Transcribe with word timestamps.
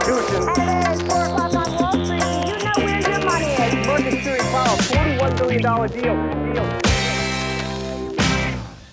Constitution. 0.00 0.48
At 0.48 0.98
4 0.98 1.24
o'clock 1.24 1.54
on 1.56 1.76
Wall 1.76 2.04
Street, 2.04 2.22
you 2.52 2.64
know 2.64 2.86
where 2.86 3.00
your 3.00 3.24
money 3.24 3.48
is? 4.18 4.36
$41 4.86 5.38
billion 5.38 5.62
deal. 5.62 6.54
deal. 6.54 6.66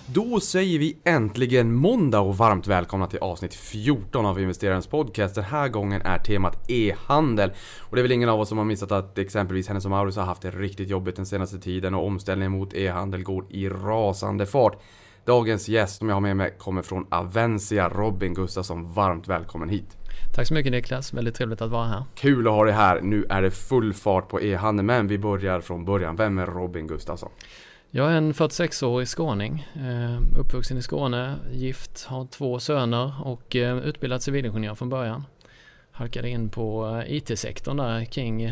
Då 0.06 0.40
säger 0.40 0.78
vi 0.78 0.96
äntligen 1.04 1.74
måndag 1.74 2.20
och 2.20 2.36
varmt 2.36 2.66
välkomna 2.66 3.06
till 3.06 3.18
avsnitt 3.18 3.54
14 3.54 4.26
av 4.26 4.40
Investerarens 4.40 4.86
podcast. 4.86 5.34
Den 5.34 5.44
här 5.44 5.68
gången 5.68 6.02
är 6.02 6.18
temat 6.18 6.70
e-handel. 6.70 7.52
Och 7.78 7.96
det 7.96 8.00
är 8.00 8.02
väl 8.02 8.12
ingen 8.12 8.28
av 8.28 8.40
oss 8.40 8.48
som 8.48 8.58
har 8.58 8.64
missat 8.64 8.92
att 8.92 9.18
exempelvis 9.18 9.68
Hennes 9.68 9.86
Mauritz 9.86 10.16
har 10.16 10.24
haft 10.24 10.42
det 10.42 10.50
riktigt 10.50 10.88
jobbigt 10.88 11.16
den 11.16 11.26
senaste 11.26 11.58
tiden 11.58 11.94
och 11.94 12.06
omställningen 12.06 12.52
mot 12.52 12.74
e-handel 12.74 13.22
går 13.22 13.44
i 13.50 13.68
rasande 13.68 14.46
fart. 14.46 14.82
Dagens 15.24 15.68
gäst 15.68 15.98
som 15.98 16.08
jag 16.08 16.16
har 16.16 16.20
med 16.20 16.36
mig 16.36 16.54
kommer 16.58 16.82
från 16.82 17.06
Avencia, 17.10 17.88
Robin 17.88 18.34
Gustafsson. 18.34 18.92
Varmt 18.92 19.28
välkommen 19.28 19.68
hit! 19.68 19.96
Tack 20.34 20.46
så 20.46 20.54
mycket 20.54 20.72
Niklas, 20.72 21.14
väldigt 21.14 21.34
trevligt 21.34 21.62
att 21.62 21.70
vara 21.70 21.86
här. 21.86 22.04
Kul 22.14 22.46
att 22.46 22.52
ha 22.52 22.64
dig 22.64 22.74
här. 22.74 23.00
Nu 23.00 23.26
är 23.28 23.42
det 23.42 23.50
full 23.50 23.94
fart 23.94 24.28
på 24.28 24.40
e-handel, 24.40 24.84
men 24.84 25.06
vi 25.06 25.18
börjar 25.18 25.60
från 25.60 25.84
början. 25.84 26.16
Vem 26.16 26.38
är 26.38 26.46
Robin 26.46 26.86
Gustafsson? 26.86 27.30
Jag 27.90 28.12
är 28.12 28.16
en 28.16 28.34
46-årig 28.34 29.08
skåning, 29.08 29.66
eh, 29.74 30.40
uppvuxen 30.40 30.78
i 30.78 30.82
Skåne, 30.82 31.34
gift, 31.52 32.04
har 32.04 32.26
två 32.26 32.58
söner 32.58 33.12
och 33.24 33.56
eh, 33.56 33.78
utbildad 33.78 34.22
civilingenjör 34.22 34.74
från 34.74 34.88
början. 34.88 35.24
Halkade 35.92 36.28
in 36.28 36.48
på 36.48 36.86
eh, 37.06 37.16
IT-sektorn 37.16 37.76
där 37.76 38.04
kring 38.04 38.42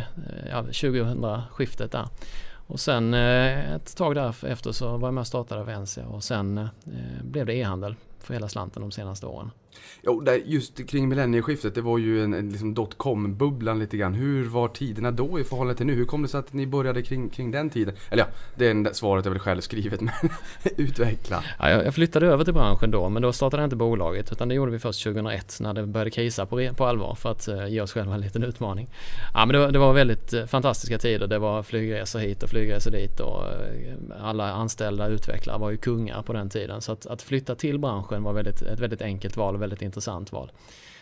ja, 0.50 0.62
2000-skiftet 0.62 1.92
där. 1.92 2.08
Och 2.72 2.80
sen 2.80 3.14
eh, 3.14 3.74
ett 3.74 3.96
tag 3.96 4.14
därefter 4.14 4.72
så 4.72 4.96
var 4.96 5.08
jag 5.08 5.14
med 5.14 5.20
och 5.20 5.26
startade 5.26 5.60
Avencia 5.60 6.06
och 6.06 6.24
sen 6.24 6.58
eh, 6.58 6.68
blev 7.22 7.46
det 7.46 7.54
e-handel 7.54 7.96
för 8.18 8.34
hela 8.34 8.48
slanten 8.48 8.82
de 8.82 8.90
senaste 8.90 9.26
åren. 9.26 9.50
Jo, 10.02 10.24
just 10.44 10.86
kring 10.88 11.08
millennieskiftet, 11.08 11.74
det 11.74 11.80
var 11.80 11.98
ju 11.98 12.24
en, 12.24 12.34
en 12.34 12.50
liksom 12.50 12.74
dotcom-bubblan 12.74 13.78
lite 13.78 13.96
grann. 13.96 14.14
Hur 14.14 14.48
var 14.48 14.68
tiderna 14.68 15.10
då 15.10 15.40
i 15.40 15.44
förhållande 15.44 15.76
till 15.76 15.86
nu? 15.86 15.94
Hur 15.94 16.04
kom 16.04 16.22
det 16.22 16.28
sig 16.28 16.40
att 16.40 16.52
ni 16.52 16.66
började 16.66 17.02
kring, 17.02 17.28
kring 17.28 17.50
den 17.50 17.70
tiden? 17.70 17.94
Eller 18.10 18.22
ja, 18.22 18.28
det 18.54 18.68
är 18.68 18.92
svaret 18.92 19.26
är 19.26 19.30
väl 19.30 19.38
självskrivet, 19.38 20.00
men 20.00 20.14
utveckla. 20.76 21.44
Ja, 21.58 21.70
jag 21.70 21.94
flyttade 21.94 22.26
över 22.26 22.44
till 22.44 22.54
branschen 22.54 22.90
då, 22.90 23.08
men 23.08 23.22
då 23.22 23.32
startade 23.32 23.62
jag 23.62 23.66
inte 23.66 23.76
bolaget, 23.76 24.32
utan 24.32 24.48
det 24.48 24.54
gjorde 24.54 24.72
vi 24.72 24.78
först 24.78 25.04
2001 25.04 25.58
när 25.60 25.74
det 25.74 25.86
började 25.86 26.10
krisa 26.10 26.46
på, 26.46 26.68
på 26.76 26.86
allvar 26.86 27.14
för 27.14 27.30
att 27.30 27.48
uh, 27.48 27.68
ge 27.68 27.80
oss 27.80 27.92
själva 27.92 28.14
en 28.14 28.20
liten 28.20 28.42
utmaning. 28.42 28.88
Ja, 29.34 29.46
men 29.46 29.60
det, 29.60 29.70
det 29.70 29.78
var 29.78 29.92
väldigt 29.92 30.34
uh, 30.34 30.46
fantastiska 30.46 30.98
tider. 30.98 31.26
Det 31.26 31.38
var 31.38 31.62
flygresor 31.62 32.18
hit 32.18 32.42
och 32.42 32.48
flygresor 32.48 32.90
dit 32.90 33.20
och 33.20 33.42
uh, 33.42 34.26
alla 34.26 34.52
anställda 34.52 35.08
utvecklare 35.08 35.58
var 35.58 35.70
ju 35.70 35.76
kungar 35.76 36.22
på 36.22 36.32
den 36.32 36.50
tiden. 36.50 36.80
Så 36.80 36.92
att, 36.92 37.06
att 37.06 37.22
flytta 37.22 37.54
till 37.54 37.78
branschen 37.78 38.22
var 38.22 38.32
väldigt, 38.32 38.62
ett 38.62 38.80
väldigt 38.80 39.02
enkelt 39.02 39.36
val 39.36 39.58
väldigt 39.62 39.82
intressant 39.82 40.32
val. 40.32 40.52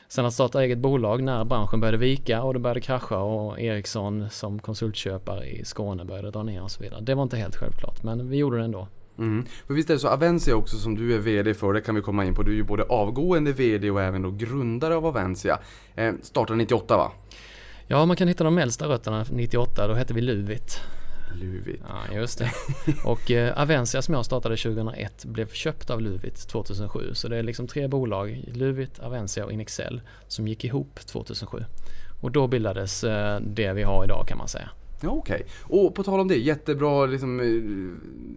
Sen 0.09 0.27
att 0.27 0.35
starta 0.35 0.63
eget 0.63 0.79
bolag 0.79 1.23
när 1.23 1.45
branschen 1.45 1.81
började 1.81 1.99
vika 1.99 2.43
och 2.43 2.55
det 2.55 2.61
började 2.61 2.81
krascha 2.81 3.19
och 3.19 3.61
Ericsson 3.61 4.31
som 4.31 4.59
konsultköpare 4.59 5.47
i 5.47 5.65
Skåne 5.65 6.05
började 6.05 6.31
dra 6.31 6.43
ner 6.43 6.63
och 6.63 6.71
så 6.71 6.83
vidare. 6.83 7.01
Det 7.01 7.15
var 7.15 7.23
inte 7.23 7.37
helt 7.37 7.57
självklart 7.57 8.03
men 8.03 8.31
vi 8.31 8.37
gjorde 8.37 8.59
det 8.59 8.65
ändå. 8.65 8.89
Mm. 9.19 9.45
För 9.67 9.75
visst 9.75 9.91
är 9.91 9.95
det 9.95 10.01
så, 10.01 10.09
Avencia 10.09 10.57
också 10.57 10.77
som 10.77 10.95
du 10.95 11.15
är 11.15 11.19
VD 11.19 11.55
för, 11.55 11.73
det 11.73 11.81
kan 11.81 11.95
vi 11.95 12.01
komma 12.01 12.25
in 12.25 12.35
på. 12.35 12.43
Du 12.43 12.51
är 12.51 12.57
ju 12.57 12.65
både 12.65 12.83
avgående 12.83 13.53
VD 13.53 13.91
och 13.91 14.03
även 14.03 14.23
då 14.23 14.31
grundare 14.31 14.97
av 14.97 15.07
Avencia. 15.07 15.59
Eh, 15.95 16.13
startade 16.23 16.57
98 16.57 16.97
va? 16.97 17.13
Ja, 17.87 18.07
man 18.07 18.17
kan 18.17 18.29
hitta 18.29 18.45
de 18.45 18.59
äldsta 18.59 18.89
rötterna 18.89 19.25
98, 19.31 19.89
då 19.89 19.95
hette 19.95 20.15
vi 20.15 20.21
Luvit. 20.21 20.81
Luvit. 21.35 21.81
Ja, 21.89 22.15
just 22.15 22.39
det. 22.39 22.51
Och 23.05 23.31
eh, 23.31 23.63
Avencia 23.63 24.03
som 24.03 24.15
jag 24.15 24.25
startade 24.25 24.57
2001 24.57 25.25
blev 25.25 25.49
köpt 25.53 25.91
av 25.91 26.01
Luvit 26.01 26.49
2007. 26.49 27.15
Så 27.15 27.29
det 27.29 27.37
är 27.37 27.43
liksom 27.43 27.67
tre 27.67 27.89
bolag, 27.89 28.45
Luvit, 28.55 28.99
Avencia 28.99 29.45
och 29.45 29.53
Inexcel, 29.53 30.01
som 30.29 30.49
gick 30.49 30.65
ihop 30.65 31.01
2007. 31.01 31.65
Och 32.21 32.31
då 32.31 32.47
bildades 32.47 33.05
eh, 33.05 33.41
det 33.41 33.73
vi 33.73 33.83
har 33.83 34.05
idag 34.05 34.25
kan 34.29 34.39
man 34.39 34.49
säga. 34.49 34.71
Ja, 35.03 35.11
Okej, 35.11 35.35
okay. 35.35 35.47
och 35.79 35.95
på 35.95 36.03
tal 36.03 36.21
om 36.21 36.29
det, 36.29 36.37
jättebra 36.37 37.07
liksom, 37.07 37.41
eh, 37.41 37.47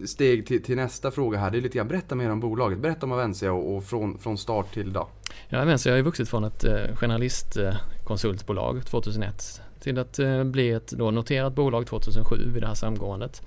steg 0.06 0.46
till, 0.46 0.62
till, 0.62 0.76
nästa 0.76 1.10
fråga 1.10 1.38
här. 1.38 1.50
Det 1.50 1.58
är 1.58 1.62
lite 1.62 1.78
grann, 1.78 1.88
berätta 1.88 2.14
mer 2.14 2.30
om 2.30 2.40
bolaget. 2.40 2.78
Berätta 2.78 3.06
om 3.06 3.12
Avencia 3.12 3.52
och, 3.52 3.76
och 3.76 3.84
från, 3.84 4.18
från 4.18 4.38
start 4.38 4.74
till 4.74 4.88
idag. 4.88 5.06
Ja, 5.48 5.62
Avencia 5.62 5.92
har 5.92 5.96
ju 5.96 6.02
vuxit 6.02 6.28
från 6.28 6.44
ett 6.44 6.64
eh, 6.64 6.96
generalistkonsultbolag 6.96 8.86
2001 8.86 9.62
till 9.84 9.98
att 9.98 10.18
eh, 10.18 10.44
bli 10.44 10.70
ett 10.70 10.90
då 10.90 11.10
noterat 11.10 11.54
bolag 11.54 11.86
2007 11.86 12.50
vid 12.52 12.62
det 12.62 12.66
här 12.66 12.74
samgåendet. 12.74 13.42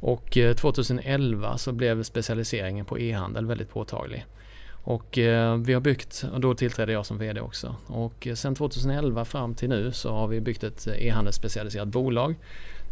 Och 0.00 0.36
eh, 0.36 0.54
2011 0.54 1.58
så 1.58 1.72
blev 1.72 2.02
specialiseringen 2.02 2.84
på 2.84 2.98
e-handel 2.98 3.46
väldigt 3.46 3.70
påtaglig. 3.70 4.26
Och 4.70 5.18
eh, 5.18 5.56
vi 5.56 5.72
har 5.72 5.80
byggt, 5.80 6.24
och 6.32 6.40
då 6.40 6.54
tillträdde 6.54 6.92
jag 6.92 7.06
som 7.06 7.18
VD 7.18 7.40
också. 7.40 7.76
Och 7.86 8.28
sen 8.34 8.54
2011 8.54 9.24
fram 9.24 9.54
till 9.54 9.68
nu 9.68 9.92
så 9.92 10.12
har 10.12 10.28
vi 10.28 10.40
byggt 10.40 10.64
ett 10.64 10.86
e-handelsspecialiserat 10.86 11.88
bolag. 11.88 12.34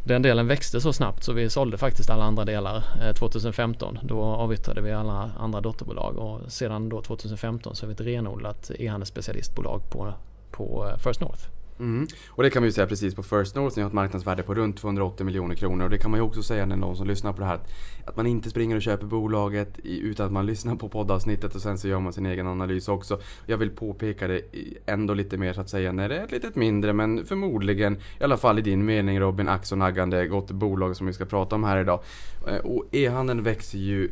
Den 0.06 0.22
delen 0.22 0.46
växte 0.46 0.80
så 0.80 0.92
snabbt 0.92 1.24
så 1.24 1.32
vi 1.32 1.50
sålde 1.50 1.78
faktiskt 1.78 2.10
alla 2.10 2.24
andra 2.24 2.44
delar 2.44 2.84
2015. 3.18 3.98
Då 4.02 4.22
avyttrade 4.22 4.80
vi 4.80 4.92
alla 4.92 5.30
andra 5.38 5.60
dotterbolag 5.60 6.16
och 6.16 6.52
sedan 6.52 6.88
då 6.88 7.02
2015 7.02 7.76
så 7.76 7.86
är 7.86 7.88
vi 7.88 7.94
ett 7.94 8.00
renodlat 8.00 8.70
e-handelsspecialistbolag 8.78 9.90
på, 9.90 10.14
på 10.50 10.90
First 10.98 11.20
North. 11.20 11.48
Mm. 11.78 12.06
Och 12.28 12.42
det 12.42 12.50
kan 12.50 12.62
vi 12.62 12.68
ju 12.68 12.72
säga 12.72 12.86
precis 12.86 13.14
på 13.14 13.22
First 13.22 13.54
North, 13.54 13.76
ni 13.76 13.82
har 13.82 13.88
ett 13.88 13.94
marknadsvärde 13.94 14.42
på 14.42 14.54
runt 14.54 14.76
280 14.76 15.26
miljoner 15.26 15.54
kronor. 15.54 15.84
Och 15.84 15.90
det 15.90 15.98
kan 15.98 16.10
man 16.10 16.20
ju 16.20 16.24
också 16.24 16.42
säga 16.42 16.66
när 16.66 16.76
någon 16.76 16.96
som 16.96 17.06
lyssnar 17.06 17.32
på 17.32 17.40
det 17.40 17.46
här, 17.46 17.60
att 18.04 18.16
man 18.16 18.26
inte 18.26 18.50
springer 18.50 18.76
och 18.76 18.82
köper 18.82 19.06
bolaget 19.06 19.78
utan 19.84 20.26
att 20.26 20.32
man 20.32 20.46
lyssnar 20.46 20.76
på 20.76 20.88
poddavsnittet 20.88 21.54
och 21.54 21.62
sen 21.62 21.78
så 21.78 21.88
gör 21.88 22.00
man 22.00 22.12
sin 22.12 22.26
egen 22.26 22.46
analys 22.46 22.88
också. 22.88 23.20
Jag 23.46 23.56
vill 23.56 23.70
påpeka 23.70 24.28
det 24.28 24.40
ändå 24.86 25.14
lite 25.14 25.36
mer 25.36 25.52
så 25.52 25.60
att 25.60 25.70
säga 25.70 25.92
när 25.92 26.08
det 26.08 26.18
är 26.18 26.24
ett 26.24 26.32
litet 26.32 26.56
mindre, 26.56 26.92
men 26.92 27.24
förmodligen, 27.24 27.96
i 28.20 28.24
alla 28.24 28.36
fall 28.36 28.58
i 28.58 28.62
din 28.62 28.84
mening 28.84 29.20
Robin, 29.20 29.48
Axonaggande 29.48 30.26
gott 30.26 30.50
bolag 30.50 30.96
som 30.96 31.06
vi 31.06 31.12
ska 31.12 31.24
prata 31.24 31.54
om 31.54 31.64
här 31.64 31.80
idag. 31.80 32.00
Eh, 32.48 32.56
och 32.56 32.84
e-handeln 32.92 33.42
växer 33.42 33.78
ju 33.78 34.10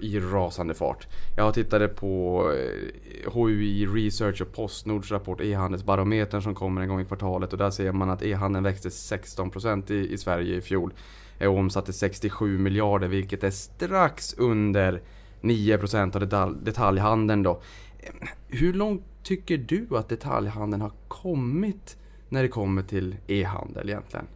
i 0.00 0.20
rasande 0.20 0.74
fart. 0.74 1.06
Jag 1.36 1.54
tittade 1.54 1.88
på 1.88 2.42
eh, 2.52 3.32
HUI 3.32 3.86
Research 3.86 4.42
och 4.42 4.52
Postnords 4.52 5.10
rapport 5.10 5.40
E-handelsbarometern 5.40 6.42
som 6.42 6.54
kommer 6.54 6.82
en 6.82 6.88
gång 6.88 7.00
i 7.00 7.04
kvartalet 7.04 7.52
och 7.52 7.58
där 7.58 7.70
ser 7.70 7.92
man 7.92 8.10
att 8.10 8.22
e-handeln 8.22 8.64
växte 8.64 8.88
16% 8.88 9.92
i, 9.92 10.12
i 10.12 10.18
Sverige 10.18 10.56
i 10.56 10.60
fjol 10.60 10.94
eh, 11.38 11.48
och 11.48 11.58
omsatte 11.58 11.92
67 11.92 12.58
miljarder 12.58 13.08
vilket 13.08 13.44
är 13.44 13.50
strax 13.50 14.34
under 14.38 15.02
9% 15.40 16.14
av 16.14 16.20
detalj, 16.20 16.56
detaljhandeln 16.62 17.42
då. 17.42 17.60
Eh, 17.98 18.28
hur 18.48 18.72
långt 18.72 19.02
tycker 19.22 19.58
du 19.58 19.86
att 19.90 20.08
detaljhandeln 20.08 20.82
har 20.82 20.92
kommit 21.08 21.96
när 22.28 22.42
det 22.42 22.48
kommer 22.48 22.82
till 22.82 23.16
e-handel 23.26 23.88
egentligen? 23.88 24.26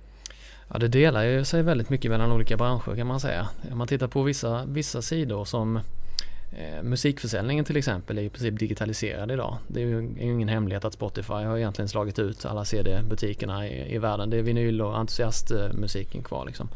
Ja, 0.72 0.78
det 0.78 0.88
delar 0.88 1.22
ju 1.22 1.44
sig 1.44 1.62
väldigt 1.62 1.90
mycket 1.90 2.10
mellan 2.10 2.32
olika 2.32 2.56
branscher 2.56 2.96
kan 2.96 3.06
man 3.06 3.20
säga. 3.20 3.48
Om 3.72 3.78
man 3.78 3.88
tittar 3.88 4.08
på 4.08 4.22
vissa, 4.22 4.64
vissa 4.64 5.02
sidor 5.02 5.44
som 5.44 5.76
eh, 6.52 6.82
musikförsäljningen 6.82 7.64
till 7.64 7.76
exempel 7.76 8.18
är 8.18 8.22
i 8.22 8.28
princip 8.28 8.58
digitaliserad 8.58 9.30
idag. 9.30 9.56
Det 9.66 9.82
är 9.82 9.86
ju 9.86 10.10
ingen 10.20 10.48
hemlighet 10.48 10.84
att 10.84 10.92
Spotify 10.92 11.32
har 11.32 11.58
egentligen 11.58 11.88
slagit 11.88 12.18
ut 12.18 12.44
alla 12.44 12.64
CD-butikerna 12.64 13.68
i, 13.68 13.94
i 13.94 13.98
världen. 13.98 14.30
Det 14.30 14.36
är 14.36 14.42
vinyl 14.42 14.82
och 14.82 14.98
entusiastmusiken 14.98 16.22
kvar 16.22 16.46
liksom. 16.46 16.68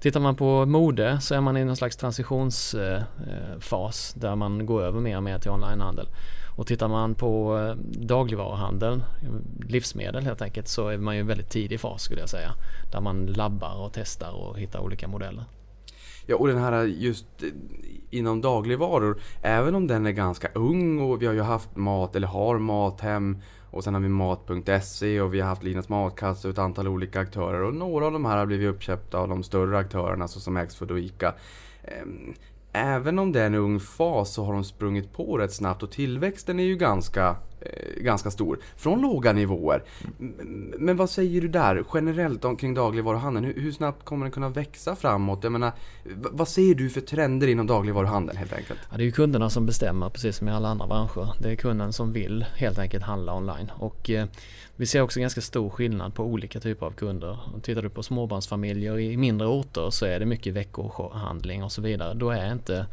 Tittar 0.00 0.20
man 0.20 0.36
på 0.36 0.66
mode 0.66 1.20
så 1.20 1.34
är 1.34 1.40
man 1.40 1.56
i 1.56 1.64
någon 1.64 1.76
slags 1.76 1.96
transitionsfas 1.96 2.74
eh, 2.74 2.96
eh, 2.96 4.20
där 4.20 4.36
man 4.36 4.66
går 4.66 4.82
över 4.82 5.00
mer 5.00 5.16
och 5.16 5.22
mer 5.22 5.38
till 5.38 5.50
onlinehandel. 5.50 6.06
Och 6.56 6.66
tittar 6.66 6.88
man 6.88 7.14
på 7.14 7.58
eh, 7.58 7.76
dagligvaruhandeln, 8.06 9.02
livsmedel 9.66 10.24
helt 10.24 10.42
enkelt, 10.42 10.68
så 10.68 10.88
är 10.88 10.98
man 10.98 11.14
ju 11.14 11.20
en 11.20 11.26
väldigt 11.26 11.50
tidig 11.50 11.80
fas 11.80 12.02
skulle 12.02 12.20
jag 12.20 12.28
säga. 12.28 12.50
Där 12.92 13.00
man 13.00 13.26
labbar 13.26 13.84
och 13.84 13.92
testar 13.92 14.32
och 14.32 14.58
hittar 14.58 14.80
olika 14.80 15.08
modeller. 15.08 15.44
Ja, 16.26 16.36
och 16.36 16.48
den 16.48 16.58
här 16.58 16.84
just 16.84 17.26
eh, 17.42 17.48
inom 18.10 18.40
dagligvaror, 18.40 19.20
även 19.42 19.74
om 19.74 19.86
den 19.86 20.06
är 20.06 20.12
ganska 20.12 20.48
ung 20.54 21.00
och 21.00 21.22
vi 21.22 21.26
har 21.26 21.34
ju 21.34 21.42
haft 21.42 21.76
mat, 21.76 22.16
eller 22.16 22.26
har 22.26 22.58
Mathem 22.58 23.38
och 23.70 23.84
sen 23.84 23.94
har 23.94 24.00
vi 24.00 24.08
Mat.se 24.08 25.20
och 25.20 25.34
vi 25.34 25.40
har 25.40 25.48
haft 25.48 25.62
Linas 25.62 25.88
matkasse 25.88 26.48
och 26.48 26.52
ett 26.52 26.58
antal 26.58 26.88
olika 26.88 27.20
aktörer 27.20 27.62
och 27.62 27.74
några 27.74 28.06
av 28.06 28.12
de 28.12 28.24
här 28.24 28.36
har 28.36 28.46
blivit 28.46 28.68
uppköpta 28.68 29.18
av 29.18 29.28
de 29.28 29.42
större 29.42 29.78
aktörerna 29.78 30.28
såsom 30.28 30.56
Axfood 30.56 30.90
och 30.90 30.98
ICA. 30.98 31.34
Ehm, 31.82 32.34
Även 32.76 33.18
om 33.18 33.32
det 33.32 33.40
är 33.40 33.46
en 33.46 33.54
ung 33.54 33.80
fas 33.80 34.34
så 34.34 34.44
har 34.44 34.52
de 34.52 34.64
sprungit 34.64 35.12
på 35.12 35.38
rätt 35.38 35.52
snabbt 35.52 35.82
och 35.82 35.90
tillväxten 35.90 36.60
är 36.60 36.64
ju 36.64 36.76
ganska 36.76 37.36
Eh, 37.64 38.02
ganska 38.02 38.30
stor. 38.30 38.58
Från 38.76 39.00
låga 39.00 39.32
nivåer. 39.32 39.82
Men 40.78 40.96
vad 40.96 41.10
säger 41.10 41.40
du 41.40 41.48
där 41.48 41.84
generellt 41.94 42.44
omkring 42.44 42.74
dagligvaruhandeln? 42.74 43.46
Hur, 43.46 43.62
hur 43.62 43.72
snabbt 43.72 44.04
kommer 44.04 44.24
den 44.24 44.32
kunna 44.32 44.48
växa 44.48 44.96
framåt? 44.96 45.38
Jag 45.42 45.52
menar, 45.52 45.72
vad 46.14 46.48
ser 46.48 46.74
du 46.74 46.90
för 46.90 47.00
trender 47.00 47.46
inom 47.46 47.66
dagligvaruhandeln 47.66 48.38
helt 48.38 48.52
enkelt? 48.52 48.80
Ja, 48.90 48.96
det 48.96 49.02
är 49.02 49.06
ju 49.06 49.12
kunderna 49.12 49.50
som 49.50 49.66
bestämmer 49.66 50.10
precis 50.10 50.36
som 50.36 50.48
i 50.48 50.50
alla 50.50 50.68
andra 50.68 50.86
branscher. 50.86 51.28
Det 51.40 51.50
är 51.50 51.56
kunden 51.56 51.92
som 51.92 52.12
vill 52.12 52.46
helt 52.56 52.78
enkelt 52.78 53.04
handla 53.04 53.36
online. 53.36 53.72
Och 53.76 54.10
eh, 54.10 54.26
vi 54.76 54.86
ser 54.86 55.00
också 55.00 55.20
ganska 55.20 55.40
stor 55.40 55.70
skillnad 55.70 56.14
på 56.14 56.24
olika 56.24 56.60
typer 56.60 56.86
av 56.86 56.90
kunder. 56.90 57.38
Tittar 57.62 57.82
du 57.82 57.90
på 57.90 58.02
småbarnsfamiljer 58.02 58.98
i 58.98 59.16
mindre 59.16 59.48
orter 59.48 59.90
så 59.90 60.06
är 60.06 60.20
det 60.20 60.26
mycket 60.26 60.54
veckohandling 60.54 61.64
och 61.64 61.72
så 61.72 61.82
vidare. 61.82 62.14
Då 62.14 62.30
är 62.30 62.52
inte 62.52 62.86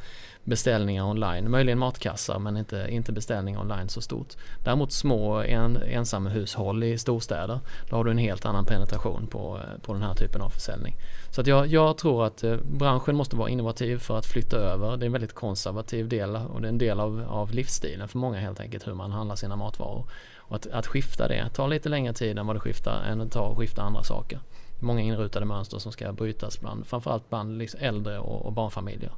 beställningar 0.44 1.04
online. 1.04 1.52
Möjligen 1.52 1.80
matkassar 1.80 2.40
men 2.40 2.58
inte, 2.58 2.88
inte 2.90 3.12
beställningar 3.12 3.60
online 3.60 3.90
så 3.90 4.02
stort. 4.02 4.34
Däremot 4.64 4.92
små 4.92 5.42
en, 5.42 5.78
ensamma 5.78 6.30
hushåll 6.30 6.84
i 6.84 6.98
storstäder, 6.98 7.60
då 7.90 7.96
har 7.96 8.04
du 8.04 8.12
en 8.12 8.18
helt 8.18 8.46
annan 8.46 8.66
penetration 8.66 9.28
på, 9.28 9.58
eh, 9.58 9.82
på 9.82 9.94
den 9.94 10.02
här 10.02 10.14
typen 10.14 10.42
av 10.42 10.50
försäljning. 10.50 10.96
Så 11.30 11.42
att 11.42 11.48
jag, 11.48 11.68
jag 11.68 11.98
tror 11.98 12.26
att 12.26 12.44
eh, 12.44 12.56
branschen 12.58 13.16
måste 13.16 13.36
vara 13.36 13.50
innovativ 13.50 13.98
för 13.98 14.18
att 14.18 14.26
flytta 14.26 14.58
över. 14.58 14.98
Det 14.98 15.04
är 15.04 15.08
en 15.08 15.12
väldigt 15.12 15.34
konservativ 15.34 16.10
del 16.10 16.36
och 16.36 16.62
det 16.62 16.68
är 16.68 16.70
en 16.70 16.78
del 16.78 17.00
av, 17.00 17.26
av 17.30 17.52
livsstilen 17.52 18.08
för 18.08 18.18
många 18.18 18.40
helt 18.40 18.60
enkelt 18.60 18.88
hur 18.88 18.94
man 18.94 19.12
handlar 19.12 19.36
sina 19.36 19.56
matvaror. 19.56 20.06
Och 20.38 20.56
att, 20.56 20.68
att 20.68 20.88
skifta 20.88 21.28
det 21.28 21.50
tar 21.50 21.68
lite 21.68 21.90
längre 21.90 22.14
tid 22.14 22.40
än 22.40 22.48
vad 22.48 22.56
det 22.56 22.60
skiftar, 22.60 23.04
än 23.04 23.22
att 23.22 23.32
ta 23.32 23.42
och 23.42 23.58
skifta 23.58 23.82
andra 23.82 24.04
saker. 24.04 24.40
Många 24.80 25.02
inrutade 25.02 25.46
mönster 25.46 25.80
som 25.80 25.92
ska 25.92 26.14
brytas 26.14 26.60
bland 26.60 26.88
framförallt 26.88 27.30
bland 27.30 27.58
liksom 27.58 27.80
äldre 27.84 28.20
och, 28.20 28.46
och 28.46 28.54
barnfamiljer. 28.54 29.12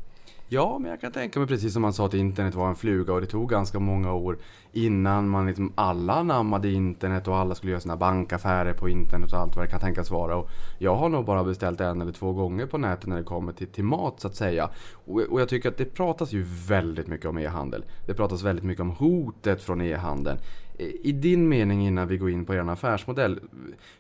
Ja, 0.54 0.80
men 0.80 0.92
jag 0.92 1.02
kan 1.02 1.12
tänka 1.12 1.40
mig 1.40 1.48
precis 1.48 1.74
som 1.74 1.82
man 1.82 1.94
sa 1.94 2.06
att 2.06 2.14
internet 2.14 2.56
var 2.56 2.70
en 2.70 2.76
fluga 2.76 3.14
och 3.14 3.22
det 3.22 3.28
tog 3.28 3.50
ganska 3.50 3.80
många 3.80 4.14
år 4.14 4.38
innan 4.72 5.30
man 5.30 5.48
liksom 5.48 5.74
alla 5.76 6.14
anammade 6.14 6.72
internet 6.72 7.28
och 7.28 7.38
alla 7.38 7.56
skulle 7.56 7.72
göra 7.72 7.82
sina 7.82 7.98
bankaffärer 7.98 8.74
på 8.74 8.90
internet 8.90 9.34
och 9.34 9.40
allt 9.40 9.56
vad 9.56 9.66
det 9.66 9.70
kan 9.70 9.80
tänkas 9.80 10.12
vara. 10.12 10.36
Och 10.36 10.50
jag 10.78 10.96
har 10.96 11.10
nog 11.10 11.26
bara 11.26 11.44
beställt 11.44 11.82
en 11.82 12.02
eller 12.02 12.12
två 12.12 12.34
gånger 12.34 12.66
på 12.66 12.78
nätet 12.78 13.08
när 13.08 13.18
det 13.18 13.24
kommer 13.24 13.54
till, 13.54 13.68
till 13.68 13.84
mat 13.84 14.20
så 14.20 14.28
att 14.28 14.36
säga. 14.36 14.70
Och, 15.06 15.20
och 15.20 15.42
jag 15.42 15.50
tycker 15.50 15.70
att 15.70 15.78
det 15.78 15.86
pratas 15.86 16.34
ju 16.34 16.46
väldigt 16.68 17.08
mycket 17.08 17.26
om 17.26 17.38
e-handel. 17.38 17.86
Det 18.06 18.14
pratas 18.14 18.44
väldigt 18.44 18.66
mycket 18.66 18.82
om 18.82 18.90
hotet 18.90 19.64
från 19.64 19.82
e-handeln. 19.82 20.38
I 21.04 21.12
din 21.12 21.50
mening 21.50 21.88
innan 21.88 22.08
vi 22.08 22.18
går 22.18 22.30
in 22.30 22.46
på 22.46 22.54
er 22.54 22.70
affärsmodell. 22.70 23.40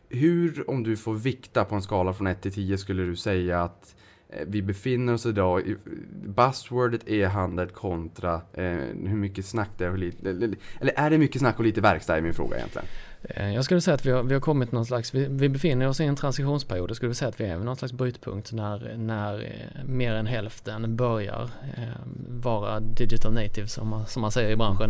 Hur, 0.10 0.70
om 0.70 0.84
du 0.84 0.98
får 0.98 1.14
vikta 1.14 1.66
på 1.66 1.76
en 1.76 1.82
skala 1.82 2.14
från 2.14 2.28
1 2.28 2.42
till 2.42 2.54
10, 2.54 2.78
skulle 2.78 3.04
du 3.04 3.16
säga 3.16 3.64
att 3.64 3.96
Eh, 3.96 4.03
Eh, 4.34 4.46
vi 4.48 4.62
befinner 4.62 5.14
oss 5.14 5.26
idag 5.26 5.62
i 5.62 5.78
buzzwordet 6.26 7.10
e-handel 7.10 7.70
kontra 7.70 8.34
eh, 8.34 8.64
hur 9.06 9.16
mycket 9.16 9.46
snack 9.46 9.70
det 9.78 9.86
är 9.86 9.92
och 9.92 9.98
lite, 9.98 10.30
eller 10.30 10.58
är 10.96 11.10
det 11.10 11.18
mycket 11.18 11.42
snack 11.42 11.60
och 11.60 11.66
lite 11.66 11.82
verkstad 11.82 12.18
är 12.18 12.22
min 12.22 12.34
fråga 12.34 12.58
egentligen. 12.58 12.88
Eh, 13.30 13.54
jag 13.54 13.66
skulle 13.66 13.82
säga 13.82 13.96
att 13.96 14.06
vi 14.06 14.12
har, 14.12 14.24
vi 14.24 14.34
har 14.34 14.42
kommit 14.42 14.72
någon 14.72 14.86
slags, 14.86 15.14
vi, 15.14 15.28
vi 15.30 15.50
befinner 15.50 15.88
oss 15.88 16.00
i 16.00 16.04
en 16.04 16.16
transitionsperiod. 16.16 16.90
Jag 16.90 16.98
skulle 16.98 17.14
säga 17.14 17.30
att 17.30 17.40
vi 17.40 17.46
är 17.46 17.58
vid 17.58 17.66
någon 17.66 17.76
slags 17.76 17.94
brytpunkt 17.94 18.52
när, 18.52 18.98
när 18.98 19.44
eh, 19.44 19.84
mer 19.86 20.14
än 20.14 20.26
hälften 20.26 20.96
börjar 20.96 21.50
eh, 21.78 21.84
vara 22.28 22.80
digital 22.80 23.34
native 23.34 23.68
som 23.68 23.88
man, 23.88 24.08
som 24.08 24.22
man 24.22 24.32
säger 24.32 24.52
i 24.52 24.56
branschen. 24.56 24.90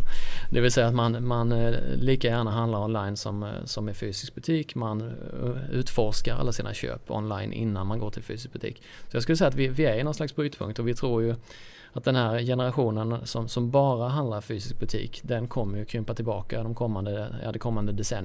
Det 0.52 0.62
vill 0.62 0.72
säga 0.72 0.88
att 0.88 0.96
man, 0.96 1.28
man 1.28 1.52
eh, 1.52 1.74
lika 1.96 2.28
gärna 2.28 2.52
handlar 2.52 2.80
online 2.80 3.18
som, 3.18 3.52
som 3.66 3.90
i 3.90 3.94
fysisk 3.94 4.36
butik. 4.36 4.76
Man 4.76 5.14
utforskar 5.72 6.36
alla 6.36 6.52
sina 6.52 6.74
köp 6.74 7.12
online 7.12 7.54
innan 7.54 7.88
man 7.88 8.00
går 8.00 8.10
till 8.10 8.24
fysisk 8.24 8.54
butik. 8.54 8.82
Så 9.10 9.16
jag 9.16 9.24
skulle 9.24 9.38
säga 9.38 9.48
att 9.48 9.56
vi, 9.56 9.68
vi 9.68 9.86
är 9.86 9.98
i 9.98 10.04
någon 10.04 10.14
slags 10.14 10.36
brytpunkt 10.36 10.80
och 10.80 10.88
vi 10.88 10.94
tror 10.94 11.24
ju 11.24 11.36
att 11.94 12.04
den 12.04 12.16
här 12.16 12.40
generationen 12.40 13.28
som, 13.28 13.48
som 13.48 13.72
bara 13.72 14.08
handlar 14.08 14.42
fysisk 14.42 14.80
butik, 14.80 15.22
den 15.24 15.48
kommer 15.48 15.78
ju 15.78 15.86
krympa 15.86 16.14
tillbaka 16.14 16.64
de 16.64 16.76
kommande, 16.76 17.36
ja, 17.44 17.52
det 17.52 17.60
kommande 17.60 17.92
decenniet 17.92 18.23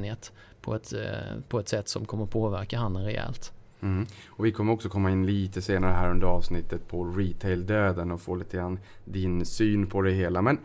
på 0.60 0.74
ett, 0.74 0.92
eh, 0.92 1.40
på 1.48 1.60
ett 1.60 1.68
sätt 1.68 1.88
som 1.88 2.04
kommer 2.04 2.26
påverka 2.26 2.78
handeln 2.78 3.04
rejält. 3.04 3.52
Mm. 3.80 4.06
Och 4.28 4.46
vi 4.46 4.52
kommer 4.52 4.72
också 4.72 4.88
komma 4.88 5.10
in 5.10 5.26
lite 5.26 5.62
senare 5.62 5.92
här 5.92 6.10
under 6.10 6.26
avsnittet 6.26 6.88
på 6.88 7.04
retail-döden 7.04 8.10
och 8.10 8.20
få 8.20 8.34
lite 8.34 8.56
grann 8.56 8.78
din 9.04 9.46
syn 9.46 9.86
på 9.86 10.02
det 10.02 10.10
hela. 10.10 10.42
Men 10.42 10.58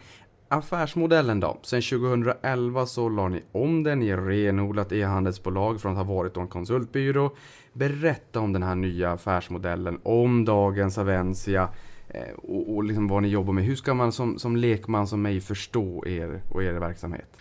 affärsmodellen 0.47 1.39
då? 1.39 1.59
Sen 1.62 1.81
2011 1.81 2.85
så 2.85 3.09
la 3.09 3.27
ni 3.27 3.44
om 3.51 3.83
den 3.83 4.01
i 4.01 4.15
renodlat 4.15 4.91
e-handelsbolag 4.91 5.81
från 5.81 5.91
att 5.91 6.07
ha 6.07 6.15
varit 6.15 6.38
en 6.38 6.47
konsultbyrå. 6.47 7.35
Berätta 7.74 8.39
om 8.39 8.53
den 8.53 8.63
här 8.63 8.75
nya 8.75 9.12
affärsmodellen, 9.12 10.00
om 10.03 10.45
dagens 10.45 10.97
Avencia 10.97 11.69
eh, 12.07 12.33
och, 12.38 12.75
och 12.75 12.83
liksom 12.83 13.07
vad 13.07 13.21
ni 13.21 13.27
jobbar 13.27 13.53
med. 13.53 13.63
Hur 13.63 13.75
ska 13.75 13.94
man 13.94 14.12
som, 14.12 14.39
som 14.39 14.56
lekman 14.56 15.07
som 15.07 15.21
mig 15.21 15.41
förstå 15.41 16.03
er 16.07 16.41
och 16.50 16.63
er 16.63 16.74
verksamhet? 16.74 17.38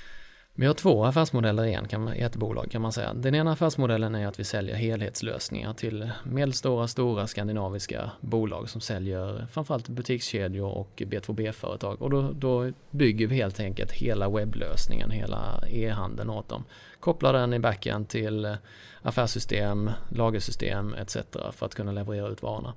Vi 0.54 0.66
har 0.66 0.74
två 0.74 1.04
affärsmodeller 1.04 1.64
igen 1.64 1.88
kan 1.88 2.04
man, 2.04 2.14
i 2.14 2.20
ett 2.20 2.36
bolag 2.36 2.70
kan 2.70 2.82
man 2.82 2.92
säga. 2.92 3.14
Den 3.14 3.34
ena 3.34 3.52
affärsmodellen 3.52 4.14
är 4.14 4.26
att 4.26 4.40
vi 4.40 4.44
säljer 4.44 4.74
helhetslösningar 4.74 5.74
till 5.74 6.10
medelstora, 6.24 6.88
stora 6.88 7.26
skandinaviska 7.26 8.10
bolag 8.20 8.68
som 8.70 8.80
säljer 8.80 9.46
framförallt 9.50 9.88
butikskedjor 9.88 10.70
och 10.70 10.90
B2B-företag. 10.96 12.02
Och 12.02 12.10
då, 12.10 12.32
då, 12.32 12.72
bygger 12.90 13.26
vi 13.26 13.36
helt 13.36 13.60
enkelt 13.60 13.92
hela 13.92 14.28
webblösningen, 14.28 15.10
hela 15.10 15.64
e-handeln 15.68 16.30
åt 16.30 16.48
dem. 16.48 16.64
Kopplar 17.00 17.32
den 17.32 17.54
i 17.54 17.58
backen 17.58 18.04
till 18.04 18.56
affärssystem, 19.02 19.90
lagersystem 20.08 20.94
etc. 20.94 21.16
för 21.52 21.66
att 21.66 21.74
kunna 21.74 21.92
leverera 21.92 22.28
ut 22.28 22.42
varorna. 22.42 22.74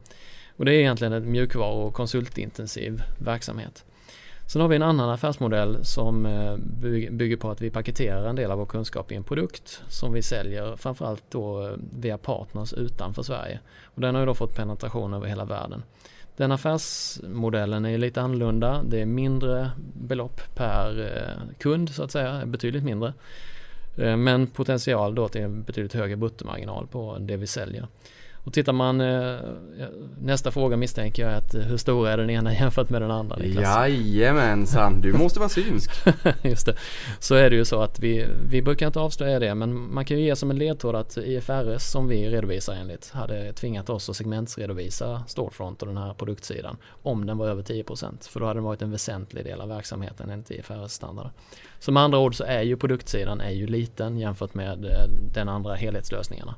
Och 0.58 0.66
det 0.66 0.72
är 0.72 0.80
egentligen 0.80 1.14
en 1.14 1.32
mjukvaru 1.32 1.84
och 1.84 1.94
konsultintensiv 1.94 3.04
verksamhet. 3.18 3.86
Sen 4.48 4.62
har 4.62 4.70
vi 4.70 4.76
en 4.76 4.84
annan 4.84 5.10
affärsmodell 5.10 5.86
som 5.86 6.26
eh, 6.26 6.56
bygger 7.12 7.38
på 7.38 7.52
att 7.52 7.62
vi 7.62 7.70
paketerar 7.70 8.30
en 8.30 8.36
del 8.36 8.52
av 8.52 8.58
vår 8.58 8.66
kunskap 8.66 9.12
i 9.12 9.16
en 9.16 9.24
produkt 9.24 9.84
som 9.88 10.14
vi 10.14 10.22
säljer 10.22 10.76
framförallt 10.76 11.24
då 11.30 11.68
eh, 11.68 11.74
via 12.00 12.18
partners 12.18 12.74
utanför 12.74 13.24
Sverige. 13.24 13.60
Och 13.84 14.02
den 14.02 14.16
har 14.16 14.22
ju 14.22 14.26
då 14.26 14.34
fått 14.34 14.56
penetration 14.56 15.14
över 15.14 15.28
hela 15.28 15.46
världen. 15.46 15.84
Den 16.38 16.52
affärsmodellen 16.52 17.86
är 17.86 17.98
lite 17.98 18.22
annorlunda. 18.22 18.84
Det 18.84 19.02
är 19.02 19.06
mindre 19.06 19.72
belopp 19.94 20.42
per 20.56 21.02
eh, 21.02 21.58
kund 21.58 21.90
så 21.90 22.04
att 22.04 22.12
säga, 22.12 22.46
betydligt 22.46 22.84
mindre. 22.84 23.14
Men 23.98 24.48
potential 24.48 25.16
då 25.16 25.28
till 25.28 25.42
en 25.42 25.64
betydligt 25.64 25.94
högre 25.94 26.16
bruttomarginal 26.16 26.88
på 26.88 27.18
det 27.20 27.38
vi 27.38 27.48
säljer. 27.48 27.88
Och 28.46 28.54
tittar 28.54 28.74
man, 28.74 29.02
eh, 29.02 29.40
nästa 30.22 30.52
fråga 30.52 30.78
misstänker 30.78 31.24
jag 31.24 31.34
att 31.34 31.56
eh, 31.56 31.62
hur 31.62 31.78
stor 31.78 32.08
är 32.08 32.18
den 32.18 32.30
ena 32.30 32.54
jämfört 32.60 32.90
med 32.90 33.02
den 33.02 33.12
andra 33.12 33.36
Niklas? 33.36 33.64
Jajamensan, 33.64 35.02
du 35.02 35.14
måste 35.14 35.40
vara 35.40 35.50
synsk. 35.50 35.92
Just 36.42 36.66
det. 36.66 36.76
Så 37.20 37.36
är 37.36 37.50
det 37.50 37.56
ju 37.56 37.66
så 37.66 37.82
att 37.82 38.00
vi, 38.00 38.28
vi 38.50 38.62
brukar 38.62 38.88
inte 38.88 39.00
avslöja 39.00 39.40
det 39.40 39.56
men 39.56 39.94
man 39.94 40.06
kan 40.06 40.18
ju 40.18 40.24
ge 40.24 40.36
som 40.36 40.52
en 40.52 40.58
ledtråd 40.58 40.96
att 40.96 41.18
IFRS 41.18 41.84
som 41.84 42.08
vi 42.08 42.30
redovisar 42.30 42.74
enligt 42.74 43.10
hade 43.10 43.54
tvingat 43.54 43.90
oss 43.90 44.10
att 44.10 44.16
segmentsredovisa 44.16 45.24
Storefront 45.28 45.82
och 45.82 45.88
den 45.88 45.98
här 45.98 46.14
produktsidan 46.14 46.78
om 47.04 47.26
den 47.26 47.38
var 47.38 47.48
över 47.48 47.64
10% 47.64 48.30
för 48.30 48.40
då 48.40 48.46
hade 48.46 48.58
den 48.58 48.64
varit 48.64 48.82
en 48.82 48.92
väsentlig 48.92 49.46
del 49.46 49.62
av 49.62 49.70
verksamheten 49.70 50.30
enligt 50.30 50.52
IFRS 50.52 50.92
standard. 50.92 51.30
Så 51.80 51.92
med 51.92 52.04
andra 52.04 52.20
ord 52.20 52.36
så 52.36 52.44
är 52.44 52.62
ju 52.62 52.78
produktsidan 52.78 53.42
är 53.42 53.52
ju 53.52 53.68
liten 53.68 54.18
jämfört 54.18 54.54
med 54.54 54.86
eh, 54.86 55.08
den 55.34 55.50
andra 55.50 55.76
helhetslösningarna. 55.76 56.56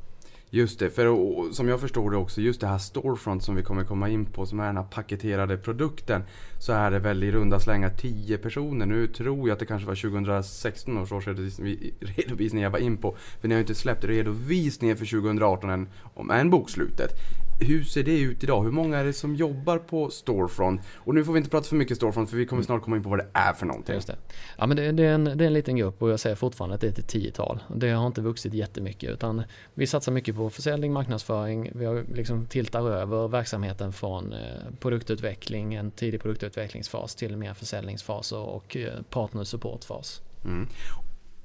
Just 0.49 0.79
det, 0.79 0.89
för 0.89 1.53
som 1.53 1.67
jag 1.67 1.79
förstår 1.79 2.11
det 2.11 2.17
också, 2.17 2.41
just 2.41 2.61
det 2.61 2.67
här 2.67 2.77
Storefront 2.77 3.43
som 3.43 3.55
vi 3.55 3.63
kommer 3.63 3.83
komma 3.83 4.09
in 4.09 4.25
på, 4.25 4.45
som 4.45 4.59
är 4.59 4.65
den 4.65 4.77
här 4.77 4.83
paketerade 4.83 5.57
produkten, 5.57 6.23
så 6.59 6.73
är 6.73 6.91
det 6.91 6.99
väl 6.99 7.23
i 7.23 7.31
runda 7.31 7.59
slängar 7.59 7.89
10 7.89 8.37
personer. 8.37 8.85
Nu 8.85 9.07
tror 9.07 9.47
jag 9.47 9.53
att 9.53 9.59
det 9.59 9.65
kanske 9.65 9.87
var 9.87 9.95
2016 9.95 10.97
års 10.97 11.11
årsredovisning 11.11 12.63
jag 12.63 12.69
var 12.69 12.79
in 12.79 12.97
på, 12.97 13.15
för 13.41 13.47
ni 13.47 13.53
har 13.53 13.59
ju 13.59 13.63
inte 13.63 13.75
släppt 13.75 14.03
redovisningen 14.03 14.97
för 14.97 15.05
2018 15.05 15.69
än, 15.69 15.87
om 16.13 16.31
än 16.31 16.49
bokslutet 16.49 17.11
hur 17.59 17.83
ser 17.83 18.03
det 18.03 18.19
ut 18.19 18.43
idag? 18.43 18.63
Hur 18.63 18.71
många 18.71 18.97
är 18.97 19.03
det 19.03 19.13
som 19.13 19.35
jobbar 19.35 19.77
på 19.77 20.09
Storefront? 20.09 20.81
Och 20.95 21.15
nu 21.15 21.25
får 21.25 21.33
vi 21.33 21.37
inte 21.37 21.49
prata 21.49 21.67
för 21.67 21.75
mycket 21.75 21.97
Storefront 21.97 22.29
för 22.29 22.37
vi 22.37 22.45
kommer 22.45 22.63
snart 22.63 22.83
komma 22.83 22.97
in 22.97 23.03
på 23.03 23.09
vad 23.09 23.19
det 23.19 23.27
är 23.33 23.53
för 23.53 23.65
någonting. 23.65 23.95
Just 23.95 24.07
det. 24.07 24.15
Ja 24.57 24.67
men 24.67 24.77
det, 24.77 24.91
det, 24.91 25.05
är 25.05 25.13
en, 25.13 25.23
det 25.23 25.43
är 25.43 25.47
en 25.47 25.53
liten 25.53 25.75
grupp 25.75 26.01
och 26.01 26.09
jag 26.09 26.19
säger 26.19 26.35
fortfarande 26.35 26.75
att 26.75 26.81
det 26.81 26.87
är 26.87 26.91
ett 26.99 27.07
tiotal. 27.07 27.59
Det 27.75 27.89
har 27.89 28.07
inte 28.07 28.21
vuxit 28.21 28.53
jättemycket 28.53 29.09
utan 29.09 29.43
vi 29.73 29.87
satsar 29.87 30.11
mycket 30.11 30.35
på 30.35 30.49
försäljning, 30.49 30.93
marknadsföring. 30.93 31.71
Vi 31.75 31.85
har 31.85 32.05
liksom 32.13 32.45
tiltar 32.45 32.89
över 32.89 33.27
verksamheten 33.27 33.93
från 33.93 34.33
eh, 34.33 34.39
produktutveckling, 34.79 35.73
en 35.73 35.91
tidig 35.91 36.21
produktutvecklingsfas 36.21 37.15
till 37.15 37.37
mer 37.37 37.53
försäljningsfaser 37.53 38.37
och 38.37 38.77
eh, 38.77 39.01
partner 39.09 39.43
supportfas. 39.43 40.21
Mm. 40.45 40.67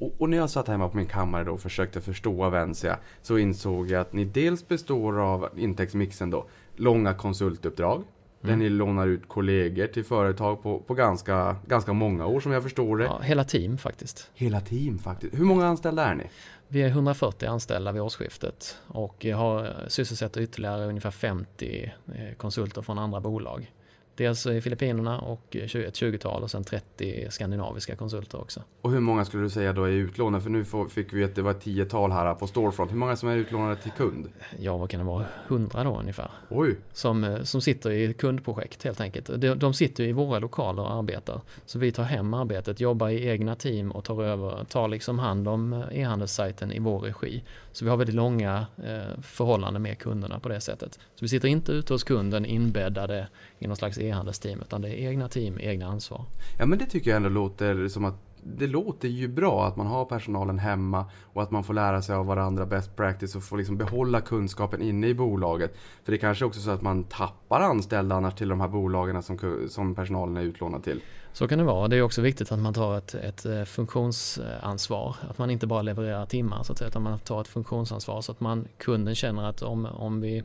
Och, 0.02 0.12
och, 0.18 0.30
när 0.30 0.37
jag 0.37 0.50
satt 0.50 0.68
hemma 0.68 0.88
på 0.88 0.97
min 0.97 1.06
kammare 1.06 1.44
då 1.44 1.52
och 1.52 1.61
försökte 1.61 2.00
förstå 2.00 2.44
Avencia 2.44 2.99
så 3.23 3.38
insåg 3.38 3.90
jag 3.90 4.00
att 4.00 4.12
ni 4.12 4.25
dels 4.25 4.68
består 4.68 5.21
av 5.21 5.49
intäktsmixen 5.56 6.30
då, 6.30 6.47
långa 6.76 7.14
konsultuppdrag. 7.14 7.97
Mm. 7.97 8.06
Där 8.40 8.56
ni 8.56 8.68
lånar 8.68 9.06
ut 9.06 9.28
kollegor 9.28 9.87
till 9.87 10.04
företag 10.04 10.62
på, 10.62 10.78
på 10.78 10.94
ganska, 10.94 11.56
ganska 11.66 11.92
många 11.92 12.26
år 12.26 12.40
som 12.40 12.52
jag 12.52 12.62
förstår 12.62 12.97
det. 12.97 13.04
Ja, 13.04 13.18
hela 13.18 13.44
team 13.44 13.78
faktiskt. 13.78 14.30
Hela 14.35 14.61
team 14.61 14.99
faktiskt. 14.99 15.38
Hur 15.38 15.44
många 15.44 15.66
anställda 15.66 16.04
är 16.04 16.14
ni? 16.14 16.25
Vi 16.68 16.82
är 16.82 16.88
140 16.88 17.47
anställda 17.47 17.92
vid 17.92 18.02
årsskiftet 18.02 18.76
och 18.87 19.25
har 19.25 19.75
sysselsätter 19.88 20.40
ytterligare 20.40 20.87
ungefär 20.87 21.11
50 21.11 21.92
eh, 22.06 22.35
konsulter 22.37 22.82
från 22.82 22.99
andra 22.99 23.21
bolag. 23.21 23.73
Dels 24.16 24.47
i 24.47 24.61
Filippinerna 24.61 25.19
och 25.19 25.57
ett 25.57 25.71
20-tal 25.73 26.42
och 26.42 26.50
sen 26.50 26.64
30 26.64 27.26
skandinaviska 27.31 27.97
konsulter 27.97 28.40
också. 28.40 28.62
Och 28.81 28.90
hur 28.90 29.00
många 29.00 29.25
skulle 29.25 29.42
du 29.42 29.50
säga 29.50 29.73
då 29.73 29.85
är 29.85 29.90
utlånade? 29.90 30.42
För 30.42 30.50
nu 30.50 30.64
fick 30.88 31.12
vi 31.12 31.25
att 31.25 31.35
det 31.35 31.42
var 31.42 31.50
ett 31.50 31.64
10-tal 31.64 32.12
här 32.12 32.35
på 32.35 32.47
Storefront. 32.47 32.90
Hur 32.90 32.97
många 32.97 33.16
som 33.16 33.28
är 33.28 33.37
utlånade 33.37 33.76
till 33.76 33.90
kund? 33.90 34.28
Ja, 34.59 34.76
vad 34.76 34.90
kan 34.90 35.00
det 35.00 35.07
vara? 35.07 35.25
100 35.49 35.85
då 35.85 35.99
ungefär. 35.99 36.31
Oj! 36.49 36.76
Som, 36.92 37.25
eh, 37.25 37.42
som 37.42 37.61
sitter 37.61 37.90
i 37.90 38.14
kundprojekt 38.14 38.85
helt 38.85 39.00
enkelt. 39.00 39.31
De, 39.37 39.54
de 39.54 39.75
sitter 39.75 40.04
i 40.04 40.12
våra 40.12 40.38
lokaler 40.38 40.83
och 40.83 40.92
arbetar. 40.92 41.40
Så 41.66 41.78
vi 41.78 41.92
tar 41.92 42.04
hem 42.04 42.35
arbetet, 42.35 42.81
jobbar 42.81 43.09
i 43.09 43.28
egna 43.28 43.54
team 43.54 43.92
och 43.92 44.04
tar, 44.04 44.23
över, 44.25 44.64
tar 44.64 44.88
liksom 44.88 45.19
hand 45.19 45.49
om 45.49 45.73
eh, 45.73 46.00
e-handelssajten 46.00 46.73
i 46.73 46.78
vår 46.78 47.00
regi. 47.00 47.42
Så 47.73 47.85
vi 47.85 47.91
har 47.91 47.97
väldigt 47.97 48.17
långa 48.17 48.67
eh, 48.85 49.21
förhållanden 49.23 49.83
med 49.83 49.99
kunderna 49.99 50.41
på 50.41 50.49
det 50.49 50.61
sättet. 50.61 50.95
Så 50.95 51.25
vi 51.25 51.29
sitter 51.29 51.49
inte 51.49 51.73
ute 51.73 51.95
hos 51.95 52.05
kunden 52.05 52.45
inbäddade 52.45 53.29
i 53.59 53.67
någon 53.67 53.76
slags 53.76 53.99
e-handelsteam 53.99 54.61
utan 54.61 54.83
det 54.83 54.88
är 54.88 55.09
egna 55.09 55.29
team, 55.29 55.59
egna 55.61 55.87
ansvar. 55.87 56.25
Ja 56.59 56.67
men 56.67 56.79
det 56.79 56.87
tycker 56.87 57.11
jag 57.11 57.17
ändå 57.17 57.29
låter 57.29 57.88
som 57.88 58.05
att 58.05 58.14
det 58.45 58.67
låter 58.67 59.09
ju 59.09 59.29
bra 59.29 59.67
att 59.67 59.76
man 59.76 59.87
har 59.87 60.05
personalen 60.05 60.59
hemma 60.59 61.05
och 61.23 61.43
att 61.43 61.50
man 61.50 61.64
får 61.64 61.75
lära 61.75 62.02
sig 62.02 62.14
av 62.14 62.26
varandra 62.26 62.67
best 62.67 62.97
practice 62.97 63.37
och 63.37 63.43
får 63.43 63.59
liksom 63.59 63.76
behålla 63.76 64.21
kunskapen 64.21 64.83
inne 64.83 65.07
i 65.07 65.14
bolaget. 65.14 65.76
För 66.05 66.12
det 66.12 66.17
är 66.17 66.21
kanske 66.21 66.45
också 66.45 66.61
så 66.61 66.71
att 66.71 66.83
man 66.83 67.05
tappar 67.05 67.61
anställda 67.61 68.17
annars 68.17 68.35
till 68.35 68.49
de 68.49 68.61
här 68.61 68.69
bolagen 68.69 69.23
som, 69.23 69.38
som 69.69 69.95
personalen 69.95 70.37
är 70.37 70.43
utlånad 70.43 70.85
till. 70.85 71.00
Så 71.33 71.49
kan 71.49 71.59
det 71.59 71.65
vara. 71.65 71.89
Det 71.89 71.97
är 71.97 72.03
också 72.03 72.23
viktigt 72.23 72.53
att 72.53 72.59
man 72.59 72.75
tar 72.75 72.99
ett, 72.99 73.15
ett 73.15 73.47
eh, 73.47 73.65
funktionsansvar. 73.65 75.17
Att 75.31 75.39
man 75.39 75.51
inte 75.51 75.67
bara 75.67 75.83
levererar 75.83 76.27
timmar 76.27 76.62
så 76.62 76.73
att 76.73 76.79
säga, 76.79 76.89
utan 76.89 77.03
man 77.03 77.19
tar 77.19 77.41
ett 77.41 77.49
funktionsansvar 77.49 78.21
så 78.21 78.33
att 78.33 78.41
man, 78.41 78.69
kunden 78.79 79.15
känner 79.15 79.49
att 79.49 79.62
om, 79.62 79.87
om, 79.87 80.21
vi, 80.21 80.43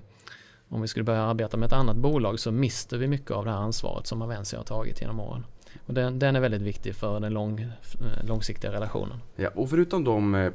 om 0.70 0.82
vi 0.82 0.88
skulle 0.88 1.04
börja 1.04 1.22
arbeta 1.22 1.58
med 1.58 1.68
ett 1.68 1.74
annat 1.74 1.98
bolag 1.98 2.40
så 2.40 2.52
mister 2.52 2.98
vi 2.98 3.08
mycket 3.08 3.32
av 3.32 3.46
det 3.46 3.52
här 3.52 3.58
ansvaret 3.58 4.08
som 4.08 4.22
Avanza 4.22 4.58
har 4.58 4.64
tagit 4.64 5.02
genom 5.02 5.20
åren. 5.20 5.46
Och 5.86 5.94
den, 5.94 6.20
den 6.20 6.36
är 6.36 6.40
väldigt 6.40 6.62
viktig 6.62 6.96
för 6.96 7.20
den 7.20 7.34
lång, 7.34 7.60
eh, 7.60 8.26
långsiktiga 8.28 8.72
relationen. 8.72 9.18
Ja, 9.36 9.50
och 9.56 9.70
förutom 9.70 10.04
de 10.04 10.36
eh, 10.36 10.52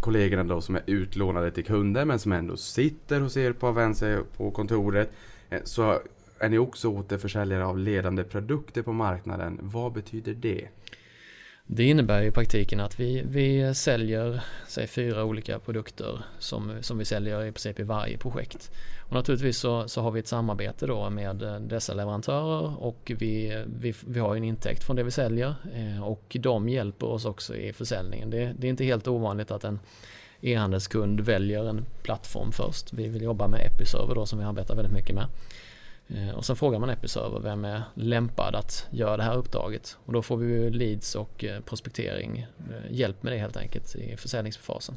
kollegorna 0.00 0.44
då 0.44 0.60
som 0.60 0.74
är 0.74 0.82
utlånade 0.86 1.50
till 1.50 1.64
kunder 1.64 2.04
men 2.04 2.18
som 2.18 2.32
ändå 2.32 2.56
sitter 2.56 3.20
hos 3.20 3.36
er 3.36 3.52
på 3.52 3.66
Avanza 3.66 4.18
på 4.36 4.50
kontoret 4.50 5.10
eh, 5.50 5.60
så 5.64 5.98
är 6.38 6.48
ni 6.48 6.58
också 6.58 6.88
återförsäljare 6.88 7.64
av 7.64 7.78
ledande 7.78 8.24
produkter 8.24 8.82
på 8.82 8.92
marknaden. 8.92 9.58
Vad 9.62 9.92
betyder 9.92 10.34
det? 10.34 10.68
Det 11.66 11.84
innebär 11.84 12.22
i 12.22 12.30
praktiken 12.30 12.80
att 12.80 13.00
vi, 13.00 13.22
vi 13.26 13.74
säljer 13.74 14.40
säg, 14.68 14.86
fyra 14.86 15.24
olika 15.24 15.58
produkter 15.58 16.24
som, 16.38 16.72
som 16.80 16.98
vi 16.98 17.04
säljer 17.04 17.44
i 17.44 17.52
princip 17.52 17.80
i 17.80 17.82
varje 17.82 18.18
projekt. 18.18 18.70
Och 19.00 19.12
naturligtvis 19.12 19.58
så, 19.58 19.88
så 19.88 20.00
har 20.00 20.10
vi 20.10 20.20
ett 20.20 20.28
samarbete 20.28 20.86
då 20.86 21.10
med 21.10 21.42
eh, 21.42 21.60
dessa 21.60 21.94
leverantörer 21.94 22.82
och 22.82 23.12
vi, 23.18 23.64
vi, 23.66 23.94
vi 24.06 24.20
har 24.20 24.36
en 24.36 24.44
intäkt 24.44 24.84
från 24.84 24.96
det 24.96 25.02
vi 25.02 25.10
säljer 25.10 25.54
eh, 25.74 26.04
och 26.04 26.36
de 26.40 26.68
hjälper 26.68 27.06
oss 27.06 27.24
också 27.24 27.56
i 27.56 27.72
försäljningen. 27.72 28.30
Det, 28.30 28.54
det 28.58 28.66
är 28.66 28.70
inte 28.70 28.84
helt 28.84 29.08
ovanligt 29.08 29.50
att 29.50 29.64
en 29.64 29.78
e-handelskund 30.40 31.20
väljer 31.20 31.68
en 31.68 31.84
plattform 32.02 32.52
först. 32.52 32.92
Vi 32.92 33.08
vill 33.08 33.22
jobba 33.22 33.48
med 33.48 33.60
Episerver 33.60 34.14
då 34.14 34.26
som 34.26 34.38
vi 34.38 34.44
arbetar 34.44 34.74
väldigt 34.74 34.94
mycket 34.94 35.14
med. 35.14 35.26
Eh, 36.08 36.30
och 36.30 36.44
sen 36.44 36.56
frågar 36.56 36.78
man 36.78 36.90
Episerver 36.90 37.40
vem 37.40 37.64
är 37.64 37.82
lämpad 37.94 38.54
att 38.54 38.86
göra 38.90 39.16
det 39.16 39.22
här 39.22 39.36
uppdraget. 39.36 39.96
Och 40.04 40.12
då 40.12 40.22
får 40.22 40.36
vi 40.36 40.70
leads 40.70 41.14
och 41.14 41.44
eh, 41.44 41.60
prospektering, 41.60 42.46
eh, 42.70 42.92
hjälp 42.92 43.22
med 43.22 43.32
det 43.32 43.38
helt 43.38 43.56
enkelt 43.56 43.96
i 43.96 44.16
försäljningsfasen. 44.16 44.94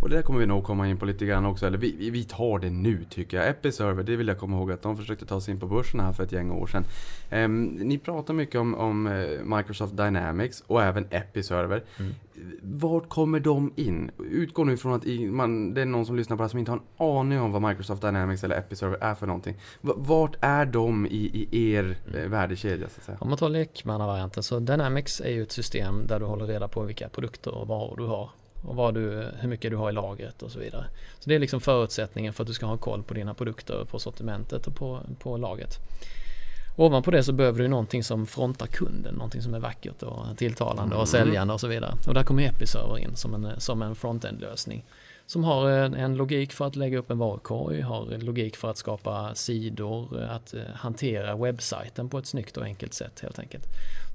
Och 0.00 0.08
det 0.08 0.16
där 0.16 0.22
kommer 0.22 0.40
vi 0.40 0.46
nog 0.46 0.64
komma 0.64 0.88
in 0.88 0.96
på 0.96 1.04
lite 1.04 1.26
grann 1.26 1.46
också, 1.46 1.66
eller 1.66 1.78
vi, 1.78 2.10
vi 2.10 2.24
tar 2.24 2.58
det 2.58 2.70
nu 2.70 3.04
tycker 3.10 3.36
jag. 3.36 3.48
Episerver, 3.48 4.02
det 4.02 4.16
vill 4.16 4.28
jag 4.28 4.38
komma 4.38 4.56
ihåg 4.56 4.72
att 4.72 4.82
de 4.82 4.96
försökte 4.96 5.26
ta 5.26 5.40
sig 5.40 5.54
in 5.54 5.60
på 5.60 5.66
börsen 5.66 6.00
här 6.00 6.12
för 6.12 6.22
ett 6.22 6.32
gäng 6.32 6.50
år 6.50 6.66
sedan. 6.66 6.84
Um, 7.32 7.64
ni 7.64 7.98
pratar 7.98 8.34
mycket 8.34 8.60
om, 8.60 8.74
om, 8.74 9.24
Microsoft 9.44 9.96
Dynamics 9.96 10.64
och 10.66 10.82
även 10.82 11.06
Episerver. 11.10 11.84
Mm. 11.98 12.14
Vart 12.62 13.08
kommer 13.08 13.40
de 13.40 13.72
in? 13.76 14.10
Utgår 14.30 14.64
nu 14.64 14.76
från 14.76 14.92
att 14.92 15.04
man, 15.30 15.74
det 15.74 15.80
är 15.80 15.86
någon 15.86 16.06
som 16.06 16.16
lyssnar 16.16 16.36
på 16.36 16.42
det 16.42 16.44
här 16.44 16.48
som 16.48 16.58
inte 16.58 16.70
har 16.70 16.78
en 16.78 17.06
aning 17.08 17.40
om 17.40 17.52
vad 17.52 17.62
Microsoft 17.62 18.02
Dynamics 18.02 18.44
eller 18.44 18.58
Episerver 18.58 18.98
är 19.00 19.14
för 19.14 19.26
någonting. 19.26 19.56
Vart 19.80 20.36
är 20.40 20.66
de 20.66 21.06
i, 21.06 21.48
i 21.50 21.72
er 21.72 21.96
mm. 22.14 22.30
värdekedja? 22.30 22.88
Så 22.88 22.98
att 22.98 23.04
säga? 23.04 23.18
Om 23.20 23.28
man 23.28 23.38
tar 23.38 23.48
lekmannavarianten 23.48 24.42
så 24.42 24.60
Dynamics 24.60 25.20
är 25.20 25.30
ju 25.30 25.42
ett 25.42 25.52
system 25.52 26.06
där 26.06 26.20
du 26.20 26.26
håller 26.26 26.46
reda 26.46 26.68
på 26.68 26.82
vilka 26.82 27.08
produkter 27.08 27.54
och 27.54 27.68
varor 27.68 27.96
du 27.96 28.04
har 28.04 28.30
och 28.64 28.76
vad 28.76 28.94
du, 28.94 29.28
hur 29.40 29.48
mycket 29.48 29.70
du 29.70 29.76
har 29.76 29.90
i 29.90 29.92
lagret 29.92 30.42
och 30.42 30.50
så 30.50 30.58
vidare. 30.58 30.84
Så 31.18 31.28
det 31.28 31.34
är 31.34 31.38
liksom 31.38 31.60
förutsättningen 31.60 32.32
för 32.32 32.42
att 32.42 32.46
du 32.46 32.52
ska 32.54 32.66
ha 32.66 32.76
koll 32.76 33.02
på 33.02 33.14
dina 33.14 33.34
produkter, 33.34 33.84
på 33.90 33.98
sortimentet 33.98 34.66
och 34.66 34.74
på, 34.74 35.00
på 35.18 35.36
lagret. 35.36 35.78
Ovanpå 36.76 37.10
det 37.10 37.22
så 37.22 37.32
behöver 37.32 37.58
du 37.58 37.68
någonting 37.68 38.04
som 38.04 38.26
frontar 38.26 38.66
kunden, 38.66 39.14
någonting 39.14 39.42
som 39.42 39.54
är 39.54 39.58
vackert 39.58 40.02
och 40.02 40.36
tilltalande 40.36 40.94
och 40.94 41.00
mm. 41.00 41.06
säljande 41.06 41.54
och 41.54 41.60
så 41.60 41.66
vidare. 41.66 41.94
Och 42.08 42.14
där 42.14 42.22
kommer 42.22 42.42
Episerver 42.42 42.98
in 42.98 43.16
som 43.16 43.34
en, 43.34 43.60
som 43.60 43.82
en 43.82 43.94
frontend 43.94 44.40
lösning. 44.40 44.84
Som 45.26 45.44
har 45.44 45.70
en, 45.70 45.94
en 45.94 46.16
logik 46.16 46.52
för 46.52 46.66
att 46.66 46.76
lägga 46.76 46.98
upp 46.98 47.10
en 47.10 47.18
varukorg, 47.18 47.80
har 47.80 48.18
logik 48.18 48.56
för 48.56 48.70
att 48.70 48.76
skapa 48.76 49.34
sidor, 49.34 50.22
att 50.22 50.54
eh, 50.54 50.62
hantera 50.74 51.36
webbsajten 51.36 52.08
på 52.08 52.18
ett 52.18 52.26
snyggt 52.26 52.56
och 52.56 52.64
enkelt 52.64 52.94
sätt 52.94 53.20
helt 53.20 53.38
enkelt. 53.38 53.64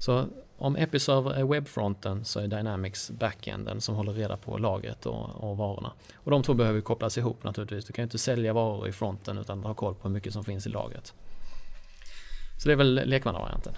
Så 0.00 0.24
om 0.60 0.76
Episerver 0.76 1.30
är 1.30 1.44
webbfronten 1.44 2.24
så 2.24 2.40
är 2.40 2.46
Dynamics 2.46 3.10
backenden 3.10 3.80
som 3.80 3.94
håller 3.94 4.12
reda 4.12 4.36
på 4.36 4.58
lagret 4.58 5.06
och, 5.06 5.50
och 5.50 5.56
varorna. 5.56 5.92
Och 6.14 6.30
de 6.30 6.42
två 6.42 6.54
behöver 6.54 6.80
kopplas 6.80 7.18
ihop 7.18 7.44
naturligtvis. 7.44 7.84
Du 7.84 7.92
kan 7.92 8.02
ju 8.02 8.04
inte 8.04 8.18
sälja 8.18 8.52
varor 8.52 8.88
i 8.88 8.92
fronten 8.92 9.38
utan 9.38 9.58
att 9.58 9.64
ha 9.64 9.74
koll 9.74 9.94
på 9.94 10.08
hur 10.08 10.14
mycket 10.14 10.32
som 10.32 10.44
finns 10.44 10.66
i 10.66 10.70
lagret. 10.70 11.14
Så 12.58 12.68
det 12.68 12.72
är 12.72 12.76
väl 12.76 13.02
lekmannavarianten. 13.04 13.72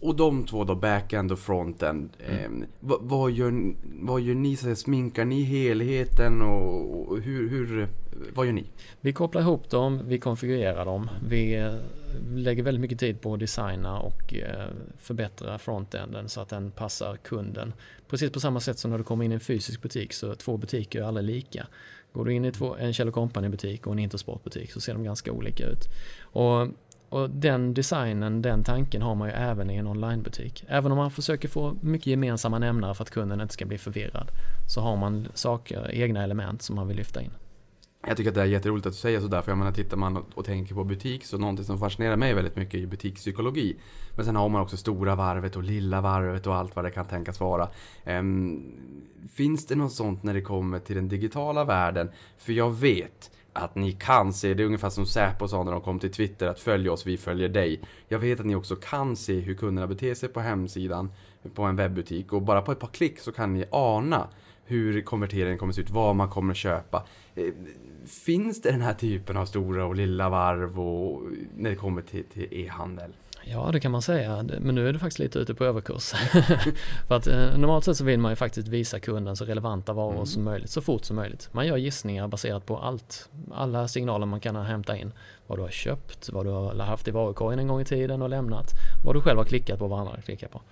Och 0.00 0.16
de 0.16 0.44
två 0.44 0.64
då, 0.64 0.74
backend 0.74 1.32
och 1.32 1.38
frontend. 1.38 2.10
Mm. 2.26 2.62
Eh, 2.62 2.68
vad, 2.80 2.98
vad, 3.02 3.30
gör, 3.30 3.74
vad 3.82 4.20
gör 4.20 4.34
ni? 4.34 4.56
Så 4.56 4.76
sminkar 4.76 5.24
ni 5.24 5.42
helheten 5.42 6.42
och, 6.42 7.08
och 7.08 7.18
hur, 7.18 7.48
hur, 7.48 7.88
vad 8.34 8.46
gör 8.46 8.52
ni? 8.52 8.64
Vi 9.00 9.12
kopplar 9.12 9.40
ihop 9.40 9.70
dem, 9.70 10.00
vi 10.06 10.18
konfigurerar 10.18 10.84
dem. 10.84 11.10
Vi 11.28 11.54
eh, 11.54 11.74
lägger 12.34 12.62
väldigt 12.62 12.80
mycket 12.80 12.98
tid 12.98 13.20
på 13.20 13.34
att 13.34 13.40
designa 13.40 13.98
och 13.98 14.34
eh, 14.34 14.66
förbättra 14.98 15.58
frontenden 15.58 16.28
så 16.28 16.40
att 16.40 16.48
den 16.48 16.70
passar 16.70 17.16
kunden. 17.16 17.72
Precis 18.08 18.30
på 18.30 18.40
samma 18.40 18.60
sätt 18.60 18.78
som 18.78 18.90
när 18.90 18.98
du 18.98 19.04
kommer 19.04 19.24
in 19.24 19.32
i 19.32 19.34
en 19.34 19.40
fysisk 19.40 19.82
butik 19.82 20.12
så 20.12 20.34
två 20.34 20.56
butiker 20.56 21.02
är 21.02 21.04
aldrig 21.04 21.26
lika. 21.26 21.66
Går 22.12 22.24
du 22.24 22.32
in 22.32 22.44
i 22.44 22.52
två, 22.52 22.76
en 22.76 22.92
Kjell 22.92 23.12
Company 23.12 23.48
butik 23.48 23.86
och 23.86 23.92
en 23.92 23.98
Intersport-butik 23.98 24.72
så 24.72 24.80
ser 24.80 24.92
de 24.92 25.04
ganska 25.04 25.32
olika 25.32 25.66
ut. 25.66 25.88
Och 26.22 26.68
och 27.12 27.30
den 27.30 27.74
designen, 27.74 28.42
den 28.42 28.64
tanken 28.64 29.02
har 29.02 29.14
man 29.14 29.28
ju 29.28 29.34
även 29.34 29.70
i 29.70 29.76
en 29.76 29.86
onlinebutik. 29.86 30.64
Även 30.68 30.92
om 30.92 30.98
man 30.98 31.10
försöker 31.10 31.48
få 31.48 31.76
mycket 31.80 32.06
gemensamma 32.06 32.58
nämnare 32.58 32.94
för 32.94 33.02
att 33.02 33.10
kunden 33.10 33.40
inte 33.40 33.54
ska 33.54 33.64
bli 33.64 33.78
förvirrad. 33.78 34.30
Så 34.68 34.80
har 34.80 34.96
man 34.96 35.28
saker, 35.34 35.90
egna 35.90 36.22
element 36.22 36.62
som 36.62 36.76
man 36.76 36.88
vill 36.88 36.96
lyfta 36.96 37.22
in. 37.22 37.30
Jag 38.06 38.16
tycker 38.16 38.30
att 38.30 38.34
det 38.34 38.40
är 38.40 38.46
jätteroligt 38.46 38.86
att 38.86 38.92
du 38.92 38.98
säger 38.98 39.20
sådär, 39.20 39.42
för 39.42 39.50
jag 39.50 39.58
menar 39.58 39.72
tittar 39.72 39.96
man 39.96 40.24
och 40.34 40.44
tänker 40.44 40.74
på 40.74 40.84
butik 40.84 41.24
så 41.24 41.38
någonting 41.38 41.64
som 41.64 41.78
fascinerar 41.78 42.16
mig 42.16 42.34
väldigt 42.34 42.56
mycket 42.56 42.80
är 42.80 42.86
butikspsykologi. 42.86 43.76
Men 44.16 44.24
sen 44.24 44.36
har 44.36 44.48
man 44.48 44.62
också 44.62 44.76
stora 44.76 45.14
varvet 45.14 45.56
och 45.56 45.62
lilla 45.62 46.00
varvet 46.00 46.46
och 46.46 46.54
allt 46.54 46.76
vad 46.76 46.84
det 46.84 46.90
kan 46.90 47.06
tänkas 47.06 47.40
vara. 47.40 47.68
Um, 48.06 48.72
finns 49.32 49.66
det 49.66 49.74
något 49.74 49.92
sånt 49.92 50.22
när 50.22 50.34
det 50.34 50.40
kommer 50.40 50.78
till 50.78 50.96
den 50.96 51.08
digitala 51.08 51.64
världen? 51.64 52.10
För 52.38 52.52
jag 52.52 52.70
vet 52.70 53.30
att 53.52 53.74
ni 53.74 53.92
kan 53.92 54.32
se, 54.32 54.54
det 54.54 54.62
är 54.62 54.66
ungefär 54.66 54.90
som 54.90 55.06
Säpo 55.06 55.48
sa 55.48 55.64
när 55.64 55.72
de 55.72 55.80
kom 55.80 55.98
till 55.98 56.12
Twitter, 56.12 56.46
att 56.46 56.60
följ 56.60 56.90
oss, 56.90 57.06
vi 57.06 57.16
följer 57.16 57.48
dig. 57.48 57.80
Jag 58.08 58.18
vet 58.18 58.40
att 58.40 58.46
ni 58.46 58.54
också 58.54 58.76
kan 58.76 59.16
se 59.16 59.40
hur 59.40 59.54
kunderna 59.54 59.86
beter 59.86 60.14
sig 60.14 60.28
på 60.28 60.40
hemsidan, 60.40 61.12
på 61.54 61.62
en 61.62 61.76
webbutik 61.76 62.32
och 62.32 62.42
bara 62.42 62.62
på 62.62 62.72
ett 62.72 62.80
par 62.80 62.88
klick 62.88 63.20
så 63.20 63.32
kan 63.32 63.54
ni 63.54 63.64
ana 63.70 64.28
hur 64.64 65.02
konverteringen 65.02 65.58
kommer 65.58 65.70
att 65.70 65.76
se 65.76 65.82
ut, 65.82 65.90
vad 65.90 66.16
man 66.16 66.30
kommer 66.30 66.50
att 66.50 66.56
köpa. 66.56 67.06
Finns 68.06 68.62
det 68.62 68.70
den 68.70 68.80
här 68.80 68.94
typen 68.94 69.36
av 69.36 69.46
stora 69.46 69.84
och 69.84 69.96
lilla 69.96 70.28
varv 70.28 70.80
och, 70.80 71.22
när 71.56 71.70
det 71.70 71.76
kommer 71.76 72.02
till, 72.02 72.24
till 72.24 72.48
e-handel? 72.50 73.12
Ja, 73.44 73.70
det 73.72 73.80
kan 73.80 73.92
man 73.92 74.02
säga. 74.02 74.44
Men 74.60 74.74
nu 74.74 74.88
är 74.88 74.92
du 74.92 74.98
faktiskt 74.98 75.18
lite 75.18 75.38
ute 75.38 75.54
på 75.54 75.64
överkurs. 75.64 76.12
För 77.08 77.14
att 77.14 77.26
eh, 77.26 77.58
normalt 77.58 77.84
sett 77.84 77.96
så 77.96 78.04
vill 78.04 78.18
man 78.18 78.32
ju 78.32 78.36
faktiskt 78.36 78.68
visa 78.68 79.00
kunden 79.00 79.36
så 79.36 79.44
relevanta 79.44 79.92
varor 79.92 80.12
mm. 80.12 80.26
som 80.26 80.44
möjligt, 80.44 80.70
så 80.70 80.80
fort 80.80 81.04
som 81.04 81.16
möjligt. 81.16 81.48
Man 81.52 81.66
gör 81.66 81.76
gissningar 81.76 82.28
baserat 82.28 82.66
på 82.66 82.78
allt, 82.78 83.28
alla 83.52 83.88
signaler 83.88 84.26
man 84.26 84.40
kan 84.40 84.56
hämta 84.56 84.96
in. 84.96 85.12
Vad 85.46 85.58
du 85.58 85.62
har 85.62 85.70
köpt, 85.70 86.30
vad 86.32 86.46
du 86.46 86.50
har 86.50 86.74
haft 86.74 87.08
i 87.08 87.10
varukorgen 87.10 87.58
en 87.58 87.68
gång 87.68 87.80
i 87.80 87.84
tiden 87.84 88.22
och 88.22 88.28
lämnat, 88.28 88.70
vad 89.04 89.16
du 89.16 89.20
själv 89.20 89.38
har 89.38 89.44
klickat 89.44 89.78
på, 89.78 89.88
vad 89.88 90.00
andra 90.00 90.14
har 90.14 90.22
klickat 90.22 90.50
på. 90.50 90.62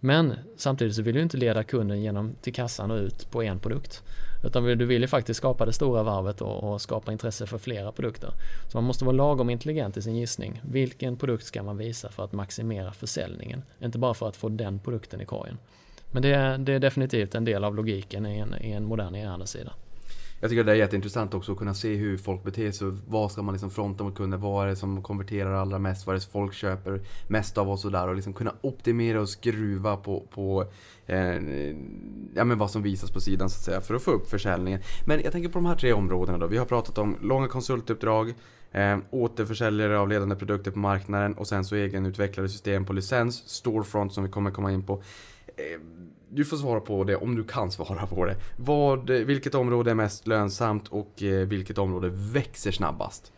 Men 0.00 0.34
samtidigt 0.56 0.94
så 0.94 1.02
vill 1.02 1.14
du 1.14 1.22
inte 1.22 1.36
leda 1.36 1.64
kunden 1.64 2.02
genom 2.02 2.34
till 2.40 2.54
kassan 2.54 2.90
och 2.90 2.96
ut 2.96 3.30
på 3.30 3.42
en 3.42 3.58
produkt. 3.58 4.02
Utan 4.44 4.64
du 4.64 4.84
vill 4.84 5.02
ju 5.02 5.08
faktiskt 5.08 5.38
skapa 5.38 5.66
det 5.66 5.72
stora 5.72 6.02
varvet 6.02 6.40
och, 6.40 6.72
och, 6.72 6.80
skapa 6.80 7.12
intresse 7.12 7.46
för 7.46 7.58
flera 7.58 7.92
produkter. 7.92 8.32
Så 8.68 8.76
man 8.76 8.84
måste 8.84 9.04
vara 9.04 9.16
lagom 9.16 9.50
intelligent 9.50 9.96
i 9.96 10.02
sin 10.02 10.16
gissning. 10.16 10.60
Vilken 10.64 11.16
produkt 11.16 11.44
ska 11.44 11.62
man 11.62 11.76
visa 11.76 12.08
för 12.08 12.24
att 12.24 12.32
maximera 12.32 12.92
försäljningen? 12.92 13.62
Inte 13.82 13.98
bara 13.98 14.14
för 14.14 14.28
att 14.28 14.36
få 14.36 14.48
den 14.48 14.78
produkten 14.78 15.20
i 15.20 15.24
korgen. 15.24 15.58
Men 16.10 16.22
det 16.22 16.34
är, 16.34 16.58
det 16.58 16.72
är 16.72 16.78
definitivt 16.78 17.34
en 17.34 17.44
del 17.44 17.64
av 17.64 17.74
logiken 17.74 18.26
i 18.26 18.38
en, 18.38 18.54
i 18.60 18.70
en 18.70 18.84
modern 18.84 19.14
e-handelssida. 19.14 19.72
Jag 20.40 20.50
tycker 20.50 20.64
det 20.64 20.72
är 20.72 20.76
jätteintressant 20.76 21.34
också 21.34 21.52
att 21.52 21.58
kunna 21.58 21.74
se 21.74 21.94
hur 21.94 22.16
folk 22.16 22.44
beter 22.44 22.72
sig. 22.72 22.88
Vad 23.08 23.32
ska 23.32 23.42
man 23.42 23.54
liksom 23.54 23.70
fronta 23.70 24.04
mot 24.04 24.16
kunder? 24.16 24.38
Vad 24.38 24.64
är 24.64 24.68
det 24.68 24.76
som 24.76 25.02
konverterar 25.02 25.52
allra 25.54 25.78
mest? 25.78 26.06
Vad 26.06 26.14
är 26.14 26.16
det 26.16 26.20
som 26.20 26.32
folk 26.32 26.54
köper 26.54 27.00
mest 27.28 27.58
av 27.58 27.70
och 27.70 27.78
sådär. 27.78 28.08
Och 28.08 28.14
liksom 28.14 28.32
kunna 28.32 28.54
optimera 28.60 29.20
och 29.20 29.28
skruva 29.28 29.96
på, 29.96 30.20
på 30.30 30.64
eh, 31.06 31.34
ja, 32.34 32.44
men 32.44 32.58
vad 32.58 32.70
som 32.70 32.82
visas 32.82 33.10
på 33.10 33.20
sidan 33.20 33.50
så 33.50 33.58
att 33.58 33.64
säga. 33.64 33.80
För 33.80 33.94
att 33.94 34.02
få 34.02 34.10
upp 34.10 34.30
försäljningen. 34.30 34.80
Men 35.06 35.20
jag 35.24 35.32
tänker 35.32 35.48
på 35.48 35.58
de 35.58 35.66
här 35.66 35.76
tre 35.76 35.92
områdena 35.92 36.38
då. 36.38 36.46
Vi 36.46 36.58
har 36.58 36.66
pratat 36.66 36.98
om 36.98 37.16
långa 37.22 37.48
konsultuppdrag. 37.48 38.34
Eh, 38.72 38.98
återförsäljare 39.10 39.98
av 39.98 40.08
ledande 40.08 40.36
produkter 40.36 40.70
på 40.70 40.78
marknaden 40.78 41.34
och 41.34 41.46
sen 41.46 41.64
så 41.64 41.74
egenutvecklade 41.74 42.48
system 42.48 42.84
på 42.84 42.92
licens, 42.92 43.48
storefront 43.48 44.12
som 44.12 44.24
vi 44.24 44.30
kommer 44.30 44.50
komma 44.50 44.72
in 44.72 44.82
på. 44.82 45.02
Eh, 45.46 45.80
du 46.30 46.44
får 46.44 46.56
svara 46.56 46.80
på 46.80 47.04
det 47.04 47.16
om 47.16 47.36
du 47.36 47.44
kan 47.44 47.70
svara 47.70 48.06
på 48.06 48.24
det. 48.24 48.36
Vad, 48.56 49.10
vilket 49.10 49.54
område 49.54 49.90
är 49.90 49.94
mest 49.94 50.26
lönsamt 50.26 50.88
och 50.88 51.22
eh, 51.22 51.46
vilket 51.46 51.78
område 51.78 52.08
växer 52.12 52.70
snabbast? 52.70 53.32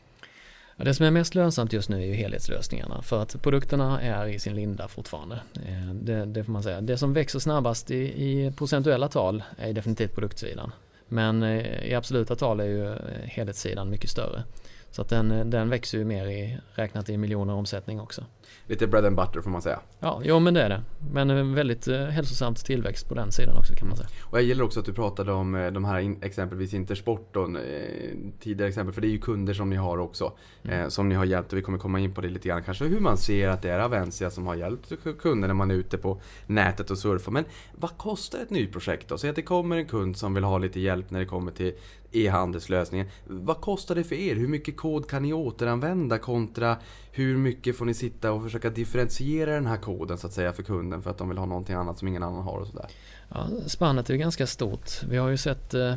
Ja, 0.76 0.84
det 0.84 0.94
som 0.94 1.06
är 1.06 1.10
mest 1.10 1.34
lönsamt 1.34 1.72
just 1.72 1.88
nu 1.88 2.02
är 2.02 2.06
ju 2.06 2.14
helhetslösningarna 2.14 3.02
för 3.02 3.22
att 3.22 3.42
produkterna 3.42 4.00
är 4.00 4.26
i 4.26 4.38
sin 4.38 4.54
linda 4.54 4.88
fortfarande. 4.88 5.40
Eh, 5.54 5.94
det, 5.94 6.24
det 6.24 6.44
får 6.44 6.52
man 6.52 6.62
säga. 6.62 6.80
Det 6.80 6.98
som 6.98 7.12
växer 7.12 7.38
snabbast 7.38 7.90
i, 7.90 7.96
i 7.96 8.52
procentuella 8.56 9.08
tal 9.08 9.42
är 9.58 9.72
definitivt 9.72 10.14
produktsidan. 10.14 10.72
Men 11.08 11.42
eh, 11.42 11.84
i 11.84 11.94
absoluta 11.94 12.36
tal 12.36 12.60
är 12.60 12.64
ju 12.64 12.86
eh, 12.86 12.96
helhetssidan 13.24 13.90
mycket 13.90 14.10
större. 14.10 14.42
Så 14.90 15.02
att 15.02 15.08
den, 15.08 15.30
eh, 15.30 15.44
den 15.44 15.68
växer 15.68 15.98
ju 15.98 16.04
mer 16.04 16.26
i, 16.26 16.58
räknat 16.74 17.08
i 17.08 17.16
miljoner 17.16 17.54
omsättning 17.54 18.00
också. 18.00 18.24
Lite 18.66 18.86
bread 18.86 19.04
and 19.04 19.16
butter 19.16 19.40
får 19.40 19.50
man 19.50 19.62
säga. 19.62 19.80
Ja, 20.00 20.20
jo 20.24 20.38
men 20.38 20.54
det 20.54 20.62
är 20.62 20.68
det. 20.68 20.82
Men 21.12 21.30
en 21.30 21.54
väldigt 21.54 21.88
eh, 21.88 22.04
hälsosamt 22.04 22.64
tillväxt 22.64 23.08
på 23.08 23.14
den 23.14 23.32
sidan 23.32 23.56
också 23.56 23.74
kan 23.74 23.88
man 23.88 23.96
säga. 23.96 24.08
Och 24.22 24.38
jag 24.38 24.44
gillar 24.44 24.64
också 24.64 24.80
att 24.80 24.86
du 24.86 24.92
pratade 24.92 25.32
om 25.32 25.54
eh, 25.54 25.70
de 25.70 25.84
här 25.84 25.98
in, 25.98 26.18
exempelvis 26.22 26.74
Intersport 26.74 27.36
och 27.36 27.48
eh, 27.48 28.16
tidigare 28.40 28.68
exempel, 28.68 28.94
för 28.94 29.00
det 29.00 29.06
är 29.06 29.10
ju 29.10 29.18
kunder 29.18 29.54
som 29.54 29.70
ni 29.70 29.76
har 29.76 29.98
också. 29.98 30.32
Eh, 30.62 30.88
som 30.88 31.08
ni 31.08 31.14
har 31.14 31.24
hjälpt 31.24 31.52
och 31.52 31.58
vi 31.58 31.62
kommer 31.62 31.78
komma 31.78 32.00
in 32.00 32.14
på 32.14 32.20
det 32.20 32.28
lite 32.28 32.48
grann 32.48 32.62
kanske 32.62 32.84
hur 32.84 33.00
man 33.00 33.16
ser 33.16 33.48
att 33.48 33.62
det 33.62 33.70
är 33.70 33.78
Avencia 33.78 34.30
som 34.30 34.46
har 34.46 34.54
hjälpt 34.54 34.92
kunder 35.18 35.48
när 35.48 35.54
man 35.54 35.70
är 35.70 35.74
ute 35.74 35.98
på 35.98 36.20
nätet 36.46 36.90
och 36.90 36.98
surfar. 36.98 37.32
Men 37.32 37.44
vad 37.74 37.98
kostar 37.98 38.38
ett 38.38 38.50
nytt 38.50 38.72
projekt 38.72 39.08
då? 39.08 39.18
Säg 39.18 39.30
att 39.30 39.36
det 39.36 39.42
kommer 39.42 39.76
en 39.76 39.86
kund 39.86 40.16
som 40.16 40.34
vill 40.34 40.44
ha 40.44 40.58
lite 40.58 40.80
hjälp 40.80 41.10
när 41.10 41.20
det 41.20 41.26
kommer 41.26 41.52
till 41.52 41.72
e-handelslösningen. 42.12 43.06
Vad 43.26 43.60
kostar 43.60 43.94
det 43.94 44.04
för 44.04 44.14
er? 44.14 44.34
Hur 44.34 44.48
mycket 44.48 44.76
kod 44.76 45.10
kan 45.10 45.22
ni 45.22 45.32
återanvända 45.32 46.18
kontra 46.18 46.76
hur 47.20 47.36
mycket 47.36 47.76
får 47.76 47.84
ni 47.84 47.94
sitta 47.94 48.32
och 48.32 48.42
försöka 48.42 48.70
differentiera 48.70 49.54
den 49.54 49.66
här 49.66 49.76
koden 49.76 50.18
så 50.18 50.26
att 50.26 50.32
säga 50.32 50.52
för 50.52 50.62
kunden 50.62 51.02
för 51.02 51.10
att 51.10 51.18
de 51.18 51.28
vill 51.28 51.38
ha 51.38 51.46
någonting 51.46 51.74
annat 51.74 51.98
som 51.98 52.08
ingen 52.08 52.22
annan 52.22 52.42
har 52.42 52.58
och 52.58 52.66
sådär? 52.66 52.86
Ja, 53.28 53.46
spannet 53.66 54.10
är 54.10 54.14
ju 54.14 54.20
ganska 54.20 54.46
stort. 54.46 55.02
Vi 55.08 55.16
har 55.16 55.28
ju 55.28 55.36
sett 55.36 55.74
eh, 55.74 55.94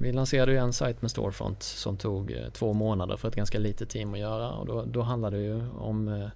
vi 0.00 0.12
lanserade 0.12 0.52
ju 0.52 0.58
en 0.58 0.72
sajt 0.72 1.02
med 1.02 1.10
Storefront 1.10 1.62
som 1.62 1.96
tog 1.96 2.32
eh, 2.32 2.48
två 2.52 2.72
månader 2.72 3.16
för 3.16 3.28
ett 3.28 3.36
ganska 3.36 3.58
litet 3.58 3.88
team 3.88 4.14
att 4.14 4.20
göra 4.20 4.50
och 4.50 4.66
då, 4.66 4.84
då 4.84 5.02
handlade 5.02 5.36
det 5.36 5.42
ju 5.42 5.68
om 5.68 6.08
eh, 6.08 6.28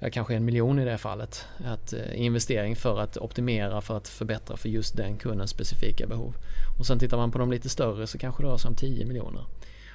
ja, 0.00 0.10
kanske 0.10 0.34
en 0.34 0.44
miljon 0.44 0.78
i 0.78 0.84
det 0.84 0.98
fallet. 0.98 1.44
Att, 1.64 1.94
investering 2.14 2.76
för 2.76 3.00
att 3.00 3.16
optimera 3.16 3.80
för 3.80 3.96
att 3.96 4.08
förbättra 4.08 4.56
för 4.56 4.68
just 4.68 4.96
den 4.96 5.16
kundens 5.16 5.50
specifika 5.50 6.06
behov. 6.06 6.34
Och 6.78 6.86
sen 6.86 6.98
tittar 6.98 7.16
man 7.16 7.30
på 7.30 7.38
de 7.38 7.50
lite 7.50 7.68
större 7.68 8.06
så 8.06 8.18
kanske 8.18 8.42
det 8.42 8.48
rör 8.48 8.56
sig 8.56 8.68
om 8.68 8.74
10 8.74 9.06
miljoner. 9.06 9.44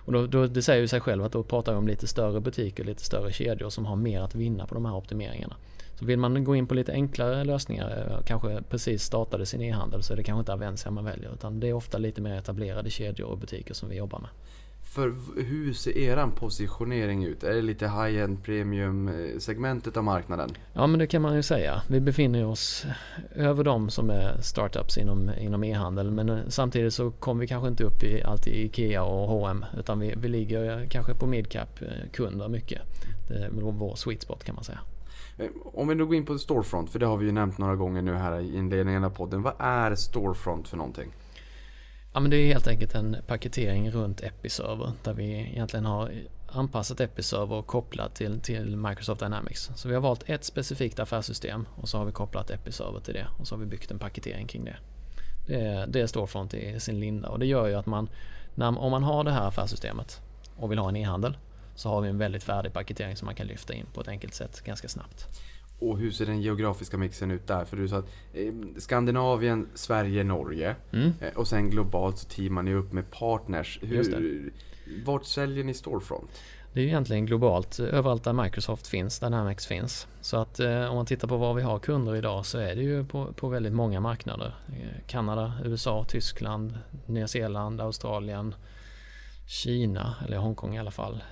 Och 0.06 0.14
då, 0.14 0.28
då, 0.28 0.48
det 0.48 0.62
säger 0.62 0.82
ju 0.82 0.88
sig 0.88 1.02
själv 1.02 1.24
att 1.24 1.32
då 1.32 1.44
pratar 1.44 1.72
vi 1.72 1.78
om 1.78 1.88
lite 1.88 2.08
större 2.08 2.40
butiker, 2.42 2.84
lite 2.84 3.04
större 3.04 3.32
kedjor 3.32 3.70
som 3.70 3.86
har 3.86 3.96
mer 3.96 4.22
att 4.22 4.36
vinna 4.36 4.68
på 4.68 4.76
de 4.76 4.86
här 4.86 4.96
optimeringarna. 4.96 5.56
Så 6.00 6.06
vill 6.06 6.20
man 6.20 6.44
gå 6.44 6.56
in 6.56 6.68
på 6.68 6.74
lite 6.74 6.92
enklare 6.92 7.44
lösningar, 7.44 8.08
eh, 8.12 8.26
kanske 8.26 8.62
precis 8.70 9.04
startade 9.04 9.46
sin 9.46 9.62
e-handel 9.62 10.04
så 10.04 10.14
är 10.14 10.18
det 10.18 10.24
kanske 10.24 10.40
inte 10.40 10.54
Avensia 10.54 10.92
man 10.92 11.06
väljer 11.06 11.34
utan 11.34 11.60
det 11.60 11.68
är 11.68 11.74
ofta 11.74 11.98
lite 11.98 12.22
mer 12.22 12.36
etablerade 12.36 12.90
kedjor 12.90 13.28
och 13.28 13.38
butiker 13.38 13.74
som 13.74 13.90
vi 13.90 13.96
jobbar 13.96 14.20
med. 14.20 14.30
För 14.96 15.16
hur 15.42 15.74
ser 15.74 15.98
eran 15.98 16.32
positionering 16.32 17.24
ut? 17.24 17.44
Är 17.44 17.54
det 17.54 17.62
lite 17.62 17.88
high-end 17.88 18.44
premium 18.44 19.08
eh, 19.08 19.40
segmentet 19.40 19.98
av 19.98 20.04
marknaden? 20.04 20.50
Ja 20.74 20.88
men 20.88 21.00
det 21.00 21.08
kan 21.08 21.22
man 21.22 21.36
ju 21.36 21.44
säga. 21.44 21.82
Vi 21.88 22.00
befinner 22.00 22.46
oss 22.46 22.86
över 23.36 23.64
de 23.64 23.90
som 23.90 24.10
är 24.10 24.42
startups 24.42 24.98
inom, 24.98 25.32
inom 25.40 25.64
e-handel 25.64 26.12
men 26.12 26.30
eh, 26.30 26.40
samtidigt 26.48 26.94
så 26.94 27.12
kommer 27.12 27.42
vi 27.42 27.48
kanske 27.48 27.68
inte 27.68 27.84
upp 27.84 28.04
i 28.04 28.24
alltid 28.24 28.54
IKEA 28.54 29.04
och 29.04 29.28
H&M 29.28 29.66
utan 29.78 30.00
vi, 30.00 30.14
vi 30.18 30.28
ligger 30.28 30.88
kanske 30.90 31.14
på 31.14 31.25
midcap 31.28 31.80
kunder 32.14 32.48
mycket. 32.48 32.82
Det 33.28 33.34
är 33.34 33.50
vår 33.52 33.96
sweet 33.96 34.22
spot 34.22 34.44
kan 34.44 34.56
man 34.56 34.64
säga. 34.64 34.80
Om 35.64 35.88
vi 35.88 35.96
nu 35.96 36.06
går 36.06 36.16
in 36.16 36.25
på 36.25 36.38
Storefront, 36.38 36.90
för 36.90 37.00
det 37.00 37.06
har 37.06 37.18
vi 37.18 37.25
ju 37.25 37.32
nämnt 37.32 37.58
några 37.58 37.75
gånger 37.75 38.02
nu 38.02 38.14
här 38.14 38.40
i 38.40 38.58
inledningen 38.58 39.04
av 39.04 39.10
podden. 39.10 39.42
Vad 39.42 39.54
är 39.60 39.96
Storefront 39.96 40.68
för 40.68 40.78
någonting? 40.78 41.12
Ja 42.16 42.22
men 42.22 42.32
det 42.32 42.38
är 42.38 42.48
helt 42.48 42.68
enkelt 42.68 42.96
en 42.96 43.18
paketering 43.28 43.92
runt 43.92 44.22
Episerver 44.22 44.92
där 45.04 45.14
vi 45.14 45.32
egentligen 45.32 45.86
har 45.86 46.12
anpassat 46.48 47.00
Episerver 47.00 47.56
och 47.56 47.68
kopplat 47.68 48.16
till, 48.16 48.40
till 48.40 48.78
Microsoft 48.78 49.22
Dynamics. 49.22 49.72
Så 49.76 49.88
vi 49.88 49.94
har 49.94 50.02
valt 50.02 50.30
ett 50.30 50.44
specifikt 50.44 51.00
affärssystem 51.00 51.68
och 51.76 51.90
så 51.90 51.98
har 51.98 52.06
vi 52.06 52.12
kopplat 52.12 52.50
Episerver 52.50 53.00
till 53.00 53.14
det 53.14 53.28
och 53.40 53.48
så 53.48 53.56
har 53.56 53.60
vi 53.60 53.66
byggt 53.66 53.92
en 53.92 54.00
paketering 54.00 54.48
kring 54.48 54.66
det. 54.66 54.78
Det 55.48 55.86
det 55.88 56.02
är 56.02 56.08
Storefront 56.08 56.54
i 56.54 56.80
sin 56.80 57.00
linda 57.00 57.30
och 57.30 57.40
det 57.40 57.46
gör 57.46 57.68
ju 57.68 57.74
att 57.74 57.86
man, 57.86 58.10
när, 58.56 58.80
om 58.80 58.92
man 58.92 59.04
har 59.04 59.24
det 59.24 59.32
här 59.32 59.48
affärssystemet 59.48 60.22
och 60.56 60.72
vill 60.72 60.80
ha 60.80 60.90
en 60.90 60.96
e-handel 60.96 61.38
så 61.75 61.90
har 61.90 62.01
vi 62.01 62.10
en 62.10 62.18
väldigt 62.18 62.44
färdig 62.44 62.74
paketering 62.74 63.16
som 63.18 63.25
man 63.25 63.36
kan 63.36 63.48
lyfta 63.48 63.74
in 63.74 63.86
på 63.94 64.01
ett 64.01 64.08
enkelt 64.08 64.34
sätt 64.34 64.62
ganska 64.62 64.88
snabbt. 64.88 65.28
Och 65.79 66.00
hur 66.00 66.11
ser 66.11 66.25
den 66.25 66.42
geografiska 66.42 66.98
mixen 66.98 67.31
ut 67.31 67.48
där? 67.48 67.66
För 67.66 67.77
du 67.77 67.88
sa 67.88 67.98
att 67.98 68.09
eh, 68.33 68.53
Skandinavien, 68.77 69.68
Sverige, 69.74 70.24
Norge 70.24 70.75
mm. 70.94 71.14
eh, 71.22 71.33
och 71.35 71.48
sen 71.48 71.70
globalt 71.70 72.18
så 72.18 72.27
teamar 72.27 72.64
ni 72.64 72.74
upp 72.74 72.94
med 72.94 73.11
partners. 73.11 73.79
Hur, 73.81 74.53
vart 75.05 75.25
säljer 75.25 75.64
ni 75.64 75.74
Storefront? 75.74 76.29
Det 76.74 76.81
är 76.81 76.85
egentligen 76.85 77.25
globalt, 77.25 77.79
överallt 77.79 78.24
där 78.24 78.33
Microsoft 78.33 78.88
finns, 78.88 79.20
Dynamics 79.20 79.66
finns. 79.68 80.07
Så 80.22 80.38
att 80.38 80.59
eh, 80.59 80.85
om 80.85 80.96
man 80.96 81.05
tittar 81.05 81.27
på 81.27 81.38
var 81.38 81.53
vi 81.53 81.61
har 81.61 81.79
kunder 81.79 82.16
idag 82.16 82.46
så 82.46 82.57
är 82.57 82.75
det 82.75 82.81
ju 82.81 83.05
på, 83.05 83.33
på 83.33 83.48
väldigt 83.48 83.74
många 83.74 84.00
marknader. 84.00 84.55
Eh, 84.68 85.01
Kanada, 85.07 85.53
USA, 85.64 86.05
Tyskland, 86.07 86.77
Nya 87.05 87.27
Zeeland, 87.27 87.81
Australien, 87.81 88.55
Kina, 89.48 90.16
eller 90.25 90.38
Hongkong 90.38 90.75
i 90.75 90.79
alla 90.79 90.92
fall. 90.92 91.24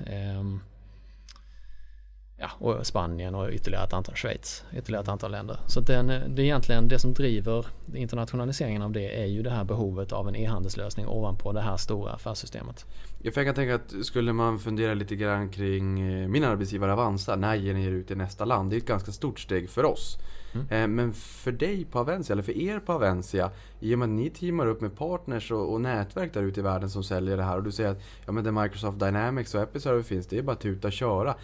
Eh, 2.43 2.49
ja, 2.59 2.67
och 2.67 2.87
Spanien 2.87 3.35
och 3.35 3.49
ytterligare 3.49 3.83
ett 3.83 3.93
antal 3.93 4.15
Schweiz, 4.15 4.63
ytterligare 4.73 5.03
ett 5.03 5.09
antal 5.09 5.31
länder. 5.31 5.57
Så 5.67 5.79
den, 5.79 6.07
det 6.07 6.41
är 6.41 6.45
egentligen 6.45 6.87
det 6.87 6.99
som 6.99 7.13
driver 7.13 7.65
internationaliseringen 7.93 8.81
av 8.81 8.91
det 8.91 9.21
är 9.21 9.25
ju 9.25 9.43
det 9.43 9.49
här 9.49 9.63
behovet 9.63 10.11
av 10.11 10.27
en 10.27 10.35
e-handelslösning 10.35 11.07
ovanpå 11.07 11.51
det 11.51 11.61
här 11.61 11.77
stora 11.77 12.11
affärssystemet. 12.11 12.85
Jag 13.21 13.33
kan 13.33 13.55
tänka 13.55 13.75
att 13.75 14.05
skulle 14.05 14.33
man 14.33 14.59
fundera 14.59 14.93
lite 14.93 15.15
grann 15.15 15.49
kring 15.49 15.99
eh, 15.99 16.27
min 16.27 16.43
arbetsgivare 16.43 16.93
Avanza, 16.93 17.35
när 17.35 17.55
ger 17.55 17.73
ni 17.73 17.85
er 17.85 17.91
ut 17.91 18.11
i 18.11 18.15
nästa 18.15 18.45
land? 18.45 18.69
Det 18.69 18.75
är 18.75 18.77
ett 18.77 18.87
ganska 18.87 19.11
stort 19.11 19.39
steg 19.39 19.69
för 19.69 19.85
oss. 19.85 20.17
Mm. 20.53 20.67
Eh, 20.69 20.87
men 20.87 21.13
för 21.13 21.51
dig 21.51 21.85
på 21.85 21.99
Avencia, 21.99 22.33
eller 22.33 22.43
för 22.43 22.57
er 22.57 22.79
på 22.79 22.93
Avencia, 22.93 23.51
i 23.79 23.95
och 23.95 23.99
med 23.99 24.05
att 24.05 24.09
ni 24.09 24.29
teamar 24.29 24.67
upp 24.67 24.81
med 24.81 24.97
partners 24.97 25.51
och, 25.51 25.73
och 25.73 25.81
nätverk 25.81 26.33
där 26.33 26.43
ute 26.43 26.59
i 26.59 26.63
världen 26.63 26.89
som 26.89 27.03
säljer 27.03 27.37
det 27.37 27.43
här 27.43 27.57
och 27.57 27.63
du 27.63 27.71
säger 27.71 27.89
att 27.89 28.01
ja, 28.25 28.31
men 28.31 28.43
det 28.43 28.51
Microsoft 28.51 28.99
Dynamics 28.99 29.55
och 29.55 29.61
Episerver 29.61 30.01
finns, 30.01 30.27
det 30.27 30.37
är 30.37 30.41
bara 30.41 30.51
att 30.51 30.59
tuta 30.59 30.87
och 30.87 30.93
köra 30.93 31.35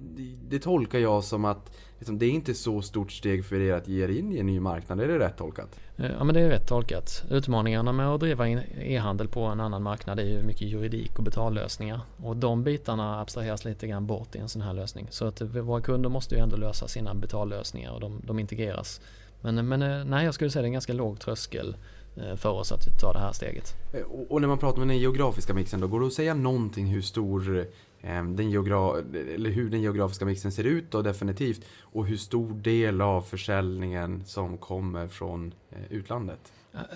det, 0.00 0.36
det, 0.48 0.58
tolkar 0.58 0.98
jag 0.98 1.24
som 1.24 1.44
att 1.44 1.70
liksom, 1.98 2.18
det 2.18 2.26
är 2.26 2.30
inte 2.30 2.54
så 2.54 2.82
stort 2.82 3.12
steg 3.12 3.44
för 3.44 3.60
er 3.60 3.74
att 3.74 3.88
ge 3.88 4.04
er 4.04 4.08
in 4.08 4.32
i 4.32 4.38
en 4.38 4.46
ny 4.46 4.60
marknad. 4.60 5.00
Är 5.00 5.08
det 5.08 5.18
rätt 5.18 5.36
tolkat? 5.36 5.80
Ja 5.96 6.24
men 6.24 6.34
det 6.34 6.40
är 6.40 6.48
rätt 6.48 6.68
tolkat. 6.68 7.24
Utmaningarna 7.30 7.92
med 7.92 8.08
att 8.08 8.20
driva 8.20 8.48
e-handel 8.48 9.28
på 9.28 9.40
en 9.40 9.60
annan 9.60 9.82
marknad 9.82 10.20
är 10.20 10.24
ju 10.24 10.42
mycket 10.42 10.68
juridik 10.68 11.18
och 11.18 11.24
betallösningar. 11.24 12.00
Och 12.16 12.36
de 12.36 12.64
bitarna 12.64 13.20
abstraheras 13.20 13.64
lite 13.64 13.86
grann 13.86 14.06
bort 14.06 14.34
i 14.34 14.38
en 14.38 14.48
sån 14.48 14.62
här 14.62 14.72
lösning. 14.72 15.06
Så 15.10 15.26
att 15.26 15.40
våra 15.40 15.80
kunder 15.80 16.08
måste 16.08 16.34
ju 16.34 16.40
ändå 16.40 16.56
lösa 16.56 16.88
sina 16.88 17.14
betallösningar 17.14 17.92
och 17.92 18.00
de, 18.00 18.20
de 18.24 18.38
integreras. 18.38 19.00
Men, 19.40 19.68
men 19.68 19.82
eh, 19.82 20.04
nej, 20.04 20.24
jag 20.24 20.34
skulle 20.34 20.50
säga 20.50 20.62
det 20.62 20.66
är 20.66 20.68
en 20.68 20.72
ganska 20.72 20.92
låg 20.92 21.20
tröskel 21.20 21.76
eh, 22.16 22.36
för 22.36 22.50
oss 22.50 22.72
att 22.72 23.00
ta 23.00 23.12
det 23.12 23.18
här 23.18 23.32
steget. 23.32 23.74
Eh, 23.92 24.00
och 24.28 24.40
när 24.40 24.48
man 24.48 24.58
pratar 24.58 24.78
med 24.78 24.88
den 24.88 24.98
geografiska 24.98 25.54
mixen 25.54 25.80
då, 25.80 25.86
går 25.86 26.00
det 26.00 26.06
att 26.06 26.12
säga 26.12 26.34
någonting 26.34 26.86
hur 26.86 27.02
stor 27.02 27.66
Ehm, 28.06 28.36
den 28.36 28.46
eller 28.46 29.50
hur 29.50 29.70
den 29.70 29.80
geografiska 29.80 30.24
mixen 30.24 30.52
ser 30.52 30.64
ut 30.64 30.90
då 30.90 31.02
definitivt 31.02 31.64
och 31.80 32.06
hur 32.06 32.16
stor 32.16 32.54
del 32.54 33.00
av 33.00 33.22
försäljningen 33.22 34.24
som 34.26 34.58
kommer 34.58 35.08
från 35.08 35.54
eh, 35.70 35.78
utlandet. 35.90 36.52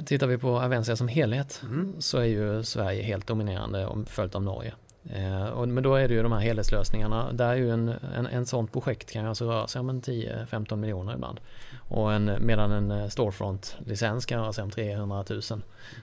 Tittar 0.07 0.27
vi 0.27 0.39
på 0.39 0.61
Avencia 0.61 0.97
som 0.97 1.09
helhet 1.09 1.63
mm. 1.65 2.01
så 2.01 2.19
är 2.19 2.25
ju 2.25 2.65
Sverige 2.65 3.03
helt 3.03 3.27
dominerande 3.27 4.05
följt 4.07 4.35
av 4.35 4.43
Norge. 4.43 4.75
Eh, 5.05 5.67
men 5.67 5.83
då 5.83 5.95
är 5.95 6.09
det 6.09 6.15
ju 6.15 6.23
de 6.23 6.33
här 6.33 6.41
helhetslösningarna. 6.41 7.33
Där 7.33 7.49
är 7.49 7.57
ju 7.57 7.71
en, 7.71 7.89
en, 7.89 8.27
en 8.27 8.47
sånt 8.47 8.73
projekt 8.73 9.11
kan 9.11 9.27
alltså 9.27 9.45
röra 9.45 9.67
sig 9.67 9.81
om 9.81 10.01
10-15 10.01 10.77
miljoner 10.77 11.15
ibland. 11.15 11.41
Och 11.89 12.13
en, 12.13 12.33
medan 12.41 12.73
en 12.73 12.91
eh, 12.91 13.07
Storefront-licens 13.09 14.27
kan 14.27 14.41
röra 14.41 14.53
sig 14.53 14.65
om 14.65 14.71
300 14.71 15.25
000. 15.31 15.43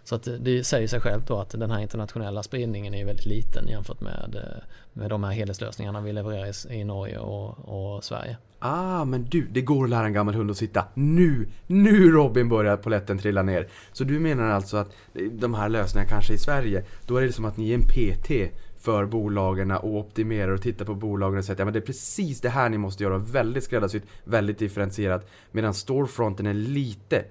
Så 0.04 0.16
att 0.16 0.28
det 0.40 0.64
säger 0.64 0.88
sig 0.88 1.00
självt 1.00 1.28
då 1.28 1.40
att 1.40 1.50
den 1.50 1.72
här 1.72 1.80
internationella 1.80 2.44
spridningen 2.44 2.94
är 2.94 3.06
väldigt 3.06 3.26
liten 3.26 3.68
jämfört 3.68 4.02
med, 4.02 4.36
eh, 4.36 4.64
med 4.94 5.10
de 5.10 5.24
här 5.24 5.32
helhetslösningarna 5.32 6.02
vi 6.02 6.14
levererar 6.14 6.72
i, 6.72 6.80
i 6.80 6.84
Norge 6.84 7.20
och, 7.20 7.96
och 7.96 8.04
Sverige. 8.04 8.38
Ah, 8.60 9.06
men 9.06 9.26
du, 9.26 9.48
det 9.52 9.62
går 9.62 9.84
att 9.84 9.90
lära 9.90 10.06
en 10.06 10.14
gammal 10.14 10.36
hund 10.36 10.52
att 10.52 10.58
sitta. 10.58 10.86
Nu, 10.94 11.48
nu 11.68 12.12
Robin 12.12 12.50
börjar 12.50 12.78
poletten 12.78 13.18
trilla 13.18 13.42
ner. 13.42 13.68
Så 13.92 14.04
du 14.04 14.20
menar 14.20 14.50
alltså 14.50 14.78
att 14.78 14.92
de 15.32 15.54
här 15.54 15.70
lösningarna 15.70 16.10
kanske 16.10 16.34
i 16.34 16.38
Sverige, 16.38 16.84
då 17.06 17.18
är 17.18 17.22
det 17.22 17.32
som 17.32 17.46
att 17.46 17.58
ni 17.58 17.72
är 17.72 17.76
en 17.76 17.84
PT 17.84 18.54
för 18.88 19.06
bolagen 19.06 19.72
och 19.72 19.96
optimerar 19.96 20.52
och 20.52 20.62
tittar 20.62 20.86
på 20.86 20.96
bolagen 20.96 21.38
och 21.38 21.46
säger 21.46 21.56
att 21.56 21.60
ja, 21.60 21.66
men 21.66 21.74
det 21.74 21.80
är 21.80 21.86
precis 21.86 22.42
det 22.42 22.50
här 22.50 22.70
ni 22.70 22.78
måste 22.78 23.04
göra. 23.04 23.18
Väldigt 23.18 23.64
skräddarsytt, 23.64 24.04
väldigt 24.24 24.60
differentierat. 24.60 25.28
Medan 25.52 25.74
storefronten 25.74 26.46
är 26.46 26.54
lite, 26.54 27.18
eh, 27.18 27.24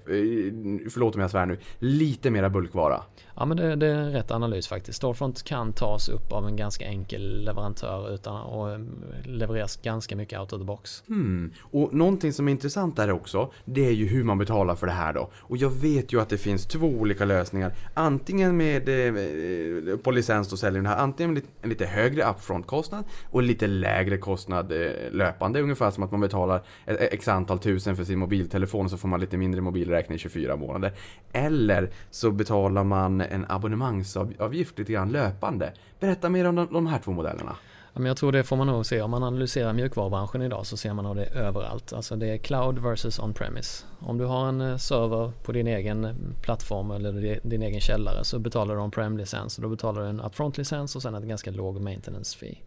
förlåt 0.89 1.15
om 1.15 1.21
jag 1.21 1.31
svär 1.31 1.45
nu, 1.45 1.57
lite 1.79 2.29
mera 2.29 2.49
bulkvara. 2.49 3.01
Ja 3.35 3.45
men 3.45 3.57
det, 3.57 3.75
det, 3.75 3.87
är 3.87 3.95
en 3.95 4.11
rätt 4.11 4.31
analys 4.31 4.67
faktiskt. 4.67 4.97
Storefront 4.97 5.43
kan 5.43 5.73
tas 5.73 6.09
upp 6.09 6.31
av 6.31 6.47
en 6.47 6.55
ganska 6.55 6.85
enkel 6.85 7.45
leverantör 7.45 8.13
utan 8.13 8.41
och 8.41 8.71
eh, 8.71 8.79
levereras 9.23 9.77
ganska 9.77 10.15
mycket 10.15 10.39
out 10.39 10.53
of 10.53 10.59
the 10.59 10.65
box. 10.65 11.03
Hmm. 11.07 11.53
Och 11.59 11.93
någonting 11.93 12.33
som 12.33 12.47
är 12.47 12.51
intressant 12.51 12.95
där 12.95 13.11
också, 13.11 13.51
det 13.65 13.87
är 13.87 13.91
ju 13.91 14.07
hur 14.07 14.23
man 14.23 14.37
betalar 14.37 14.75
för 14.75 14.87
det 14.87 14.93
här 14.93 15.13
då. 15.13 15.29
Och 15.35 15.57
jag 15.57 15.69
vet 15.69 16.13
ju 16.13 16.21
att 16.21 16.29
det 16.29 16.37
finns 16.37 16.65
två 16.65 16.87
olika 16.87 17.25
lösningar. 17.25 17.73
Antingen 17.93 18.57
med 18.57 18.89
eh, 18.89 19.97
på 19.97 20.11
licens 20.11 20.49
då 20.49 20.57
säljer 20.57 20.81
den 20.81 20.91
här, 20.91 20.97
antingen 20.97 21.33
med 21.33 21.43
en 21.61 21.69
lite 21.69 21.85
högre 21.85 22.23
upfront-kostnad 22.23 23.03
och 23.29 23.43
lite 23.43 23.67
lägre 23.67 24.17
kostnad 24.17 24.71
eh, 24.71 25.11
löpande. 25.11 25.61
Ungefär 25.61 25.91
som 25.91 26.03
att 26.03 26.11
man 26.11 26.21
betalar 26.21 26.61
ett 26.85 27.13
x 27.13 27.27
antal 27.27 27.59
tusen 27.59 27.95
för 27.95 28.03
sin 28.03 28.19
mobiltelefon 28.19 28.85
och 28.85 28.91
så 28.91 28.97
får 28.97 29.07
man 29.07 29.19
lite 29.19 29.37
mindre 29.37 29.61
mobilräkning 29.61 30.15
i 30.15 30.19
24 30.19 30.55
månader. 30.55 30.93
Eller 31.31 31.89
så 32.11 32.31
betalar 32.31 32.83
man 32.83 33.21
en 33.21 33.45
abonnemangsavgift 33.49 34.79
lite 34.79 34.93
grann 34.93 35.11
löpande. 35.11 35.73
Berätta 35.99 36.29
mer 36.29 36.45
om 36.45 36.55
de, 36.55 36.67
de 36.71 36.87
här 36.87 36.99
två 36.99 37.11
modellerna. 37.11 37.55
Ja, 37.97 38.01
men 38.01 38.07
jag 38.07 38.17
tror 38.17 38.31
det 38.31 38.43
får 38.43 38.55
man 38.55 38.67
nog 38.67 38.85
se. 38.85 39.01
Om 39.01 39.11
man 39.11 39.23
analyserar 39.23 39.73
mjukvarubranschen 39.73 40.41
idag 40.41 40.65
så 40.65 40.77
ser 40.77 40.93
man 40.93 41.05
nog 41.05 41.15
det 41.15 41.25
överallt. 41.25 41.93
Alltså 41.93 42.15
det 42.15 42.27
är 42.27 42.37
cloud 42.37 42.79
versus 42.79 43.19
on-premise. 43.19 43.85
Om 43.99 44.17
du 44.17 44.25
har 44.25 44.47
en 44.47 44.61
eh, 44.61 44.77
server 44.77 45.31
på 45.43 45.51
din 45.51 45.67
egen 45.67 46.05
eh, 46.05 46.11
plattform 46.41 46.91
eller 46.91 47.39
din 47.43 47.61
egen 47.61 47.81
källare 47.81 48.23
så 48.23 48.39
betalar 48.39 48.75
du 48.75 48.81
on-prem-licens 48.81 49.57
och 49.57 49.61
då 49.63 49.69
betalar 49.69 50.01
du 50.01 50.07
en 50.07 50.21
upfront-licens 50.21 50.95
och 50.95 51.01
sen 51.01 51.15
en 51.15 51.27
ganska 51.27 51.51
låg 51.51 51.81
maintenance 51.81 52.37
fee. 52.37 52.57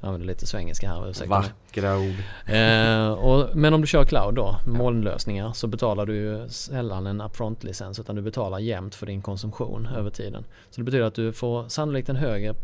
Jag 0.00 0.08
använder 0.08 0.26
lite 0.26 0.46
svengelska 0.46 0.88
här, 0.88 1.10
ursäkta 1.10 1.30
Vackra 1.30 1.98
ord. 1.98 2.14
Eh, 2.46 3.08
och, 3.08 3.56
men 3.56 3.74
om 3.74 3.80
du 3.80 3.86
kör 3.86 4.04
cloud 4.04 4.34
då, 4.34 4.56
molnlösningar, 4.66 5.52
så 5.52 5.66
betalar 5.66 6.06
du 6.06 6.16
ju 6.16 6.48
sällan 6.48 7.06
en 7.06 7.20
upfront-licens 7.20 8.00
utan 8.00 8.16
du 8.16 8.22
betalar 8.22 8.58
jämnt 8.58 8.94
för 8.94 9.06
din 9.06 9.22
konsumtion 9.22 9.86
över 9.86 10.10
tiden. 10.10 10.44
Så 10.70 10.80
det 10.80 10.84
betyder 10.84 11.04
att 11.04 11.14
du 11.14 11.32
får 11.32 11.68
sannolikt 11.68 12.08
en 12.08 12.16
högre, 12.16 12.54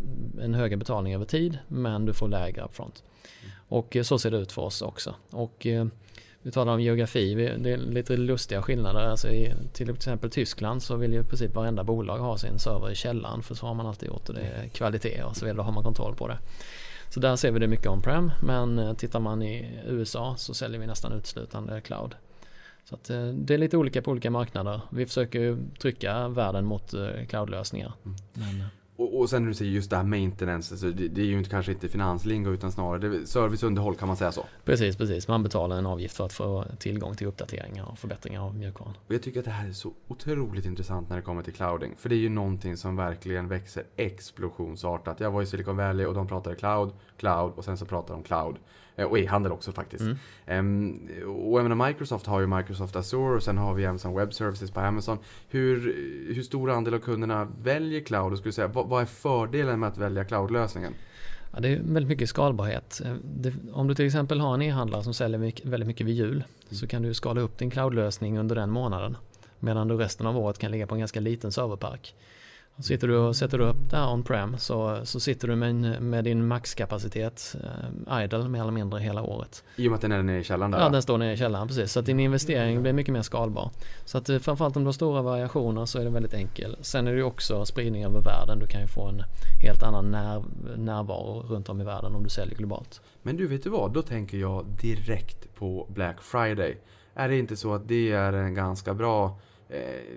en 0.42 0.54
högre 0.54 0.76
betalning 0.76 1.14
över 1.14 1.24
tid 1.24 1.58
men 1.68 2.04
du 2.04 2.12
får 2.12 2.28
lägre 2.28 2.62
upfront. 2.62 3.02
Och 3.68 3.96
eh, 3.96 4.02
så 4.02 4.18
ser 4.18 4.30
det 4.30 4.36
ut 4.36 4.52
för 4.52 4.62
oss 4.62 4.82
också. 4.82 5.14
Och 5.30 5.66
eh, 5.66 5.86
vi 6.42 6.50
talar 6.50 6.72
om 6.72 6.80
geografi, 6.80 7.34
det 7.34 7.70
är 7.70 7.76
lite 7.76 8.16
lustiga 8.16 8.62
skillnader. 8.62 9.00
Alltså 9.00 9.28
i 9.28 9.54
till 9.72 9.90
exempel 9.90 10.30
Tyskland 10.30 10.82
så 10.82 10.96
vill 10.96 11.12
ju 11.12 11.20
i 11.20 11.24
princip 11.24 11.54
varenda 11.54 11.84
bolag 11.84 12.18
ha 12.18 12.38
sin 12.38 12.58
server 12.58 12.90
i 12.90 12.94
källaren 12.94 13.42
för 13.42 13.54
så 13.54 13.66
har 13.66 13.74
man 13.74 13.86
alltid 13.86 14.08
gjort 14.08 14.28
och 14.28 14.34
det 14.34 14.40
är 14.40 14.68
kvalitet 14.68 15.22
och 15.22 15.36
så 15.36 15.44
vidare, 15.44 15.56
då 15.56 15.62
har 15.62 15.72
man 15.72 15.84
kontroll 15.84 16.14
på 16.14 16.28
det. 16.28 16.38
Så 17.14 17.20
där 17.20 17.36
ser 17.36 17.50
vi 17.50 17.58
det 17.58 17.66
mycket 17.66 17.86
on-prem 17.86 18.32
men 18.42 18.78
eh, 18.78 18.94
tittar 18.94 19.20
man 19.20 19.42
i 19.42 19.80
USA 19.86 20.34
så 20.36 20.54
säljer 20.54 20.80
vi 20.80 20.86
nästan 20.86 21.12
uteslutande 21.12 21.80
cloud. 21.80 22.14
Så 22.84 22.94
att 22.94 23.10
eh, 23.10 23.26
det 23.26 23.54
är 23.54 23.58
lite 23.58 23.76
olika 23.76 24.02
på 24.02 24.10
olika 24.10 24.30
marknader. 24.30 24.80
Vi 24.90 25.06
försöker 25.06 25.58
trycka 25.80 26.28
världen 26.28 26.64
mot 26.64 26.94
eh, 26.94 27.26
cloudlösningar. 27.28 27.92
Mm. 28.04 28.16
Men, 28.32 28.64
och, 29.02 29.20
och 29.20 29.30
sen 29.30 29.42
när 29.42 29.48
du 29.48 29.54
säger 29.54 29.72
just 29.72 29.90
det 29.90 29.96
här 29.96 30.04
maintenance, 30.04 30.74
alltså 30.74 30.90
det, 30.90 31.08
det, 31.08 31.20
är 31.20 31.24
ju 31.24 31.38
inte, 31.38 31.50
kanske 31.50 31.72
inte 31.72 31.88
finanslingo 31.88 32.50
utan 32.50 32.72
snarare 32.72 33.26
serviceunderhåll 33.26 33.96
kan 33.96 34.08
man 34.08 34.16
säga 34.16 34.32
så? 34.32 34.44
Precis, 34.64 34.96
precis. 34.96 35.28
Man 35.28 35.42
betalar 35.42 35.76
en 35.78 35.86
avgift 35.86 36.16
för 36.16 36.24
att 36.24 36.32
få 36.32 36.64
tillgång 36.78 37.14
till 37.14 37.26
uppdateringar 37.26 37.84
och 37.84 37.98
förbättringar 37.98 38.40
av 38.40 38.56
mjukvaran. 38.56 38.94
Och 39.06 39.14
jag 39.14 39.22
tycker 39.22 39.38
att 39.38 39.44
det 39.44 39.50
här 39.50 39.68
är 39.68 39.72
så 39.72 39.92
otroligt 40.08 40.66
intressant 40.66 41.08
när 41.08 41.16
det 41.16 41.22
kommer 41.22 41.42
till 41.42 41.52
clouding. 41.52 41.94
För 41.98 42.08
det 42.08 42.14
är 42.14 42.18
ju 42.18 42.28
någonting 42.28 42.76
som 42.76 42.96
verkligen 42.96 43.48
växer 43.48 43.84
explosionsartat. 43.96 45.20
Jag 45.20 45.30
var 45.30 45.42
i 45.42 45.46
Silicon 45.46 45.76
Valley 45.76 46.06
och 46.06 46.14
de 46.14 46.28
pratade 46.28 46.56
cloud, 46.56 46.92
cloud 47.16 47.52
och 47.56 47.64
sen 47.64 47.78
så 47.78 47.84
pratade 47.84 48.18
de 48.18 48.22
cloud. 48.22 48.56
Eh, 48.96 49.06
och 49.06 49.18
e-handel 49.18 49.52
också 49.52 49.72
faktiskt. 49.72 50.04
Mm. 50.46 50.98
Um, 51.26 51.50
och 51.52 51.58
jag 51.58 51.68
menar, 51.68 51.86
Microsoft 51.86 52.26
har 52.26 52.40
ju 52.40 52.46
Microsoft 52.46 52.96
Azure 52.96 53.36
och 53.36 53.42
sen 53.42 53.58
har 53.58 53.74
vi 53.74 53.86
Amazon 53.86 54.14
Web 54.14 54.34
Services 54.34 54.70
på 54.70 54.80
Amazon. 54.80 55.18
Hur, 55.48 55.80
hur 56.34 56.42
stor 56.42 56.70
andel 56.70 56.94
av 56.94 56.98
kunderna 56.98 57.48
väljer 57.62 58.00
cloud? 58.00 58.32
Och 58.32 58.38
skulle 58.38 58.52
säga, 58.52 58.68
vad, 58.68 58.88
vad 58.88 59.02
är 59.02 59.06
fördelen 59.06 59.80
med 59.80 59.88
att 59.88 59.98
välja 59.98 60.24
cloudlösningen? 60.24 60.94
Ja, 61.54 61.60
det 61.60 61.68
är 61.68 61.76
väldigt 61.76 62.08
mycket 62.08 62.28
skalbarhet. 62.28 63.00
Eh, 63.04 63.14
det, 63.24 63.54
om 63.72 63.88
du 63.88 63.94
till 63.94 64.06
exempel 64.06 64.40
har 64.40 64.54
en 64.54 64.62
e-handlare 64.62 65.04
som 65.04 65.14
säljer 65.14 65.38
mycket, 65.38 65.66
väldigt 65.66 65.86
mycket 65.86 66.06
vid 66.06 66.14
jul 66.14 66.36
mm. 66.36 66.44
så 66.70 66.86
kan 66.86 67.02
du 67.02 67.14
skala 67.14 67.40
upp 67.40 67.58
din 67.58 67.70
cloudlösning 67.70 68.38
under 68.38 68.56
den 68.56 68.70
månaden. 68.70 69.16
Medan 69.58 69.88
du 69.88 69.96
resten 69.96 70.26
av 70.26 70.38
året 70.38 70.58
kan 70.58 70.70
ligga 70.70 70.86
på 70.86 70.94
en 70.94 70.98
ganska 70.98 71.20
liten 71.20 71.52
serverpark. 71.52 72.14
Sitter 72.78 73.08
du 73.08 73.16
och 73.16 73.36
sätter 73.36 73.58
upp 73.58 73.76
det 73.90 73.96
här 73.96 74.12
on-prem 74.12 74.58
så, 74.58 75.00
så 75.04 75.20
sitter 75.20 75.48
du 75.48 75.56
med, 75.56 76.02
med 76.02 76.24
din 76.24 76.46
maxkapacitet 76.46 77.56
eh, 78.08 78.24
idle 78.24 78.48
mer 78.48 78.60
eller 78.60 78.72
mindre 78.72 79.00
hela 79.00 79.22
året. 79.22 79.64
I 79.76 79.86
och 79.86 79.90
med 79.90 79.96
att 79.96 80.02
den 80.02 80.12
är 80.12 80.22
nere 80.22 80.38
i 80.38 80.44
källaren 80.44 80.70
där? 80.70 80.78
Ja, 80.78 80.88
den 80.88 81.02
står 81.02 81.18
nere 81.18 81.32
i 81.32 81.36
källaren 81.36 81.68
precis. 81.68 81.92
Så 81.92 82.00
att 82.00 82.06
din 82.06 82.20
investering 82.20 82.82
blir 82.82 82.92
mycket 82.92 83.12
mer 83.12 83.22
skalbar. 83.22 83.70
Så 84.04 84.18
att 84.18 84.28
eh, 84.28 84.38
framförallt 84.38 84.76
om 84.76 84.82
du 84.82 84.86
har 84.86 84.92
stora 84.92 85.22
variationer 85.22 85.86
så 85.86 85.98
är 85.98 86.04
det 86.04 86.10
väldigt 86.10 86.34
enkelt. 86.34 86.86
Sen 86.86 87.06
är 87.06 87.14
det 87.14 87.22
också 87.22 87.64
spridning 87.64 88.04
över 88.04 88.20
världen. 88.20 88.58
Du 88.58 88.66
kan 88.66 88.80
ju 88.80 88.86
få 88.86 89.08
en 89.08 89.22
helt 89.62 89.82
annan 89.82 90.10
när, 90.10 90.44
närvaro 90.76 91.42
runt 91.48 91.68
om 91.68 91.80
i 91.80 91.84
världen 91.84 92.14
om 92.14 92.22
du 92.22 92.28
säljer 92.28 92.56
globalt. 92.56 93.00
Men 93.22 93.36
du, 93.36 93.46
vet 93.46 93.62
du 93.62 93.70
vad? 93.70 93.92
Då 93.92 94.02
tänker 94.02 94.38
jag 94.38 94.66
direkt 94.66 95.54
på 95.54 95.86
Black 95.94 96.22
Friday. 96.22 96.76
Är 97.14 97.28
det 97.28 97.38
inte 97.38 97.56
så 97.56 97.74
att 97.74 97.88
det 97.88 98.12
är 98.12 98.32
en 98.32 98.54
ganska 98.54 98.94
bra 98.94 99.38
eh, 99.72 100.16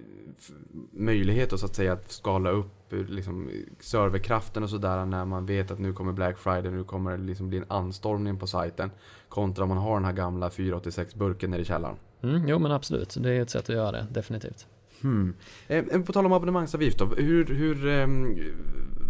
möjlighet 0.92 1.60
så 1.60 1.66
att 1.66 1.76
säga 1.76 1.94
att 1.94 2.12
skala 2.12 2.50
upp 2.50 2.94
eh, 2.94 3.00
liksom, 3.00 3.50
serverkraften 3.80 4.64
och 4.64 4.70
sådär 4.70 5.06
när 5.06 5.26
man 5.26 5.46
vet 5.46 5.72
att 5.72 5.80
nu 5.80 5.94
kommer 5.94 6.14
Black 6.14 6.38
Friday, 6.38 6.72
nu 6.72 6.84
kommer 6.84 7.18
det 7.18 7.24
liksom 7.24 7.50
bli 7.50 7.58
en 7.58 7.66
anstormning 7.68 8.40
på 8.40 8.48
sajten. 8.48 8.92
Kontra 9.30 9.64
om 9.64 9.70
man 9.70 9.78
har 9.78 9.96
den 9.96 10.06
här 10.06 10.14
gamla 10.14 10.50
486-burken 10.50 11.52
nere 11.52 11.62
i 11.62 11.66
källaren. 11.66 11.96
Mm, 12.22 12.48
jo 12.48 12.60
men 12.60 12.72
absolut, 12.72 13.16
det 13.20 13.32
är 13.32 13.42
ett 13.42 13.50
sätt 13.50 13.70
att 13.70 13.76
göra 13.76 13.92
det, 13.92 14.08
definitivt. 14.12 14.68
Hmm. 15.02 15.34
Eh, 15.68 16.02
på 16.02 16.14
tal 16.14 16.26
om 16.26 16.34
abonnemangsavgift 16.34 17.00
då, 17.00 17.06
hur, 17.06 17.46
hur 17.46 17.88
eh, 17.88 18.08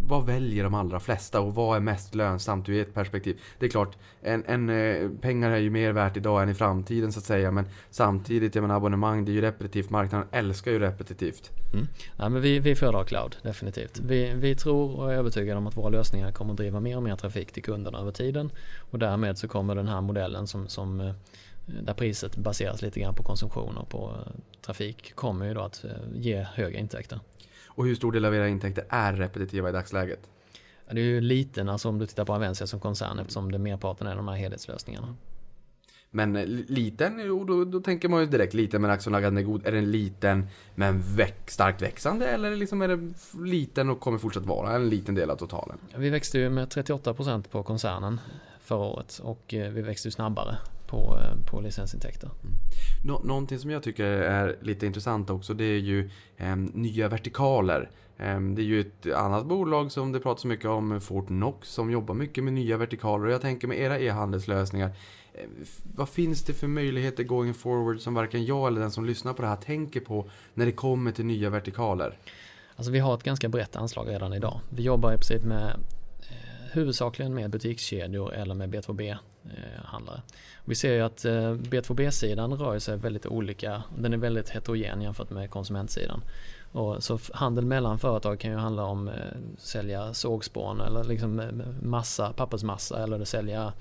vad 0.07 0.25
väljer 0.25 0.63
de 0.63 0.73
allra 0.73 0.99
flesta 0.99 1.41
och 1.41 1.55
vad 1.55 1.77
är 1.77 1.81
mest 1.81 2.15
lönsamt 2.15 2.69
ur 2.69 2.81
ett 2.81 2.93
perspektiv? 2.93 3.41
Det 3.59 3.65
är 3.65 3.69
klart, 3.69 3.97
en, 4.21 4.43
en, 4.47 4.69
eh, 4.69 5.09
pengar 5.21 5.51
är 5.51 5.57
ju 5.57 5.69
mer 5.69 5.91
värt 5.91 6.17
idag 6.17 6.43
än 6.43 6.49
i 6.49 6.53
framtiden 6.53 7.11
så 7.11 7.19
att 7.19 7.25
säga. 7.25 7.51
Men 7.51 7.65
samtidigt, 7.89 8.55
jag 8.55 8.61
menar 8.61 8.75
abonnemang, 8.75 9.25
det 9.25 9.31
är 9.31 9.33
ju 9.33 9.41
repetitivt. 9.41 9.89
Marknaden 9.89 10.27
älskar 10.31 10.71
ju 10.71 10.79
repetitivt. 10.79 11.51
Mm. 11.73 11.87
Nej, 12.15 12.29
men 12.29 12.41
vi, 12.41 12.59
vi 12.59 12.75
föredrar 12.75 13.03
cloud, 13.03 13.35
definitivt. 13.41 13.99
Vi, 13.99 14.33
vi 14.33 14.55
tror 14.55 14.99
och 14.99 15.13
är 15.13 15.17
övertygade 15.17 15.57
om 15.57 15.67
att 15.67 15.77
våra 15.77 15.89
lösningar 15.89 16.31
kommer 16.31 16.51
att 16.51 16.57
driva 16.57 16.79
mer 16.79 16.97
och 16.97 17.03
mer 17.03 17.15
trafik 17.15 17.51
till 17.51 17.63
kunderna 17.63 17.99
över 17.99 18.11
tiden. 18.11 18.51
Och 18.79 18.99
därmed 18.99 19.37
så 19.37 19.47
kommer 19.47 19.75
den 19.75 19.87
här 19.87 20.01
modellen 20.01 20.47
som, 20.47 20.67
som 20.67 21.01
eh, 21.01 21.13
där 21.65 21.93
priset 21.93 22.37
baseras 22.37 22.81
lite 22.81 22.99
grann 22.99 23.15
på 23.15 23.23
konsumtion 23.23 23.77
och 23.77 23.89
på 23.89 24.13
eh, 24.25 24.31
trafik 24.61 25.15
kommer 25.15 25.45
ju 25.45 25.53
då 25.53 25.61
att 25.61 25.85
ge 26.13 26.47
höga 26.53 26.79
intäkter. 26.79 27.19
Och 27.75 27.85
hur 27.85 27.95
stor 27.95 28.11
del 28.11 28.25
av 28.25 28.35
era 28.35 28.47
intäkter 28.47 28.85
är 28.89 29.13
repetitiva 29.13 29.69
i 29.69 29.71
dagsläget? 29.71 30.29
Det 30.91 31.01
är 31.01 31.05
ju 31.05 31.21
liten, 31.21 31.69
alltså 31.69 31.89
om 31.89 31.99
du 31.99 32.05
tittar 32.05 32.25
på 32.25 32.33
Avensia 32.33 32.67
som 32.67 32.79
koncern 32.79 33.19
eftersom 33.19 33.51
det 33.51 33.57
merparten 33.57 34.07
är 34.07 34.15
de 34.15 34.27
här 34.27 34.35
helhetslösningarna. 34.35 35.15
Men 36.11 36.33
liten, 36.67 37.21
jo, 37.25 37.43
då, 37.43 37.65
då 37.65 37.79
tänker 37.79 38.09
man 38.09 38.21
ju 38.21 38.25
direkt 38.25 38.53
liten 38.53 38.81
men 38.81 38.91
aktienaggande 38.91 39.43
god. 39.43 39.67
Är 39.67 39.71
den 39.71 39.91
liten 39.91 40.47
men 40.75 41.01
väck, 41.15 41.51
starkt 41.51 41.81
växande 41.81 42.27
eller 42.27 42.55
liksom 42.55 42.81
är 42.81 42.88
det 42.88 43.13
liten 43.45 43.89
och 43.89 43.99
kommer 43.99 44.17
fortsatt 44.17 44.45
vara 44.45 44.75
en 44.75 44.89
liten 44.89 45.15
del 45.15 45.29
av 45.29 45.35
totalen? 45.35 45.77
Vi 45.95 46.09
växte 46.09 46.39
ju 46.39 46.49
med 46.49 46.67
38% 46.67 47.47
på 47.49 47.63
koncernen 47.63 48.19
förra 48.61 48.79
året 48.79 49.19
och 49.23 49.53
eh, 49.53 49.71
vi 49.71 49.81
växte 49.81 50.07
ju 50.07 50.11
snabbare 50.11 50.57
på, 50.88 51.19
eh, 51.19 51.45
på 51.45 51.62
licensintäkter. 51.62 52.30
Mm. 52.43 52.56
Nå 53.04 53.21
någonting 53.24 53.60
som 53.60 53.71
jag 53.71 53.84
tycker 53.84 54.04
är 54.06 54.58
lite 54.62 54.86
intressant 54.86 55.30
också 55.30 55.54
det 55.54 55.63
är 55.63 55.80
ju 55.80 56.10
eh, 56.38 56.56
nya 56.56 57.08
vertikaler. 57.08 57.89
Eh, 58.17 58.39
det 58.39 58.62
är 58.62 58.65
ju 58.65 58.80
ett 58.80 59.13
annat 59.13 59.45
bolag 59.45 59.91
som 59.91 60.12
det 60.12 60.19
pratas 60.19 60.45
mycket 60.45 60.65
om, 60.65 61.02
Fortnox, 61.02 61.69
som 61.69 61.91
jobbar 61.91 62.13
mycket 62.13 62.43
med 62.43 62.54
nya 62.54 62.78
vertikaler. 62.78 63.26
Och 63.26 63.32
jag 63.32 63.41
tänker 63.41 63.67
med 63.67 63.80
era 63.80 64.00
e-handelslösningar, 64.00 64.91
eh, 65.34 65.50
vad 65.95 66.10
finns 66.10 66.43
det 66.43 66.54
för 66.54 66.67
möjligheter 66.67 67.24
going 67.24 67.54
forward 67.54 68.00
som 68.00 68.13
varken 68.13 68.45
jag 68.45 68.67
eller 68.67 68.82
den 68.82 68.91
som 68.91 69.06
lyssnar 69.06 69.34
på 69.34 69.41
det 69.41 69.48
här 69.48 69.56
tänker 69.56 70.00
på 70.00 70.30
när 70.54 70.65
det 70.65 70.71
kommer 70.71 71.12
till 71.12 71.26
nya 71.26 71.50
vertikaler? 71.50 72.17
Alltså 72.76 72.91
vi 72.91 73.00
har 73.00 73.13
ett 73.13 73.24
ganska 73.24 73.50
brett 73.50 73.76
anslag 73.76 74.10
redan 74.10 74.34
idag. 74.34 74.60
Vi 74.69 74.84
jobbar 74.84 75.13
i 75.13 75.15
princip 75.15 75.43
med 75.43 75.69
eh, 76.19 76.71
huvudsakligen 76.71 77.34
med 77.34 77.50
butikskedjor 77.50 78.34
eller 78.34 78.56
med 78.56 78.76
B2B-handlare. 78.76 80.21
Vi 80.65 80.75
ser 80.75 80.93
ju 80.93 81.01
att 81.01 81.25
eh, 81.25 81.51
B2B-sidan 81.54 82.54
rör 82.54 82.80
sig 82.80 82.97
väldigt 82.97 83.25
olika. 83.25 83.84
Den 83.97 84.13
är 84.13 84.17
väldigt 84.17 84.49
heterogen 84.49 85.01
jämfört 85.01 85.30
med 85.30 85.49
konsumentsidan. 85.49 86.21
Och 86.71 87.04
så 87.04 87.19
handel 87.34 87.65
mellan 87.65 87.99
företag 87.99 88.39
kan 88.39 88.51
ju 88.51 88.58
handla 88.58 88.84
om 88.84 89.08
eh, 89.08 89.13
sälja 89.58 90.13
sågspån 90.13 90.82
eller 90.82 91.04
liksom 91.04 91.39
eh, 91.39 91.47
massa, 91.82 92.34
pappersmassa 92.34 93.04
eller 93.04 93.25
sälja 93.25 93.73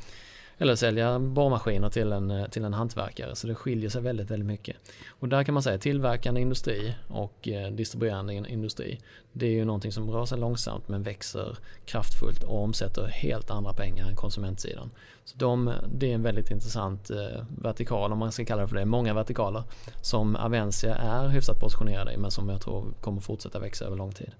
eller 0.58 0.76
sälja 0.76 1.18
borrmaskiner 1.18 1.90
till 1.90 2.12
en, 2.12 2.46
till 2.50 2.64
en 2.64 2.74
hantverkare. 2.74 3.36
Så 3.36 3.46
det 3.46 3.54
skiljer 3.54 3.90
sig 3.90 4.02
väldigt, 4.02 4.30
väldigt 4.30 4.46
mycket. 4.46 4.76
Och 5.08 5.28
där 5.28 5.44
kan 5.44 5.54
man 5.54 5.62
säga 5.62 5.78
tillverkande 5.78 6.40
industri 6.40 6.94
och 7.08 7.48
distribuerande 7.72 8.34
industri. 8.34 9.00
Det 9.32 9.46
är 9.46 9.50
ju 9.50 9.64
någonting 9.64 9.92
som 9.92 10.10
rör 10.10 10.26
sig 10.26 10.38
långsamt 10.38 10.88
men 10.88 11.02
växer 11.02 11.58
kraftfullt 11.84 12.42
och 12.42 12.62
omsätter 12.62 13.06
helt 13.06 13.50
andra 13.50 13.72
pengar 13.72 14.08
än 14.08 14.16
konsumentsidan. 14.16 14.90
Så 15.24 15.38
de, 15.38 15.72
det 15.88 16.10
är 16.10 16.14
en 16.14 16.22
väldigt 16.22 16.50
intressant 16.50 17.10
eh, 17.10 17.44
vertikal, 17.62 18.12
om 18.12 18.18
man 18.18 18.32
ska 18.32 18.44
kalla 18.44 18.62
det 18.62 18.68
för 18.68 18.76
det, 18.76 18.84
många 18.84 19.14
vertikaler 19.14 19.62
som 20.00 20.36
Avensia 20.36 20.94
är 20.94 21.28
hyfsat 21.28 21.60
positionerade 21.60 22.12
i 22.12 22.16
men 22.16 22.30
som 22.30 22.48
jag 22.48 22.60
tror 22.60 22.94
kommer 23.00 23.20
fortsätta 23.20 23.58
växa 23.58 23.84
över 23.84 23.96
lång 23.96 24.12
tid. 24.12 24.30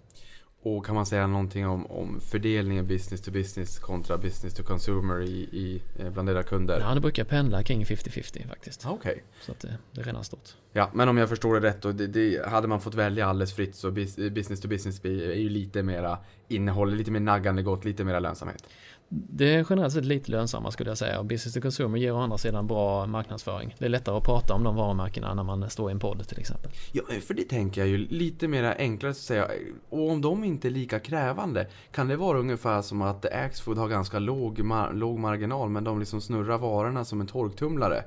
Och 0.64 0.86
kan 0.86 0.94
man 0.94 1.06
säga 1.06 1.26
någonting 1.26 1.66
om, 1.66 1.86
om 1.86 2.20
fördelningen 2.20 2.86
business 2.86 3.20
to 3.20 3.30
business 3.30 3.78
kontra 3.78 4.18
business 4.18 4.54
to 4.54 4.62
consumer 4.62 5.20
i, 5.20 5.32
i, 5.32 5.82
eh, 5.98 6.10
bland 6.10 6.30
era 6.30 6.42
kunder? 6.42 6.80
Ja, 6.80 6.94
det 6.94 7.00
brukar 7.00 7.24
pendla 7.24 7.62
kring 7.62 7.84
50-50 7.84 8.48
faktiskt. 8.48 8.86
Okej. 8.86 9.24
Så 9.42 9.52
att 9.52 9.60
det, 9.60 9.78
det 9.92 10.00
är 10.00 10.04
redan 10.04 10.24
stort. 10.24 10.54
Ja, 10.72 10.90
men 10.94 11.08
om 11.08 11.16
jag 11.16 11.28
förstår 11.28 11.60
det 11.60 11.68
rätt 11.68 11.82
då, 11.82 11.92
det, 11.92 12.06
det, 12.06 12.46
hade 12.46 12.68
man 12.68 12.80
fått 12.80 12.94
välja 12.94 13.26
alldeles 13.26 13.52
fritt 13.52 13.74
så 13.74 13.90
bus- 13.90 14.16
business 14.16 14.60
to 14.60 14.68
business 14.68 15.04
är 15.04 15.34
ju 15.34 15.48
lite 15.48 15.82
mera 15.82 16.18
innehåll, 16.48 16.94
lite 16.94 17.10
mer 17.10 17.20
naggande 17.20 17.62
gott, 17.62 17.84
lite 17.84 18.04
mera 18.04 18.20
lönsamhet. 18.20 18.64
Det 19.08 19.54
är 19.54 19.66
generellt 19.70 19.92
sett 19.94 20.04
lite 20.04 20.30
lönsammare 20.30 20.72
skulle 20.72 20.90
jag 20.90 20.98
säga 20.98 21.18
och 21.18 21.24
business 21.24 21.54
to 21.54 21.60
consumer 21.60 21.98
ger 21.98 22.12
å 22.12 22.18
andra 22.18 22.38
sidan 22.38 22.66
bra 22.66 23.06
marknadsföring. 23.06 23.74
Det 23.78 23.84
är 23.84 23.88
lättare 23.88 24.16
att 24.16 24.24
prata 24.24 24.54
om 24.54 24.64
de 24.64 24.76
varumärkena 24.76 25.34
när 25.34 25.42
man 25.42 25.70
står 25.70 25.90
i 25.90 25.92
en 25.92 25.98
podd 25.98 26.28
till 26.28 26.38
exempel. 26.38 26.70
Ja, 26.92 27.02
för 27.26 27.34
det 27.34 27.42
tänker 27.42 27.80
jag 27.80 27.88
ju 27.88 27.96
lite 27.98 28.48
mer 28.48 28.74
enklare 28.78 29.10
att 29.10 29.16
säga. 29.16 29.48
Och 29.90 30.10
om 30.10 30.20
de 30.20 30.44
inte 30.44 30.68
är 30.68 30.70
lika 30.70 30.98
krävande, 30.98 31.66
kan 31.92 32.08
det 32.08 32.16
vara 32.16 32.38
ungefär 32.38 32.82
som 32.82 33.02
att 33.02 33.26
Axfood 33.32 33.78
har 33.78 33.88
ganska 33.88 34.18
låg, 34.18 34.58
mar- 34.60 34.92
låg 34.92 35.18
marginal 35.18 35.68
men 35.68 35.84
de 35.84 35.98
liksom 36.00 36.20
snurrar 36.20 36.58
varorna 36.58 37.04
som 37.04 37.20
en 37.20 37.26
torktumlare? 37.26 38.04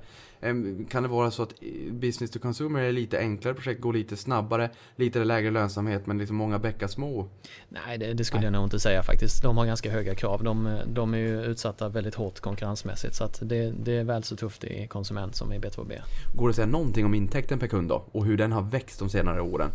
Kan 0.89 1.03
det 1.03 1.09
vara 1.09 1.31
så 1.31 1.43
att 1.43 1.53
business 1.91 2.31
to 2.31 2.39
consumer 2.39 2.81
är 2.81 2.91
lite 2.91 3.19
enklare 3.19 3.53
projekt, 3.53 3.81
går 3.81 3.93
lite 3.93 4.17
snabbare, 4.17 4.69
lite 4.95 5.23
lägre 5.23 5.51
lönsamhet 5.51 6.07
men 6.07 6.17
liksom 6.17 6.35
många 6.35 6.59
bäckar 6.59 6.87
små? 6.87 7.27
Nej, 7.69 7.97
det, 7.97 8.13
det 8.13 8.25
skulle 8.25 8.43
jag 8.43 8.53
nog 8.53 8.63
inte 8.63 8.79
säga 8.79 9.03
faktiskt. 9.03 9.43
De 9.43 9.57
har 9.57 9.65
ganska 9.65 9.91
höga 9.91 10.15
krav. 10.15 10.43
De, 10.43 10.79
de 10.87 11.13
är 11.13 11.17
ju 11.17 11.43
utsatta 11.43 11.89
väldigt 11.89 12.15
hårt 12.15 12.39
konkurrensmässigt 12.39 13.15
så 13.15 13.23
att 13.23 13.39
det, 13.41 13.71
det 13.71 13.97
är 13.97 14.03
väl 14.03 14.23
så 14.23 14.35
tufft 14.35 14.63
i 14.63 14.87
konsument 14.87 15.35
som 15.35 15.53
i 15.53 15.59
B2B. 15.59 16.01
Går 16.35 16.47
det 16.47 16.49
att 16.49 16.55
säga 16.55 16.67
någonting 16.67 17.05
om 17.05 17.13
intäkten 17.13 17.59
per 17.59 17.67
kund 17.67 17.89
då? 17.89 18.03
Och 18.11 18.25
hur 18.25 18.37
den 18.37 18.51
har 18.51 18.61
växt 18.61 18.99
de 18.99 19.09
senare 19.09 19.41
åren? 19.41 19.69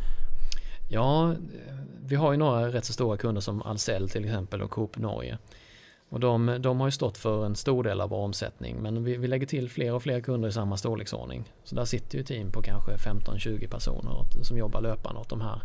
Ja, 0.91 1.35
vi 2.05 2.17
har 2.17 2.33
ju 2.33 2.39
några 2.39 2.69
rätt 2.69 2.85
så 2.85 2.93
stora 2.93 3.17
kunder 3.17 3.41
som 3.41 3.63
Ahlsell 3.63 4.09
till 4.09 4.25
exempel 4.25 4.63
och 4.63 4.71
Coop 4.71 4.99
Norge. 4.99 5.39
Och 6.13 6.21
de, 6.21 6.57
de 6.61 6.81
har 6.81 6.87
ju 6.87 6.91
stått 6.91 7.19
för 7.19 7.47
en 7.47 7.57
stor 7.57 7.85
del 7.85 8.01
av 8.01 8.11
vår 8.11 8.19
omsättning 8.19 8.77
men 8.83 9.05
vi, 9.05 9.17
vi 9.17 9.29
lägger 9.29 9.47
till 9.47 9.71
fler 9.71 9.93
och 9.93 10.03
fler 10.03 10.21
kunder 10.21 10.49
i 10.49 10.53
samma 10.53 10.77
storleksordning. 10.77 11.53
Så 11.65 11.75
där 11.75 11.85
sitter 11.85 12.19
ju 12.19 12.25
team 12.25 12.53
på 12.53 12.63
kanske 12.63 12.93
15-20 12.93 13.69
personer 13.69 14.25
som 14.43 14.59
jobbar 14.59 14.81
löpande 14.81 15.21
åt 15.21 15.29
de 15.29 15.41
här 15.41 15.63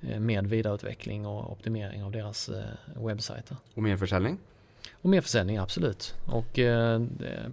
eh, 0.00 0.20
med 0.20 0.46
vidareutveckling 0.46 1.26
och 1.26 1.52
optimering 1.52 2.04
av 2.04 2.12
deras 2.12 2.48
eh, 2.48 3.04
webbsajter. 3.06 3.56
Och 3.74 3.82
mer 3.82 3.96
försäljning? 3.96 4.38
Och 5.02 5.10
mer 5.10 5.20
försäljning, 5.20 5.56
absolut. 5.56 6.14
Och 6.26 6.58
eh, 6.58 7.00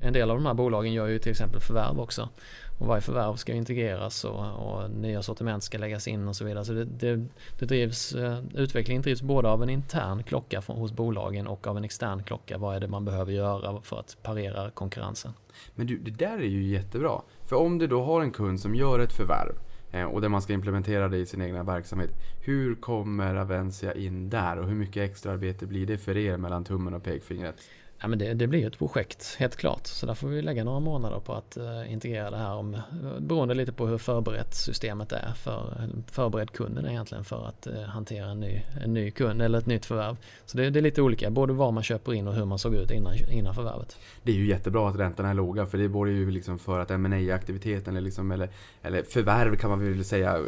en 0.02 0.14
del 0.14 0.32
av 0.32 0.38
de 0.38 0.46
här 0.46 0.54
bolagen 0.54 0.94
gör 0.94 1.08
ju 1.08 1.20
till 1.20 1.32
exempel 1.32 1.62
förvärv 1.62 2.00
också. 2.00 2.30
Och 2.78 2.88
varje 2.88 3.02
förvärv 3.02 3.36
ska 3.36 3.54
integreras 3.54 4.26
och, 4.26 4.40
och 4.40 4.90
nya 4.92 5.22
sortiment 5.22 5.64
ska 5.64 5.78
läggas 5.78 6.08
in 6.08 6.28
och 6.28 6.36
så 6.36 6.46
vidare. 6.46 6.66
Så 6.66 6.74
det, 6.74 6.86
det, 6.86 7.26
det 7.60 7.66
drivs, 7.66 8.14
eh, 8.14 8.40
utvecklingen 8.54 9.02
drivs 9.02 9.22
både 9.22 9.50
av 9.50 9.64
en 9.64 9.70
intern 9.70 10.24
klocka 10.24 10.62
från, 10.62 10.78
hos 10.78 10.92
bolagen 10.92 11.48
och 11.48 11.68
av 11.68 11.78
en 11.78 11.84
extern 11.84 12.24
klocka. 12.24 12.58
Vad 12.58 12.76
är 12.76 12.80
det 12.80 12.88
man 12.88 13.06
behöver 13.06 13.32
göra 13.32 13.82
för 13.82 14.00
att 14.00 14.18
parera 14.24 14.70
konkurrensen? 14.70 15.34
Men 15.76 15.88
du, 15.88 15.98
det 15.98 16.12
där 16.12 16.38
är 16.38 16.48
ju 16.48 16.64
jättebra. 16.64 17.22
För 17.46 17.56
om 17.56 17.78
du 17.78 17.88
då 17.88 18.04
har 18.04 18.22
en 18.22 18.32
kund 18.32 18.60
som 18.60 18.76
gör 18.76 19.00
ett 19.00 19.14
förvärv 19.14 19.56
eh, 19.92 20.06
och 20.06 20.22
där 20.22 20.30
man 20.30 20.42
ska 20.42 20.54
implementera 20.54 21.08
det 21.08 21.18
i 21.18 21.26
sin 21.26 21.42
egna 21.42 21.64
verksamhet. 21.64 22.12
Hur 22.46 22.76
kommer 22.76 23.36
Avencia 23.36 23.94
in 23.94 24.30
där 24.30 24.60
och 24.60 24.68
hur 24.68 24.76
mycket 24.76 25.10
extra 25.10 25.32
arbete 25.32 25.66
blir 25.66 25.86
det 25.86 25.98
för 25.98 26.18
er 26.18 26.38
mellan 26.38 26.64
tummen 26.64 26.94
och 26.94 27.04
pekfingret? 27.04 27.56
Ja, 28.04 28.10
men 28.10 28.20
det, 28.20 28.34
det 28.34 28.48
blir 28.48 28.60
ju 28.60 28.68
ett 28.68 28.78
projekt, 28.78 29.36
helt 29.40 29.56
klart. 29.56 29.88
Så 29.88 30.06
där 30.06 30.14
får 30.14 30.28
vi 30.28 30.42
lägga 30.42 30.64
några 30.64 30.80
månader 30.80 31.20
på 31.20 31.34
att 31.34 31.58
eh, 31.58 31.94
integrera 31.94 32.32
det 32.32 32.38
här. 32.38 32.56
Om, 32.56 32.78
beroende 33.20 33.54
lite 33.54 33.72
på 33.72 33.88
hur 33.88 33.98
förberett 33.98 34.56
systemet 34.56 35.12
är. 35.12 35.34
För, 35.36 35.90
förberedd 36.12 36.52
kunden 36.52 36.86
är 36.86 36.90
egentligen 36.90 37.24
för 37.24 37.48
att 37.48 37.68
eh, 37.68 37.82
hantera 37.82 38.26
en 38.26 38.40
ny, 38.40 38.62
en 38.84 38.94
ny 38.94 39.12
kund 39.12 39.42
eller 39.42 39.58
ett 39.58 39.66
nytt 39.66 39.86
förvärv. 39.86 40.18
Så 40.46 40.58
det, 40.58 40.70
det 40.70 40.80
är 40.80 40.82
lite 40.82 41.02
olika, 41.02 41.30
både 41.30 41.54
vad 41.54 41.74
man 41.74 41.84
köper 41.84 42.14
in 42.14 42.28
och 42.28 42.34
hur 42.34 42.46
man 42.46 42.60
såg 42.60 42.76
ut 42.76 42.92
innan, 42.92 43.14
innan 43.32 43.56
förvärvet. 43.56 43.98
Det 44.24 44.32
är 44.32 44.36
ju 44.36 44.48
jättebra 44.48 44.90
att 44.90 44.96
räntorna 44.96 45.30
är 45.30 45.34
låga 45.34 45.66
för 45.66 45.78
det 45.78 45.90
borde 45.90 46.12
ju 46.12 46.32
liksom 46.32 46.60
för 46.60 46.80
att 46.80 47.00
ma 47.00 47.34
aktiviteten 47.34 47.96
eller, 47.96 48.06
liksom, 48.06 48.32
eller, 48.32 48.50
eller 48.82 49.04
förvärv 49.04 49.56
kan 49.56 49.70
man 49.70 49.94
väl 49.94 50.06
säga 50.06 50.40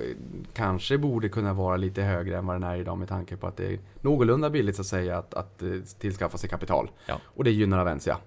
kanske 0.53 0.97
borde 0.97 1.29
kunna 1.29 1.53
vara 1.53 1.77
lite 1.77 2.01
högre 2.01 2.37
än 2.37 2.45
vad 2.45 2.55
den 2.55 2.63
är 2.63 2.77
idag 2.77 2.97
med 2.97 3.07
tanke 3.07 3.37
på 3.37 3.47
att 3.47 3.57
det 3.57 3.73
är 3.73 3.79
någorlunda 4.01 4.49
billigt 4.49 4.75
så 4.75 4.81
att 4.81 4.87
säga 4.87 5.17
att, 5.17 5.33
att 5.33 5.61
eh, 5.61 5.69
tillskaffa 5.99 6.37
sig 6.37 6.49
kapital. 6.49 6.89
Ja. 7.07 7.19
Och 7.45 7.51
det 7.51 7.55
gynnar 7.55 7.79
Avencia. 7.79 8.17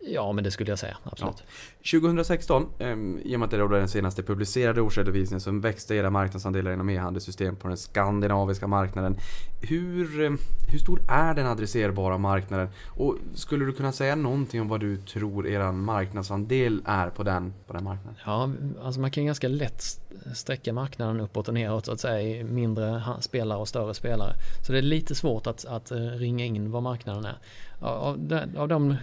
Ja, 0.00 0.32
men 0.32 0.44
det 0.44 0.50
skulle 0.50 0.70
jag 0.70 0.78
säga, 0.78 0.96
absolut. 1.02 1.42
2016, 1.90 2.66
ehm, 2.78 3.18
i 3.24 3.36
och 3.36 3.40
med 3.40 3.46
att 3.46 3.50
det 3.50 3.64
var 3.66 3.78
den 3.78 3.88
senaste 3.88 4.22
publicerade 4.22 4.80
årsredovisningen, 4.80 5.40
så 5.40 5.50
växte 5.50 5.94
era 5.94 6.10
marknadsandelar 6.10 6.72
inom 6.72 6.90
e-handelssystem 6.90 7.56
på 7.56 7.68
den 7.68 7.76
skandinaviska 7.76 8.66
marknaden. 8.66 9.16
Hur, 9.60 10.24
eh, 10.24 10.30
hur 10.68 10.78
stor 10.78 11.00
är 11.08 11.34
den 11.34 11.46
adresserbara 11.46 12.18
marknaden? 12.18 12.68
Och 12.86 13.16
skulle 13.34 13.64
du 13.64 13.72
kunna 13.72 13.92
säga 13.92 14.16
någonting 14.16 14.60
om 14.60 14.68
vad 14.68 14.80
du 14.80 14.96
tror 14.96 15.46
er 15.46 15.72
marknadsandel 15.72 16.82
är 16.84 17.10
på 17.10 17.22
den, 17.22 17.54
på 17.66 17.72
den 17.72 17.84
marknaden? 17.84 18.16
Ja, 18.26 18.50
alltså 18.82 19.00
man 19.00 19.10
kan 19.10 19.26
ganska 19.26 19.48
lätt 19.48 19.82
sträcka 20.34 20.72
marknaden 20.72 21.20
uppåt 21.20 21.48
och 21.48 21.54
neråt 21.54 21.86
så 21.86 21.92
att 21.92 22.00
säga 22.00 22.20
i 22.22 22.44
mindre 22.44 23.02
spelare 23.20 23.58
och 23.58 23.68
större 23.68 23.94
spelare. 23.94 24.32
Så 24.66 24.72
det 24.72 24.78
är 24.78 24.82
lite 24.82 25.14
svårt 25.14 25.46
att, 25.46 25.64
att 25.64 25.90
eh, 25.90 25.96
ringa 25.96 26.44
in 26.44 26.70
vad 26.70 26.82
marknaden 26.82 27.24
är. 27.24 27.38
Av, 27.80 28.40
av, 28.56 28.68
de- 28.68 28.96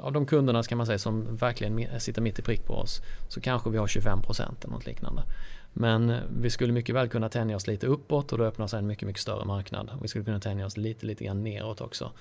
av, 0.00 0.12
de, 0.12 0.26
kunderna 0.26 0.62
kan 0.62 0.78
man 0.78 0.86
säga 0.86 0.98
som 0.98 1.36
verkligen 1.36 2.00
sitter 2.00 2.22
mitt 2.22 2.38
i 2.38 2.42
prick 2.42 2.66
på 2.66 2.74
oss 2.74 3.02
så 3.28 3.40
kanske 3.40 3.70
vi 3.70 3.78
har 3.78 3.86
25% 3.86 4.42
eller 4.64 4.72
något 4.72 4.86
liknande. 4.86 5.22
Men 5.72 6.10
eh, 6.10 6.18
vi 6.40 6.50
skulle 6.50 6.72
mycket 6.72 6.94
väl 6.94 7.08
kunna 7.08 7.28
tänja 7.28 7.56
oss 7.56 7.66
lite 7.66 7.86
uppåt 7.86 8.32
och 8.32 8.38
då 8.38 8.44
öppnar 8.44 8.66
sig 8.66 8.78
en 8.78 8.86
mycket, 8.86 9.06
mycket 9.06 9.22
större 9.22 9.44
marknad. 9.44 9.90
Vi 10.02 10.08
skulle 10.08 10.24
kunna 10.24 10.40
tänja 10.40 10.66
oss 10.66 10.76
lite, 10.76 11.06
lite 11.06 11.24
grann 11.24 11.44
neråt 11.44 11.80
också. 11.80 12.12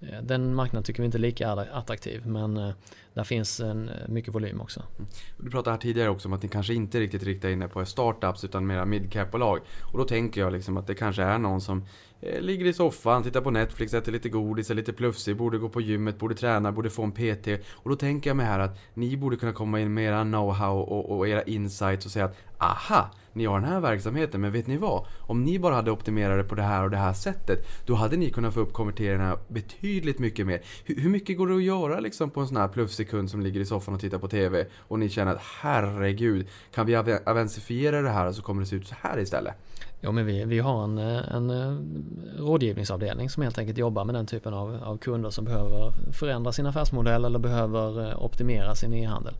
Eh, 0.00 0.22
den 0.22 0.54
marknaden 0.54 0.84
tycker 0.84 1.02
vi 1.02 1.06
inte 1.06 1.18
är 1.18 1.20
lika 1.20 1.50
attraktiv 1.50 2.26
men 2.26 2.56
eh, 2.56 2.70
där 3.16 3.24
finns 3.24 3.60
en, 3.60 3.88
eh, 3.88 4.08
mycket 4.08 4.34
volym 4.34 4.60
också. 4.60 4.82
Mm. 4.98 5.10
Du 5.36 5.50
pratade 5.50 5.70
här 5.70 5.80
tidigare 5.80 6.08
också 6.08 6.28
om 6.28 6.32
att 6.32 6.42
ni 6.42 6.48
kanske 6.48 6.74
inte 6.74 7.00
riktigt 7.00 7.22
riktar 7.22 7.48
in 7.48 7.62
er 7.62 7.68
på 7.68 7.84
startups 7.84 8.44
utan 8.44 8.66
mera 8.66 8.84
midcap-bolag. 8.84 9.60
Och 9.92 9.98
då 9.98 10.04
tänker 10.04 10.40
jag 10.40 10.52
liksom 10.52 10.76
att 10.76 10.86
det 10.86 10.94
kanske 10.94 11.22
är 11.22 11.38
någon 11.38 11.60
som 11.60 11.84
eh, 12.20 12.40
ligger 12.40 12.66
i 12.66 12.72
soffan, 12.72 13.22
tittar 13.22 13.40
på 13.40 13.50
Netflix, 13.50 13.94
äter 13.94 14.12
lite 14.12 14.28
godis, 14.28 14.70
är 14.70 14.74
lite 14.74 14.92
plufsig, 14.92 15.36
borde 15.36 15.58
gå 15.58 15.68
på 15.68 15.80
gymmet, 15.80 16.18
borde 16.18 16.34
träna, 16.34 16.72
borde 16.72 16.90
få 16.90 17.02
en 17.02 17.12
PT. 17.12 17.48
Och 17.72 17.90
då 17.90 17.96
tänker 17.96 18.30
jag 18.30 18.36
mig 18.36 18.46
här 18.46 18.58
att 18.58 18.78
ni 18.94 19.16
borde 19.16 19.36
kunna 19.36 19.52
komma 19.52 19.80
in 19.80 19.94
med 19.94 20.04
era 20.04 20.24
know-how 20.24 20.80
och, 20.80 21.16
och 21.16 21.28
era 21.28 21.42
insights 21.42 22.06
och 22.06 22.12
säga 22.12 22.24
att 22.24 22.36
aha, 22.58 23.10
ni 23.32 23.44
har 23.44 23.60
den 23.60 23.68
här 23.68 23.80
verksamheten, 23.80 24.40
men 24.40 24.52
vet 24.52 24.66
ni 24.66 24.76
vad? 24.76 25.06
Om 25.20 25.44
ni 25.44 25.58
bara 25.58 25.74
hade 25.74 25.90
optimerat 25.90 26.38
det 26.38 26.44
på 26.44 26.54
det 26.54 26.62
här 26.62 26.84
och 26.84 26.90
det 26.90 26.96
här 26.96 27.12
sättet, 27.12 27.66
då 27.86 27.94
hade 27.94 28.16
ni 28.16 28.30
kunnat 28.30 28.54
få 28.54 28.60
upp 28.60 28.72
konverteringarna 28.72 29.38
betydligt 29.48 30.18
mycket 30.18 30.46
mer. 30.46 30.60
Hur, 30.84 31.00
hur 31.00 31.10
mycket 31.10 31.38
går 31.38 31.46
det 31.46 31.56
att 31.56 31.62
göra 31.62 32.00
liksom 32.00 32.30
på 32.30 32.40
en 32.40 32.48
sån 32.48 32.56
här 32.56 32.68
plufsig 32.68 33.05
sekund 33.06 33.30
som 33.30 33.40
ligger 33.40 33.60
i 33.60 33.64
soffan 33.64 33.94
och 33.94 34.00
tittar 34.00 34.18
på 34.18 34.28
TV 34.28 34.66
och 34.78 34.98
ni 34.98 35.08
känner 35.08 35.32
att 35.32 35.42
herregud, 35.62 36.46
kan 36.74 36.86
vi 36.86 36.94
aven- 36.94 37.22
avensifiera 37.26 38.02
det 38.02 38.10
här 38.10 38.32
så 38.32 38.42
kommer 38.42 38.60
det 38.60 38.66
se 38.66 38.76
ut 38.76 38.86
så 38.86 38.94
här 39.02 39.18
istället? 39.18 39.54
Ja, 40.00 40.12
men 40.12 40.26
vi, 40.26 40.44
vi 40.44 40.58
har 40.58 40.84
en, 40.84 40.98
en 40.98 41.50
eh, 41.50 41.76
rådgivningsavdelning 42.38 43.30
som 43.30 43.42
helt 43.42 43.58
enkelt 43.58 43.78
jobbar 43.78 44.04
med 44.04 44.14
den 44.14 44.26
typen 44.26 44.54
av, 44.54 44.78
av 44.84 44.98
kunder 44.98 45.30
som 45.30 45.44
behöver 45.44 45.92
förändra 46.12 46.52
sin 46.52 46.66
affärsmodell 46.66 47.24
eller 47.24 47.38
behöver 47.38 48.10
eh, 48.10 48.24
optimera 48.24 48.74
sin 48.74 48.94
e-handel. 48.94 49.34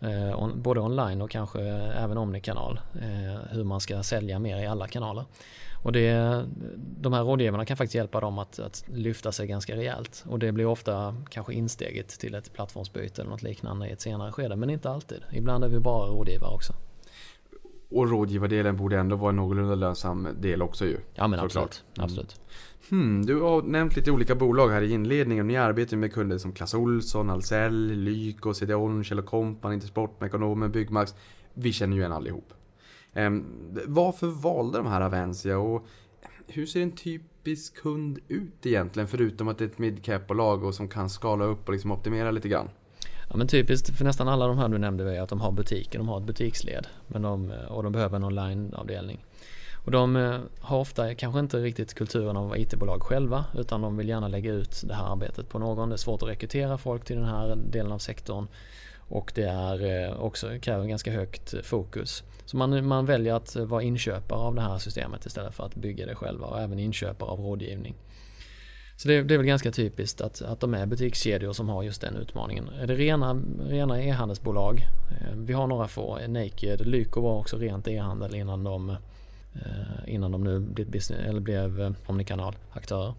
Eh, 0.00 0.48
både 0.54 0.80
online 0.80 1.22
och 1.22 1.30
kanske 1.30 1.60
även 2.02 2.18
omnikanal. 2.18 2.80
Eh, 2.94 3.40
hur 3.50 3.64
man 3.64 3.80
ska 3.80 4.02
sälja 4.02 4.38
mer 4.38 4.62
i 4.62 4.66
alla 4.66 4.86
kanaler. 4.88 5.24
Och 5.86 5.92
det, 5.92 6.46
de 7.00 7.12
här 7.12 7.22
rådgivarna 7.22 7.64
kan 7.64 7.76
faktiskt 7.76 7.94
hjälpa 7.94 8.20
dem 8.20 8.38
att, 8.38 8.58
att 8.58 8.84
lyfta 8.88 9.32
sig 9.32 9.46
ganska 9.46 9.76
rejält. 9.76 10.24
Och 10.28 10.38
det 10.38 10.52
blir 10.52 10.66
ofta 10.66 11.16
kanske 11.30 11.54
insteget 11.54 12.08
till 12.08 12.34
ett 12.34 12.52
plattformsbyte 12.52 13.22
eller 13.22 13.30
något 13.30 13.42
liknande 13.42 13.88
i 13.88 13.90
ett 13.90 14.00
senare 14.00 14.32
skede. 14.32 14.56
Men 14.56 14.70
inte 14.70 14.90
alltid. 14.90 15.18
Ibland 15.32 15.64
är 15.64 15.68
vi 15.68 15.78
bara 15.78 16.06
rådgivare 16.06 16.54
också. 16.54 16.72
Och 17.90 18.10
rådgivardelen 18.10 18.76
borde 18.76 18.98
ändå 18.98 19.16
vara 19.16 19.30
en 19.30 19.36
någorlunda 19.36 19.74
lönsam 19.74 20.28
del 20.40 20.62
också 20.62 20.84
ju. 20.86 20.98
Ja 21.14 21.28
men 21.28 21.40
absolut. 21.40 21.84
absolut. 21.96 22.40
Hmm, 22.90 23.26
du 23.26 23.40
har 23.40 23.62
nämnt 23.62 23.96
lite 23.96 24.10
olika 24.10 24.34
bolag 24.34 24.68
här 24.68 24.82
i 24.82 24.92
inledningen. 24.92 25.46
Ni 25.46 25.56
arbetar 25.56 25.96
med 25.96 26.12
kunder 26.12 26.38
som 26.38 26.52
Clas 26.52 26.74
Ohlson, 26.74 27.30
Ahlsell, 27.30 27.92
Lyko, 27.92 28.54
CDON, 28.54 29.04
Kjell 29.04 29.22
Company, 29.22 29.74
Intersport, 29.74 30.20
Mekonomen, 30.20 30.72
Byggmax. 30.72 31.14
Vi 31.54 31.72
känner 31.72 31.94
ju 31.94 32.00
igen 32.00 32.12
allihop. 32.12 32.52
Ehm, 33.16 33.44
varför 33.86 34.26
valde 34.26 34.78
de 34.78 34.86
här 34.86 35.00
Avencia 35.00 35.58
och 35.58 35.86
hur 36.46 36.66
ser 36.66 36.82
en 36.82 36.92
typisk 36.92 37.76
kund 37.76 38.18
ut 38.28 38.66
egentligen? 38.66 39.08
Förutom 39.08 39.48
att 39.48 39.58
det 39.58 39.64
är 39.64 39.68
ett 39.68 39.78
midcap-bolag 39.78 40.64
och 40.64 40.74
som 40.74 40.88
kan 40.88 41.10
skala 41.10 41.44
upp 41.44 41.66
och 41.68 41.72
liksom 41.72 41.92
optimera 41.92 42.30
lite 42.30 42.48
grann. 42.48 42.68
Ja 43.30 43.36
men 43.36 43.46
typiskt 43.46 43.96
för 43.96 44.04
nästan 44.04 44.28
alla 44.28 44.46
de 44.46 44.58
här 44.58 44.68
du 44.68 44.78
nämnde 44.78 45.16
är 45.16 45.20
att 45.20 45.28
de 45.28 45.40
har 45.40 45.52
butiker, 45.52 45.98
de 45.98 46.08
har 46.08 46.20
ett 46.20 46.26
butiksled 46.26 46.86
men 47.06 47.22
de, 47.22 47.52
och 47.68 47.82
de 47.82 47.92
behöver 47.92 48.16
en 48.16 48.24
onlineavdelning. 48.24 49.24
Och 49.84 49.92
de 49.92 50.16
eh, 50.16 50.40
har 50.60 50.78
ofta 50.78 51.14
kanske 51.14 51.40
inte 51.40 51.58
riktigt 51.58 51.94
kulturen 51.94 52.36
av 52.36 52.58
IT-bolag 52.58 53.02
själva 53.02 53.44
utan 53.54 53.80
de 53.80 53.96
vill 53.96 54.08
gärna 54.08 54.28
lägga 54.28 54.52
ut 54.52 54.82
det 54.84 54.94
här 54.94 55.12
arbetet 55.12 55.48
på 55.48 55.58
någon. 55.58 55.88
Det 55.88 55.94
är 55.94 55.96
svårt 55.96 56.22
att 56.22 56.28
rekrytera 56.28 56.78
folk 56.78 57.04
till 57.04 57.16
den 57.16 57.24
här 57.24 57.56
delen 57.56 57.92
av 57.92 57.98
sektorn 57.98 58.46
och 59.08 59.32
det 59.34 59.44
är 59.44 60.04
eh, 60.04 60.20
också 60.20 60.58
kräver 60.60 60.86
ganska 60.86 61.12
högt 61.12 61.66
fokus. 61.66 62.24
Så 62.44 62.56
man, 62.56 62.86
man 62.86 63.06
väljer 63.06 63.34
att 63.34 63.56
vara 63.56 63.82
inköpare 63.82 64.38
av 64.38 64.54
det 64.54 64.60
här 64.60 64.78
systemet 64.78 65.26
istället 65.26 65.54
för 65.54 65.66
att 65.66 65.74
bygga 65.74 66.06
det 66.06 66.14
själva 66.14 66.46
och 66.46 66.60
även 66.60 66.78
inköpare 66.78 67.30
av 67.30 67.40
rådgivning. 67.40 67.94
Så 68.96 69.08
det, 69.08 69.22
det, 69.22 69.34
är 69.34 69.38
väl 69.38 69.46
ganska 69.46 69.70
typiskt 69.70 70.20
att, 70.20 70.42
att 70.42 70.60
de 70.60 70.74
är 70.74 70.86
butikskedjor 70.86 71.52
som 71.52 71.68
har 71.68 71.82
just 71.82 72.00
den 72.00 72.16
utmaningen. 72.16 72.68
Är 72.80 72.86
det 72.86 72.94
rena, 72.94 73.42
rena 73.68 74.02
e-handelsbolag? 74.02 74.88
Eh, 75.10 75.36
vi 75.36 75.52
har 75.52 75.66
några 75.66 75.88
få. 75.88 76.18
Naked, 76.28 76.86
Lyko 76.86 77.20
var 77.20 77.38
också 77.38 77.58
rent 77.58 77.88
e-handel 77.88 78.34
innan 78.34 78.64
de, 78.64 78.90
eh, 79.54 80.14
innan 80.14 80.32
de 80.32 80.44
nu 80.44 80.60
blev, 80.60 80.90
business, 80.90 81.20
eller 81.26 81.40
blev 81.40 81.80
eh, 81.80 81.90
omnikanalaktörer. 82.06 83.14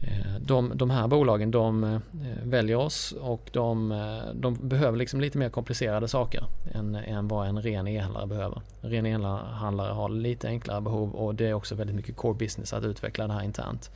Eh, 0.00 0.40
de, 0.40 0.72
de 0.74 0.90
här 0.90 1.08
bolagen 1.08 1.50
de 1.50 1.84
eh, 1.84 1.98
väljer 2.42 2.76
oss 2.76 3.14
och 3.20 3.50
de, 3.52 3.92
eh, 3.92 4.34
de 4.34 4.68
behöver 4.68 4.98
liksom 4.98 5.20
lite 5.20 5.38
mer 5.38 5.48
komplicerade 5.48 6.08
saker 6.08 6.44
än, 6.72 6.94
än 6.94 7.28
vad 7.28 7.48
en 7.48 7.62
ren 7.62 7.88
e-handlare 7.88 8.26
behöver. 8.26 8.62
En 8.82 8.90
ren 8.90 9.06
e-handlare 9.06 9.92
har 9.92 10.08
lite 10.08 10.48
enklare 10.48 10.80
behov 10.80 11.14
och 11.14 11.34
det 11.34 11.46
är 11.46 11.54
också 11.54 11.74
väldigt 11.74 11.96
mycket 11.96 12.16
core 12.16 12.34
business 12.34 12.72
att 12.72 12.84
utveckla 12.84 13.26
det 13.26 13.32
här 13.32 13.42
internt. 13.42 13.90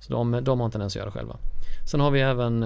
Så 0.00 0.12
de, 0.12 0.44
de 0.44 0.60
har 0.60 0.64
en 0.64 0.70
tendens 0.70 0.92
att 0.92 0.96
göra 0.96 1.06
det 1.06 1.12
själva. 1.12 1.36
Sen 1.90 2.00
har 2.00 2.10
vi 2.10 2.20
även 2.20 2.60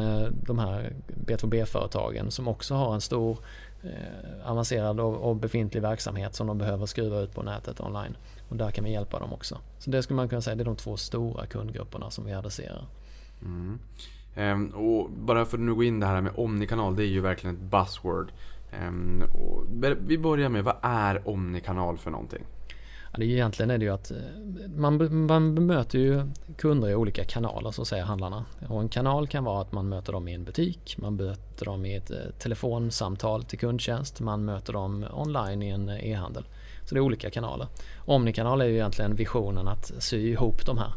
de 0.46 0.58
här 0.58 0.92
B2B-företagen 1.26 2.30
som 2.30 2.48
också 2.48 2.74
har 2.74 2.94
en 2.94 3.00
stor 3.00 3.38
eh, 3.82 4.50
avancerad 4.50 5.00
och, 5.00 5.16
och, 5.16 5.36
befintlig 5.36 5.82
verksamhet 5.82 6.34
som 6.34 6.46
de 6.46 6.58
behöver 6.58 6.86
skruva 6.86 7.20
ut 7.20 7.34
på 7.34 7.42
nätet 7.42 7.80
online. 7.80 8.16
Och 8.52 8.58
där 8.58 8.70
kan 8.70 8.84
vi 8.84 8.90
hjälpa 8.90 9.18
dem 9.18 9.32
också. 9.32 9.58
Så 9.78 9.90
det 9.90 10.02
skulle 10.02 10.16
man 10.16 10.28
kunna 10.28 10.40
säga 10.40 10.56
det 10.56 10.62
är 10.62 10.64
de 10.64 10.76
två 10.76 10.96
stora 10.96 11.46
kundgrupperna 11.46 12.10
som 12.10 12.24
vi 12.24 12.32
adresserar. 12.32 12.86
Mm. 13.42 13.78
Ehm, 14.34 14.68
och 14.68 15.10
bara 15.10 15.44
för 15.44 15.56
att 15.56 15.62
nu 15.62 15.74
gå 15.74 15.84
in 15.84 16.00
det 16.00 16.06
här 16.06 16.20
med 16.20 16.32
omnikanal, 16.36 16.96
det 16.96 17.02
är 17.02 17.06
ju 17.06 17.20
verkligen 17.20 17.56
ett 17.56 17.62
buzzword. 17.62 18.32
Ehm, 18.72 19.24
vi 20.06 20.18
börjar 20.18 20.48
med, 20.48 20.64
vad 20.64 20.76
är 20.82 21.28
omnikanal 21.28 21.98
för 21.98 22.10
någonting? 22.10 22.44
Ja, 23.12 23.18
det 23.18 23.24
är 23.24 23.28
egentligen 23.28 23.70
är 23.70 23.78
det 23.78 23.84
ju 23.84 23.90
att 23.90 24.10
eh, 24.10 24.16
man, 24.76 25.26
man 25.26 25.54
bemöter 25.54 25.98
ju 25.98 26.26
kunder 26.56 26.88
i 26.88 26.94
olika 26.94 27.24
kanaler 27.24 27.70
så 27.70 27.84
säger 27.84 28.04
handlarna. 28.04 28.44
Och 28.68 28.80
en 28.80 28.88
kanal 28.88 29.26
kan 29.26 29.44
vara 29.44 29.60
att 29.60 29.72
man 29.72 29.88
möter 29.88 30.12
dem 30.12 30.28
i 30.28 30.34
en 30.34 30.44
butik, 30.44 30.96
man 30.98 31.16
möter 31.16 31.64
dem 31.64 31.86
i 31.86 31.94
ett 31.94 32.10
eh, 32.10 32.16
telefonsamtal 32.38 33.44
till 33.44 33.58
kundtjänst, 33.58 34.20
man 34.20 34.44
möter 34.44 34.72
dem 34.72 35.06
online 35.12 35.62
i 35.62 35.68
en 35.68 35.88
eh, 35.88 36.10
e-handel. 36.10 36.44
Så 36.92 36.94
det 36.94 37.00
är 37.00 37.04
olika 37.04 37.30
kanaler. 37.30 37.66
Omnikanal 37.98 38.60
är 38.60 38.64
ju 38.64 38.74
egentligen 38.74 39.14
visionen 39.14 39.68
att 39.68 39.92
sy 39.98 40.30
ihop 40.30 40.66
de 40.66 40.78
här. 40.78 40.92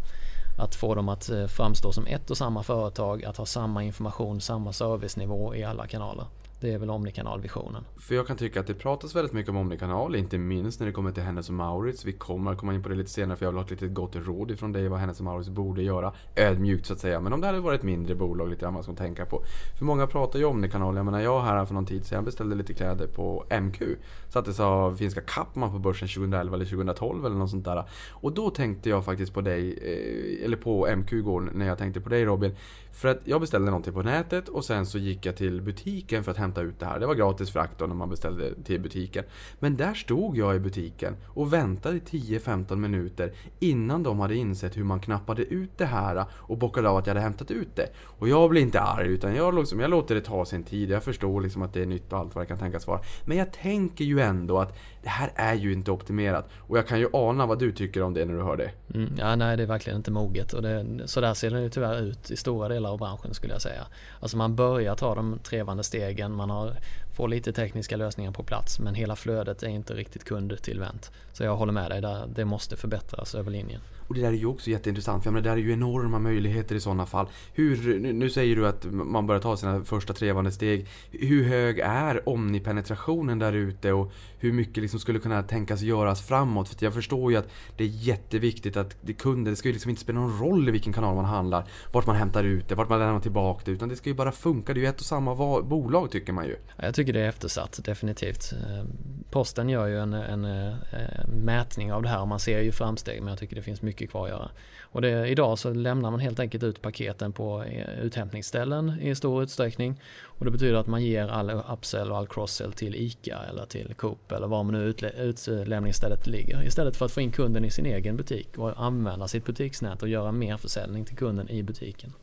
Att 0.58 0.76
få 0.76 0.96
dem 0.96 1.10
att 1.10 1.30
eh, 1.30 1.48
framstå 1.48 1.92
som 1.92 2.08
ett 2.08 2.30
och 2.30 2.38
samma 2.38 2.64
företag, 2.64 3.26
att 3.26 3.38
ha 3.38 3.46
samma 3.46 3.84
information, 3.84 4.42
samma 4.42 4.74
servicenivå 4.74 5.56
i 5.56 5.64
alla 5.64 5.88
kanaler. 5.88 6.26
Det 6.60 6.74
är 6.74 6.78
väl 6.78 6.90
omnikanalvisionen. 6.90 7.84
För 7.98 8.16
jag 8.16 8.28
kan 8.28 8.38
tycka 8.38 8.60
att 8.60 8.68
det 8.68 8.74
pratas 8.74 9.16
väldigt 9.16 9.34
mycket 9.34 9.50
om 9.50 9.58
omnikanal, 9.58 10.16
inte 10.16 10.38
minst 10.38 10.80
när 10.80 10.88
det 10.88 10.94
kommer 10.94 11.12
till 11.12 11.24
Hennes 11.24 11.50
och 11.50 11.56
Maurits. 11.56 12.06
Vi 12.06 12.12
kommer 12.12 12.52
att 12.52 12.58
komma 12.58 12.74
in 12.74 12.84
på 12.84 12.90
det 12.90 12.96
lite 12.96 13.10
senare 13.10 13.38
för 13.38 13.46
jag 13.46 13.52
vill 13.52 13.58
ha 13.58 13.66
ett 13.66 13.72
litet 13.72 13.94
gott 13.94 14.16
råd 14.16 14.52
ifrån 14.52 14.72
dig 14.72 14.88
vad 14.88 15.00
Hennes 15.00 15.20
och 15.20 15.26
Maurits 15.26 15.50
borde 15.50 15.84
göra. 15.84 16.14
Ödmjukt 16.36 16.86
så 16.86 16.94
att 16.94 17.00
säga, 17.00 17.20
men 17.20 17.34
om 17.34 17.42
det 17.42 17.48
hade 17.48 17.60
varit 17.60 17.80
ett 17.80 17.86
mindre 17.86 18.16
bolag 18.16 18.50
lite 18.50 18.62
grann 18.62 18.74
man 18.74 18.84
ska 18.84 18.94
tänka 18.94 19.26
på. 19.26 19.44
För 19.78 19.86
många 19.86 20.08
pratar 20.08 20.40
ju 20.40 20.46
om 20.46 20.52
omnikanal. 20.52 20.96
Jag 20.96 21.06
menar 21.06 21.20
jag 21.20 21.42
här 21.42 21.66
för 21.66 21.74
någon 21.74 21.86
tid 21.86 22.06
sedan 22.06 22.26
beställde 22.26 22.56
lite 22.56 22.74
kläder 22.74 23.08
på 23.08 23.46
MQ. 23.62 23.82
Sattes 24.30 24.60
av 24.60 24.96
finska 24.96 25.22
Kappman 25.22 25.72
på 25.72 25.80
börsen 25.80 26.08
2011 26.08 26.56
eller 26.56 26.66
2012 26.66 27.26
eller 27.26 27.36
något 27.36 27.50
sånt 27.50 27.66
där. 27.66 27.84
Och 28.12 28.32
då 28.32 28.50
tänkte 28.50 28.90
jag 28.90 29.06
faktiskt 29.06 29.34
på 29.34 29.42
dig, 29.42 29.70
eh, 29.72 30.46
eller 30.46 30.58
på 30.58 30.88
MQ 30.96 31.14
igår 31.14 31.50
när 31.54 31.68
jag 31.68 31.78
tänkte 31.78 32.02
på 32.02 32.10
dig 32.10 32.26
Robin. 32.26 32.56
För 32.96 33.08
att 33.08 33.20
jag 33.24 33.42
beställde 33.42 33.66
någonting 33.66 33.94
på 33.94 34.02
nätet 34.02 34.50
och 34.50 34.66
sen 34.66 34.86
så 34.86 34.98
gick 34.98 35.26
jag 35.26 35.36
till 35.36 35.62
butiken 35.62 36.24
för 36.24 36.32
att 36.32 36.38
hämta 36.38 36.62
ut 36.62 36.80
det 36.80 36.86
här. 36.86 37.00
Det 37.00 37.08
var 37.08 37.16
gratis 37.16 37.52
frakt 37.52 37.80
då 37.80 37.86
när 37.86 37.96
man 37.96 38.10
beställde 38.10 38.64
till 38.64 38.82
butiken. 38.82 39.24
Men 39.60 39.78
där 39.78 39.94
stod 39.94 40.38
jag 40.38 40.56
i 40.56 40.60
butiken 40.60 41.16
och 41.28 41.54
väntade 41.54 41.98
10-15 41.98 42.76
minuter 42.76 43.34
innan 43.60 44.04
de 44.04 44.20
hade 44.20 44.36
insett 44.36 44.78
hur 44.78 44.84
man 44.84 45.00
knappade 45.00 45.44
ut 45.44 45.78
det 45.78 45.86
här 45.86 46.26
och 46.32 46.58
bockade 46.58 46.90
av 46.90 46.98
att 46.98 47.08
jag 47.08 47.14
hade 47.14 47.24
hämtat 47.24 47.52
ut 47.52 47.76
det. 47.76 47.90
Och 48.04 48.30
jag 48.30 48.50
blir 48.50 48.62
inte 48.62 48.82
arg 48.82 49.08
utan 49.08 49.36
jag, 49.36 49.56
liksom, 49.56 49.80
jag 49.80 49.90
låter 49.90 50.16
det 50.16 50.22
ta 50.22 50.46
sin 50.46 50.64
tid. 50.64 50.90
Jag 50.90 51.04
förstår 51.04 51.42
liksom 51.42 51.62
att 51.62 51.74
det 51.74 51.82
är 51.82 51.86
nytt 51.86 52.14
och 52.14 52.20
allt 52.20 52.36
vad 52.36 52.44
det 52.44 52.48
kan 52.48 52.58
tänkas 52.58 52.88
vara. 52.88 53.00
Men 53.26 53.38
jag 53.38 53.54
tänker 53.54 54.06
ju 54.06 54.20
ändå 54.20 54.60
att 54.60 54.78
det 55.04 55.10
här 55.10 55.32
är 55.36 55.54
ju 55.54 55.74
inte 55.74 55.92
optimerat. 55.92 56.50
Och 56.58 56.78
jag 56.78 56.88
kan 56.88 57.00
ju 57.00 57.10
ana 57.14 57.46
vad 57.46 57.60
du 57.60 57.72
tycker 57.72 58.02
om 58.02 58.14
det 58.14 58.26
när 58.26 58.34
du 58.34 58.42
hör 58.42 58.58
det. 58.58 58.72
Mm, 58.94 59.14
ja, 59.18 59.36
nej 59.36 59.58
det 59.58 59.64
är 59.64 59.68
verkligen 59.68 59.98
inte 59.98 60.12
moget. 60.12 60.54
Och 60.54 60.62
det, 60.62 60.86
så 61.06 61.22
där 61.22 61.34
ser 61.34 61.50
det 61.50 61.62
ju 61.62 61.70
tyvärr 61.70 62.02
ut 62.02 62.32
i 62.32 62.38
stora 62.38 62.68
delar 62.68 62.85
av 62.90 62.98
branschen 62.98 63.34
skulle 63.34 63.54
jag 63.54 63.62
säga. 63.62 63.88
Alltså 64.20 64.38
man 64.38 64.56
börjar 64.56 64.96
ta 64.96 65.16
de 65.16 65.40
trevande 65.44 65.84
stegen, 65.84 66.32
man 66.32 66.50
har, 66.50 66.76
får 67.16 67.28
lite 67.28 67.54
tekniska 67.54 67.98
lösningar 67.98 68.32
på 68.32 68.44
plats 68.44 68.80
men 68.80 68.96
hela 68.96 69.16
flödet 69.16 69.64
är 69.64 69.68
inte 69.68 69.94
riktigt 69.94 70.24
kundtillvänt. 70.24 71.12
Så 71.34 71.44
jag 71.44 71.56
håller 71.56 71.74
med 71.74 71.92
dig, 71.92 72.02
där, 72.02 72.28
det 72.28 72.46
måste 72.46 72.78
förbättras 72.78 73.36
över 73.36 73.52
linjen. 73.52 73.82
Och 74.08 74.16
det 74.16 74.22
där 74.22 74.28
är 74.28 74.32
ju 74.32 74.46
också 74.46 74.70
jätteintressant, 74.70 75.24
för 75.24 75.28
jag 75.28 75.34
menar, 75.34 75.44
det 75.44 75.50
där 75.50 75.58
är 75.58 75.62
ju 75.62 75.74
enorma 75.74 76.20
möjligheter 76.20 76.76
i 76.76 76.80
sådana 76.80 77.06
fall. 77.06 77.28
Hur, 77.54 78.00
nu 78.14 78.30
säger 78.30 78.56
du 78.56 78.68
att 78.68 78.86
man 78.86 79.28
börjar 79.28 79.42
ta 79.42 79.58
sina 79.58 79.84
första 79.84 80.14
trevande 80.14 80.52
steg. 80.52 80.88
Hur 81.12 81.44
hög 81.44 81.80
är 81.80 82.30
omnipenetrationen 82.30 83.40
där 83.40 83.54
ute 83.54 83.92
och 83.92 84.12
hur 84.40 84.54
mycket 84.54 84.78
liksom 84.78 85.00
skulle 85.00 85.20
kunna 85.20 85.44
tänkas 85.44 85.82
göras 85.82 86.22
framåt? 86.22 86.70
För 86.70 86.86
jag 86.86 86.94
förstår 86.94 87.32
ju 87.32 87.38
att 87.38 87.48
det 87.78 87.84
är 87.84 87.88
jätteviktigt 87.88 88.78
att 88.78 88.98
det 89.02 89.14
kunder, 89.14 89.52
det 89.52 89.56
ska 89.56 89.70
ju 89.70 89.74
liksom 89.74 89.90
inte 89.90 90.02
spela 90.02 90.20
någon 90.20 90.40
roll 90.40 90.70
i 90.70 90.72
vilken 90.72 90.94
kanal 90.94 91.16
man 91.16 91.26
handlar, 91.26 91.66
vart 91.92 92.08
man 92.08 92.16
hämtar 92.16 92.44
ut 92.44 92.70
det, 92.70 92.76
vart 92.76 92.90
man 92.90 93.00
lämnar 93.00 93.20
tillbaka 93.20 93.62
det, 93.66 93.72
utan 93.72 93.90
det 93.90 93.96
ska 93.96 94.10
ju 94.10 94.16
bara 94.16 94.32
funka. 94.32 94.74
Det 94.74 94.80
är 94.80 94.82
ju 94.82 94.88
ett 94.88 95.00
och 95.00 95.06
samma 95.06 95.62
bolag 95.62 96.12
tycker 96.12 96.34
man 96.34 96.46
ju. 96.46 96.56
Jag 96.78 96.96
tycker 96.96 97.14
det 97.14 97.22
är 97.22 97.30
eftersatt, 97.30 97.80
definitivt. 97.84 98.54
Ehm, 98.54 98.88
Posten 99.32 99.70
gör 99.70 99.88
ju 99.88 100.00
en, 100.00 100.14
en, 100.14 100.46
en 100.46 101.30
mätning 101.30 101.94
av 101.94 102.04
det 102.04 102.10
här 102.10 102.22
och 102.22 102.28
man 102.28 102.40
ser 102.40 102.62
ju 102.62 102.72
framsteg, 102.72 103.20
men 103.22 103.30
jag 103.30 103.40
tycker 103.40 103.56
det 103.56 103.62
finns 103.62 103.82
mycket 103.82 103.95
mycket 103.96 104.10
kvar 104.10 104.24
att 104.24 104.30
göra. 104.30 104.50
Och 104.96 105.02
det, 105.02 105.28
idag 105.28 105.60
så 105.60 105.74
lämnar 105.74 106.12
man 106.12 106.20
helt 106.20 106.40
enkelt 106.40 106.64
ut 106.64 106.82
paketen 106.82 107.32
på 107.32 107.64
eh, 107.64 108.00
uthämtningsställen 108.00 109.00
i 109.02 109.16
stor 109.16 109.44
utsträckning. 109.44 110.02
Och 110.24 110.46
det 110.46 110.52
betyder 110.52 110.74
att 110.74 110.88
man 110.88 111.04
ger 111.04 111.28
all 111.28 111.62
upsell 111.74 112.12
och 112.12 112.18
all 112.18 112.28
crosssell 112.28 112.74
till 112.74 112.96
ICA 112.96 113.40
eller 113.50 113.66
till 113.66 113.94
Coop 113.94 114.32
eller 114.32 114.48
var 114.48 114.64
man 114.64 114.74
nu 114.74 114.94
utlämningsstället 115.18 116.28
ligger. 116.28 116.64
Istället 116.64 116.98
för 116.98 117.06
att 117.06 117.12
få 117.12 117.22
in 117.22 117.32
kunden 117.32 117.66
i 117.66 117.72
sin 117.72 117.86
egen 117.86 118.18
butik 118.18 118.58
och 118.58 118.86
använda 118.86 119.28
sitt 119.28 119.46
butiksnät 119.46 120.02
och 120.02 120.10
göra 120.10 120.32
mer 120.32 120.58
försäljning 120.58 121.06
till 121.06 121.18
kunden 121.18 121.50
i 121.50 121.64
butiken. 121.64 122.14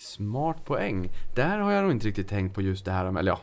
Smart 0.00 0.64
poäng. 0.64 1.10
Där 1.34 1.58
har 1.58 1.72
jag 1.72 1.82
nog 1.82 1.92
inte 1.92 2.06
riktigt 2.06 2.28
tänkt 2.28 2.54
på 2.54 2.62
just 2.62 2.84
det 2.84 2.90
här, 2.92 3.18
eller 3.18 3.32
ja, 3.32 3.40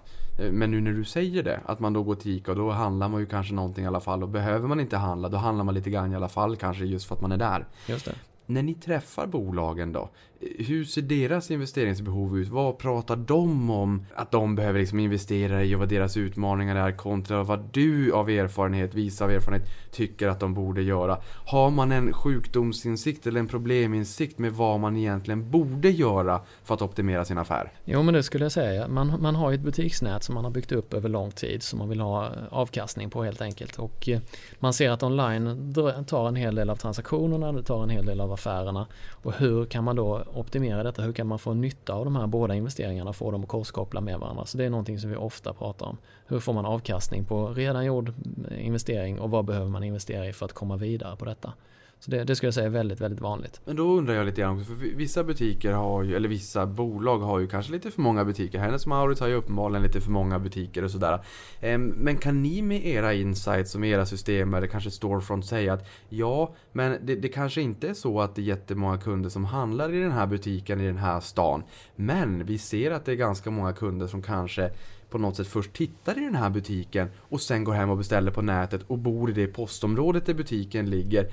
men 0.52 0.72
nu 0.72 0.82
när 0.82 0.91
du 0.91 1.04
säger 1.04 1.43
det, 1.43 1.60
att 1.65 1.80
man 1.80 1.93
då 1.93 2.04
går 2.04 2.15
till 2.15 2.32
ICA 2.32 2.52
och 2.52 2.58
då 2.58 2.72
handlar 2.72 3.10
man 3.10 3.20
ju 3.20 3.26
kanske 3.26 3.54
någonting 3.54 3.84
i 3.84 3.88
alla 3.88 4.00
fall 4.00 4.24
och 4.24 4.30
behöver 4.30 4.67
man 4.67 4.80
inte 4.80 4.98
handla, 4.98 5.30
då 5.30 5.38
handlar 5.38 5.63
man 5.63 5.76
lite 5.76 5.89
grann 5.89 6.13
i 6.13 6.15
alla 6.15 6.30
fall 6.30 6.56
kanske 6.56 6.86
just 6.86 7.08
för 7.08 7.15
att 7.15 7.22
man 7.22 7.32
är 7.32 7.38
där. 7.38 7.65
Just 7.88 8.06
det. 8.06 8.15
När 8.46 8.63
ni 8.63 8.74
träffar 8.74 9.28
bolagen 9.28 9.93
då, 9.93 10.10
hur 10.39 10.86
ser 10.86 11.02
deras 11.02 11.52
investeringsbehov 11.52 12.39
ut? 12.39 12.47
Vad 12.47 12.78
pratar 12.78 13.15
de 13.15 13.69
om 13.69 14.06
att 14.15 14.32
de 14.32 14.56
behöver 14.56 14.80
liksom 14.80 15.00
investera 15.00 15.63
i 15.63 15.76
och 15.76 15.80
vad 15.80 15.89
deras 15.89 16.17
utmaningar 16.17 16.76
är 16.76 16.91
kontra 16.91 17.43
vad 17.43 17.69
du 17.71 18.12
av 18.12 18.30
erfarenhet, 18.30 18.93
visa 18.93 19.26
av 19.26 19.32
erfarenhet, 19.32 19.69
tycker 19.91 20.28
att 20.28 20.39
de 20.39 20.54
borde 20.54 20.82
göra? 20.82 21.17
Har 21.45 21.69
man 21.69 21.91
en 21.91 22.13
sjukdomsinsikt 22.13 23.28
eller 23.28 23.39
en 23.39 23.47
probleminsikt 23.47 24.39
med 24.39 24.54
vad 24.54 24.80
man 24.80 24.97
egentligen 24.97 25.52
borde 25.52 25.89
göra 25.89 26.41
för 26.63 26.73
att 26.73 26.82
optimera 26.82 27.26
sin 27.26 27.38
affär? 27.38 27.71
Jo 27.86 28.04
men 28.04 28.13
det 28.13 28.23
skulle 28.23 28.45
jag 28.45 28.52
säga. 28.52 28.88
Man, 28.88 29.21
man 29.21 29.36
har 29.36 29.52
ju 29.52 29.56
ett 29.56 29.62
butiksnät 29.62 30.23
som 30.23 30.36
man 30.36 30.43
har 30.43 30.52
byggt 30.52 30.71
upp 30.71 30.93
över 30.93 31.10
lång 31.10 31.32
tid 31.32 31.63
som 31.63 31.80
man 31.80 31.89
vill 31.89 32.00
ha 32.00 32.26
eh, 32.26 32.32
avkastning 32.50 33.10
på 33.10 33.23
helt 33.23 33.41
enkelt. 33.41 33.80
Och 33.80 34.10
eh, 34.10 34.19
man 34.60 34.73
ser 34.73 34.89
att 34.89 35.04
online 35.04 35.73
tar 36.08 36.28
en 36.28 36.36
hel 36.36 36.56
del 36.56 36.69
av 36.69 36.76
transaktionerna, 36.76 37.52
det 37.52 37.63
tar 37.63 37.84
en 37.84 37.89
hel 37.89 38.06
del 38.06 38.21
av 38.21 38.32
affärerna. 38.32 38.88
Och 39.12 39.34
hur 39.34 39.65
kan 39.65 39.84
man 39.84 39.95
då 39.95 40.23
optimera 40.34 40.84
detta? 40.84 41.02
Hur 41.02 41.13
kan 41.13 41.28
man 41.28 41.40
få 41.40 41.54
nytta 41.54 41.94
av 41.94 42.06
de 42.06 42.16
här 42.16 42.28
båda 42.28 42.56
investeringarna 42.56 43.10
och 43.10 43.16
få 43.16 43.32
dem 43.32 43.44
att 43.44 43.48
korskoppla 43.50 44.02
med 44.02 44.20
varandra? 44.20 44.46
Så 44.46 44.58
det 44.58 44.66
är 44.66 44.70
någonting 44.70 45.00
som 45.00 45.10
vi 45.10 45.16
ofta 45.16 45.54
pratar 45.54 45.86
om. 45.86 45.98
Hur 46.28 46.40
får 46.40 46.54
man 46.54 46.66
avkastning 46.66 47.26
på 47.26 47.48
redan 47.48 47.86
gjord 47.86 48.13
investering 48.58 49.20
och 49.20 49.30
vad 49.32 49.46
behöver 49.46 49.70
man 49.70 49.84
investera 49.84 50.28
i 50.28 50.34
för 50.34 50.46
att 50.46 50.54
komma 50.54 50.78
vidare 50.78 51.16
på 51.16 51.26
detta? 51.26 51.54
Så 52.00 52.12
det, 52.12 52.24
det 52.24 52.36
skulle 52.36 52.48
jag 52.48 52.54
säga 52.54 52.66
är 52.66 52.70
väldigt, 52.70 53.02
väldigt 53.02 53.22
vanligt. 53.22 53.62
Men 53.66 53.76
då 53.76 53.98
undrar 53.98 54.14
jag 54.14 54.26
lite 54.26 54.42
grann 54.42 54.60
också, 54.60 54.66
för 54.66 54.76
vissa 54.76 55.24
butiker 55.24 55.72
har 55.72 56.04
ju, 56.04 56.16
eller 56.16 56.30
vissa 56.30 56.66
bolag 56.66 57.20
har 57.20 57.40
ju 57.40 57.48
kanske 57.48 57.72
lite 57.72 57.92
för 57.92 58.02
många 58.02 58.26
butiker. 58.26 58.60
Hennes 58.60 58.86
Mauritz 58.86 59.22
har 59.22 59.28
ju 59.28 59.34
uppenbarligen 59.34 59.84
lite 59.84 60.02
för 60.02 60.12
många 60.12 60.40
butiker 60.40 60.84
och 60.84 60.92
sådär. 60.92 61.26
Ehm, 61.62 61.88
men 61.88 62.18
kan 62.18 62.44
ni 62.44 62.62
med 62.62 62.86
era 62.86 63.14
insights 63.14 63.76
och 63.76 63.82
med 63.82 63.90
era 63.90 64.06
system 64.06 64.54
eller 64.54 64.68
kanske 64.68 64.92
storefront 64.92 65.46
säga 65.46 65.74
att 65.74 65.88
ja, 66.10 66.56
men 66.72 66.98
det, 67.06 67.16
det 67.16 67.30
kanske 67.30 67.62
inte 67.62 67.90
är 67.90 67.94
så 67.94 68.22
att 68.22 68.36
det 68.36 68.42
är 68.42 68.44
jättemånga 68.44 68.98
kunder 68.98 69.30
som 69.30 69.46
handlar 69.46 69.94
i 69.94 70.00
den 70.00 70.12
här 70.12 70.28
butiken 70.28 70.82
i 70.82 70.86
den 70.86 70.98
här 70.98 71.20
stan. 71.20 71.64
Men 71.96 72.46
vi 72.46 72.58
ser 72.58 72.91
att 72.91 73.06
det 73.06 73.12
är 73.12 73.16
ganska 73.16 73.52
många 73.52 73.74
kunder 73.74 74.08
som 74.08 74.22
kanske 74.22 74.72
på 75.10 75.18
något 75.18 75.36
sätt 75.36 75.48
först 75.48 75.74
tittar 75.74 76.18
i 76.18 76.22
den 76.22 76.36
här 76.36 76.50
butiken 76.50 77.10
och 77.20 77.41
sen 77.41 77.64
går 77.64 77.74
hem 77.74 77.89
och 77.89 77.98
beställer 77.98 78.32
på 78.32 78.41
nätet 78.41 78.82
och 78.88 78.98
bor 78.98 79.30
i 79.30 79.34
det 79.34 79.48
postområdet 79.48 80.26
där 80.26 80.34
butiken 80.34 80.89
ligger 80.89 81.32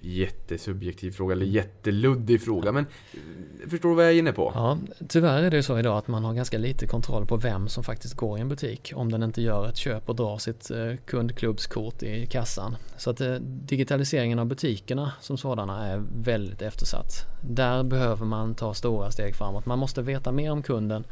jättesubjektiv 0.00 1.10
fråga, 1.10 1.32
eller 1.32 1.46
jätteluddig 1.46 2.42
fråga, 2.42 2.72
men 2.72 2.86
eh, 3.12 3.68
förstår 3.68 3.88
du 3.88 3.94
vad 3.94 4.04
jag 4.04 4.12
är 4.12 4.18
inne 4.18 4.32
på? 4.32 4.52
Ja, 4.54 4.78
tyvärr 5.08 5.42
är 5.42 5.50
det 5.50 5.56
ju 5.56 5.62
så 5.62 5.78
idag 5.78 5.98
att 5.98 6.08
man 6.08 6.24
har 6.24 6.34
ganska 6.34 6.58
lite 6.58 6.86
kontroll 6.86 7.26
på 7.26 7.36
vem 7.36 7.68
som 7.68 7.84
faktiskt 7.84 8.14
går 8.14 8.38
i 8.38 8.40
en 8.40 8.48
butik 8.48 8.92
om 8.94 9.12
den 9.12 9.22
inte 9.22 9.42
gör 9.42 9.68
ett 9.68 9.76
köp 9.76 10.08
och 10.08 10.16
drar 10.16 10.38
sitt 10.38 10.70
eh, 10.70 10.92
kundklubbskort 11.06 12.02
i 12.02 12.26
kassan. 12.26 12.76
Så 12.96 13.10
att 13.10 13.20
eh, 13.20 13.34
digitaliseringen 13.42 14.38
av 14.38 14.46
butikerna 14.46 15.12
som 15.20 15.38
sådana 15.38 15.86
är 15.86 16.02
väldigt 16.14 16.62
eftersatt. 16.62 17.12
Där 17.42 17.82
behöver 17.82 18.24
man 18.24 18.54
ta 18.54 18.74
stora 18.74 19.10
steg 19.10 19.36
framåt. 19.36 19.66
Man 19.66 19.78
måste 19.78 20.02
veta 20.02 20.32
mer 20.32 20.52
om 20.52 20.62
kunden, 20.62 21.04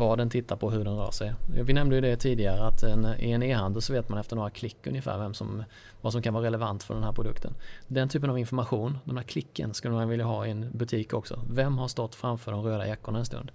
vad 0.00 0.18
den 0.18 0.30
tittar 0.30 0.56
på, 0.56 0.70
hur 0.70 0.84
den 0.84 0.96
rör 0.96 1.10
sig. 1.10 1.32
Vi 1.46 1.72
nämnde 1.72 1.94
ju 1.94 2.00
det 2.00 2.16
tidigare 2.16 2.66
att 2.66 2.82
en, 2.82 3.06
i 3.18 3.30
en 3.30 3.42
e-handel 3.42 3.82
så 3.82 3.92
vet 3.92 4.08
man 4.08 4.18
efter 4.18 4.36
några 4.36 4.50
klick 4.50 4.86
ungefär 4.86 5.18
vem 5.18 5.34
som, 5.34 5.64
vad 6.00 6.12
som 6.12 6.22
kan 6.22 6.34
vara 6.34 6.44
relevant 6.44 6.82
för 6.82 6.94
den 6.94 7.02
här 7.02 7.12
produkten. 7.12 7.54
Den 7.86 8.08
typen 8.08 8.30
av 8.30 8.38
information, 8.38 8.98
de 9.04 9.16
här 9.16 9.24
klicken, 9.24 9.74
skulle 9.74 9.94
man 9.94 10.08
vilja 10.08 10.24
ha 10.24 10.46
i 10.46 10.50
en 10.50 10.70
butik 10.72 11.14
också. 11.14 11.40
Vem 11.50 11.78
har 11.78 11.88
stått 11.88 12.14
framför 12.14 12.52
de 12.52 12.62
röda 12.62 12.86
jackorna 12.86 13.18
en 13.18 13.24
stund? 13.24 13.52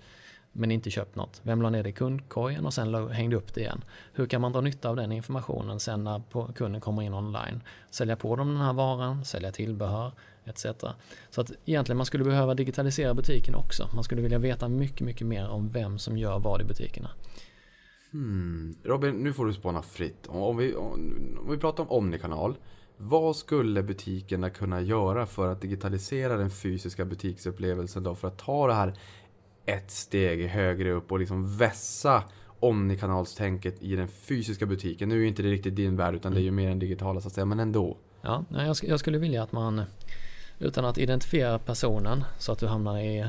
men 0.58 0.72
inte 0.72 0.90
köpt 0.90 1.16
något. 1.16 1.42
Vem 1.44 1.62
la 1.62 1.70
ner 1.70 1.84
det 1.84 1.90
i 1.90 1.94
kundkorgen 1.94 2.66
och 2.66 2.74
sen 2.74 3.10
hängde 3.10 3.36
upp 3.36 3.54
det 3.54 3.62
igen? 3.62 3.84
Hur 4.14 4.26
kan 4.26 4.42
man 4.42 4.52
dra 4.52 4.62
nytta 4.62 4.90
av 4.90 4.96
den 4.96 5.12
informationen 5.12 5.80
sen 5.80 6.04
när 6.04 6.22
kunden 6.54 6.82
kommer 6.82 7.02
in 7.02 7.14
online? 7.14 7.62
Sälja 7.90 8.16
på 8.16 8.36
dem 8.36 8.48
den 8.48 8.62
här 8.62 8.74
varan, 8.74 9.26
sälja 9.26 9.52
tillbehör 9.52 10.12
etc. 10.46 10.66
Så 11.30 11.42
att 11.42 11.52
egentligen 11.66 11.98
man 11.98 12.06
skulle 12.06 12.24
behöva 12.24 12.54
digitalisera 12.54 13.14
butiken 13.14 13.56
också. 13.56 13.90
Man 13.94 14.04
skulle 14.04 14.22
vilja 14.22 14.40
veta 14.40 14.70
mycket, 14.70 15.02
mycket 15.02 15.28
mer 15.28 15.50
om 15.50 15.70
vem 15.70 16.00
som 16.00 16.18
gör 16.18 16.40
vad 16.40 16.62
i 16.62 16.64
butikerna. 16.64 17.10
Hmm. 18.12 18.76
Robin, 18.84 19.16
nu 19.16 19.34
får 19.34 19.46
du 19.46 19.54
spana 19.54 19.82
fritt. 19.82 20.28
Om 20.28 20.58
vi, 20.58 20.76
om 20.76 21.48
vi 21.50 21.58
pratar 21.58 21.84
om 21.84 21.90
Omnikanal. 21.90 22.56
Vad 22.98 23.36
skulle 23.36 23.84
butikerna 23.84 24.50
kunna 24.50 24.82
göra 24.82 25.26
för 25.26 25.52
att 25.52 25.62
digitalisera 25.62 26.38
den 26.38 26.50
fysiska 26.50 27.06
butiksupplevelsen 27.06 28.04
då? 28.04 28.16
För 28.16 28.28
att 28.28 28.38
ta 28.38 28.68
det 28.68 28.74
här 28.74 28.94
ett 29.66 29.92
steg 29.92 30.48
högre 30.48 30.92
upp 30.92 31.12
och 31.12 31.20
liksom 31.20 31.58
vässa 31.58 32.24
omnikanalstänket 32.60 33.84
i 33.84 33.96
den 33.96 34.08
fysiska 34.08 34.66
butiken. 34.66 35.10
Nu 35.10 35.16
är 35.16 35.20
ju 35.20 35.28
inte 35.28 35.44
det 35.44 35.52
riktigt 35.52 35.76
din 35.76 35.96
värld 35.96 36.16
utan 36.16 36.34
det 36.34 36.40
är 36.40 36.44
ju 36.44 36.52
mer 36.52 36.70
den 36.70 36.80
digitala 36.80 37.22
så 37.22 37.28
att 37.28 37.34
säga, 37.34 37.46
men 37.46 37.60
ändå. 37.60 37.98
Ja, 38.22 38.46
jag, 38.84 39.00
skulle 39.00 39.18
vilja 39.18 39.44
att 39.44 39.52
man 39.52 39.82
utan 40.60 40.86
att 40.86 40.98
identifiera 40.98 41.60
personen 41.60 42.24
så 42.38 42.52
att 42.52 42.60
du 42.60 42.68
hamnar 42.68 42.98
i 42.98 43.20
eh, 43.20 43.28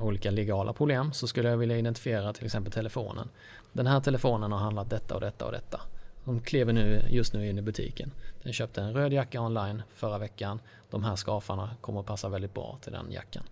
olika 0.00 0.30
legala 0.30 0.72
problem 0.72 1.12
så 1.12 1.26
skulle 1.26 1.48
jag 1.48 1.56
vilja 1.56 1.78
identifiera 1.78 2.32
till 2.32 2.44
exempel 2.44 2.72
telefonen. 2.72 3.28
Den 3.72 3.86
här 3.86 4.00
telefonen 4.00 4.52
har 4.52 4.58
handlat 4.58 4.90
detta 4.90 5.14
och 5.14 5.20
detta 5.20 5.46
och 5.46 5.52
detta. 5.52 5.80
De 6.24 6.40
klev 6.40 6.74
nu, 6.74 7.02
just 7.10 7.32
nu 7.32 7.48
in 7.48 7.58
i 7.58 7.62
butiken. 7.62 8.10
Den 8.42 8.52
köpte 8.52 8.82
en 8.82 8.92
röd 8.92 9.12
jacka 9.12 9.40
online 9.40 9.82
förra 9.94 10.18
veckan. 10.18 10.60
De 10.90 11.04
här 11.04 11.16
skafarna 11.16 11.70
kommer 11.80 12.00
att 12.00 12.06
passa 12.06 12.28
väldigt 12.28 12.54
bra 12.54 12.78
till 12.82 12.92
den 12.92 13.12
jackan. 13.12 13.42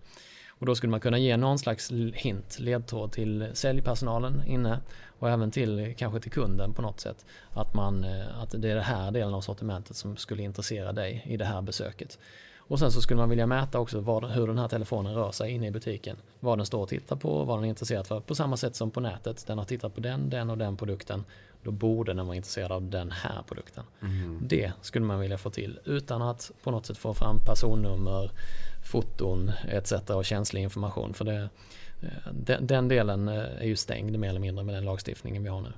Och 0.47 0.65
då 0.65 0.75
skulle 0.75 0.91
man 0.91 0.99
kunna 0.99 1.17
ge 1.17 1.37
någon 1.37 1.59
slags 1.59 1.91
hint, 2.13 2.59
ledtråd 2.59 3.11
till 3.11 3.47
säljpersonalen 3.53 4.43
inne 4.47 4.79
och 5.19 5.29
även 5.29 5.51
till 5.51 5.93
kanske 5.97 6.19
till 6.19 6.31
kunden 6.31 6.73
på 6.73 6.81
något 6.81 6.99
sätt. 6.99 7.25
Att, 7.49 7.73
man, 7.73 8.03
eh, 8.03 8.41
att 8.41 8.49
det 8.57 8.71
är 8.71 8.75
den 8.75 8.83
här 8.83 9.11
delen 9.11 9.33
av 9.33 9.41
sortimentet 9.41 9.95
som 9.95 10.17
skulle 10.17 10.43
intressera 10.43 10.91
dig 10.91 11.23
i 11.25 11.37
det 11.37 11.45
här 11.45 11.61
besöket. 11.61 12.19
Och 12.67 12.79
sen 12.79 12.91
så 12.91 13.01
skulle 13.01 13.17
man 13.17 13.29
vilja 13.29 13.45
mäta 13.45 13.79
också 13.79 13.99
vad, 13.99 14.31
hur 14.31 14.47
den 14.47 14.57
här 14.57 14.67
telefonen 14.67 15.15
rör 15.15 15.31
sig 15.31 15.51
inne 15.51 15.67
i 15.67 15.71
butiken. 15.71 16.17
Vad 16.39 16.59
den 16.59 16.65
står 16.65 16.81
och 16.81 16.89
tittar 16.89 17.15
på, 17.15 17.43
vad 17.43 17.57
den 17.57 17.65
är 17.65 17.69
intresserad 17.69 18.07
för. 18.07 18.19
På 18.19 18.35
samma 18.35 18.57
sätt 18.57 18.75
som 18.75 18.91
på 18.91 18.99
nätet. 18.99 19.47
Den 19.47 19.57
har 19.57 19.65
tittat 19.65 19.95
på 19.95 20.01
den, 20.01 20.29
den 20.29 20.49
och 20.49 20.57
den 20.57 20.77
produkten. 20.77 21.23
Då 21.63 21.71
borde 21.71 22.13
den 22.13 22.25
vara 22.25 22.35
intresserad 22.35 22.71
av 22.71 22.89
den 22.89 23.11
här 23.11 23.43
produkten. 23.47 23.83
Mm. 24.01 24.39
Det 24.47 24.71
skulle 24.81 25.05
man 25.05 25.19
vilja 25.19 25.37
få 25.37 25.49
till 25.49 25.79
utan 25.85 26.21
att 26.21 26.51
på 26.63 26.71
något 26.71 26.85
sätt 26.85 26.97
få 26.97 27.13
fram 27.13 27.39
personnummer, 27.45 28.31
foton 28.91 29.51
etc. 29.67 29.91
och 29.91 30.25
känslig 30.25 30.61
information. 30.61 31.13
För 31.13 31.25
det, 31.25 31.49
eh, 32.01 32.33
den, 32.33 32.67
den 32.67 32.87
delen 32.87 33.27
eh, 33.27 33.35
är 33.35 33.65
ju 33.65 33.75
stängd 33.75 34.19
mer 34.19 34.29
eller 34.29 34.39
mindre 34.39 34.63
med 34.63 34.75
den 34.75 34.85
lagstiftningen 34.85 35.43
vi 35.43 35.49
har 35.49 35.61
nu. 35.61 35.73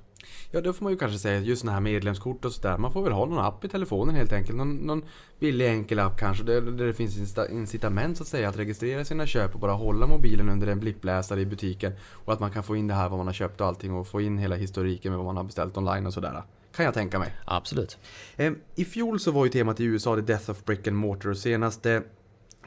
Ja, 0.51 0.61
då 0.61 0.73
får 0.73 0.83
man 0.83 0.93
ju 0.93 0.97
kanske 0.97 1.19
säga 1.19 1.39
just 1.39 1.61
sådana 1.61 1.73
här 1.73 1.81
medlemskort 1.81 2.45
och 2.45 2.51
sådär. 2.51 2.77
Man 2.77 2.91
får 2.91 3.03
väl 3.03 3.13
ha 3.13 3.25
någon 3.25 3.45
app 3.45 3.65
i 3.65 3.67
telefonen 3.67 4.15
helt 4.15 4.33
enkelt. 4.33 4.57
Någon, 4.57 4.75
någon 4.75 5.03
billig 5.39 5.67
enkel 5.67 5.99
app 5.99 6.19
kanske 6.19 6.43
där, 6.43 6.61
där 6.61 6.85
det 6.85 6.93
finns 6.93 7.37
incitament 7.51 8.17
så 8.17 8.23
att 8.23 8.27
säga 8.27 8.49
att 8.49 8.57
registrera 8.57 9.05
sina 9.05 9.25
köp 9.25 9.53
och 9.53 9.59
bara 9.59 9.73
hålla 9.73 10.07
mobilen 10.07 10.49
under 10.49 10.67
en 10.67 10.79
blippläsare 10.79 11.41
i 11.41 11.45
butiken. 11.45 11.93
Och 12.11 12.33
att 12.33 12.39
man 12.39 12.51
kan 12.51 12.63
få 12.63 12.75
in 12.75 12.87
det 12.87 12.93
här 12.93 13.09
vad 13.09 13.17
man 13.17 13.27
har 13.27 13.33
köpt 13.33 13.61
och 13.61 13.67
allting 13.67 13.93
och 13.93 14.07
få 14.07 14.21
in 14.21 14.37
hela 14.37 14.55
historiken 14.55 15.11
med 15.11 15.17
vad 15.17 15.25
man 15.25 15.37
har 15.37 15.43
beställt 15.43 15.77
online 15.77 16.05
och 16.05 16.13
sådär. 16.13 16.43
Kan 16.75 16.85
jag 16.85 16.93
tänka 16.93 17.19
mig. 17.19 17.35
Absolut. 17.45 17.97
Ehm, 18.37 18.59
I 18.75 18.85
fjol 18.85 19.19
så 19.19 19.31
var 19.31 19.45
ju 19.45 19.51
temat 19.51 19.79
i 19.79 19.83
USA 19.83 20.15
The 20.15 20.21
Death 20.21 20.51
of 20.51 20.65
Brick 20.65 20.87
and 20.87 20.97
Mortar 20.97 21.29
och 21.29 21.37
senaste 21.37 22.03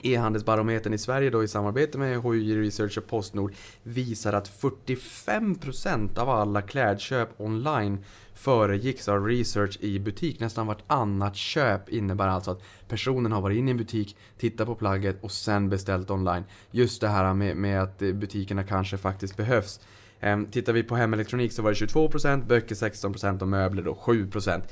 E-handelsbarometern 0.02 0.94
i 0.94 0.98
Sverige 0.98 1.30
då 1.30 1.44
i 1.44 1.48
samarbete 1.48 1.98
med 1.98 2.22
HUJ 2.22 2.56
Research 2.56 2.98
och 2.98 3.06
Postnord 3.06 3.52
visar 3.82 4.32
att 4.32 4.60
45% 4.60 6.18
av 6.18 6.30
alla 6.30 6.62
klädköp 6.62 7.40
online 7.40 8.04
föregicks 8.34 9.08
av 9.08 9.26
research 9.26 9.78
i 9.80 9.98
butik. 9.98 10.40
Nästan 10.40 10.66
vartannat 10.66 11.36
köp 11.36 11.88
innebär 11.88 12.28
alltså 12.28 12.50
att 12.50 12.62
personen 12.88 13.32
har 13.32 13.40
varit 13.40 13.58
inne 13.58 13.70
i 13.70 13.72
en 13.72 13.76
butik, 13.76 14.16
tittat 14.38 14.66
på 14.66 14.74
plagget 14.74 15.18
och 15.20 15.32
sen 15.32 15.68
beställt 15.68 16.10
online. 16.10 16.44
Just 16.70 17.00
det 17.00 17.08
här 17.08 17.34
med, 17.34 17.56
med 17.56 17.82
att 17.82 17.98
butikerna 17.98 18.62
kanske 18.62 18.96
faktiskt 18.96 19.36
behövs. 19.36 19.80
Ehm, 20.20 20.46
tittar 20.46 20.72
vi 20.72 20.82
på 20.82 20.96
hemelektronik 20.96 21.52
så 21.52 21.62
var 21.62 21.70
det 21.70 21.86
22%, 21.86 22.46
böcker 22.46 22.74
16% 22.74 23.42
och 23.42 23.48
möbler 23.48 23.82
då 23.82 23.94
7%. 23.94 24.62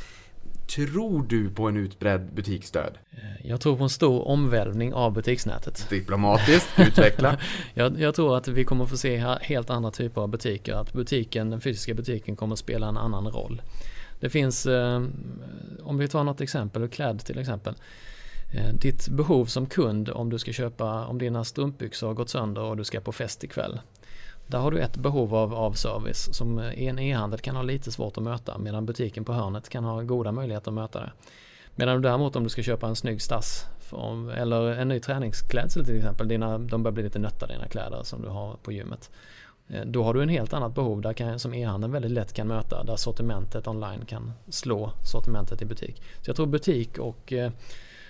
Tror 0.67 1.23
du 1.23 1.51
på 1.51 1.69
en 1.69 1.77
utbredd 1.77 2.35
butiksdöd? 2.35 2.99
Eh, 3.11 3.49
jag 3.49 3.61
tror 3.61 3.77
på 3.77 3.83
en 3.83 3.91
stor 3.91 4.29
omvälvning 4.29 4.95
av 4.95 5.12
butiksnätet. 5.12 5.87
Diplomatiskt, 5.91 6.69
utveckla. 6.79 7.39
jag, 7.75 8.01
jag, 8.01 8.14
tror 8.14 8.37
att 8.37 8.49
vi 8.49 8.64
kommer 8.64 8.87
få 8.87 8.97
se 8.97 9.37
helt 9.41 9.71
andra 9.71 9.91
typer 9.91 10.21
av 10.21 10.29
butiker. 10.29 10.75
Att 10.75 10.93
butiken, 10.93 11.51
den 11.51 11.61
fysiska 11.61 11.95
butiken 11.95 12.37
kommer 12.37 12.53
att 12.53 12.59
spela 12.59 12.89
en 12.89 12.97
annan 12.97 13.29
roll. 13.29 13.62
Det 14.21 14.31
finns, 14.31 14.67
eh, 14.67 15.03
om 15.83 15.99
vi 15.99 16.09
tar 16.09 16.25
något 16.25 16.41
exempel, 16.41 16.89
klädd 16.89 17.25
till 17.25 17.39
exempel. 17.39 17.75
Eh, 18.55 18.75
ditt 18.75 19.09
behov 19.09 19.47
som 19.47 19.67
kund 19.67 20.09
om 20.09 20.31
du 20.31 20.39
ska 20.39 20.53
köpa, 20.53 21.07
om 21.07 21.19
dina 21.19 21.45
strumpbyxor 21.45 22.07
har 22.07 22.14
gått 22.14 22.31
sönder 22.31 22.62
och 22.62 22.77
du 22.77 22.85
ska 22.85 23.01
på 23.01 23.12
fest 23.12 23.45
ikväll. 23.45 23.81
Där 24.47 24.59
har 24.59 24.70
du 24.70 24.80
ett 24.80 24.97
behov 24.97 25.34
av, 25.34 25.55
av 25.55 25.72
service 25.72 26.34
som 26.34 26.59
en 26.59 26.99
e-handel 26.99 27.40
kan 27.40 27.57
ha 27.57 27.62
lite 27.62 27.92
svårt 27.92 28.16
att 28.16 28.22
möta 28.22 28.59
medan 28.59 28.86
butiken 28.86 29.24
på 29.24 29.32
hörnet 29.32 29.68
kan 29.68 29.84
ha 29.84 30.03
goda 30.03 30.32
möjligheter 30.32 30.70
att 30.70 30.74
möta 30.74 31.01
det. 31.01 31.12
Medan 31.74 31.97
du 31.97 32.09
däremot 32.09 32.36
om 32.36 32.44
du 32.44 32.49
ska 32.49 32.62
köpa 32.62 32.88
en 32.88 32.97
snygg 32.97 33.22
stass 33.22 33.66
eller 34.36 34.66
en 34.66 34.88
ny 34.88 35.01
träningsklädsel 35.01 35.84
till 35.84 35.97
exempel, 35.97 36.28
dina, 36.28 36.59
de 36.59 36.82
börjar 36.82 36.92
bli 36.92 37.03
lite 37.03 37.18
nötta 37.18 37.47
dina 37.47 37.66
kläder 37.66 38.03
som 38.03 38.22
du 38.22 38.28
har 38.28 38.57
på 38.62 38.72
gymmet. 38.72 39.11
Eh, 39.68 39.84
då 39.86 40.03
har 40.03 40.14
du 40.14 40.22
en 40.22 40.28
helt 40.28 40.53
annat 40.53 40.74
behov 40.74 41.01
där 41.01 41.12
kan, 41.12 41.38
som 41.38 41.55
e-handeln 41.55 41.92
väldigt 41.92 42.11
lätt 42.11 42.32
kan 42.32 42.49
möta, 42.49 42.84
där 42.84 42.97
sortimentet 42.97 43.68
online 43.68 44.05
kan 44.05 44.32
slå 44.49 44.92
sortimentet 45.03 45.62
i 45.62 45.64
butik. 45.64 46.03
Så 46.22 46.30
jag 46.30 46.36
tror 46.36 46.47
butik 46.47 46.99
och 46.99 47.32
eh, 47.32 47.51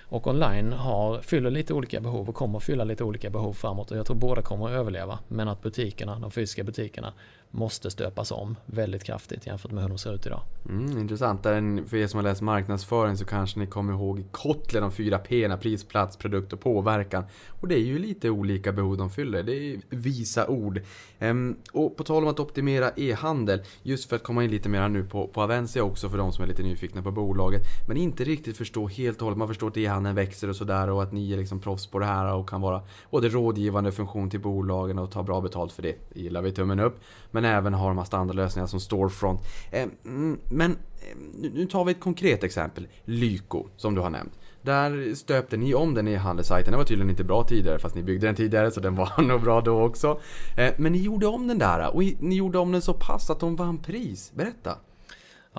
och 0.09 0.27
online 0.27 0.73
har, 0.73 1.21
fyller 1.21 1.49
lite 1.51 1.73
olika 1.73 1.99
behov 1.99 2.29
och 2.29 2.35
kommer 2.35 2.59
fylla 2.59 2.83
lite 2.83 3.03
olika 3.03 3.29
behov 3.29 3.53
framåt 3.53 3.91
och 3.91 3.97
jag 3.97 4.05
tror 4.05 4.17
båda 4.17 4.41
kommer 4.41 4.65
att 4.65 4.71
överleva. 4.71 5.19
Men 5.27 5.47
att 5.47 5.61
butikerna, 5.61 6.19
de 6.19 6.31
fysiska 6.31 6.63
butikerna 6.63 7.13
måste 7.51 7.91
stöpas 7.91 8.31
om 8.31 8.55
väldigt 8.65 9.03
kraftigt 9.03 9.47
jämfört 9.47 9.71
med 9.71 9.83
hur 9.83 9.89
de 9.89 9.97
ser 9.97 10.13
ut 10.13 10.25
idag. 10.25 10.41
Mm, 10.69 10.97
intressant. 10.97 11.43
För 11.43 11.95
er 11.95 12.07
som 12.07 12.17
har 12.17 12.23
läst 12.23 12.41
marknadsföring 12.41 13.17
så 13.17 13.25
kanske 13.25 13.59
ni 13.59 13.67
kommer 13.67 13.93
ihåg 13.93 14.23
Kotler, 14.31 14.81
de 14.81 14.91
fyra 14.91 15.17
P, 15.17 15.57
pris, 15.61 15.83
plats, 15.83 16.17
produkt 16.17 16.53
och 16.53 16.59
påverkan. 16.59 17.23
Och 17.61 17.67
det 17.67 17.75
är 17.75 17.83
ju 17.83 17.99
lite 17.99 18.29
olika 18.29 18.71
behov 18.71 18.97
de 18.97 19.09
fyller. 19.09 19.43
Det 19.43 19.55
är 19.55 19.79
visa 19.89 20.47
ord. 20.47 20.81
Ehm, 21.19 21.55
och 21.73 21.97
på 21.97 22.03
tal 22.03 22.23
om 22.23 22.29
att 22.29 22.39
optimera 22.39 22.91
e-handel, 22.95 23.61
just 23.83 24.09
för 24.09 24.15
att 24.15 24.23
komma 24.23 24.43
in 24.43 24.51
lite 24.51 24.69
mer 24.69 24.89
nu 24.89 25.03
på, 25.03 25.27
på 25.27 25.41
Avencia 25.41 25.83
också 25.83 26.09
för 26.09 26.17
de 26.17 26.33
som 26.33 26.43
är 26.43 26.47
lite 26.47 26.63
nyfikna 26.63 27.01
på 27.01 27.11
bolaget. 27.11 27.61
Men 27.87 27.97
inte 27.97 28.23
riktigt 28.23 28.57
förstå 28.57 28.87
helt 28.87 29.17
och 29.17 29.23
hållet. 29.23 29.37
Man 29.37 29.47
förstår 29.47 29.67
att 29.67 29.77
e-handeln 29.77 30.15
växer 30.15 30.49
och 30.49 30.55
sådär 30.55 30.89
och 30.89 31.03
att 31.03 31.13
ni 31.13 31.33
är 31.33 31.37
liksom 31.37 31.59
proffs 31.59 31.87
på 31.87 31.99
det 31.99 32.05
här 32.05 32.33
och 32.33 32.49
kan 32.49 32.61
vara 32.61 32.81
både 33.11 33.29
rådgivande 33.29 33.91
funktion 33.91 34.29
till 34.29 34.39
bolagen 34.39 34.99
och 34.99 35.11
ta 35.11 35.23
bra 35.23 35.41
betalt 35.41 35.71
för 35.71 35.83
det. 35.83 35.95
Det 36.13 36.19
gillar 36.19 36.41
vi 36.41 36.51
tummen 36.51 36.79
upp. 36.79 36.99
Men 37.37 37.45
även 37.45 37.73
har 37.73 37.87
de 37.87 37.97
här 37.97 38.05
standardlösningarna 38.05 38.67
som 38.67 38.79
Storefront. 38.79 39.41
Eh, 39.71 39.87
mm, 40.05 40.39
men 40.49 40.71
eh, 40.71 41.17
nu 41.53 41.65
tar 41.65 41.85
vi 41.85 41.91
ett 41.91 41.99
konkret 41.99 42.43
exempel. 42.43 42.87
Lyko, 43.05 43.67
som 43.75 43.95
du 43.95 44.01
har 44.01 44.09
nämnt. 44.09 44.33
Där 44.61 45.15
stöpte 45.15 45.57
ni 45.57 45.73
om 45.75 45.93
den 45.93 46.07
i 46.07 46.15
handelssajten. 46.15 46.71
Den 46.71 46.77
var 46.77 46.85
tydligen 46.85 47.09
inte 47.09 47.23
bra 47.23 47.43
tidigare 47.43 47.79
fast 47.79 47.95
ni 47.95 48.03
byggde 48.03 48.27
den 48.27 48.35
tidigare 48.35 48.71
så 48.71 48.79
den 48.79 48.95
var 48.95 49.21
nog 49.27 49.41
bra 49.41 49.61
då 49.61 49.81
också. 49.81 50.19
Eh, 50.57 50.73
men 50.77 50.91
ni 50.91 50.97
gjorde 51.01 51.27
om 51.27 51.47
den 51.47 51.59
där 51.59 51.95
och 51.95 52.03
ni 52.19 52.35
gjorde 52.35 52.57
om 52.57 52.71
den 52.71 52.81
så 52.81 52.93
pass 52.93 53.29
att 53.29 53.39
de 53.39 53.55
vann 53.55 53.77
pris. 53.77 54.31
Berätta! 54.35 54.77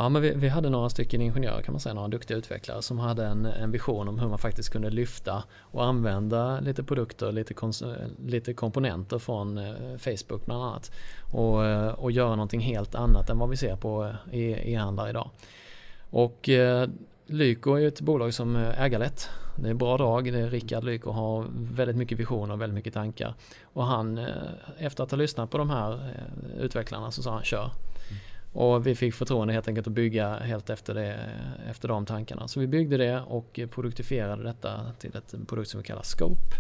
Ja, 0.01 0.09
men 0.09 0.22
vi, 0.22 0.32
vi, 0.36 0.49
hade 0.49 0.70
några 0.70 0.88
stycken 0.88 1.20
ingenjörer 1.20 1.62
kan 1.62 1.72
man 1.72 1.80
säga, 1.80 1.94
några 1.94 2.09
duktiga 2.09 2.36
utvecklare 2.36 2.82
som 2.82 2.99
hade 2.99 3.26
en, 3.26 3.46
en 3.46 3.70
vision 3.70 4.09
om 4.09 4.18
hur 4.18 4.28
man 4.28 4.38
faktiskt 4.38 4.70
kunde 4.70 4.90
lyfta 4.90 5.44
och 5.61 5.84
använda 5.84 6.61
lite 6.61 6.82
produkter, 6.82 7.32
lite, 7.32 7.55
lite 8.26 8.55
komponenter 8.55 9.18
från 9.18 9.59
eh, 9.59 9.74
Facebook 9.99 10.46
bland 10.46 10.62
annat 10.62 10.92
och, 11.32 11.64
eh, 11.64 11.88
och 11.88 12.12
göra 12.12 12.30
någonting 12.30 12.61
helt 12.61 12.94
annat 12.94 13.30
än 13.30 13.38
vad 13.38 13.51
vi 13.51 13.57
ser 13.57 13.76
på 13.76 14.14
eh, 14.32 14.68
e-handlare 14.68 15.11
idag. 15.11 15.30
Och 16.11 16.49
eh, 16.49 16.88
Lyko 17.26 17.74
är 17.74 17.78
ju 17.78 17.88
ett 17.88 18.01
bolag 18.01 18.34
som 18.34 18.57
eh, 18.57 18.82
äger 18.82 18.99
lätt. 18.99 19.28
Det 19.57 19.68
är 19.68 19.74
bra 19.74 19.96
drag. 19.96 20.32
Det 20.32 20.40
är 20.40 20.51
Rickard 20.51 20.84
Lyko 20.84 21.11
har 21.11 21.46
väldigt 21.53 21.96
mycket 21.96 22.18
visioner 22.18 22.55
och 22.55 22.61
väldigt 22.61 22.74
mycket 22.74 22.94
tankar. 22.94 23.34
Och 23.62 23.84
han, 23.84 24.26
efter 24.78 25.05
att 25.05 25.11
ha 25.11 25.18
lyssnat 25.18 25.51
på 25.51 25.59
de 25.59 25.70
här 25.70 26.14
utvecklarna 26.59 27.11
så 27.11 27.22
sa 27.22 27.32
han 27.32 27.44
kör. 27.44 27.70
Och 28.59 28.86
vi 28.86 28.94
fick 28.94 29.14
förtroende 29.14 29.54
helt 29.54 29.68
enkelt 29.68 29.86
att 29.86 29.92
bygga 29.92 30.34
helt 30.34 30.70
efter, 30.70 30.94
det, 30.94 31.18
efter 31.70 31.88
de 31.88 32.06
tankarna. 32.06 32.48
Så 32.48 32.61
vi 32.61 32.66
byggde 32.66 32.96
det 32.96 33.20
och 33.20 33.61
produktifierade 33.70 34.42
detta 34.42 34.92
till 34.98 35.16
ett 35.16 35.34
produkt 35.48 35.70
som 35.70 35.80
vi 35.80 35.86
kallar 35.86 36.02
Scope. 36.02 36.56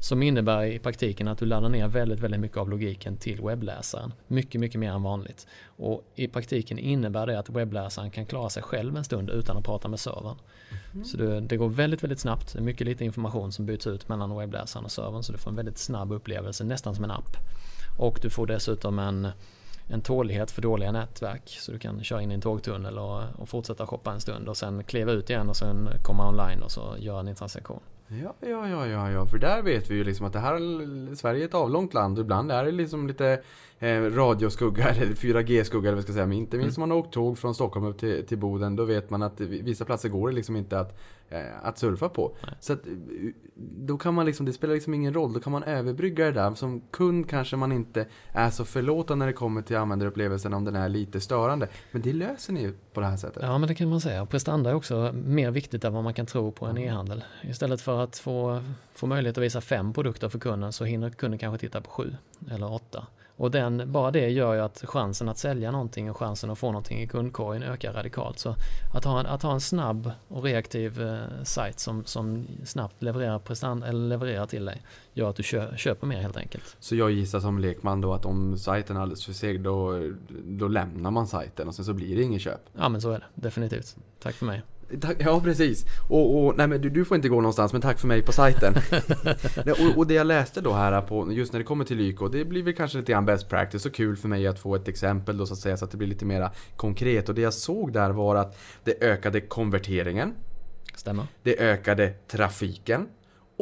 Som 0.00 0.22
innebär 0.22 0.64
i 0.64 0.78
praktiken 0.78 1.28
att 1.28 1.38
du 1.38 1.46
laddar 1.46 1.68
ner 1.68 1.88
väldigt, 1.88 2.20
väldigt 2.20 2.40
mycket 2.40 2.56
av 2.56 2.70
logiken 2.70 3.16
till 3.16 3.40
webbläsaren. 3.40 4.12
Mycket, 4.26 4.60
mycket 4.60 4.80
mer 4.80 4.92
än 4.92 5.02
vanligt. 5.02 5.46
Och 5.64 6.04
i 6.14 6.28
praktiken 6.28 6.78
innebär 6.78 7.26
det 7.26 7.38
att 7.38 7.50
webbläsaren 7.50 8.10
kan 8.10 8.26
klara 8.26 8.50
sig 8.50 8.62
själv 8.62 8.96
en 8.96 9.04
stund 9.04 9.30
utan 9.30 9.56
att 9.56 9.64
prata 9.64 9.88
med 9.88 10.00
servern. 10.00 10.36
Mm. 10.92 11.04
Så 11.04 11.16
det, 11.16 11.40
det, 11.40 11.56
går 11.56 11.68
väldigt, 11.68 12.02
väldigt 12.02 12.20
snabbt. 12.20 12.52
Det 12.52 12.58
är 12.58 12.62
mycket 12.62 12.86
lite 12.86 13.04
information 13.04 13.52
som 13.52 13.66
byts 13.66 13.86
ut 13.86 14.08
mellan 14.08 14.36
webbläsaren 14.36 14.84
och 14.84 14.92
servern. 14.92 15.22
Så 15.22 15.32
du 15.32 15.38
får 15.38 15.50
en 15.50 15.56
väldigt 15.56 15.78
snabb 15.78 16.12
upplevelse, 16.12 16.64
nästan 16.64 16.94
som 16.94 17.04
en 17.04 17.10
app. 17.10 17.36
Och 17.98 18.18
du 18.22 18.30
får 18.30 18.46
dessutom 18.46 18.98
en 18.98 19.28
en 19.88 20.02
tålighet 20.02 20.50
för 20.50 20.62
dåliga 20.62 20.92
nätverk 20.92 21.42
så 21.46 21.72
du 21.72 21.78
kan 21.78 22.04
köra 22.04 22.22
in 22.22 22.30
i 22.30 22.34
en 22.34 22.40
tågtunnel 22.40 22.98
och, 22.98 23.22
och 23.38 23.48
fortsätta 23.48 23.86
shoppa 23.86 24.12
en 24.12 24.20
stund 24.20 24.48
och 24.48 24.56
sen 24.56 24.84
kliva 24.84 25.12
ut 25.12 25.30
igen 25.30 25.48
och 25.48 25.56
sen 25.56 25.88
komma 26.02 26.28
online 26.28 26.62
och 26.62 26.70
så 26.70 26.96
göra 26.98 27.22
din 27.22 27.34
transaktion. 27.34 27.80
Ja, 28.08 28.34
ja, 28.40 28.68
ja, 28.68 28.86
ja, 28.86 29.10
ja, 29.10 29.26
för 29.26 29.38
där 29.38 29.62
vet 29.62 29.90
vi 29.90 29.94
ju 29.94 30.04
liksom 30.04 30.26
att 30.26 30.32
det 30.32 30.38
här 30.38 31.14
Sverige 31.14 31.44
är 31.44 31.48
ett 31.48 31.54
avlångt 31.54 31.94
land 31.94 32.18
och 32.18 32.24
ibland 32.24 32.52
är 32.52 32.64
det 32.64 32.70
liksom 32.70 33.08
lite 33.08 33.42
eh, 33.82 34.00
radioskugga 34.00 34.84
eller 34.88 35.06
4G-skugga 35.06 35.88
eller 35.88 35.96
vad 35.96 36.04
ska 36.04 36.12
säga. 36.12 36.26
Men 36.26 36.38
inte 36.38 36.56
minst 36.56 36.76
mm. 36.76 36.82
om 36.82 36.88
man 36.88 36.96
har 36.96 37.04
åkt 37.04 37.14
tåg 37.14 37.38
från 37.38 37.54
Stockholm 37.54 37.86
upp 37.86 37.98
till, 37.98 38.26
till 38.26 38.38
Boden. 38.38 38.76
Då 38.76 38.84
vet 38.84 39.10
man 39.10 39.22
att 39.22 39.40
vissa 39.40 39.84
platser 39.84 40.08
går 40.08 40.28
det 40.28 40.34
liksom 40.34 40.56
inte 40.56 40.80
att, 40.80 40.98
eh, 41.28 41.40
att 41.62 41.78
surfa 41.78 42.08
på. 42.08 42.36
Nej. 42.46 42.54
Så 42.60 42.72
att, 42.72 42.80
då 43.56 43.98
kan 43.98 44.14
man 44.14 44.26
liksom, 44.26 44.46
det 44.46 44.52
spelar 44.52 44.74
liksom 44.74 44.94
ingen 44.94 45.14
roll. 45.14 45.32
Då 45.32 45.40
kan 45.40 45.52
man 45.52 45.62
överbrygga 45.62 46.24
det 46.24 46.32
där. 46.32 46.54
Som 46.54 46.80
kund 46.80 47.28
kanske 47.28 47.56
man 47.56 47.72
inte 47.72 48.06
är 48.32 48.50
så 48.50 48.64
förlåtande 48.64 49.22
när 49.22 49.32
det 49.32 49.36
kommer 49.36 49.62
till 49.62 49.76
användarupplevelsen 49.76 50.54
om 50.54 50.64
den 50.64 50.76
är 50.76 50.88
lite 50.88 51.20
störande. 51.20 51.68
Men 51.90 52.02
det 52.02 52.12
löser 52.12 52.52
ni 52.52 52.62
ju 52.62 52.72
på 52.92 53.00
det 53.00 53.06
här 53.06 53.16
sättet. 53.16 53.42
Ja, 53.42 53.58
men 53.58 53.68
det 53.68 53.74
kan 53.74 53.88
man 53.88 54.00
säga. 54.00 54.26
Prestanda 54.26 54.70
är 54.70 54.74
också 54.74 55.12
mer 55.12 55.50
viktigt 55.50 55.84
än 55.84 55.92
vad 55.92 56.04
man 56.04 56.14
kan 56.14 56.26
tro 56.26 56.52
på 56.52 56.66
en 56.66 56.78
e-handel. 56.78 57.24
Istället 57.42 57.80
för 57.80 58.04
att 58.04 58.18
få, 58.18 58.62
få 58.92 59.06
möjlighet 59.06 59.38
att 59.38 59.44
visa 59.44 59.60
fem 59.60 59.92
produkter 59.92 60.28
för 60.28 60.38
kunden 60.38 60.72
så 60.72 60.84
hinner 60.84 61.10
kunden 61.10 61.38
kanske 61.38 61.66
titta 61.66 61.80
på 61.80 61.90
sju 61.90 62.14
eller 62.50 62.72
åtta. 62.72 63.06
Och 63.42 63.50
den, 63.50 63.92
bara 63.92 64.10
det 64.10 64.28
gör 64.28 64.54
ju 64.54 64.60
att 64.60 64.84
chansen 64.86 65.28
att 65.28 65.38
sälja 65.38 65.70
någonting 65.70 66.10
och 66.10 66.16
chansen 66.16 66.50
att 66.50 66.58
få 66.58 66.66
någonting 66.66 67.00
i 67.00 67.06
kundkorgen 67.06 67.62
ökar 67.62 67.92
radikalt. 67.92 68.38
Så 68.38 68.56
att 68.94 69.04
ha 69.04 69.20
en, 69.20 69.26
att 69.26 69.42
ha 69.42 69.52
en 69.52 69.60
snabb 69.60 70.10
och 70.28 70.42
reaktiv 70.42 71.02
eh, 71.02 71.18
sajt 71.44 71.80
som, 71.80 72.04
som 72.04 72.46
snabbt 72.64 73.02
levererar, 73.02 73.38
prestant, 73.38 73.84
eller 73.84 74.08
levererar 74.08 74.46
till 74.46 74.64
dig 74.64 74.82
gör 75.12 75.30
att 75.30 75.36
du 75.36 75.42
kö, 75.42 75.76
köper 75.76 76.06
mer 76.06 76.20
helt 76.20 76.36
enkelt. 76.36 76.76
Så 76.80 76.96
jag 76.96 77.10
gissar 77.10 77.40
som 77.40 77.58
lekman 77.58 78.00
då 78.00 78.14
att 78.14 78.24
om 78.24 78.58
sajten 78.58 78.96
är 78.96 79.00
alldeles 79.00 79.24
för 79.24 79.32
seg 79.32 79.60
då, 79.60 80.10
då 80.44 80.68
lämnar 80.68 81.10
man 81.10 81.26
sajten 81.26 81.68
och 81.68 81.74
sen 81.74 81.84
så 81.84 81.92
blir 81.92 82.16
det 82.16 82.22
inget 82.22 82.42
köp? 82.42 82.60
Ja 82.76 82.88
men 82.88 83.00
så 83.00 83.10
är 83.10 83.18
det 83.18 83.26
definitivt. 83.34 83.96
Tack 84.20 84.34
för 84.34 84.46
mig. 84.46 84.62
Ja 85.18 85.40
precis. 85.40 85.86
Och, 86.08 86.44
och 86.44 86.56
nej 86.56 86.66
men 86.66 86.80
du, 86.80 86.90
du, 86.90 87.04
får 87.04 87.14
inte 87.14 87.28
gå 87.28 87.36
någonstans 87.36 87.72
men 87.72 87.82
tack 87.82 87.98
för 87.98 88.08
mig 88.08 88.22
på 88.22 88.32
sajten. 88.32 88.74
och, 89.66 89.98
och, 89.98 90.06
det 90.06 90.14
jag 90.14 90.26
läste 90.26 90.60
då 90.60 90.72
här 90.72 91.00
på, 91.00 91.32
just 91.32 91.52
när 91.52 91.60
det 91.60 91.64
kommer 91.64 91.84
till 91.84 91.96
Lyko, 91.96 92.28
det 92.28 92.44
blir 92.44 92.62
väl 92.62 92.74
kanske 92.74 92.98
lite 92.98 93.12
grann 93.12 93.26
best 93.26 93.48
practice 93.48 93.86
och 93.86 93.94
kul 93.94 94.16
för 94.16 94.28
mig 94.28 94.46
att 94.46 94.58
få 94.58 94.74
ett 94.74 94.88
exempel 94.88 95.36
då 95.36 95.46
så 95.46 95.52
att 95.52 95.60
säga 95.60 95.76
så 95.76 95.84
att 95.84 95.90
det 95.90 95.96
blir 95.96 96.08
lite 96.08 96.24
mera 96.24 96.50
konkret. 96.76 97.28
Och 97.28 97.34
det 97.34 97.42
jag 97.42 97.54
såg 97.54 97.92
där 97.92 98.10
var 98.10 98.36
att 98.36 98.58
det 98.84 99.02
ökade 99.02 99.40
konverteringen. 99.40 100.34
Stämmer. 100.94 101.26
Det 101.42 101.60
ökade 101.60 102.08
trafiken 102.28 103.06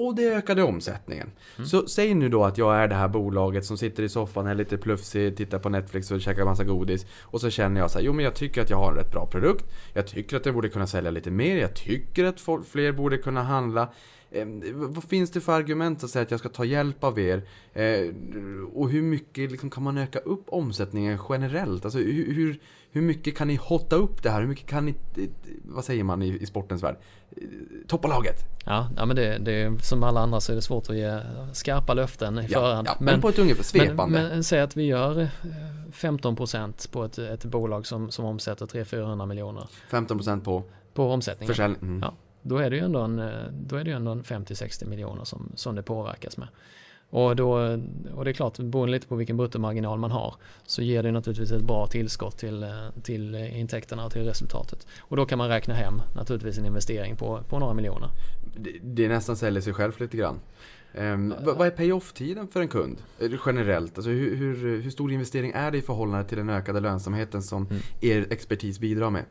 och 0.07 0.15
det 0.15 0.35
ökade 0.35 0.63
omsättningen. 0.63 1.31
Mm. 1.57 1.69
Så 1.69 1.87
säg 1.87 2.15
nu 2.15 2.29
då 2.29 2.45
att 2.45 2.59
jag 2.59 2.77
är 2.77 2.89
det 2.89 2.95
här 2.95 3.09
bolaget 3.09 3.65
som 3.65 3.79
sitter 3.79 4.03
i 4.03 4.09
soffan, 4.09 4.47
är 4.47 4.55
lite 4.55 4.79
plufsig, 4.79 5.37
tittar 5.37 5.59
på 5.59 5.69
Netflix 5.69 6.11
och 6.11 6.21
käkar 6.21 6.45
massa 6.45 6.65
godis. 6.65 7.07
Och 7.21 7.41
så 7.41 7.51
känner 7.51 7.81
jag 7.81 7.91
så 7.91 7.99
här, 7.99 8.07
jo 8.07 8.13
men 8.13 8.25
jag 8.25 8.35
tycker 8.35 8.63
att 8.63 8.71
jag 8.71 8.77
har 8.77 8.91
en 8.91 8.99
rätt 8.99 9.13
bra 9.13 9.27
produkt. 9.27 9.65
Jag 9.93 10.07
tycker 10.07 10.37
att 10.37 10.47
jag 10.47 10.55
borde 10.55 10.69
kunna 10.69 10.87
sälja 10.87 11.11
lite 11.11 11.31
mer. 11.31 11.57
Jag 11.57 11.75
tycker 11.75 12.25
att 12.25 12.41
fler 12.71 12.93
borde 12.93 13.19
kunna 13.19 13.43
handla. 13.43 13.89
Eh, 14.31 14.47
vad 14.73 15.05
finns 15.05 15.31
det 15.31 15.41
för 15.41 15.53
argument 15.53 16.05
att 16.05 16.11
säga 16.11 16.23
att 16.23 16.31
jag 16.31 16.41
ska 16.41 16.49
ta 16.49 16.65
hjälp 16.65 17.05
av 17.05 17.19
er? 17.19 17.43
Eh, 17.73 18.15
och 18.73 18.91
hur 18.91 19.03
mycket 19.03 19.51
liksom, 19.51 19.71
kan 19.71 19.83
man 19.83 19.99
öka 19.99 20.19
upp 20.19 20.45
omsättningen 20.47 21.19
generellt? 21.29 21.85
Alltså 21.85 21.99
hur, 21.99 22.35
hur, 22.35 22.61
hur 22.93 23.03
mycket 23.03 23.37
kan 23.37 23.49
ni 23.49 23.55
hotta 23.57 23.97
upp 23.97 24.23
det 24.23 24.31
här? 24.31 24.41
Hur 24.41 24.49
mycket 24.49 24.67
kan 24.67 24.87
ni, 24.87 24.95
vad 25.65 25.85
säger 25.85 26.05
man 26.05 26.23
i, 26.23 26.39
i 26.41 26.47
sportens 26.47 26.83
värld? 26.83 26.97
Toppa 27.87 28.09
laget? 28.09 28.45
Ja, 28.65 28.89
ja 28.97 29.07
men 29.07 29.17
det, 29.17 29.39
det, 29.39 29.85
som 29.85 30.03
alla 30.03 30.21
andra 30.21 30.41
så 30.41 30.53
är 30.53 30.57
det 30.57 30.63
svårt 30.63 30.91
att 30.91 30.97
ge 30.97 31.21
skarpa 31.53 31.95
löften 31.95 32.39
i 32.39 32.47
ja, 32.49 32.61
förhand. 32.61 32.87
Ja, 32.87 32.97
men, 32.99 33.05
men, 33.05 33.21
på 33.21 33.29
ett 33.29 33.39
ungefär 33.39 33.63
svepande. 33.63 34.21
Men, 34.21 34.29
men 34.29 34.45
säg 34.45 34.61
att 34.61 34.77
vi 34.77 34.85
gör 34.85 35.29
15% 35.93 36.67
eh, 36.67 36.93
på 36.93 37.05
ett, 37.05 37.19
ett 37.19 37.45
bolag 37.45 37.87
som, 37.87 38.11
som 38.11 38.25
omsätter 38.25 38.67
300-400 38.67 39.27
miljoner. 39.27 39.69
15% 39.91 40.45
på? 40.45 40.63
På 40.95 41.13
omsättningen. 41.13 41.55
Försäljning. 41.55 41.83
Mm. 41.83 42.01
Ja, 42.03 42.15
då 42.43 42.59
är 42.59 42.71
det 42.71 42.77
ju 42.77 42.85
ändå 42.85 43.01
en, 43.01 43.19
eh, 43.19 43.31
då 43.53 43.77
är 43.77 43.85
det 43.85 43.91
ju 43.91 43.97
ändå 43.97 44.11
en 44.11 44.23
50-60 44.23 44.87
miljoner 44.87 45.25
som, 45.25 45.53
som 45.55 45.75
det 45.75 45.83
påverkas 45.83 46.37
med. 46.37 46.49
Och, 47.11 47.37
då, 47.37 47.79
och 48.15 48.25
det 48.25 48.31
är 48.31 48.33
klart, 48.33 48.59
beroende 48.59 48.93
lite 48.93 49.07
på 49.07 49.17
vilken 49.17 49.37
bruttomarginal 49.37 49.99
man 49.99 50.11
har 50.11 50.35
så 50.67 50.83
ger 50.83 51.03
det 51.03 51.13
naturligtvis 51.13 51.53
ett 51.53 51.63
bra 51.63 51.87
tillskott 51.87 52.39
till, 52.39 52.63
eh, 52.63 52.71
till 53.03 53.35
intäkterna 53.35 54.05
och 54.05 54.13
till 54.13 54.25
resultatet. 54.25 54.87
Och 55.01 55.17
då 55.17 55.27
kan 55.27 55.39
man 55.39 55.49
räkna 55.49 55.75
hem 55.75 56.03
naturligtvis 56.17 56.59
en 56.59 56.67
investering 56.67 57.17
på, 57.17 57.43
på 57.49 57.59
några 57.59 57.75
miljoner. 57.75 58.09
Det, 58.57 58.79
det 58.83 59.09
nästan 59.09 59.37
säljer 59.37 59.61
sig 59.61 59.73
själv 59.73 60.01
lite 60.01 60.17
grann. 60.17 60.41
Um, 60.95 61.35
vad 61.41 61.67
är 61.67 61.71
pay-off-tiden 61.71 62.49
för 62.49 62.61
en 62.61 62.69
kund? 62.69 62.99
Generellt, 63.47 63.99
alltså 63.99 64.11
hur, 64.11 64.37
hur, 64.37 64.83
hur, 64.83 64.91
stor 64.91 65.13
investering 65.13 65.53
är 65.55 65.71
det 65.71 65.79
i 65.79 65.83
förhållande 65.83 66.29
till 66.29 66.39
den 66.39 66.51
ökade 66.51 66.81
lönsamheten 66.81 67.43
som 67.43 67.67
mm. 67.67 67.83
er 68.01 68.27
expertis 68.31 68.79
bidrar 68.79 69.11
med? 69.11 69.25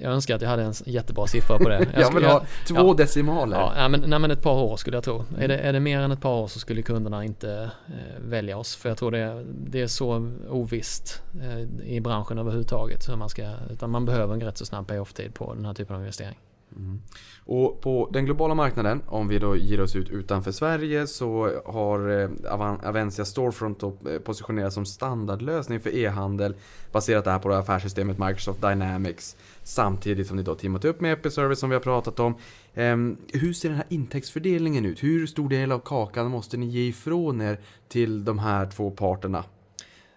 Jag 0.00 0.12
önskar 0.12 0.34
att 0.34 0.42
jag 0.42 0.48
hade 0.48 0.62
en 0.62 0.72
jättebra 0.86 1.26
siffra 1.26 1.58
på 1.58 1.68
det. 1.68 1.86
Jag, 1.94 2.02
jag 2.02 2.14
vill 2.14 2.24
ha 2.24 2.44
två 2.66 2.74
ja, 2.76 2.94
decimaler. 2.94 3.72
Ja, 3.76 3.88
men, 3.88 4.00
nej, 4.06 4.18
men 4.18 4.30
ett 4.30 4.42
par 4.42 4.62
år 4.62 4.76
skulle 4.76 4.96
jag 4.96 5.04
tro. 5.04 5.24
Mm. 5.28 5.42
Är, 5.42 5.48
det, 5.48 5.58
är 5.58 5.72
det 5.72 5.80
mer 5.80 6.00
än 6.00 6.12
ett 6.12 6.20
par 6.20 6.34
år 6.34 6.46
så 6.46 6.58
skulle 6.58 6.82
kunderna 6.82 7.24
inte 7.24 7.70
eh, 7.86 8.20
välja 8.20 8.56
oss. 8.56 8.76
För 8.76 8.88
jag 8.88 8.98
tror 8.98 9.10
det, 9.10 9.44
det 9.66 9.80
är 9.80 9.86
så 9.86 10.32
ovisst 10.48 11.22
eh, 11.42 11.88
i 11.88 12.00
branschen 12.00 12.38
överhuvudtaget. 12.38 13.02
Så 13.02 13.16
man 13.16 13.28
ska, 13.28 13.50
utan 13.70 13.90
man 13.90 14.04
behöver 14.04 14.34
en 14.34 14.40
rätt 14.40 14.58
så 14.58 14.66
snabb 14.66 14.86
pay-off-tid 14.86 15.34
på 15.34 15.54
den 15.54 15.64
här 15.64 15.74
typen 15.74 15.96
av 15.96 16.02
investering. 16.02 16.38
Mm. 16.76 17.00
Och 17.44 17.80
på 17.80 18.08
den 18.12 18.24
globala 18.24 18.54
marknaden, 18.54 19.02
om 19.06 19.28
vi 19.28 19.38
då 19.38 19.56
ger 19.56 19.80
oss 19.80 19.96
ut 19.96 20.10
utanför 20.10 20.52
Sverige, 20.52 21.06
så 21.06 21.60
har 21.66 22.22
eh, 22.22 22.88
Avencia 22.88 23.24
Storefront 23.24 23.82
eh, 23.82 23.90
positionerats 24.24 24.74
som 24.74 24.86
standardlösning 24.86 25.80
för 25.80 25.94
e-handel 25.94 26.54
baserat 26.92 27.24
det 27.24 27.30
här 27.30 27.38
på 27.38 27.48
det 27.48 27.58
affärssystemet 27.58 28.18
Microsoft 28.18 28.60
Dynamics. 28.60 29.36
Samtidigt 29.62 30.26
som 30.26 30.36
ni 30.36 30.42
då 30.42 30.54
teamat 30.54 30.84
upp 30.84 31.00
med 31.00 31.12
Episervice 31.12 31.58
som 31.58 31.70
vi 31.70 31.74
har 31.74 31.80
pratat 31.80 32.20
om. 32.20 32.34
Ehm, 32.74 33.16
hur 33.32 33.52
ser 33.52 33.68
den 33.68 33.76
här 33.76 33.86
intäktsfördelningen 33.88 34.86
ut? 34.86 35.02
Hur 35.02 35.26
stor 35.26 35.48
del 35.48 35.72
av 35.72 35.78
kakan 35.78 36.30
måste 36.30 36.56
ni 36.56 36.66
ge 36.66 36.88
ifrån 36.88 37.40
er 37.40 37.60
till 37.88 38.24
de 38.24 38.38
här 38.38 38.66
två 38.66 38.90
parterna? 38.90 39.44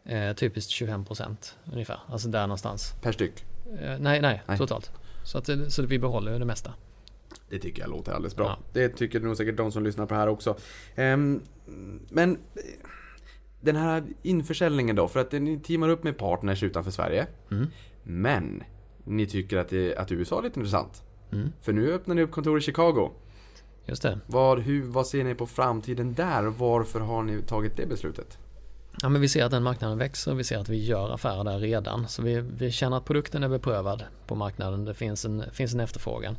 Eh, 0.05 0.33
typiskt 0.33 0.71
25% 0.71 1.53
ungefär, 1.73 1.99
alltså 2.11 2.27
där 2.27 2.41
någonstans. 2.41 2.93
Per 3.01 3.11
styck? 3.11 3.45
Eh, 3.81 3.97
nej, 3.99 4.21
nej, 4.21 4.43
nej, 4.45 4.57
totalt. 4.57 4.91
Så, 5.25 5.37
att, 5.37 5.49
så 5.67 5.83
att 5.83 5.89
vi 5.89 5.99
behåller 5.99 6.39
det 6.39 6.45
mesta. 6.45 6.73
Det 7.49 7.59
tycker 7.59 7.81
jag 7.81 7.89
låter 7.89 8.11
alldeles 8.11 8.35
bra. 8.35 8.45
Ja. 8.45 8.57
Det 8.73 8.89
tycker 8.89 9.19
nog 9.19 9.37
säkert 9.37 9.57
de 9.57 9.71
som 9.71 9.83
lyssnar 9.83 10.05
på 10.05 10.13
det 10.13 10.19
här 10.19 10.27
också. 10.27 10.57
Um, 10.95 11.41
men 12.09 12.37
den 13.61 13.75
här 13.75 14.03
införsäljningen 14.21 14.95
då, 14.95 15.07
för 15.07 15.19
att 15.19 15.31
ni 15.31 15.59
teamar 15.59 15.89
upp 15.89 16.03
med 16.03 16.17
partners 16.17 16.63
utanför 16.63 16.91
Sverige. 16.91 17.27
Mm. 17.51 17.67
Men 18.03 18.63
ni 19.03 19.27
tycker 19.27 19.57
att, 19.57 19.69
det, 19.69 19.95
att 19.95 20.11
USA 20.11 20.39
är 20.39 20.43
lite 20.43 20.59
intressant. 20.59 21.03
Mm. 21.31 21.49
För 21.61 21.73
nu 21.73 21.93
öppnar 21.93 22.15
ni 22.15 22.21
upp 22.21 22.31
kontor 22.31 22.57
i 22.57 22.61
Chicago. 22.61 23.11
Just 23.85 24.01
det. 24.01 24.19
Vad, 24.27 24.59
hur, 24.59 24.83
vad 24.83 25.07
ser 25.07 25.23
ni 25.23 25.35
på 25.35 25.47
framtiden 25.47 26.13
där 26.13 26.47
och 26.47 26.57
varför 26.57 26.99
har 26.99 27.23
ni 27.23 27.41
tagit 27.41 27.77
det 27.77 27.85
beslutet? 27.85 28.37
Ja, 29.01 29.09
men 29.09 29.21
vi 29.21 29.29
ser 29.29 29.45
att 29.45 29.51
den 29.51 29.63
marknaden 29.63 29.97
växer 29.97 30.31
och 30.31 30.39
vi 30.39 30.43
ser 30.43 30.57
att 30.57 30.69
vi 30.69 30.85
gör 30.85 31.13
affärer 31.13 31.43
där 31.43 31.59
redan. 31.59 32.07
Så 32.07 32.21
vi, 32.21 32.39
vi 32.39 32.71
känner 32.71 32.97
att 32.97 33.05
produkten 33.05 33.43
är 33.43 33.49
beprövad 33.49 34.03
på 34.27 34.35
marknaden. 34.35 34.85
Det 34.85 34.93
finns 34.93 35.25
en, 35.25 35.43
finns 35.51 35.73
en 35.73 35.79
efterfrågan. 35.79 36.37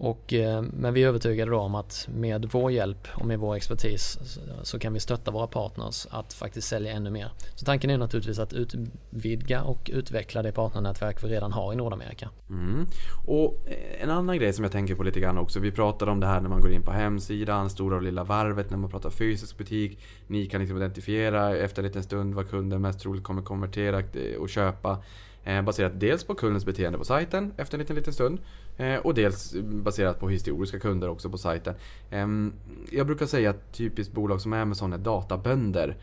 Och, 0.00 0.32
eh, 0.32 0.62
men 0.62 0.94
vi 0.94 1.04
är 1.04 1.08
övertygade 1.08 1.56
om 1.56 1.74
att 1.74 2.08
med 2.14 2.48
vår 2.52 2.72
hjälp 2.72 3.08
och 3.14 3.26
med 3.26 3.38
vår 3.38 3.56
expertis 3.56 4.18
så 4.62 4.78
kan 4.78 4.92
vi 4.92 5.00
stötta 5.00 5.30
våra 5.30 5.46
partners 5.46 6.06
att 6.10 6.32
faktiskt 6.32 6.68
sälja 6.68 6.92
ännu 6.92 7.10
mer. 7.10 7.30
Så 7.54 7.64
tanken 7.64 7.90
är 7.90 7.98
naturligtvis 7.98 8.38
att 8.38 8.52
utvidga 8.52 9.62
och 9.62 9.90
utveckla 9.92 10.42
det 10.42 10.52
partnernätverk 10.52 11.24
vi 11.24 11.28
redan 11.28 11.52
har 11.52 11.72
i 11.72 11.76
Nordamerika. 11.76 12.30
Mm. 12.50 12.86
Och 13.26 13.54
eh, 13.66 14.02
en 14.02 14.10
annan 14.10 14.38
grej 14.38 14.52
som 14.52 14.64
jag 14.64 14.72
tänker 14.72 14.94
på 14.94 15.02
lite 15.02 15.20
grann 15.20 15.38
också. 15.38 15.60
Vi 15.60 15.72
pratade 15.72 16.10
om 16.10 16.20
det 16.20 16.26
här 16.26 16.40
när 16.40 16.48
man 16.48 16.60
går 16.60 16.72
in 16.72 16.82
på 16.82 16.92
hemsidan, 16.92 17.70
stora 17.70 17.96
och 17.96 18.02
lilla 18.02 18.24
varvet, 18.24 18.70
när 18.70 18.78
man 18.78 18.90
pratar 18.90 19.10
fysisk 19.10 19.58
butik. 19.58 19.98
Ni 20.26 20.46
kan 20.46 20.60
liksom 20.60 20.76
identifiera 20.76 21.56
efter 21.56 21.82
en 21.82 21.86
liten 21.86 22.02
stund 22.02 22.34
vad 22.34 22.50
kunden 22.50 22.82
mest 22.82 23.00
troligt 23.00 23.24
kommer 23.24 23.42
konvertera 23.42 24.02
och 24.38 24.48
köpa. 24.48 25.02
Eh, 25.48 25.62
baserat 25.62 26.00
dels 26.00 26.24
på 26.24 26.34
kundens 26.34 26.64
beteende 26.64 26.98
på 26.98 27.04
sajten 27.04 27.52
efter 27.56 27.74
en 27.74 27.80
liten, 27.80 27.96
liten 27.96 28.12
stund. 28.12 28.38
Eh, 28.76 28.96
och 28.96 29.14
dels 29.14 29.54
eh, 29.54 29.62
baserat 29.62 30.20
på 30.20 30.28
historiska 30.28 30.78
kunder 30.78 31.08
också 31.08 31.30
på 31.30 31.38
sajten. 31.38 31.74
Ehm, 32.10 32.52
jag 32.90 33.06
brukar 33.06 33.26
säga 33.26 33.50
att 33.50 33.72
typiskt 33.72 34.14
bolag 34.14 34.40
som 34.40 34.52
Amazon 34.52 34.92
är 34.92 34.98
databönder. 34.98 35.96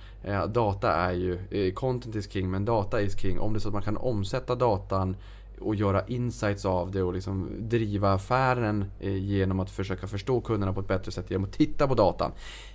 Data 0.48 0.92
är 0.92 1.12
ju, 1.12 1.72
content 1.72 2.16
is 2.16 2.32
king 2.32 2.52
men 2.52 2.66
data 2.66 3.02
is 3.02 3.20
king. 3.20 3.40
Om 3.40 3.54
det 3.54 3.58
är 3.58 3.62
så 3.62 3.68
att 3.68 3.74
man 3.74 3.84
kan 3.84 3.98
omsätta 3.98 4.56
datan 4.56 5.16
och 5.60 5.76
göra 5.76 6.08
insights 6.08 6.66
av 6.66 6.92
det 6.92 7.04
och 7.04 7.14
liksom 7.14 7.50
driva 7.60 8.14
affären 8.14 8.86
genom 9.00 9.60
att 9.60 9.72
försöka 9.72 10.08
förstå 10.08 10.42
kunderna 10.42 10.74
på 10.74 10.80
ett 10.80 10.88
bättre 10.88 11.12
sätt 11.12 11.32
genom 11.32 11.46
att 11.46 11.54
titta 11.54 11.88
på 11.88 11.96
datan. 11.96 12.32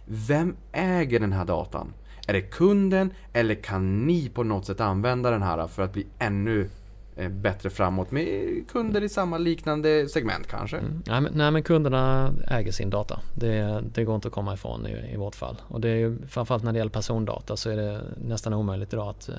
Vem 0.06 0.56
äger 0.72 1.20
den 1.20 1.32
här 1.32 1.44
datan? 1.44 1.92
Är 2.26 2.32
det 2.32 2.40
kunden 2.40 3.12
eller 3.32 3.54
kan 3.54 4.06
ni 4.06 4.28
på 4.28 4.42
något 4.42 4.66
sätt 4.66 4.80
använda 4.80 5.30
den 5.30 5.42
här 5.42 5.66
för 5.66 5.82
att 5.82 5.92
bli 5.92 6.06
ännu 6.18 6.68
eh, 7.16 7.28
bättre 7.28 7.70
framåt 7.70 8.10
med 8.10 8.48
kunder 8.68 9.02
i 9.02 9.08
samma 9.08 9.38
liknande 9.38 10.08
segment 10.08 10.46
kanske? 10.46 10.76
Mm. 10.76 11.02
Nej, 11.06 11.20
men, 11.20 11.32
nej 11.34 11.50
men 11.50 11.62
kunderna 11.62 12.32
äger 12.48 12.72
sin 12.72 12.90
data. 12.90 13.20
Det, 13.34 13.84
det 13.94 14.04
går 14.04 14.14
inte 14.14 14.28
att 14.28 14.34
komma 14.34 14.54
ifrån 14.54 14.86
i, 14.86 15.14
i 15.14 15.16
vårt 15.16 15.34
fall. 15.34 15.56
Och 15.68 15.80
det 15.80 15.88
är 15.88 15.96
ju, 15.96 16.18
framförallt 16.26 16.64
när 16.64 16.72
det 16.72 16.78
gäller 16.78 16.90
persondata 16.90 17.56
så 17.56 17.70
är 17.70 17.76
det 17.76 18.00
nästan 18.24 18.54
omöjligt 18.54 18.92
idag 18.92 19.08
att 19.08 19.28
eh, 19.28 19.34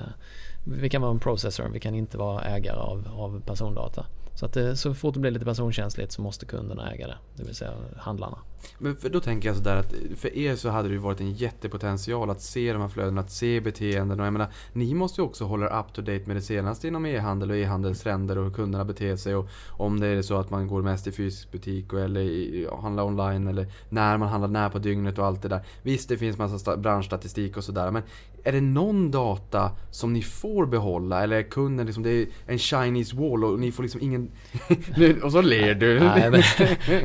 vi 0.64 0.90
kan 0.90 1.02
vara 1.02 1.10
en 1.10 1.18
processor, 1.18 1.68
vi 1.72 1.80
kan 1.80 1.94
inte 1.94 2.18
vara 2.18 2.44
ägare 2.44 2.78
av, 2.78 3.08
av 3.16 3.40
persondata. 3.40 4.06
Så 4.34 4.46
att 4.46 4.52
det, 4.52 4.76
så 4.76 4.94
fort 4.94 5.14
det 5.14 5.20
blir 5.20 5.30
lite 5.30 5.44
personkänsligt 5.44 6.12
så 6.12 6.22
måste 6.22 6.46
kunderna 6.46 6.92
äga 6.92 7.06
det, 7.06 7.16
det 7.36 7.44
vill 7.44 7.54
säga 7.54 7.72
handlarna. 7.96 8.38
Men 8.78 8.96
för 8.96 9.08
då 9.08 9.20
tänker 9.20 9.48
jag 9.48 9.56
sådär 9.56 9.76
att 9.76 9.94
för 10.16 10.36
er 10.36 10.56
så 10.56 10.68
hade 10.68 10.88
det 10.88 10.92
ju 10.92 11.00
varit 11.00 11.20
en 11.20 11.32
jättepotential 11.32 12.30
att 12.30 12.40
se 12.40 12.72
de 12.72 12.82
här 12.82 12.88
flödena, 12.88 13.20
att 13.20 13.30
se 13.30 13.60
beteenden 13.60 14.20
och 14.20 14.26
jag 14.26 14.32
menar, 14.32 14.52
ni 14.72 14.94
måste 14.94 15.20
ju 15.20 15.24
också 15.24 15.44
hålla 15.44 15.80
up 15.80 15.92
to 15.92 16.02
date 16.02 16.22
med 16.26 16.36
det 16.36 16.42
senaste 16.42 16.88
inom 16.88 17.06
e-handel 17.06 17.50
och 17.50 17.56
e-handelstrender 17.56 18.38
och 18.38 18.44
hur 18.44 18.52
kunderna 18.52 18.84
beter 18.84 19.16
sig 19.16 19.34
och 19.34 19.48
om 19.70 20.00
det 20.00 20.06
är 20.06 20.22
så 20.22 20.36
att 20.36 20.50
man 20.50 20.68
går 20.68 20.82
mest 20.82 21.06
i 21.06 21.12
fysisk 21.12 21.52
butik 21.52 21.92
eller 21.92 22.20
i, 22.20 22.68
handlar 22.82 23.04
online 23.04 23.48
eller 23.48 23.66
när 23.88 24.18
man 24.18 24.28
handlar 24.28 24.48
när 24.48 24.68
på 24.68 24.78
dygnet 24.78 25.18
och 25.18 25.26
allt 25.26 25.42
det 25.42 25.48
där. 25.48 25.64
Visst, 25.82 26.08
det 26.08 26.18
finns 26.18 26.38
massa 26.38 26.76
branschstatistik 26.76 27.56
och 27.56 27.64
sådär 27.64 27.90
men 27.90 28.02
är 28.44 28.52
det 28.52 28.60
någon 28.60 29.10
data 29.10 29.70
som 29.90 30.12
ni 30.12 30.22
får 30.22 30.66
behålla 30.66 31.22
eller 31.22 31.36
är 31.36 31.42
kunden 31.42 31.86
liksom, 31.86 32.02
det 32.02 32.10
är 32.10 32.26
en 32.46 32.58
Chinese 32.58 33.16
wall 33.16 33.44
och 33.44 33.60
ni 33.60 33.72
får 33.72 33.82
liksom 33.82 34.00
ingen... 34.00 34.21
och 35.22 35.32
så 35.32 35.40
ler 35.40 35.74
du. 35.74 36.00
nej, 36.00 36.30
men, 36.30 36.42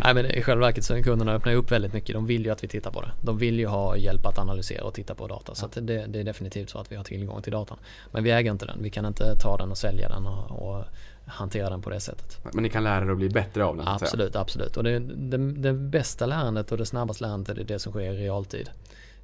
nej 0.04 0.14
men 0.14 0.26
i 0.26 0.42
själva 0.42 0.66
verket 0.66 0.84
så 0.84 1.04
kunderna 1.04 1.34
öppnar 1.34 1.54
upp 1.54 1.72
väldigt 1.72 1.94
mycket. 1.94 2.14
De 2.14 2.26
vill 2.26 2.46
ju 2.46 2.52
att 2.52 2.64
vi 2.64 2.68
tittar 2.68 2.92
på 2.92 3.02
det. 3.02 3.12
De 3.22 3.38
vill 3.38 3.60
ju 3.60 3.66
ha 3.66 3.98
hjälp 3.98 4.26
att 4.26 4.38
analysera 4.38 4.84
och 4.84 4.94
titta 4.94 5.16
på 5.16 5.28
data. 5.28 5.56
Så 5.56 5.68
det, 5.74 6.06
det, 6.08 6.20
är 6.20 6.24
definitivt 6.24 6.70
så 6.70 6.80
att 6.80 6.92
vi 6.92 6.96
har 6.96 7.04
tillgång 7.04 7.42
till 7.42 7.52
datan. 7.52 7.78
Men 8.12 8.24
vi 8.24 8.32
äger 8.32 8.52
inte 8.52 8.66
den. 8.66 8.84
Vi 8.84 8.90
kan 8.90 9.06
inte 9.06 9.36
ta 9.36 9.58
den 9.58 9.72
och 9.72 9.78
sälja 9.78 10.10
den 10.10 10.26
och, 10.26 10.70
och 10.70 10.86
hantera 11.26 11.70
den 11.70 11.82
på 11.82 11.90
det 11.90 12.00
sättet. 12.00 12.40
Men 12.54 12.64
ni 12.64 12.70
kan 12.70 12.84
lära 12.84 13.06
er 13.06 13.12
att 13.12 13.18
bli 13.18 13.30
bättre 13.30 13.66
av 13.66 13.78
den? 13.78 13.88
Absolut, 13.88 14.36
absolut. 14.36 14.78
Och 14.78 14.84
det, 14.84 15.00
det, 15.00 15.38
det 15.38 15.74
bästa 15.74 16.26
lärandet 16.26 16.72
och 16.72 16.78
det 16.78 16.86
snabbaste 16.86 17.24
lärandet 17.24 17.58
är 17.58 17.64
det 17.64 17.80
som 17.80 17.92
sker 17.92 18.14
i 18.14 18.18
realtid. 18.18 18.70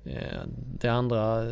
Eh, 0.05 0.41
det 0.55 0.87
andra, 0.87 1.45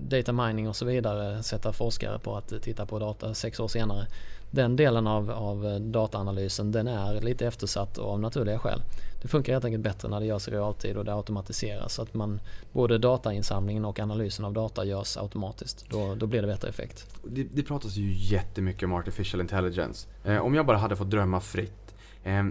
data 0.00 0.32
mining 0.32 0.68
och 0.68 0.76
så 0.76 0.84
vidare, 0.84 1.42
sätta 1.42 1.72
forskare 1.72 2.18
på 2.18 2.36
att 2.36 2.62
titta 2.62 2.86
på 2.86 2.98
data 2.98 3.34
sex 3.34 3.60
år 3.60 3.68
senare. 3.68 4.06
Den 4.50 4.76
delen 4.76 5.06
av, 5.06 5.30
av 5.30 5.66
eh, 5.66 5.80
dataanalysen 5.80 6.72
den 6.72 6.86
är 6.86 7.20
lite 7.20 7.46
eftersatt 7.46 7.98
av 7.98 8.20
naturliga 8.20 8.58
skäl. 8.58 8.82
Det 9.22 9.28
funkar 9.28 9.52
helt 9.52 9.64
enkelt 9.64 9.82
bättre 9.82 10.08
när 10.08 10.20
det 10.20 10.26
görs 10.26 10.48
i 10.48 10.50
realtid 10.50 10.96
och 10.96 11.04
det 11.04 11.14
automatiseras. 11.14 11.94
Så 11.94 12.02
att 12.02 12.14
man, 12.14 12.40
både 12.72 12.98
datainsamlingen 12.98 13.84
och 13.84 14.00
analysen 14.00 14.44
av 14.44 14.52
data 14.52 14.84
görs 14.84 15.16
automatiskt. 15.16 15.90
Då, 15.90 16.14
då 16.14 16.26
blir 16.26 16.40
det 16.40 16.46
bättre 16.46 16.68
effekt. 16.68 17.06
Det, 17.24 17.42
det 17.42 17.62
pratas 17.62 17.96
ju 17.96 18.34
jättemycket 18.34 18.82
om 18.82 18.92
artificial 18.92 19.40
intelligence. 19.40 20.08
Eh, 20.24 20.38
om 20.38 20.54
jag 20.54 20.66
bara 20.66 20.78
hade 20.78 20.96
fått 20.96 21.10
drömma 21.10 21.40
fritt. 21.40 21.94
Eh, 22.24 22.38
eh 22.38 22.46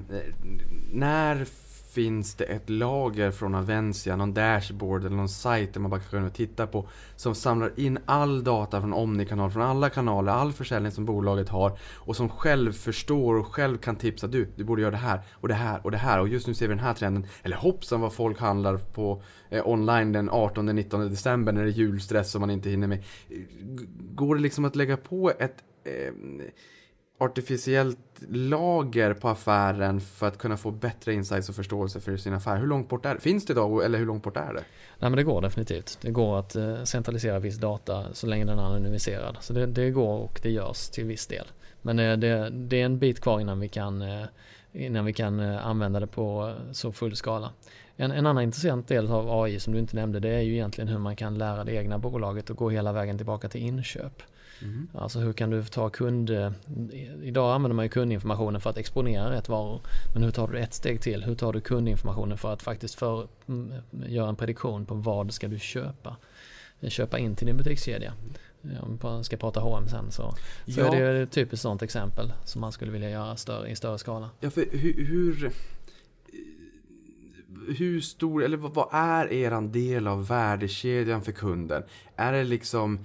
när 0.93 1.46
finns 1.96 2.36
det 2.36 2.43
ett 2.43 2.70
lager 2.70 3.32
från 3.32 3.56
Avencia, 3.56 4.16
någon 4.16 4.34
dashboard 4.34 5.06
eller 5.06 5.16
någon 5.16 5.30
sajt 5.30 5.74
där 5.74 5.82
man 5.82 5.91
bara 5.91 6.00
kan 6.02 6.32
titta 6.32 6.68
på 6.68 6.88
som 7.16 7.36
samlar 7.36 7.80
in 7.80 8.00
all 8.06 8.43
data 8.43 8.82
från 8.82 8.93
Omnikanal, 8.93 9.52
från 9.52 9.64
alla 9.64 9.89
kanaler, 9.89 10.32
all 10.32 10.54
försäljning 10.54 10.91
som 10.91 11.06
bolaget 11.06 11.50
har 11.50 11.78
och 11.93 12.16
som 12.16 12.30
själv 12.30 12.72
förstår 12.72 13.36
och 13.36 13.48
själv 13.48 13.78
kan 13.78 13.96
tipsa 13.96 14.28
du, 14.28 14.48
du 14.56 14.64
borde 14.64 14.82
göra 14.82 14.91
det 14.91 14.98
här 14.98 15.22
och 15.32 15.48
det 15.48 15.54
här 15.54 15.80
och 15.84 15.91
det 15.91 15.98
här 15.98 16.20
och 16.20 16.28
just 16.28 16.48
nu 16.48 16.54
ser 16.54 16.68
vi 16.68 16.74
den 16.74 16.84
här 16.84 16.93
trenden. 16.93 17.26
Eller 17.43 17.56
hoppsan 17.56 18.02
vad 18.02 18.14
folk 18.14 18.39
handlar 18.39 18.78
på 18.78 19.24
eh, 19.50 19.68
online 19.68 20.12
den 20.12 20.30
18-19 20.30 21.10
december 21.10 21.52
när 21.52 21.64
det 21.64 21.70
är 21.70 21.74
julstress 21.74 22.36
och 22.36 22.41
man 22.41 22.50
inte 22.50 22.70
hinner 22.70 22.88
med. 22.88 23.04
Går 24.16 24.36
det 24.36 24.41
liksom 24.41 24.66
att 24.66 24.76
lägga 24.76 24.98
på 24.98 25.32
ett 25.39 25.64
eh, 25.84 26.14
artificiellt 27.18 27.97
lager 28.30 29.13
på 29.13 29.30
affären 29.30 30.01
för 30.01 30.28
att 30.28 30.38
kunna 30.38 30.57
få 30.57 30.72
bättre 30.72 31.13
insights 31.13 31.49
och 31.49 31.55
förståelse 31.55 31.99
för 31.99 32.18
sin 32.18 32.34
affär. 32.34 32.57
Hur 32.57 32.68
långt 32.68 32.89
bort 32.89 33.05
är 33.05 33.13
det? 33.13 33.22
Finns 33.22 33.45
det 33.45 33.53
idag 33.53 33.86
eller 33.86 33.99
hur 33.99 34.05
långt 34.05 34.24
bort 34.24 34.38
är 34.38 34.53
det? 34.53 34.63
Nej 34.99 35.09
men 35.09 35.16
det 35.16 35.24
går 35.24 35.41
definitivt. 35.41 35.97
Det 36.01 36.11
går 36.11 36.39
att 36.39 36.55
eh, 36.55 36.84
centralisera 36.84 37.39
viss 37.39 37.57
data 37.57 38.05
så 38.13 38.28
länge 38.28 38.45
den 38.45 38.59
är 38.59 38.63
anonymiserad. 38.63 39.38
Så 39.39 39.53
det, 39.53 39.66
det 39.66 39.89
går 39.89 40.18
och 40.18 40.39
det 40.43 40.49
görs 40.49 40.89
till 40.89 41.05
viss 41.05 41.28
del. 41.28 41.45
Men 41.82 41.99
eh, 41.99 42.18
det, 42.18 42.49
det, 42.49 42.82
är 42.82 42.86
en 42.86 42.99
bit 42.99 43.22
kvar 43.22 43.39
innan 43.39 43.59
vi 43.59 43.70
kan, 43.70 44.01
eh, 44.01 44.26
innan 44.74 45.05
vi 45.05 45.13
kan 45.13 45.39
använda 45.39 45.99
det 45.99 46.07
på 46.07 46.55
så 46.72 46.91
full 46.91 47.16
skala. 47.16 47.49
En, 47.95 48.11
en 48.11 48.26
annan 48.26 48.43
intressant 48.43 48.88
del 48.88 49.11
av 49.11 49.41
AI 49.43 49.59
som 49.59 49.74
du 49.74 49.80
inte 49.80 49.95
nämnde 49.95 50.20
det 50.20 50.30
är 50.30 50.41
ju 50.41 50.53
egentligen 50.53 50.88
hur 50.88 50.97
man 50.97 51.16
kan 51.16 51.38
lära 51.38 51.63
det 51.63 51.74
egna 51.74 51.99
bolaget 51.99 52.49
och 52.49 52.57
gå 52.57 52.70
hela 52.70 52.91
vägen 52.91 53.18
tillbaka 53.18 53.49
till 53.49 53.61
inköp. 53.61 54.24
Mm. 54.62 54.88
Alltså 54.93 55.20
hur 55.20 55.34
kan 55.34 55.49
du 55.49 55.64
ta 55.64 55.89
kund... 55.89 56.30
Idag 57.24 57.56
använder 57.56 57.76
man 57.76 57.86
ju 57.86 57.89
kundinformationen 57.89 58.62
för 58.62 58.70
att 58.70 58.78
exponera 58.78 59.32
rätt 59.32 59.49
varor. 59.49 59.82
Men 60.14 60.24
hur 60.24 60.32
tar 60.32 60.47
du 60.47 60.60
ett 60.60 60.74
steg 60.74 61.01
till? 61.01 61.24
Hur 61.24 61.36
tar 61.36 61.53
du 61.53 61.62
kundinformationen 61.62 62.38
för 62.38 62.53
att 62.53 62.62
faktiskt 62.62 62.95
för, 62.95 63.28
mm, 63.47 63.74
göra 64.08 64.30
en 64.30 64.36
prediktion 64.36 64.86
på 64.86 64.95
vad 64.95 65.34
ska 65.34 65.47
du 65.47 65.60
köpa? 65.60 66.16
Köpa 66.88 67.20
in 67.20 67.36
till 67.36 67.47
din 67.47 67.58
butikskedja. 67.58 68.14
Om 68.82 68.99
man 69.01 69.24
ska 69.24 69.38
prata 69.38 69.60
H&M 69.60 69.88
sen 69.88 70.12
så, 70.12 70.36
så 70.68 70.80
ja. 70.80 70.95
är 70.95 71.14
det 71.14 71.22
ett 71.22 71.32
typiskt 71.32 71.62
sånt 71.62 71.82
exempel 71.82 72.34
som 72.45 72.62
man 72.62 72.72
skulle 72.72 72.91
vilja 72.91 73.10
göra 73.10 73.36
större, 73.36 73.70
i 73.70 73.76
större 73.76 73.97
skala. 73.97 74.30
Ja, 74.39 74.49
för 74.49 74.66
hur, 74.72 75.06
hur 75.06 75.51
hur 77.68 78.01
stor, 78.01 78.43
eller 78.43 78.58
vad 78.58 78.88
är 78.91 79.34
eran 79.34 79.72
del 79.72 80.08
av 80.08 80.28
värdekedjan 80.28 81.22
för 81.22 81.32
kunden? 81.32 81.84
Är 82.16 82.34
det 82.34 82.43
liksom 82.43 82.99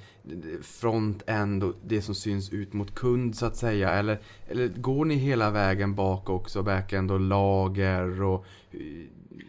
front-end 0.63 1.65
och 1.65 1.75
det 1.87 2.03
som 2.03 2.15
syns 2.15 2.53
ut 2.53 2.73
mot 2.73 2.95
kund 2.95 3.37
så 3.37 3.47
att 3.47 3.57
säga? 3.57 3.91
Eller, 3.91 4.21
eller 4.49 4.69
går 4.69 5.05
ni 5.05 5.15
hela 5.15 5.51
vägen 5.51 5.95
bak 5.95 6.31
också, 6.31 6.63
back-end 6.63 7.11
och 7.11 7.21
lager 7.21 8.23
och 8.23 8.45
eh, 8.71 8.81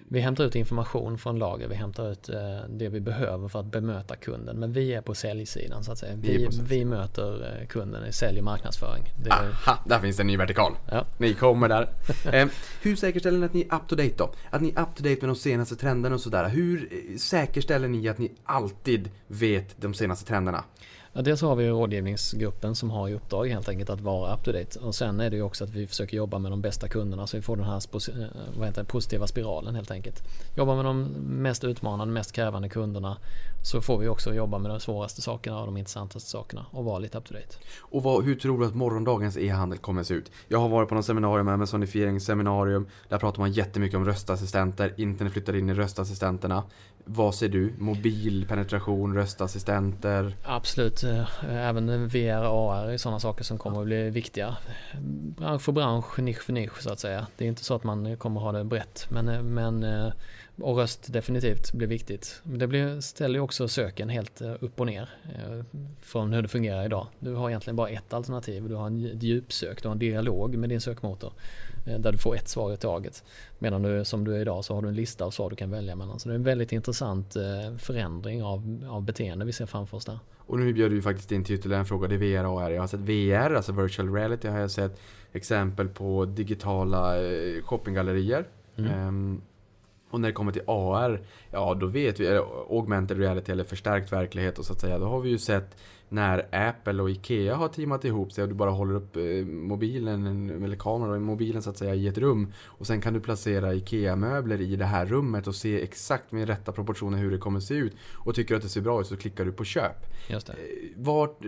vi 0.09 0.19
hämtar 0.19 0.43
ut 0.43 0.55
information 0.55 1.17
från 1.17 1.39
lager, 1.39 1.67
vi 1.67 1.75
hämtar 1.75 2.11
ut 2.11 2.29
eh, 2.29 2.37
det 2.69 2.89
vi 2.89 2.99
behöver 2.99 3.47
för 3.47 3.59
att 3.59 3.65
bemöta 3.65 4.15
kunden. 4.15 4.59
Men 4.59 4.73
vi 4.73 4.93
är 4.93 5.01
på 5.01 5.15
säljsidan 5.15 5.83
så 5.83 5.91
att 5.91 5.97
säga. 5.97 6.15
Vi, 6.15 6.37
vi, 6.37 6.47
vi 6.63 6.85
möter 6.85 7.59
eh, 7.61 7.67
kunden 7.67 8.05
i 8.05 8.11
sälj 8.11 8.37
och 8.37 8.45
marknadsföring. 8.45 9.03
Det 9.23 9.31
Aha, 9.31 9.83
där 9.85 9.99
finns 9.99 10.17
det 10.17 10.23
en 10.23 10.27
ny 10.27 10.37
vertikal. 10.37 10.73
Ja. 10.91 11.05
Ni 11.17 11.33
kommer 11.33 11.69
där. 11.69 11.89
eh, 12.33 12.47
hur 12.81 12.95
säkerställer 12.95 13.39
ni 13.39 13.45
att 13.45 13.53
ni 13.53 13.67
är 13.69 13.75
up 13.75 13.87
to 13.87 13.95
date 13.95 14.13
då? 14.17 14.33
Att 14.49 14.61
ni 14.61 14.73
är 14.75 14.81
up 14.81 14.95
to 14.95 15.03
date 15.03 15.17
med 15.21 15.29
de 15.29 15.35
senaste 15.35 15.75
trenderna 15.75 16.15
och 16.15 16.21
sådär. 16.21 16.49
Hur 16.49 16.89
säkerställer 17.17 17.87
ni 17.87 18.09
att 18.09 18.17
ni 18.17 18.31
alltid 18.43 19.09
vet 19.27 19.81
de 19.81 19.93
senaste 19.93 20.25
trenderna? 20.25 20.63
Ja, 21.13 21.21
dels 21.21 21.41
har 21.41 21.55
vi 21.55 21.69
rådgivningsgruppen 21.69 22.75
som 22.75 22.89
har 22.89 23.09
i 23.09 23.13
uppdrag 23.13 23.47
helt 23.47 23.69
enkelt 23.69 23.89
att 23.89 24.01
vara 24.01 24.33
up 24.33 24.43
to 24.43 24.51
date. 24.51 24.79
Och 24.79 24.95
sen 24.95 25.19
är 25.19 25.29
det 25.29 25.35
ju 25.35 25.41
också 25.41 25.63
att 25.63 25.69
vi 25.69 25.87
försöker 25.87 26.17
jobba 26.17 26.39
med 26.39 26.51
de 26.51 26.61
bästa 26.61 26.87
kunderna 26.87 27.27
så 27.27 27.37
vi 27.37 27.41
får 27.41 27.55
den 27.55 27.65
här 27.65 27.75
eh, 27.75 28.27
vad 28.57 28.67
heter 28.67 28.81
det, 28.81 28.87
positiva 28.87 29.27
spiralen 29.27 29.75
helt 29.75 29.91
enkelt. 29.91 30.23
Jobba 30.55 30.75
med 30.75 30.85
de 30.85 31.03
mest 31.19 31.63
utmanande, 31.63 32.13
mest 32.13 32.31
krävande 32.31 32.69
kunderna 32.69 33.17
så 33.63 33.81
får 33.81 33.97
vi 33.97 34.07
också 34.07 34.33
jobba 34.33 34.57
med 34.57 34.71
de 34.71 34.79
svåraste 34.79 35.21
sakerna 35.21 35.59
och 35.59 35.65
de 35.65 35.77
intressantaste 35.77 36.29
sakerna 36.29 36.65
och 36.71 36.85
vara 36.85 36.99
lite 36.99 37.17
up 37.17 37.25
to 37.25 37.33
date. 37.33 37.55
Och 37.79 38.03
vad, 38.03 38.23
hur 38.23 38.35
tror 38.35 38.59
du 38.59 38.65
att 38.65 38.75
morgondagens 38.75 39.37
e-handel 39.37 39.77
kommer 39.77 40.01
att 40.01 40.07
se 40.07 40.13
ut? 40.13 40.31
Jag 40.47 40.59
har 40.59 40.69
varit 40.69 40.89
på 40.89 40.95
något 40.95 41.05
seminarium, 41.05 41.47
Amazonifieringsseminarium. 41.47 42.87
Där 43.09 43.17
pratar 43.17 43.39
man 43.39 43.51
jättemycket 43.51 43.97
om 43.97 44.05
röstassistenter. 44.05 44.93
Internet 44.97 45.33
flyttar 45.33 45.55
in 45.55 45.69
i 45.69 45.73
röstassistenterna. 45.73 46.63
Vad 47.05 47.35
ser 47.35 47.49
du? 47.49 47.73
Mobilpenetration, 47.77 49.15
röstassistenter? 49.15 50.35
Absolut. 50.43 51.03
Eh, 51.03 51.45
även 51.49 52.07
VR 52.07 52.49
och 52.49 52.73
AR 52.73 52.89
är 52.89 52.97
sådana 52.97 53.19
saker 53.19 53.43
som 53.43 53.57
kommer 53.57 53.79
att 53.79 53.85
bli 53.85 54.09
viktiga. 54.09 54.57
Bransch 55.37 55.61
för 55.61 55.71
bransch, 55.71 56.19
nisch 56.19 56.41
för 56.41 56.53
nisch 56.53 56.81
så 56.81 56.91
att 56.91 56.99
säga. 56.99 57.27
Det 57.37 57.45
är 57.45 57.47
inte 57.49 57.63
så 57.63 57.75
att 57.75 57.83
man 57.83 58.17
kommer 58.17 58.39
att 58.39 58.43
ha 58.43 58.51
det 58.51 58.63
brett. 58.63 59.05
Men, 59.09 59.29
eh, 59.29 59.41
men 59.41 59.83
eh, 59.83 60.11
och 60.61 60.77
röst 60.77 61.13
definitivt 61.13 61.73
blir 61.73 61.87
viktigt. 61.87 62.41
Det 62.43 62.67
blir, 62.67 63.01
ställer 63.01 63.35
ju 63.35 63.41
också 63.41 63.67
söken 63.67 64.09
helt 64.09 64.41
upp 64.41 64.79
och 64.79 64.85
ner 64.85 65.09
från 66.01 66.33
hur 66.33 66.41
det 66.41 66.47
fungerar 66.47 66.85
idag. 66.85 67.07
Du 67.19 67.33
har 67.33 67.49
egentligen 67.49 67.75
bara 67.75 67.89
ett 67.89 68.13
alternativ. 68.13 68.69
Du 68.69 68.75
har 68.75 68.87
en 68.87 69.19
djupsök, 69.19 69.81
du 69.81 69.87
har 69.87 69.93
en 69.93 69.99
dialog 69.99 70.55
med 70.55 70.69
din 70.69 70.81
sökmotor. 70.81 71.33
Eh, 71.85 71.99
där 71.99 72.11
du 72.11 72.17
får 72.17 72.35
ett 72.35 72.47
svar 72.47 72.73
i 72.73 72.77
taget. 72.77 73.23
Medan 73.59 73.81
du 73.81 74.05
som 74.05 74.23
du 74.23 74.35
är 74.35 74.39
idag 74.39 74.65
så 74.65 74.75
har 74.75 74.81
du 74.81 74.87
en 74.87 74.95
lista 74.95 75.25
av 75.25 75.31
svar 75.31 75.49
du 75.49 75.55
kan 75.55 75.71
välja 75.71 75.95
mellan. 75.95 76.19
Så 76.19 76.29
det 76.29 76.33
är 76.33 76.35
en 76.35 76.43
väldigt 76.43 76.71
intressant 76.71 77.35
eh, 77.35 77.77
förändring 77.77 78.43
av, 78.43 78.85
av 78.89 79.03
beteende 79.03 79.45
vi 79.45 79.51
ser 79.51 79.65
framför 79.65 79.97
oss 79.97 80.05
där. 80.05 80.19
Och 80.37 80.59
nu 80.59 80.73
bjöd 80.73 80.91
du 80.91 80.95
ju 80.95 81.01
faktiskt 81.01 81.31
in 81.31 81.43
till 81.43 81.55
ytterligare 81.55 81.79
en 81.79 81.85
fråga, 81.85 82.07
det 82.07 82.15
är 82.15 82.19
VR 82.41 82.45
och 82.45 82.61
AR. 82.61 82.71
Jag 82.71 82.81
har 82.81 82.87
sett 82.87 82.99
VR, 82.99 83.55
alltså 83.55 83.71
virtual 83.71 84.13
reality, 84.13 84.47
har 84.47 84.59
jag 84.59 84.71
sett 84.71 84.99
exempel 85.31 85.87
på 85.87 86.25
digitala 86.25 87.23
eh, 87.23 87.61
shoppinggallerier. 87.63 88.45
Mm. 88.75 88.91
Ehm, 88.91 89.41
och 90.11 90.21
när 90.21 90.29
det 90.29 90.33
kommer 90.33 90.51
till 90.51 90.61
AR, 90.67 91.21
ja 91.51 91.73
då 91.73 91.87
vet 91.87 92.19
vi, 92.19 92.27
eller 92.27 92.75
augmented 92.77 93.17
reality 93.17 93.51
eller 93.51 93.63
förstärkt 93.63 94.11
verklighet 94.11 94.59
och 94.59 94.65
så 94.65 94.73
att 94.73 94.81
säga, 94.81 94.99
då 94.99 95.05
har 95.05 95.19
vi 95.19 95.29
ju 95.29 95.37
sett 95.37 95.77
när 96.11 96.47
Apple 96.69 97.01
och 97.01 97.09
Ikea 97.09 97.55
har 97.55 97.67
teamat 97.67 98.05
ihop 98.05 98.31
sig 98.31 98.41
och 98.41 98.47
du 98.49 98.55
bara 98.55 98.69
håller 98.69 98.95
upp 98.95 99.15
eh, 99.15 99.45
mobilen, 99.45 100.49
eller 100.65 100.75
kameran 100.75 101.17
i 101.17 101.19
mobilen 101.19 101.61
så 101.61 101.69
att 101.69 101.77
säga 101.77 101.95
i 101.95 102.07
ett 102.07 102.17
rum. 102.17 102.53
Och 102.65 102.87
sen 102.87 103.01
kan 103.01 103.13
du 103.13 103.19
placera 103.19 103.73
Ikea-möbler 103.73 104.61
i 104.61 104.75
det 104.75 104.85
här 104.85 105.05
rummet 105.05 105.47
och 105.47 105.55
se 105.55 105.81
exakt 105.81 106.31
med 106.31 106.47
rätta 106.47 106.71
proportioner 106.71 107.17
hur 107.17 107.31
det 107.31 107.37
kommer 107.37 107.59
se 107.59 107.73
ut. 107.73 107.93
Och 108.13 108.35
tycker 108.35 108.55
att 108.55 108.61
det 108.61 108.69
ser 108.69 108.81
bra 108.81 109.01
ut 109.01 109.07
så 109.07 109.17
klickar 109.17 109.45
du 109.45 109.51
på 109.51 109.63
köp. 109.63 110.05
Just 110.27 110.47
det. 110.47 110.53
Eh, 110.53 110.57
Vart, 110.95 111.41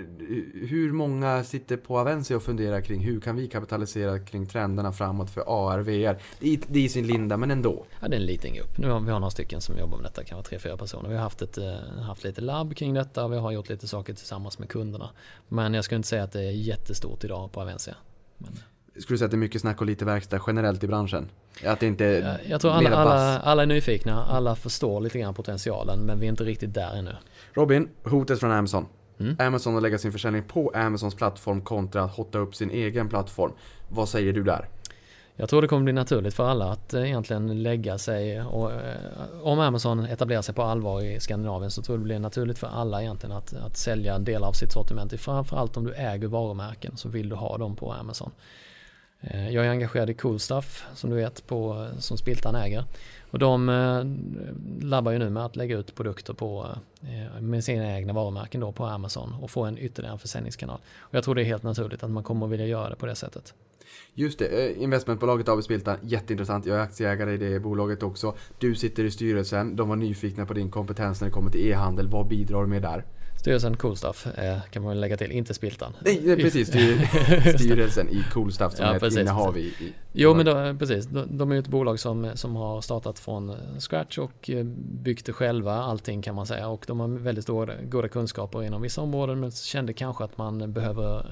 hur 0.53 0.91
många 0.91 1.43
sitter 1.43 1.77
på 1.77 1.99
Avensia 1.99 2.37
och 2.37 2.43
funderar 2.43 2.81
kring 2.81 3.01
hur 3.01 3.19
kan 3.19 3.35
vi 3.35 3.47
kapitalisera 3.47 4.19
kring 4.19 4.45
trenderna 4.45 4.91
framåt 4.91 5.29
för 5.29 5.41
AR, 5.47 5.79
VR? 5.79 6.21
Det 6.39 6.53
är, 6.53 6.59
det 6.67 6.79
är 6.79 6.83
i 6.83 6.89
sin 6.89 7.07
linda 7.07 7.37
men 7.37 7.51
ändå. 7.51 7.85
Ja, 8.01 8.07
det 8.07 8.15
är 8.15 8.19
en 8.19 8.25
liten 8.25 8.53
grupp. 8.53 8.77
Nu 8.77 8.89
har 8.89 8.99
vi 8.99 9.11
har 9.11 9.19
några 9.19 9.31
stycken 9.31 9.61
som 9.61 9.77
jobbar 9.77 9.97
med 9.97 10.05
detta, 10.05 10.23
kanske 10.23 10.49
tre, 10.49 10.59
fyra 10.59 10.77
personer. 10.77 11.09
Vi 11.09 11.15
har 11.15 11.23
haft, 11.23 11.41
ett, 11.41 11.57
eh, 11.57 12.01
haft 12.01 12.23
lite 12.23 12.41
labb 12.41 12.75
kring 12.75 12.93
detta 12.93 13.25
och 13.25 13.33
vi 13.33 13.37
har 13.37 13.51
gjort 13.51 13.69
lite 13.69 13.87
saker 13.87 14.13
tillsammans 14.13 14.52
med 14.59 14.69
kunderna. 14.69 15.09
Men 15.47 15.73
jag 15.73 15.85
skulle 15.85 15.95
inte 15.95 16.07
säga 16.07 16.23
att 16.23 16.31
det 16.31 16.43
är 16.43 16.51
jättestort 16.51 17.23
idag 17.23 17.51
på 17.51 17.61
Avencia. 17.61 17.95
Men, 18.37 18.51
Skulle 19.01 19.13
du 19.13 19.17
säga 19.17 19.25
att 19.25 19.31
det 19.31 19.35
är 19.35 19.39
mycket 19.39 19.61
snack 19.61 19.81
och 19.81 19.87
lite 19.87 20.05
verkstad 20.05 20.39
generellt 20.47 20.83
i 20.83 20.87
branschen? 20.87 21.29
Att 21.65 21.79
det 21.79 21.87
inte 21.87 22.05
är 22.05 22.21
jag, 22.21 22.37
jag 22.47 22.61
tror 22.61 22.71
alla, 22.71 22.95
alla, 22.95 23.39
alla 23.39 23.61
är 23.61 23.67
nyfikna, 23.67 24.25
alla 24.25 24.55
förstår 24.55 25.01
lite 25.01 25.19
grann 25.19 25.33
potentialen 25.33 25.99
men 25.99 26.19
vi 26.19 26.25
är 26.25 26.29
inte 26.29 26.43
riktigt 26.43 26.73
där 26.73 26.95
ännu. 26.95 27.15
Robin, 27.53 27.89
hotet 28.03 28.39
från 28.39 28.51
Amazon. 28.51 28.85
Mm. 29.19 29.35
Amazon 29.39 29.75
att 29.75 29.83
lägga 29.83 29.97
sin 29.97 30.11
försäljning 30.11 30.43
på 30.43 30.71
Amazons 30.75 31.15
plattform 31.15 31.61
kontra 31.61 32.03
att 32.03 32.11
hotta 32.11 32.39
upp 32.39 32.55
sin 32.55 32.71
egen 32.71 33.09
plattform. 33.09 33.51
Vad 33.89 34.09
säger 34.09 34.33
du 34.33 34.43
där? 34.43 34.69
Jag 35.35 35.49
tror 35.49 35.61
det 35.61 35.67
kommer 35.67 35.83
bli 35.83 35.93
naturligt 35.93 36.33
för 36.33 36.49
alla 36.49 36.71
att 36.71 36.93
eh, 36.93 37.03
egentligen 37.03 37.63
lägga 37.63 37.97
sig 37.97 38.41
och 38.41 38.71
eh, 38.71 38.95
om 39.41 39.59
Amazon 39.59 40.05
etablerar 40.05 40.41
sig 40.41 40.55
på 40.55 40.63
allvar 40.63 41.01
i 41.01 41.19
Skandinavien 41.19 41.71
så 41.71 41.81
tror 41.81 41.95
jag 41.95 42.01
det 42.01 42.03
blir 42.03 42.19
naturligt 42.19 42.57
för 42.57 42.67
alla 42.67 43.01
egentligen 43.01 43.35
att, 43.35 43.53
att 43.53 43.77
sälja 43.77 44.19
delar 44.19 44.47
av 44.47 44.53
sitt 44.53 44.71
sortiment. 44.71 45.19
Framförallt 45.21 45.77
om 45.77 45.83
du 45.83 45.93
äger 45.93 46.27
varumärken 46.27 46.97
så 46.97 47.09
vill 47.09 47.29
du 47.29 47.35
ha 47.35 47.57
dem 47.57 47.75
på 47.75 47.93
Amazon. 47.93 48.31
Eh, 49.21 49.49
jag 49.49 49.65
är 49.65 49.69
engagerad 49.69 50.09
i 50.09 50.13
Coolstuff 50.13 50.85
som 50.95 51.09
du 51.09 51.15
vet 51.15 51.47
på, 51.47 51.87
som 51.99 52.17
Spiltan 52.17 52.55
äger. 52.55 52.83
Och 53.31 53.39
de 53.39 53.65
labbar 54.81 55.11
ju 55.11 55.19
nu 55.19 55.29
med 55.29 55.45
att 55.45 55.55
lägga 55.55 55.77
ut 55.77 55.95
produkter 55.95 56.33
på, 56.33 56.67
med 57.39 57.63
sina 57.63 57.97
egna 57.97 58.13
varumärken 58.13 58.61
då 58.61 58.71
på 58.71 58.85
Amazon 58.85 59.35
och 59.41 59.51
få 59.51 59.63
en 59.63 59.77
ytterligare 59.77 60.17
försäljningskanal. 60.17 60.79
Och 60.99 61.15
jag 61.15 61.23
tror 61.23 61.35
det 61.35 61.41
är 61.41 61.45
helt 61.45 61.63
naturligt 61.63 62.03
att 62.03 62.11
man 62.11 62.23
kommer 62.23 62.45
att 62.45 62.51
vilja 62.51 62.65
göra 62.65 62.89
det 62.89 62.95
på 62.95 63.05
det 63.05 63.15
sättet. 63.15 63.53
Just 64.15 64.39
det, 64.39 64.45
eh, 64.45 64.83
investmentbolaget 64.83 65.49
AB 65.49 65.63
Spiltan, 65.63 65.97
jätteintressant. 66.01 66.65
Jag 66.65 66.77
är 66.77 66.81
aktieägare 66.81 67.33
i 67.33 67.37
det 67.37 67.59
bolaget 67.59 68.03
också. 68.03 68.35
Du 68.59 68.75
sitter 68.75 69.03
i 69.03 69.11
styrelsen, 69.11 69.75
de 69.75 69.89
var 69.89 69.95
nyfikna 69.95 70.45
på 70.45 70.53
din 70.53 70.71
kompetens 70.71 71.21
när 71.21 71.27
det 71.27 71.31
kommer 71.31 71.51
till 71.51 71.67
e-handel. 71.67 72.07
Vad 72.07 72.27
bidrar 72.27 72.61
du 72.61 72.67
med 72.67 72.81
där? 72.81 73.05
Styrelsen 73.43 73.77
Cool 73.77 73.97
Stuff 73.97 74.27
eh, 74.27 74.57
kan 74.71 74.83
man 74.83 74.89
väl 74.89 75.01
lägga 75.01 75.17
till, 75.17 75.31
inte 75.31 75.53
Spiltan. 75.53 75.93
Nej, 75.99 76.35
precis, 76.35 76.67
styr, 76.67 77.07
styrelsen 77.57 78.09
i 78.09 78.23
Cool 78.31 78.51
Stuff 78.51 78.73
som 78.73 78.85
Ja, 78.85 78.93
är 78.93 79.05
ett 79.05 79.17
innehav 79.17 79.57
i, 79.57 79.61
i 79.61 79.93
Jo 80.11 80.33
men 80.33 80.45
då, 80.45 80.75
precis, 80.79 81.05
de, 81.05 81.37
de 81.37 81.51
är 81.51 81.55
ju 81.55 81.59
ett 81.59 81.67
bolag 81.67 81.99
som, 81.99 82.31
som 82.35 82.55
har 82.55 82.81
startat 82.81 83.19
från 83.19 83.49
eh, 83.49 83.55
scratch 83.79 84.17
och 84.17 84.49
eh, 84.49 84.63
byggt 85.03 85.25
det 85.25 85.33
själva, 85.33 85.73
allting 85.73 86.21
kan 86.21 86.35
man 86.35 86.47
säga. 86.47 86.67
Och 86.67 86.83
de 86.87 86.99
har 86.99 87.07
väldigt 87.07 87.43
stora, 87.43 87.73
goda 87.83 88.07
kunskaper 88.07 88.63
inom 88.63 88.81
vissa 88.81 89.01
områden 89.01 89.39
men 89.39 89.51
kände 89.51 89.93
kanske 89.93 90.23
att 90.23 90.37
man 90.37 90.73
behöver 90.73 91.17
eh, 91.19 91.25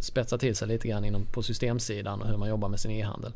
spetsa 0.00 0.38
till 0.38 0.56
sig 0.56 0.68
lite 0.68 0.88
grann 0.88 1.04
inom, 1.04 1.26
på 1.26 1.42
systemsidan 1.42 2.22
och 2.22 2.28
hur 2.28 2.36
man 2.36 2.48
jobbar 2.48 2.68
med 2.68 2.80
sin 2.80 2.90
e-handel. 2.90 3.32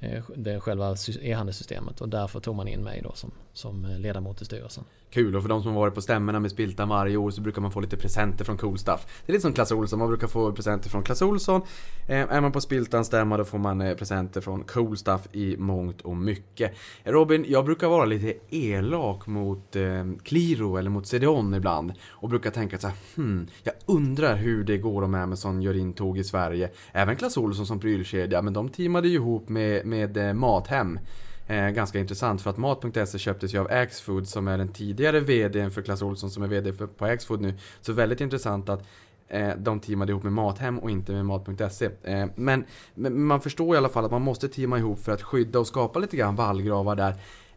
Eh, 0.00 0.24
det 0.36 0.52
är 0.52 0.60
själva 0.60 0.96
e-handelssystemet 1.20 2.00
och 2.00 2.08
därför 2.08 2.40
tog 2.40 2.56
man 2.56 2.68
in 2.68 2.84
mig 2.84 3.00
då 3.02 3.12
som, 3.14 3.30
som 3.52 3.86
ledamot 3.98 4.42
i 4.42 4.44
styrelsen. 4.44 4.84
Kul, 5.12 5.36
och 5.36 5.42
för 5.42 5.48
de 5.48 5.62
som 5.62 5.72
har 5.72 5.80
varit 5.80 5.94
på 5.94 6.00
stämmorna 6.00 6.40
med 6.40 6.50
Spiltan 6.50 6.88
varje 6.88 7.16
år 7.16 7.30
så 7.30 7.40
brukar 7.40 7.62
man 7.62 7.70
få 7.70 7.80
lite 7.80 7.96
presenter 7.96 8.44
från 8.44 8.56
Cool 8.56 8.78
Stuff. 8.78 9.06
Det 9.26 9.30
är 9.30 9.32
lite 9.32 9.42
som 9.42 9.52
Clas 9.52 9.72
Ohlson, 9.72 9.98
man 9.98 10.08
brukar 10.08 10.26
få 10.26 10.52
presenter 10.52 10.90
från 10.90 11.02
Clas 11.02 11.22
Ohlson. 11.22 11.60
Eh, 12.08 12.32
är 12.32 12.40
man 12.40 12.52
på 12.52 12.60
Spiltans 12.60 13.06
stämma 13.06 13.36
då 13.36 13.44
får 13.44 13.58
man 13.58 13.80
eh, 13.80 13.96
presenter 13.96 14.40
från 14.40 14.64
Cool 14.64 14.96
Stuff 14.96 15.20
i 15.32 15.56
mångt 15.56 16.00
och 16.00 16.16
mycket. 16.16 16.72
Robin, 17.04 17.44
jag 17.48 17.64
brukar 17.64 17.88
vara 17.88 18.04
lite 18.04 18.34
elak 18.50 19.26
mot 19.26 19.76
eh, 19.76 20.04
Qliro 20.22 20.76
eller 20.76 20.90
mot 20.90 21.06
CDON 21.06 21.54
ibland. 21.54 21.92
Och 22.08 22.28
brukar 22.28 22.50
tänka 22.50 22.78
så 22.78 22.86
här, 22.86 22.96
hmm, 23.16 23.46
jag 23.62 23.74
undrar 23.86 24.36
hur 24.36 24.64
det 24.64 24.78
går 24.78 25.02
om 25.02 25.14
Amazon 25.14 25.62
gör 25.62 25.76
intåg 25.76 26.18
i 26.18 26.24
Sverige. 26.24 26.70
Även 26.92 27.16
Clas 27.16 27.36
Ohlson 27.36 27.66
som 27.66 27.80
prylkedja, 27.80 28.42
men 28.42 28.52
de 28.52 28.68
teamade 28.68 29.08
ju 29.08 29.14
ihop 29.14 29.48
med, 29.48 29.86
med 29.86 30.16
eh, 30.16 30.34
Mathem. 30.34 30.98
Eh, 31.52 31.70
ganska 31.70 31.98
intressant 31.98 32.42
för 32.42 32.50
att 32.50 32.56
Mat.se 32.56 33.18
köptes 33.18 33.54
ju 33.54 33.58
av 33.58 33.68
Axfood 33.70 34.28
som 34.28 34.48
är 34.48 34.58
den 34.58 34.68
tidigare 34.68 35.20
VDn 35.20 35.70
för 35.70 35.82
Clas 35.82 36.02
Ohlson 36.02 36.30
som 36.30 36.42
är 36.42 36.48
VD 36.48 36.72
för, 36.72 36.86
på 36.86 37.04
Axfood 37.04 37.40
nu. 37.40 37.54
Så 37.80 37.92
väldigt 37.92 38.20
intressant 38.20 38.68
att 38.68 38.84
eh, 39.28 39.50
de 39.58 39.80
teamade 39.80 40.12
ihop 40.12 40.22
med 40.22 40.32
Mathem 40.32 40.78
och 40.78 40.90
inte 40.90 41.12
med 41.12 41.26
Mat.se. 41.26 41.88
Eh, 42.02 42.26
men, 42.34 42.64
men 42.94 43.24
man 43.24 43.40
förstår 43.40 43.74
i 43.74 43.78
alla 43.78 43.88
fall 43.88 44.04
att 44.04 44.10
man 44.10 44.22
måste 44.22 44.48
teama 44.48 44.78
ihop 44.78 44.98
för 44.98 45.12
att 45.12 45.22
skydda 45.22 45.58
och 45.58 45.66
skapa 45.66 45.98
lite 45.98 46.16
grann 46.16 46.36
vallgravar 46.36 46.96
där. 46.96 47.14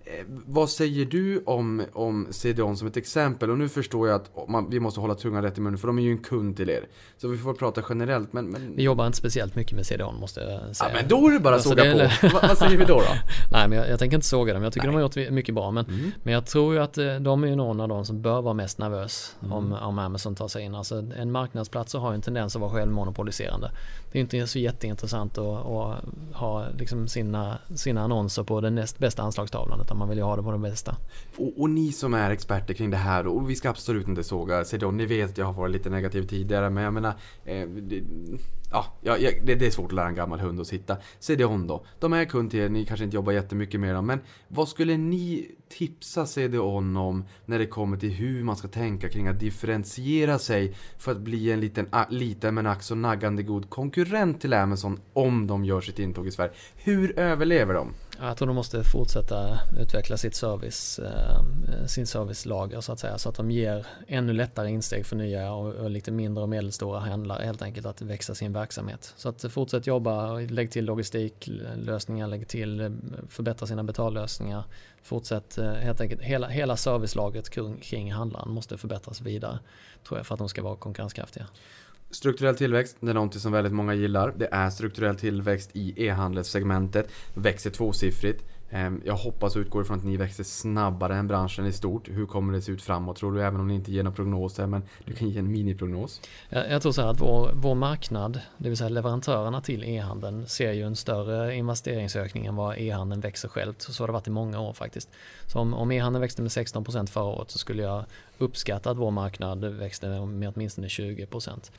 Eh, 0.08 0.26
vad 0.46 0.70
säger 0.70 1.06
du 1.06 1.44
om, 1.46 1.84
om 1.94 2.28
CDON 2.32 2.78
som 2.78 2.88
ett 2.88 2.98
exempel? 2.98 3.50
Och 3.52 3.58
nu 3.58 3.70
förstår 3.70 4.08
jag 4.08 4.16
att 4.16 4.50
man, 4.50 4.70
vi 4.70 4.80
måste 4.80 5.00
hålla 5.00 5.16
tungan 5.16 5.44
rätt 5.44 5.58
i 5.58 5.62
munnen 5.62 5.78
för 5.78 5.88
de 5.88 6.00
är 6.00 6.04
ju 6.04 6.12
en 6.12 6.18
kund 6.18 6.58
till 6.58 6.70
er. 6.70 6.88
Så 7.18 7.28
vi 7.28 7.38
får 7.38 7.54
prata 7.54 7.82
generellt 7.90 8.34
men... 8.34 8.50
men... 8.50 8.76
Vi 8.76 8.84
jobbar 8.84 9.06
inte 9.06 9.18
speciellt 9.18 9.56
mycket 9.56 9.76
med 9.76 9.86
CDON 9.86 10.16
måste 10.20 10.40
jag 10.42 10.52
Ja 10.70 10.74
säga. 10.74 10.92
men 10.94 11.08
då 11.08 11.28
är 11.28 11.32
det 11.34 11.40
bara 11.40 11.56
att 11.56 11.68
Alltså, 11.68 11.70
såga 11.70 11.84
det 11.84 12.12
på. 12.22 12.28
Va, 12.28 12.40
vad 12.48 12.58
säger 12.58 12.78
vi 12.78 12.86
då? 12.86 12.96
då? 12.98 13.04
Nej 13.52 13.68
men 13.68 13.78
jag, 13.78 13.90
jag 13.90 14.00
tänker 14.00 14.16
inte 14.18 14.28
såga 14.28 14.54
dem, 14.54 14.64
jag 14.64 14.74
tycker 14.74 14.88
Nej. 14.88 14.94
de 14.96 15.02
har 15.18 15.24
gjort 15.26 15.32
mycket 15.34 15.56
bra. 15.56 15.72
Men, 15.72 15.86
Mm. 15.86 16.12
men 16.24 16.34
jag 16.34 16.46
tror 16.46 16.74
ju 16.74 16.80
att 16.80 16.98
eh, 16.98 17.16
de 17.16 17.44
är 17.44 17.48
ju 17.48 17.56
någon 17.56 17.80
av 17.80 17.88
de 17.88 18.06
som 18.06 18.22
bör 18.22 18.42
vara 18.42 18.54
mest 18.54 18.78
nervös 18.80 19.36
Mm. 19.42 19.54
om, 19.54 19.74
om 19.74 20.00
Amazon 20.00 20.36
tar 20.36 20.48
sig 20.48 20.64
in. 20.64 20.76
Alltså 20.76 21.04
en 21.18 21.32
marknadsplats 21.32 21.94
har 21.94 22.12
ju 22.12 22.16
en 22.16 22.22
tendens 22.22 22.56
att 22.56 22.62
vara 22.62 22.72
självmonopoliserande. 22.72 23.72
Det 24.12 24.20
är 24.20 24.22
inte 24.22 24.48
så 24.48 24.60
jätteintressant 24.60 25.38
att, 25.38 25.66
att 25.66 26.04
ha 26.34 26.66
liksom 26.78 27.08
sina, 27.08 27.58
sina 27.76 28.02
annonser 28.02 28.44
på 28.44 28.62
den 28.62 28.76
näst 28.76 29.00
bästa 29.00 29.22
anslagstavlan 29.24 29.80
utan 29.96 30.00
man 30.00 30.10
vill 30.10 30.18
ju 30.18 30.24
ha 30.24 30.36
det 30.36 30.44
på 30.44 30.52
de 30.52 30.62
bästa. 30.62 30.96
Och, 31.38 31.62
och 31.62 31.70
ni 31.70 31.92
som 31.92 32.14
är 32.14 32.32
experter 32.32 32.74
kring 32.74 32.92
det 32.92 32.98
här, 32.98 33.28
och 33.28 33.50
vi 33.50 33.56
ska 33.56 33.70
absolut 33.70 34.08
inte 34.08 34.24
såga 34.24 34.66
CDON, 34.66 34.98
ni 34.98 35.06
vet 35.06 35.30
att 35.30 35.38
jag 35.38 35.46
har 35.46 35.54
varit 35.54 35.72
lite 35.72 35.90
negativ 35.90 36.28
tidigare 36.28 36.70
men 36.70 36.84
jag 36.84 36.94
menar 36.94 37.14
eh, 37.46 37.68
det, 37.68 38.04
Ja, 38.72 39.18
det, 39.44 39.56
det 39.56 39.66
är 39.66 39.72
svårt 39.72 39.86
att 39.86 39.96
lära 39.96 40.08
en 40.08 40.16
gammal 40.16 40.40
hund 40.40 40.60
att 40.60 40.68
sitta. 40.68 40.98
CDON 41.20 41.68
då, 41.68 41.86
de 42.00 42.14
är 42.14 42.26
kund 42.26 42.52
till 42.52 42.60
er, 42.60 42.70
ni 42.70 42.86
kanske 42.86 43.04
inte 43.04 43.16
jobbar 43.16 43.32
jättemycket 43.32 43.80
med 43.80 43.96
dem 43.96 44.06
men 44.06 44.20
vad 44.48 44.68
skulle 44.68 44.98
ni 44.98 45.52
tipsa 45.70 46.26
CDON 46.26 46.98
om 46.98 47.26
när 47.46 47.60
det 47.60 47.66
kommer 47.66 47.98
till 47.98 48.12
hur 48.12 48.44
man 48.44 48.56
ska 48.56 48.68
tänka 48.68 49.10
kring 49.10 49.28
att 49.28 49.40
differentiera 49.40 50.40
sig 50.40 50.76
för 50.98 51.12
att 51.12 51.22
bli 51.22 51.52
en 51.52 51.60
liten, 51.60 51.88
liten 52.10 52.56
men 52.56 52.68
ack 52.68 52.84
så 52.84 52.96
naggande 52.96 53.44
god 53.44 53.70
konkurrent 53.70 54.42
till 54.42 54.54
Amazon 54.54 55.00
om 55.14 55.48
de 55.48 55.66
gör 55.66 55.82
sitt 55.82 56.00
intåg 56.00 56.28
i 56.28 56.32
Sverige. 56.32 56.52
Hur 56.76 57.20
överlever 57.20 57.74
de? 57.74 57.94
Jag 58.22 58.38
tror 58.38 58.48
de 58.48 58.56
måste 58.56 58.84
fortsätta 58.84 59.60
utveckla 59.80 60.18
sitt 60.18 60.36
service, 60.36 61.00
eh, 61.00 61.86
sin 61.88 62.08
servicelager 62.08 62.82
så 62.82 62.92
att 62.92 63.00
säga. 63.00 63.18
Så 63.18 63.30
att 63.30 63.36
de 63.36 63.52
ger 63.52 63.88
ännu 64.08 64.34
lättare 64.34 64.70
insteg 64.70 65.06
för 65.06 65.16
nya 65.16 65.54
och, 65.54 65.90
lite 65.90 66.12
mindre 66.12 66.42
och 66.42 66.50
medelstora 66.50 67.00
handlare 67.00 67.46
helt 67.46 67.62
enkelt 67.62 67.86
att 67.86 68.02
växa 68.02 68.36
sin 68.36 68.54
verksamhet. 68.54 69.14
Så 69.18 69.30
att 69.30 69.46
fortsätt 69.50 69.88
jobba, 69.88 70.34
lägg 70.34 70.72
till 70.72 70.86
logistiklösningar, 70.86 72.28
lägg 72.28 72.48
till 72.48 72.82
eh, 72.82 72.90
förbättra 73.30 73.68
sina 73.68 73.84
betallösningar. 73.84 74.64
Fortsätt 75.04 75.58
eh, 75.58 75.72
helt 75.72 76.02
enkelt, 76.02 76.22
hela, 76.22 76.48
hela 76.48 76.78
servicelagret 76.78 77.50
kring, 77.50 77.78
kring 77.78 78.14
handlaren 78.14 78.52
måste 78.52 78.78
förbättras 78.78 79.22
vidare. 79.22 79.60
Tror 80.08 80.20
jag 80.20 80.28
för 80.28 80.36
att 80.36 80.40
de 80.40 80.50
ska 80.50 80.64
vara 80.64 80.76
konkurrenskraftiga. 80.76 81.48
Strukturell 82.16 82.56
tillväxt, 82.56 82.98
det 83.00 83.10
är 83.10 83.14
någonting 83.14 83.42
som 83.42 83.52
väldigt 83.52 83.74
många 83.74 83.94
gillar. 83.94 84.34
Det 84.38 84.48
är 84.52 84.70
strukturell 84.70 85.16
tillväxt 85.16 85.70
i 85.74 86.06
e-handelssegmentet. 86.08 87.12
Växer 87.34 87.70
tvåsiffrigt. 87.70 88.44
Ehm, 88.70 89.02
jag 89.06 89.16
hoppas 89.16 89.56
och 89.56 89.60
utgår 89.60 89.82
ifrån 89.82 89.98
att 89.98 90.04
ni 90.04 90.18
växer 90.18 90.44
snabbare 90.44 91.16
än 91.16 91.28
branschen 91.28 91.66
i 91.66 91.72
stort. 91.72 92.10
Hur 92.10 92.26
kommer 92.26 92.54
det 92.54 92.62
se 92.62 92.72
ut 92.72 92.82
framåt 92.82 93.18
tror 93.18 93.32
du? 93.32 93.44
Även 93.44 93.60
om 93.60 93.68
ni 93.68 93.76
inte 93.76 93.92
ger 93.92 94.04
några 94.04 94.16
prognoser, 94.16 94.68
men 94.68 94.84
du 95.06 95.14
kan 95.14 95.30
ge 95.30 95.40
en 95.40 95.52
miniprognos. 95.52 96.22
Jag, 96.50 96.72
jag 96.72 96.82
tror 96.82 96.92
så 96.92 97.02
här 97.02 97.10
att 97.10 97.22
vår, 97.22 97.52
vår 97.56 97.76
marknad, 97.76 98.40
det 98.58 98.70
vill 98.70 98.78
säga 98.78 98.90
leverantörerna 98.90 99.62
till 99.62 99.84
e-handeln, 99.84 100.48
ser 100.48 100.72
ju 100.72 100.84
en 100.84 100.96
större 100.96 101.56
investeringsökning 101.56 102.46
än 102.46 102.56
vad 102.56 102.78
e-handeln 102.78 103.22
växer 103.22 103.48
självt. 103.48 103.82
Så 103.82 104.04
har 104.04 104.08
det 104.08 104.14
varit 104.14 104.28
i 104.28 104.32
många 104.32 104.60
år 104.60 104.74
faktiskt. 104.74 105.10
Så 105.48 105.60
om, 105.60 105.74
om 105.74 105.92
e-handeln 105.92 106.22
växte 106.22 106.42
med 106.42 106.50
16% 106.50 107.08
förra 107.08 107.24
året 107.24 107.52
så 107.52 107.58
skulle 107.58 107.84
jag 107.84 108.06
uppskatta 108.38 108.92
att 108.92 108.98
vår 108.98 109.12
marknad 109.12 109.66
växte 109.66 110.26
med 110.26 110.54
åtminstone 110.56 110.88
20%. 110.88 111.72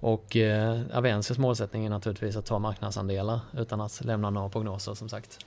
Och 0.00 0.36
eh, 0.36 0.80
Avensias 0.92 1.38
målsättning 1.38 1.86
är 1.86 1.90
naturligtvis 1.90 2.36
att 2.36 2.46
ta 2.46 2.58
marknadsandelar 2.58 3.40
utan 3.56 3.80
att 3.80 4.04
lämna 4.04 4.30
några 4.30 4.48
prognoser 4.48 4.94
som 4.94 5.08
sagt. 5.08 5.38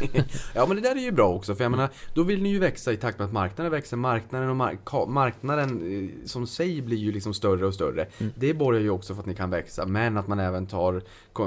ja 0.54 0.66
men 0.66 0.76
det 0.76 0.82
där 0.82 0.96
är 0.96 1.00
ju 1.00 1.12
bra 1.12 1.28
också 1.28 1.54
för 1.54 1.64
jag 1.64 1.70
menar 1.70 1.88
då 2.14 2.22
vill 2.22 2.42
ni 2.42 2.48
ju 2.48 2.58
växa 2.58 2.92
i 2.92 2.96
takt 2.96 3.18
med 3.18 3.26
att 3.26 3.32
marknaden 3.32 3.72
växer. 3.72 3.96
Marknaden 3.96 4.48
och 4.48 4.56
mark 4.56 4.78
marknaden 5.08 5.92
eh, 5.92 6.26
som 6.26 6.46
sig 6.46 6.82
blir 6.82 6.96
ju 6.96 7.12
liksom 7.12 7.34
större 7.34 7.66
och 7.66 7.74
större. 7.74 8.06
Mm. 8.18 8.32
Det 8.36 8.54
borgar 8.54 8.80
ju 8.80 8.90
också 8.90 9.14
för 9.14 9.20
att 9.20 9.26
ni 9.26 9.34
kan 9.34 9.50
växa 9.50 9.86
men 9.86 10.16
att 10.16 10.28
man 10.28 10.40
även 10.40 10.66
tar 10.66 11.02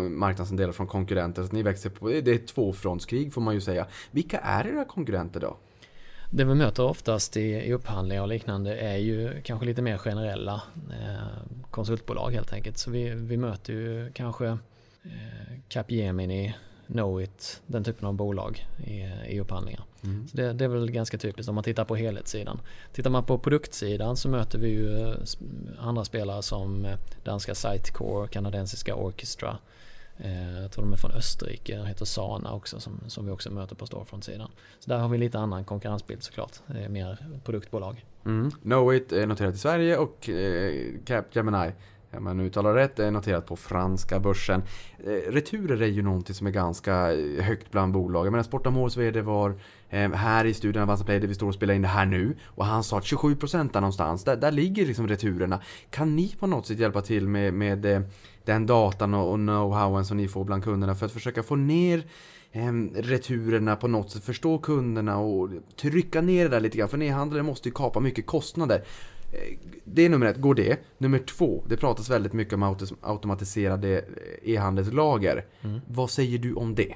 marknadsandelar 0.09 0.73
från 0.73 0.87
konkurrenter 0.87 1.41
så 1.41 1.45
att 1.45 1.51
ni 1.51 1.63
växer 1.63 1.89
på, 1.89 2.07
det 2.07 2.27
är 2.27 2.35
ett 2.35 2.47
tvåfrontskrig 2.47 3.33
får 3.33 3.41
man 3.41 3.53
ju 3.53 3.61
säga. 3.61 3.85
Vilka 4.11 4.39
är 4.39 4.67
era 4.67 4.85
konkurrenter 4.85 5.39
då? 5.39 5.57
Det 6.29 6.43
vi 6.43 6.55
möter 6.55 6.83
oftast 6.83 7.37
i, 7.37 7.41
i 7.41 7.73
upphandlingar 7.73 8.21
och 8.21 8.27
liknande 8.27 8.75
är 8.75 8.97
ju 8.97 9.41
kanske 9.41 9.65
lite 9.65 9.81
mer 9.81 9.97
generella 9.97 10.61
eh, 10.91 11.43
konsultbolag 11.71 12.31
helt 12.31 12.53
enkelt. 12.53 12.77
Så 12.77 12.91
vi, 12.91 13.09
vi 13.09 13.37
möter 13.37 13.73
ju 13.73 14.11
kanske 14.13 14.47
eh, 15.03 15.59
Capgemini, 15.67 16.55
Knowit, 16.87 17.61
den 17.65 17.83
typen 17.83 18.07
av 18.07 18.13
bolag 18.13 18.67
i, 18.85 19.11
i 19.27 19.39
upphandlingar. 19.39 19.83
Mm. 20.03 20.27
Så 20.27 20.37
det, 20.37 20.53
det, 20.53 20.63
är 20.63 20.69
väl 20.69 20.91
ganska 20.91 21.17
typiskt 21.17 21.49
om 21.49 21.55
man 21.55 21.63
tittar 21.63 21.85
på 21.85 21.95
helhetssidan. 21.95 22.61
Tittar 22.93 23.09
man 23.09 23.23
på 23.23 23.37
produktsidan 23.37 24.17
så 24.17 24.29
möter 24.29 24.59
vi 24.59 24.67
ju 24.67 24.99
eh, 24.99 25.15
andra 25.79 26.05
spelare 26.05 26.41
som 26.41 26.85
eh, 26.85 26.97
danska 27.23 27.55
Sitecore, 27.55 28.27
kanadensiska 28.27 28.95
Orchestra, 28.95 29.57
Eh, 30.19 30.61
jag 30.61 30.71
tror 30.71 30.83
de 30.83 30.93
är 30.93 30.97
från 30.97 31.11
Österrike, 31.11 31.77
de 31.77 31.85
heter 31.85 32.05
Sana 32.05 32.53
också 32.53 32.79
som, 32.79 32.99
som 33.07 33.25
vi 33.25 33.31
också 33.31 33.51
möter 33.51 33.75
på 33.75 33.85
Storefront-sidan. 33.85 34.51
Så 34.79 34.89
där 34.89 34.97
har 34.97 35.09
vi 35.09 35.17
lite 35.17 35.39
annan 35.39 35.65
konkurrensbild 35.65 36.23
såklart, 36.23 36.59
mer 36.89 37.17
produktbolag. 37.45 38.05
Mm. 38.25 38.51
Knowit 38.51 39.11
är 39.11 39.27
noterat 39.27 39.55
i 39.55 39.57
Sverige 39.57 39.97
och 39.97 40.29
eh, 40.29 40.73
Capgemini 41.05 41.71
om 42.17 42.23
man 42.23 42.39
uttalar 42.39 42.73
rätt, 42.73 42.95
det 42.95 43.05
är 43.05 43.11
noterat 43.11 43.45
på 43.45 43.55
franska 43.55 44.19
börsen. 44.19 44.63
Eh, 45.03 45.31
returer 45.31 45.81
är 45.81 45.87
ju 45.87 46.01
någonting 46.01 46.35
som 46.35 46.47
är 46.47 46.51
ganska 46.51 47.13
eh, 47.13 47.43
högt 47.43 47.71
bland 47.71 47.93
bolag. 47.93 48.25
Jag 48.25 48.31
menar 48.31 48.43
Sportamores 48.43 48.97
VD 48.97 49.21
var 49.21 49.59
eh, 49.89 50.11
här 50.11 50.45
i 50.45 50.53
studion 50.53 50.83
Avanza 50.83 51.03
Play 51.03 51.19
där 51.19 51.27
vi 51.27 51.35
står 51.35 51.47
och 51.47 51.53
spelar 51.53 51.73
in 51.73 51.81
det 51.81 51.87
här 51.87 52.05
nu 52.05 52.37
och 52.45 52.65
han 52.65 52.83
sa 52.83 52.97
att 52.97 53.03
27% 53.03 53.69
där 53.73 53.81
någonstans, 53.81 54.23
där, 54.23 54.35
där 54.35 54.51
ligger 54.51 54.85
liksom 54.85 55.07
returerna. 55.07 55.61
Kan 55.89 56.15
ni 56.15 56.35
på 56.39 56.47
något 56.47 56.67
sätt 56.67 56.79
hjälpa 56.79 57.01
till 57.01 57.27
med, 57.27 57.53
med 57.53 58.03
den 58.45 58.65
datan 58.65 59.13
och, 59.13 59.37
know-howen 59.37 60.03
som 60.03 60.17
ni 60.17 60.27
får 60.27 60.43
bland 60.43 60.63
kunderna 60.63 60.95
för 60.95 61.05
att 61.05 61.11
försöka 61.11 61.43
få 61.43 61.55
ner 61.55 62.03
returerna 62.95 63.75
på 63.75 63.87
något 63.87 64.11
sätt, 64.11 64.23
förstå 64.23 64.57
kunderna 64.57 65.17
och 65.17 65.49
trycka 65.81 66.21
ner 66.21 66.43
det 66.43 66.49
där 66.49 66.59
lite 66.59 66.77
grann. 66.77 66.89
För 66.89 67.01
e-handlare 67.03 67.43
måste 67.43 67.69
ju 67.69 67.73
kapa 67.73 67.99
mycket 67.99 68.25
kostnader. 68.25 68.83
Eh, 69.31 69.57
det 69.83 70.05
är 70.05 70.09
nummer 70.09 70.25
ett, 70.25 70.37
går 70.37 70.55
det. 70.55 70.79
Nummer 70.97 71.19
två, 71.19 71.63
det 71.67 71.77
pratas 71.77 72.09
väldigt 72.09 72.33
mycket 72.33 72.53
om 72.53 72.75
automatiserade 73.01 74.05
e-handelslager. 74.43 75.45
Mm. 75.61 75.81
Vad 75.87 76.09
säger 76.09 76.37
du 76.37 76.53
om 76.53 76.75
det? 76.75 76.95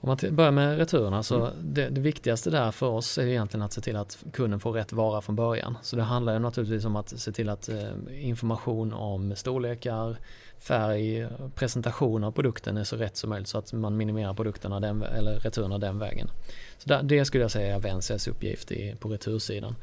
Om 0.00 0.08
man 0.08 0.36
börjar 0.36 0.50
med 0.50 0.78
returerna 0.78 1.22
så 1.22 1.36
mm. 1.36 1.52
det, 1.60 1.88
det, 1.88 2.00
viktigaste 2.00 2.50
där 2.50 2.70
för 2.70 2.86
oss 2.86 3.18
är 3.18 3.26
egentligen 3.26 3.62
att 3.62 3.72
se 3.72 3.80
till 3.80 3.96
att 3.96 4.24
kunden 4.32 4.60
får 4.60 4.72
rätt 4.72 4.92
vara 4.92 5.20
från 5.20 5.36
början. 5.36 5.78
Så 5.82 5.96
det 5.96 6.02
handlar 6.02 6.32
ju 6.32 6.38
naturligtvis 6.38 6.84
om 6.84 6.96
att 6.96 7.20
se 7.20 7.32
till 7.32 7.48
att 7.48 7.68
eh, 7.68 7.88
information 8.10 8.92
om 8.92 9.36
storlekar, 9.36 10.16
färg, 10.58 11.28
presentation 11.54 12.24
av 12.24 12.32
produkten 12.32 12.76
är 12.76 12.84
så 12.84 12.96
rätt 12.96 13.16
som 13.16 13.30
möjligt 13.30 13.48
så 13.48 13.58
att 13.58 13.72
man 13.72 13.96
minimerar 13.96 14.34
produkterna 14.34 14.80
den, 14.80 15.02
eller 15.02 15.40
returerna 15.40 15.78
den 15.78 15.98
vägen. 15.98 16.30
Så 16.78 16.88
där, 16.88 17.02
det 17.02 17.24
skulle 17.24 17.44
jag 17.44 17.50
säga 17.50 17.74
är 17.74 17.80
Vensias 17.80 18.28
uppgift 18.28 18.72
i, 18.72 18.94
på 19.00 19.08
retursidan. 19.08 19.74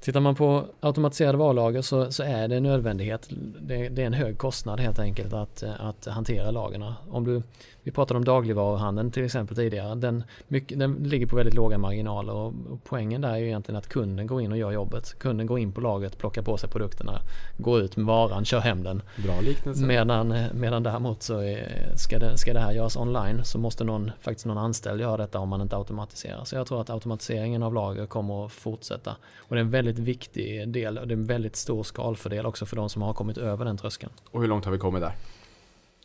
Tittar 0.00 0.20
man 0.20 0.34
på 0.34 0.64
automatiserade 0.80 1.38
varulager 1.38 1.82
så, 1.82 2.12
så 2.12 2.22
är 2.22 2.48
det 2.48 2.56
en 2.56 2.62
nödvändighet. 2.62 3.28
Det, 3.60 3.88
det, 3.88 4.02
är 4.02 4.06
en 4.06 4.12
hög 4.12 4.38
kostnad 4.38 4.80
helt 4.80 4.98
enkelt 4.98 5.32
att, 5.32 5.62
att 5.62 6.06
hantera 6.06 6.50
lagerna. 6.50 6.96
Om 7.10 7.24
du, 7.24 7.42
vi 7.88 7.92
pratade 7.92 8.18
om 8.18 8.24
dagligvaruhandeln 8.24 9.10
till 9.10 9.24
exempel 9.24 9.56
tidigare. 9.56 9.94
Den, 9.94 10.24
mycket, 10.48 10.78
den 10.78 10.94
ligger 10.94 11.26
på 11.26 11.36
väldigt 11.36 11.54
låga 11.54 11.78
marginaler 11.78 12.32
och, 12.32 12.46
och 12.46 12.84
poängen 12.84 13.20
där 13.20 13.30
är 13.30 13.36
ju 13.36 13.46
egentligen 13.46 13.78
att 13.78 13.88
kunden 13.88 14.26
går 14.26 14.42
in 14.42 14.52
och 14.52 14.58
gör 14.58 14.72
jobbet. 14.72 15.18
Kunden 15.18 15.46
går 15.46 15.58
in 15.58 15.72
på 15.72 15.80
lagret, 15.80 16.18
plockar 16.18 16.42
på 16.42 16.56
sig 16.56 16.70
produkterna, 16.70 17.20
går 17.58 17.80
ut 17.80 17.96
med 17.96 18.06
varan, 18.06 18.44
kör 18.44 18.60
hem 18.60 18.82
den. 18.82 19.02
Bra 19.24 19.40
liknelse. 19.40 19.84
Medan, 19.84 20.34
medan 20.54 20.82
däremot 20.82 21.22
så 21.22 21.38
är, 21.38 21.92
ska, 21.96 22.18
det, 22.18 22.38
ska 22.38 22.52
det 22.52 22.60
här 22.60 22.72
göras 22.72 22.96
online 22.96 23.44
så 23.44 23.58
måste 23.58 23.84
någon, 23.84 24.10
faktiskt 24.20 24.46
någon 24.46 24.58
anställd 24.58 25.00
göra 25.00 25.16
detta 25.16 25.38
om 25.38 25.48
man 25.48 25.60
inte 25.60 25.76
automatiserar. 25.76 26.44
Så 26.44 26.56
jag 26.56 26.66
tror 26.66 26.80
att 26.80 26.90
automatiseringen 26.90 27.62
av 27.62 27.74
lager 27.74 28.06
kommer 28.06 28.46
att 28.46 28.52
fortsätta. 28.52 29.16
Och 29.38 29.54
det 29.54 29.60
är 29.60 29.64
en 29.64 29.70
väldigt 29.70 29.98
viktig 29.98 30.68
del 30.68 30.98
och 30.98 31.08
det 31.08 31.14
är 31.14 31.16
en 31.16 31.26
väldigt 31.26 31.56
stor 31.56 31.82
skalfördel 31.82 32.46
också 32.46 32.66
för 32.66 32.76
de 32.76 32.88
som 32.88 33.02
har 33.02 33.14
kommit 33.14 33.38
över 33.38 33.64
den 33.64 33.76
tröskeln. 33.76 34.12
Och 34.30 34.40
hur 34.40 34.48
långt 34.48 34.64
har 34.64 34.72
vi 34.72 34.78
kommit 34.78 35.02
där? 35.02 35.12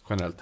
Generellt? 0.09 0.37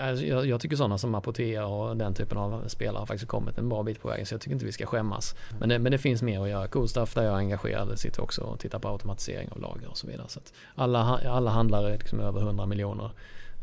Alltså, 0.00 0.24
jag, 0.24 0.46
jag, 0.46 0.60
tycker 0.60 0.76
sådana 0.76 0.98
som 0.98 1.14
Apotea 1.14 1.66
och 1.66 1.96
den 1.96 2.14
typen 2.14 2.38
av 2.38 2.68
spelare 2.68 2.98
har 2.98 3.06
faktiskt 3.06 3.30
kommit 3.30 3.58
en 3.58 3.68
bra 3.68 3.82
bit 3.82 4.02
på 4.02 4.08
vägen 4.08 4.26
så 4.26 4.34
jag 4.34 4.40
tycker 4.40 4.52
inte 4.52 4.66
vi 4.66 4.72
ska 4.72 4.86
skämmas. 4.86 5.34
Men 5.58 5.68
det, 5.68 5.78
men 5.78 5.92
det 5.92 5.98
finns 5.98 6.22
mer 6.22 6.42
att 6.42 6.48
göra. 6.48 6.68
Coolstuff 6.68 7.14
där 7.14 7.22
jag 7.22 7.32
är 7.32 7.36
engagerad 7.36 7.98
sitter 7.98 8.22
också 8.22 8.42
och 8.42 8.58
tittar 8.58 8.78
på 8.78 8.88
automatisering 8.88 9.48
av 9.52 9.60
lager 9.60 9.90
och 9.90 9.96
så 9.96 10.06
vidare. 10.06 10.28
Så 10.28 10.40
alla, 10.74 11.20
alla 11.28 11.50
handlare 11.50 11.92
liksom 11.92 12.20
över 12.20 12.40
100 12.40 12.66
miljoner 12.66 13.10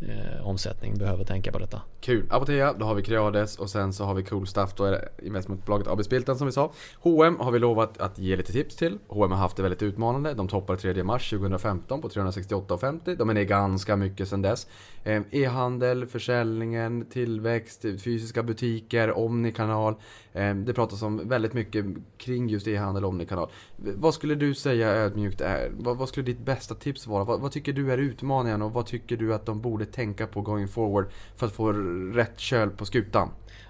eh, 0.01 0.47
omsättning 0.47 0.97
behöver 0.97 1.23
tänka 1.23 1.51
på 1.51 1.59
detta. 1.59 1.81
Kul! 1.99 2.25
Apotea, 2.29 2.73
då 2.73 2.85
har 2.85 2.95
vi 2.95 3.01
Creades 3.01 3.57
och 3.57 3.69
sen 3.69 3.93
så 3.93 4.03
har 4.03 4.13
vi 4.13 4.23
Cool 4.23 4.47
Stuff, 4.47 4.73
då 4.75 4.83
är 4.83 4.91
det 4.91 5.09
investmentbolaget 5.23 5.87
AB 5.87 6.03
Spiltan 6.03 6.37
som 6.37 6.47
vi 6.47 6.53
sa. 6.53 6.71
H&M 6.99 7.37
har 7.39 7.51
vi 7.51 7.59
lovat 7.59 7.97
att 7.97 8.19
ge 8.19 8.35
lite 8.35 8.51
tips 8.51 8.75
till. 8.75 8.99
H&M 9.07 9.31
har 9.31 9.37
haft 9.37 9.57
det 9.57 9.63
väldigt 9.63 9.83
utmanande. 9.83 10.33
De 10.33 10.47
toppade 10.47 10.79
3 10.79 11.03
mars 11.03 11.29
2015 11.29 12.01
på 12.01 12.07
368,50. 12.07 13.15
De 13.15 13.29
är 13.29 13.33
ner 13.33 13.43
ganska 13.43 13.95
mycket 13.95 14.27
sedan 14.27 14.41
dess. 14.41 14.67
Eh, 15.03 15.21
e-handel, 15.31 16.05
försäljningen, 16.05 17.05
tillväxt, 17.05 17.81
fysiska 17.81 18.43
butiker, 18.43 19.17
Omnikanal. 19.17 19.95
Eh, 20.33 20.55
det 20.55 20.73
pratas 20.73 21.01
om 21.01 21.29
väldigt 21.29 21.53
mycket 21.53 21.85
kring 22.17 22.49
just 22.49 22.67
e-handel 22.67 23.03
och 23.03 23.09
Omnikanal. 23.09 23.49
Vad 23.75 24.13
skulle 24.13 24.35
du 24.35 24.53
säga 24.53 24.87
ödmjukt 24.87 25.41
är, 25.41 25.71
vad, 25.77 26.09
skulle 26.09 26.25
ditt 26.25 26.45
bästa 26.45 26.75
tips 26.75 27.07
vara? 27.07 27.23
Vad, 27.23 27.41
vad 27.41 27.51
tycker 27.51 27.73
du 27.73 27.91
är 27.91 27.97
utmaningen 27.97 28.61
och 28.61 28.73
vad 28.73 28.85
tycker 28.85 29.17
du 29.17 29.33
att 29.33 29.45
de 29.45 29.61
borde 29.61 29.86
tänka 29.91 30.27
på 30.27 30.41
going 30.41 30.67
forward 30.67 31.05
för 31.35 31.45
att 31.45 31.53
få 31.53 31.71
rätt 32.13 32.39
köl 32.39 32.69
på 32.69 32.85
skutan? 32.85 33.29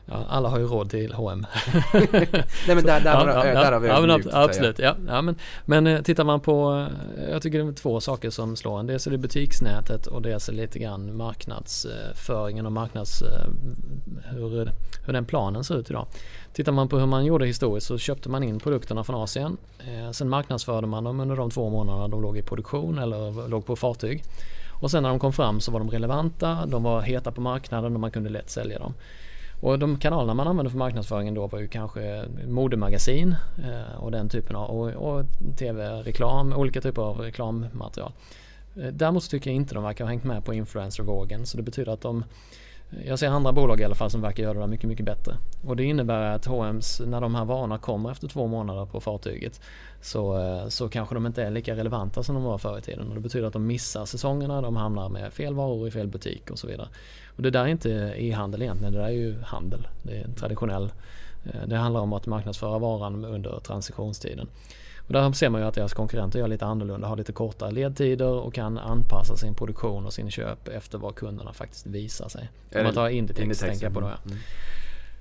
Ja, 0.10 0.26
alla 0.30 0.50
har 0.50 0.60
ju 0.60 0.66
råd 0.66 0.90
till 0.90 1.14
H&M. 1.14 1.46
Nej 1.94 2.42
men 2.68 2.84
där, 2.84 2.84
där, 2.84 3.02
ja, 3.06 3.24
där, 3.24 3.48
ja, 3.48 3.62
där 3.62 3.72
har 3.72 3.80
vi 3.80 3.88
ja, 3.88 4.18
mjukt, 4.18 4.34
Absolut, 4.34 4.80
ja. 4.80 4.96
ja 5.08 5.22
men, 5.22 5.36
men 5.66 5.88
eh, 5.88 6.02
tittar 6.02 6.24
man 6.24 6.40
på, 6.40 6.88
eh, 7.18 7.30
jag 7.30 7.42
tycker 7.42 7.64
det 7.64 7.70
är 7.70 7.74
två 7.74 8.02
saker 8.02 8.30
som 8.30 8.56
slår 8.56 8.80
en. 8.80 8.88
Dels 8.88 9.08
är 9.08 9.12
det 9.12 9.18
butiksnätet 9.18 10.08
och 10.08 10.22
dels 10.22 10.50
är 10.50 10.54
det 10.54 10.58
lite 10.58 10.80
grann 10.80 11.18
marknadsföringen 11.18 12.66
och 12.66 12.72
marknads, 12.72 13.22
eh, 13.22 13.50
hur, 14.32 14.72
hur 15.06 15.14
den 15.14 15.26
planen 15.26 15.64
ser 15.64 15.78
ut 15.78 15.90
idag. 15.90 16.08
Tittar 16.54 16.72
man 16.72 16.90
på 16.90 17.00
hur 17.00 17.06
man 17.06 17.26
gjorde 17.26 17.46
historiskt 17.46 17.88
så 17.88 17.98
köpte 17.98 18.30
man 18.30 18.44
in 18.44 18.60
produkterna 18.60 19.04
från 19.04 19.16
Asien. 19.16 19.58
Sen 20.12 20.30
marknadsförde 20.30 20.88
man 20.88 21.04
dem 21.04 21.20
under 21.20 21.36
de 21.36 21.52
två 21.52 21.70
månaderna 21.70 22.08
de 22.08 22.22
låg 22.22 22.38
i 22.38 22.42
produktion 22.42 22.98
eller 22.98 23.48
låg 23.48 23.66
på 23.66 23.76
fartyg. 23.76 24.24
Och 24.80 24.92
sen 24.92 25.04
när 25.04 25.10
de 25.10 25.20
kom 25.20 25.34
fram 25.34 25.60
så 25.60 25.72
var 25.72 25.80
de 25.80 25.90
relevanta, 25.90 26.66
de 26.66 26.84
var 26.84 27.02
heta 27.02 27.32
på 27.32 27.42
marknaden 27.42 27.94
och 27.94 28.00
man 28.00 28.12
kunde 28.12 28.30
lätt 28.30 28.50
sälja 28.50 28.80
dem. 28.80 28.94
Och 29.62 29.80
de 29.80 29.98
kanalerna 30.00 30.34
man 30.34 30.48
använde 30.48 30.72
för 30.72 30.78
marknadsföringen 30.78 31.34
då 31.34 31.48
var 31.48 31.60
ju 31.60 31.68
kanske 31.68 32.26
modemagasin 32.48 33.36
eh, 33.58 34.00
och 34.00 34.12
den 34.12 34.30
typen 34.30 34.56
av 34.56 34.70
och, 34.70 34.90
och 34.90 35.26
tv-reklam, 35.58 36.54
olika 36.54 36.82
typer 36.82 37.02
av 37.02 37.20
reklammaterial. 37.20 38.12
Eh, 38.76 38.88
däremot 38.92 39.00
däremot 39.00 39.30
tycker 39.30 39.50
jag 39.50 39.56
inte 39.56 39.76
de 39.76 39.84
verkar 39.84 40.06
ha 40.06 40.10
hängt 40.10 40.24
med 40.24 40.46
på 40.46 40.54
influencervågen 40.54 41.46
så 41.46 41.58
det 41.58 41.64
betyder 41.64 41.92
att 41.92 42.02
de 42.02 42.24
jag 42.90 43.20
ser 43.20 43.28
andra 43.28 43.52
bolag 43.52 43.82
i 43.82 43.84
alla 43.84 43.96
fall 43.96 44.10
som 44.10 44.22
verkar 44.22 44.44
göra 44.44 44.60
det 44.60 44.68
mycket, 44.68 44.88
mycket 44.90 45.06
bättre. 45.06 45.38
Och 45.64 45.76
det 45.76 45.84
innebär 45.84 46.22
att 46.22 46.46
H&M's, 46.46 47.06
när 47.06 47.22
de 47.22 47.36
här 47.36 47.46
varorna 47.46 47.78
kommer 47.78 48.12
efter 48.12 48.28
två 48.28 48.48
månader 48.48 48.86
på 48.86 49.02
fartyget 49.02 49.62
så, 50.02 50.40
eh, 50.40 50.68
så 50.68 50.90
kanske 50.90 51.16
de 51.16 51.26
inte 51.26 51.44
är 51.44 51.52
lika 51.52 51.76
relevanta 51.76 52.24
som 52.24 52.36
de 52.36 52.44
var 52.44 52.58
förr 52.58 52.78
i 52.78 52.82
tiden. 52.82 53.08
Och 53.08 53.16
det 53.16 53.22
betyder 53.22 53.48
att 53.48 53.54
de 53.54 53.68
missar 53.68 54.06
säsongerna, 54.06 54.62
de 54.62 54.76
hamnar 54.76 55.10
med 55.10 55.34
fel 55.34 55.54
varor 55.54 55.88
i 55.88 55.92
fel 55.92 56.08
butik 56.08 56.52
och 56.52 56.60
så 56.60 56.68
vidare. 56.68 56.88
Och 57.36 57.44
det 57.44 57.50
där 57.50 57.62
är 57.62 57.68
inte 57.68 58.14
e-handel 58.18 58.62
egentligen, 58.62 58.94
det 58.94 59.00
där 59.00 59.08
är 59.08 59.12
ju 59.12 59.42
handel. 59.42 59.88
Det 60.04 60.18
är 60.18 60.28
traditionell. 60.28 60.92
Eh, 61.46 61.68
det 61.68 61.76
handlar 61.78 62.02
om 62.02 62.14
att 62.14 62.26
marknadsföra 62.26 62.80
varan 62.80 63.26
under 63.26 63.60
transitionstiden. 63.60 64.48
Och 65.08 65.14
där 65.14 65.32
ser 65.32 65.50
man 65.50 65.62
ju 65.62 65.68
att 65.68 65.74
deras 65.74 65.94
konkurrenter 65.94 66.40
gör 66.40 66.48
lite 66.48 66.66
annorlunda, 66.66 67.08
har 67.08 67.18
lite 67.18 67.32
kortare 67.32 67.72
ledtider 67.72 68.32
och 68.32 68.54
kan 68.54 68.78
anpassa 68.78 69.36
sin 69.36 69.56
produktion 69.56 70.06
och 70.06 70.14
sin 70.14 70.32
köp 70.32 70.68
efter 70.68 70.98
vad 70.98 71.16
kunderna 71.16 71.54
faktiskt 71.54 71.86
visar 71.86 72.30
sig. 72.30 72.50
Om 72.76 72.84
man 72.84 72.94
tar 72.94 73.10
Inditex, 73.10 73.44
Inditex 73.44 73.80
tänker 73.80 73.90
på 73.90 74.00
då 74.00 74.08
ja. 74.08 74.18
Mm. 74.26 74.38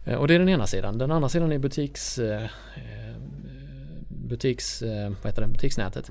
Eh, 0.05 0.15
och 0.15 0.29
det 0.29 0.35
är 0.35 0.39
den 0.39 0.49
ena 0.49 0.67
sidan. 0.67 0.99
Den 0.99 1.11
andra 1.11 1.29
sidan 1.29 1.53
är 1.53 1.59
butiks 1.59 2.19
eh, 2.19 2.47
butiks, 4.29 4.83
vad 4.83 5.27
heter 5.27 5.43
det, 5.43 5.49
butiksnätet. 5.49 6.09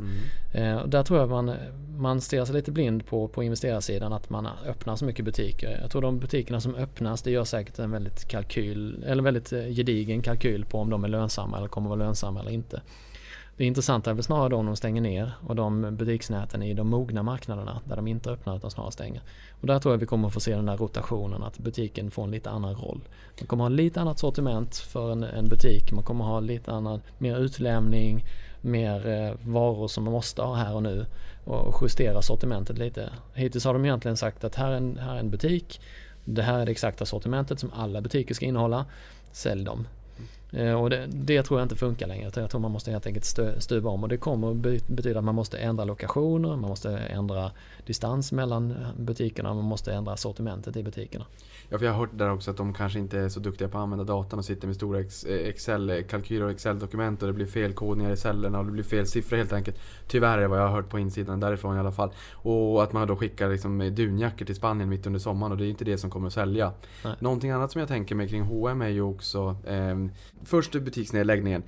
Mm. 0.53 0.89
där 0.89 1.03
tror 1.03 1.19
jag 1.19 1.29
man, 1.29 1.51
man 1.97 2.21
stirrar 2.21 2.45
sig 2.45 2.55
lite 2.55 2.71
blind 2.71 3.05
på, 3.05 3.27
på 3.27 3.43
investerarsidan 3.43 4.13
att 4.13 4.29
man 4.29 4.47
öppnar 4.65 4.95
så 4.95 5.05
mycket 5.05 5.25
butiker. 5.25 5.79
Jag 5.81 5.91
tror 5.91 6.01
de 6.01 6.19
butikerna 6.19 6.61
som 6.61 6.75
öppnas 6.75 7.21
det 7.21 7.31
gör 7.31 7.43
säkert 7.43 7.79
en 7.79 7.91
väldigt 7.91 8.27
kalkyl 8.27 9.03
eller 9.07 9.23
väldigt 9.23 9.49
gedigen 9.49 10.21
kalkyl 10.21 10.65
på 10.65 10.79
om 10.79 10.89
de 10.89 11.03
är 11.03 11.07
lönsamma 11.07 11.57
eller 11.57 11.67
kommer 11.67 11.89
vara 11.89 11.99
lönsamma 11.99 12.39
eller 12.39 12.51
inte. 12.51 12.81
Det 13.57 13.65
intressanta 13.65 14.09
är 14.09 14.13
väl 14.13 14.23
snarare 14.23 14.49
då 14.49 14.57
om 14.57 14.65
de 14.65 14.75
stänger 14.75 15.01
ner 15.01 15.31
och 15.47 15.55
de 15.55 15.95
butiksnäten 15.95 16.63
i 16.63 16.73
de 16.73 16.89
mogna 16.89 17.23
marknaderna 17.23 17.81
där 17.85 17.95
de 17.95 18.07
inte 18.07 18.29
öppnar 18.29 18.57
utan 18.57 18.71
snarare 18.71 18.91
stänger. 18.91 19.21
Och 19.61 19.67
där 19.67 19.79
tror 19.79 19.93
jag 19.93 19.99
vi 19.99 20.05
kommer 20.05 20.29
få 20.29 20.39
se 20.39 20.55
den 20.55 20.65
där 20.65 20.77
rotationen 20.77 21.43
att 21.43 21.59
butiken 21.59 22.11
får 22.11 22.23
en 22.23 22.31
lite 22.31 22.49
annan 22.49 22.75
roll. 22.75 23.01
Man 23.39 23.47
kommer 23.47 23.63
ha 23.63 23.69
lite 23.69 24.01
annat 24.01 24.19
sortiment 24.19 24.75
för 24.75 25.11
en, 25.11 25.23
en 25.23 25.47
butik, 25.47 25.91
man 25.91 26.03
kommer 26.03 26.25
ha 26.25 26.39
lite 26.39 26.71
annan, 26.71 27.01
mer 27.17 27.37
utlämning, 27.37 28.25
mer 28.61 29.07
eh, 29.07 29.49
varor 29.49 29.87
som 29.87 30.03
man 30.03 30.13
måste 30.13 30.41
ha 30.41 30.55
här 30.55 30.75
och 30.75 30.83
nu 30.83 31.05
och 31.45 31.77
justera 31.81 32.21
sortimentet 32.21 32.77
lite. 32.77 33.09
Hittills 33.33 33.65
har 33.65 33.73
de 33.73 33.85
egentligen 33.85 34.17
sagt 34.17 34.43
att 34.43 34.55
här 34.55 34.71
är 34.71 34.77
en, 34.77 34.97
här 34.97 35.15
är 35.15 35.19
en 35.19 35.29
butik, 35.29 35.81
det 36.25 36.41
här 36.41 36.59
är 36.59 36.65
det 36.65 36.71
exakta 36.71 37.05
sortimentet 37.05 37.59
som 37.59 37.71
alla 37.73 38.01
butiker 38.01 38.35
ska 38.35 38.45
innehålla, 38.45 38.85
sälj 39.31 39.63
dem. 39.63 39.87
Eh, 40.55 40.81
och 40.81 40.89
det, 40.89 41.07
det, 41.07 41.43
tror 41.43 41.59
jag 41.59 41.65
inte 41.65 41.75
funkar 41.75 42.07
längre. 42.07 42.31
Jag 42.35 42.49
tror 42.49 42.61
man 42.61 42.71
måste 42.71 42.91
helt 42.91 43.07
enkelt 43.07 43.25
stö, 43.25 43.61
stuva 43.61 43.89
om 43.89 44.03
och 44.03 44.09
det 44.09 44.17
kommer 44.17 44.53
betyda 44.93 45.19
att 45.19 45.25
man 45.25 45.35
måste 45.35 45.57
ändra 45.57 45.85
lokationer, 45.85 46.49
man 46.49 46.69
måste 46.69 46.97
ändra 46.97 47.51
distans 47.85 48.31
mellan 48.31 48.75
butikerna, 48.97 49.53
man 49.53 49.63
måste 49.63 49.93
ändra 49.93 50.17
sortimentet 50.17 50.77
i 50.77 50.83
butikerna. 50.83 51.25
Ja, 51.69 51.77
för 51.77 51.85
jag 51.85 51.93
har 51.93 51.99
hört 51.99 52.09
där 52.13 52.31
också 52.31 52.51
att 52.51 52.57
de 52.57 52.73
kanske 52.73 52.99
inte 52.99 53.19
är 53.19 53.29
så 53.29 53.39
duktiga 53.39 53.67
på 53.67 53.77
att 53.77 53.81
använda 53.81 54.03
datan 54.03 54.39
och 54.39 54.45
sitter 54.45 54.67
med 54.67 54.75
stora 54.75 54.99
Excel-kalkyler 54.99 56.45
och 56.45 56.51
Excel-dokument 56.51 57.21
och 57.21 57.27
det 57.27 57.33
blir 57.33 57.45
fel 57.45 57.73
kodningar 57.73 58.11
i 58.11 58.17
cellerna 58.17 58.59
och 58.59 58.65
det 58.65 58.71
blir 58.71 58.83
fel 58.83 59.07
siffror 59.07 59.37
helt 59.37 59.53
enkelt. 59.53 59.77
Tyvärr 60.07 60.37
är 60.37 60.47
vad 60.47 60.59
jag 60.59 60.67
har 60.67 60.75
hört 60.75 60.89
på 60.89 60.99
insidan 60.99 61.39
därifrån 61.39 61.75
i 61.75 61.79
alla 61.79 61.91
fall. 61.91 62.09
Och 62.33 62.83
att 62.83 62.93
man 62.93 63.07
då 63.07 63.15
skickar 63.15 63.49
liksom 63.49 63.95
dunjackor 63.95 64.45
till 64.45 64.55
Spanien 64.55 64.89
mitt 64.89 65.07
under 65.07 65.19
sommaren 65.19 65.51
och 65.51 65.57
det 65.57 65.65
är 65.65 65.69
inte 65.69 65.85
det 65.85 65.97
som 65.97 66.09
kommer 66.09 66.27
att 66.27 66.33
sälja. 66.33 66.73
Nej. 67.03 67.15
Någonting 67.19 67.51
annat 67.51 67.71
som 67.71 67.79
jag 67.79 67.87
tänker 67.87 68.15
mig 68.15 68.29
kring 68.29 68.41
H&M 68.41 68.81
är 68.81 68.89
ju 68.89 69.01
också 69.01 69.55
eh, 69.65 69.95
Först 70.45 70.71
butiksnedläggningen. 70.71 71.63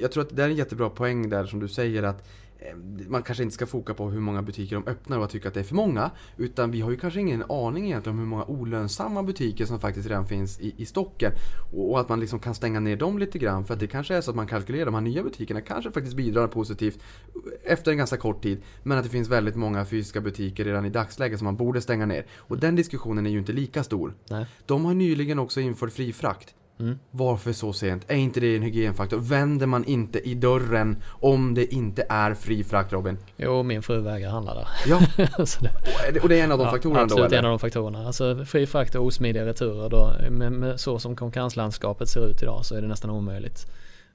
Jag 0.00 0.12
tror 0.12 0.22
att 0.22 0.36
det 0.36 0.42
är 0.42 0.48
en 0.48 0.56
jättebra 0.56 0.90
poäng 0.90 1.30
där 1.30 1.46
som 1.46 1.60
du 1.60 1.68
säger 1.68 2.02
att 2.02 2.28
man 3.08 3.22
kanske 3.22 3.42
inte 3.42 3.54
ska 3.54 3.66
foka 3.66 3.94
på 3.94 4.10
hur 4.10 4.20
många 4.20 4.42
butiker 4.42 4.76
de 4.76 4.90
öppnar 4.90 5.18
och 5.18 5.30
tycka 5.30 5.48
att 5.48 5.54
det 5.54 5.60
är 5.60 5.64
för 5.64 5.74
många. 5.74 6.10
Utan 6.36 6.70
vi 6.70 6.80
har 6.80 6.90
ju 6.90 6.96
kanske 6.96 7.20
ingen 7.20 7.44
aning 7.48 7.86
egentligen 7.86 8.14
om 8.14 8.18
hur 8.18 8.26
många 8.26 8.44
olönsamma 8.44 9.22
butiker 9.22 9.64
som 9.64 9.80
faktiskt 9.80 10.08
redan 10.08 10.26
finns 10.26 10.60
i, 10.60 10.74
i 10.76 10.86
stocken. 10.86 11.32
Och, 11.72 11.90
och, 11.90 12.00
att 12.00 12.08
man 12.08 12.20
liksom 12.20 12.38
kan 12.38 12.54
stänga 12.54 12.80
ner 12.80 12.96
dem 12.96 13.18
lite 13.18 13.38
grann. 13.38 13.64
För 13.64 13.74
att 13.74 13.80
det 13.80 13.86
kanske 13.86 14.14
är 14.14 14.20
så 14.20 14.30
att 14.30 14.36
man 14.36 14.46
kalkylerar 14.46 14.84
de 14.84 14.94
här 14.94 15.00
nya 15.00 15.22
butikerna 15.22 15.60
kanske 15.60 15.90
faktiskt 15.90 16.16
bidrar 16.16 16.46
positivt 16.46 17.02
efter 17.64 17.90
en 17.90 17.98
ganska 17.98 18.16
kort 18.16 18.42
tid. 18.42 18.62
Men 18.82 18.98
att 18.98 19.04
det 19.04 19.10
finns 19.10 19.28
väldigt 19.28 19.56
många 19.56 19.84
fysiska 19.84 20.20
butiker 20.20 20.64
redan 20.64 20.84
i 20.84 20.90
dagsläget 20.90 21.38
som 21.38 21.44
man 21.44 21.56
borde 21.56 21.80
stänga 21.80 22.06
ner. 22.06 22.26
Och 22.36 22.58
den 22.58 22.76
diskussionen 22.76 23.26
är 23.26 23.30
ju 23.30 23.38
inte 23.38 23.52
lika 23.52 23.84
stor. 23.84 24.14
Nej. 24.30 24.46
De 24.66 24.84
har 24.84 24.94
nyligen 24.94 25.38
också 25.38 25.60
infört 25.60 25.92
fri 25.92 26.12
frakt. 26.12 26.54
Mm. 26.80 26.98
Varför 27.10 27.52
så 27.52 27.72
sent? 27.72 28.04
Är 28.08 28.16
inte 28.16 28.40
det 28.40 28.56
en 28.56 28.62
hygienfaktor? 28.62 29.18
Vänder 29.18 29.66
man 29.66 29.84
inte 29.84 30.18
i 30.18 30.34
dörren 30.34 31.02
om 31.06 31.54
det 31.54 31.74
inte 31.74 32.06
är 32.08 32.34
fri 32.34 32.64
frakt 32.64 32.92
Robin? 32.92 33.18
Jo, 33.36 33.62
min 33.62 33.82
fru 33.82 34.00
vägrar 34.00 34.30
handla 34.30 34.54
där. 34.54 34.68
Ja, 34.86 35.00
det, 36.12 36.20
och 36.20 36.28
det 36.28 36.40
är 36.40 36.44
en 36.44 36.52
av 36.52 36.58
de 36.58 36.64
ja, 36.64 36.70
faktorerna 36.70 37.00
absolut 37.00 37.18
då? 37.18 37.24
Absolut, 37.24 37.38
en 37.38 37.44
av 37.44 37.50
de 37.50 37.58
faktorerna. 37.58 38.06
Alltså 38.06 38.44
fri 38.44 38.66
frakt 38.66 38.94
och 38.94 39.04
osmidiga 39.04 39.46
returer 39.46 39.88
då. 39.90 40.12
Med, 40.30 40.52
med, 40.52 40.80
så 40.80 40.98
som 40.98 41.16
konkurrenslandskapet 41.16 42.08
ser 42.08 42.26
ut 42.30 42.42
idag 42.42 42.64
så 42.64 42.74
är 42.74 42.82
det 42.82 42.88
nästan 42.88 43.10
omöjligt 43.10 43.66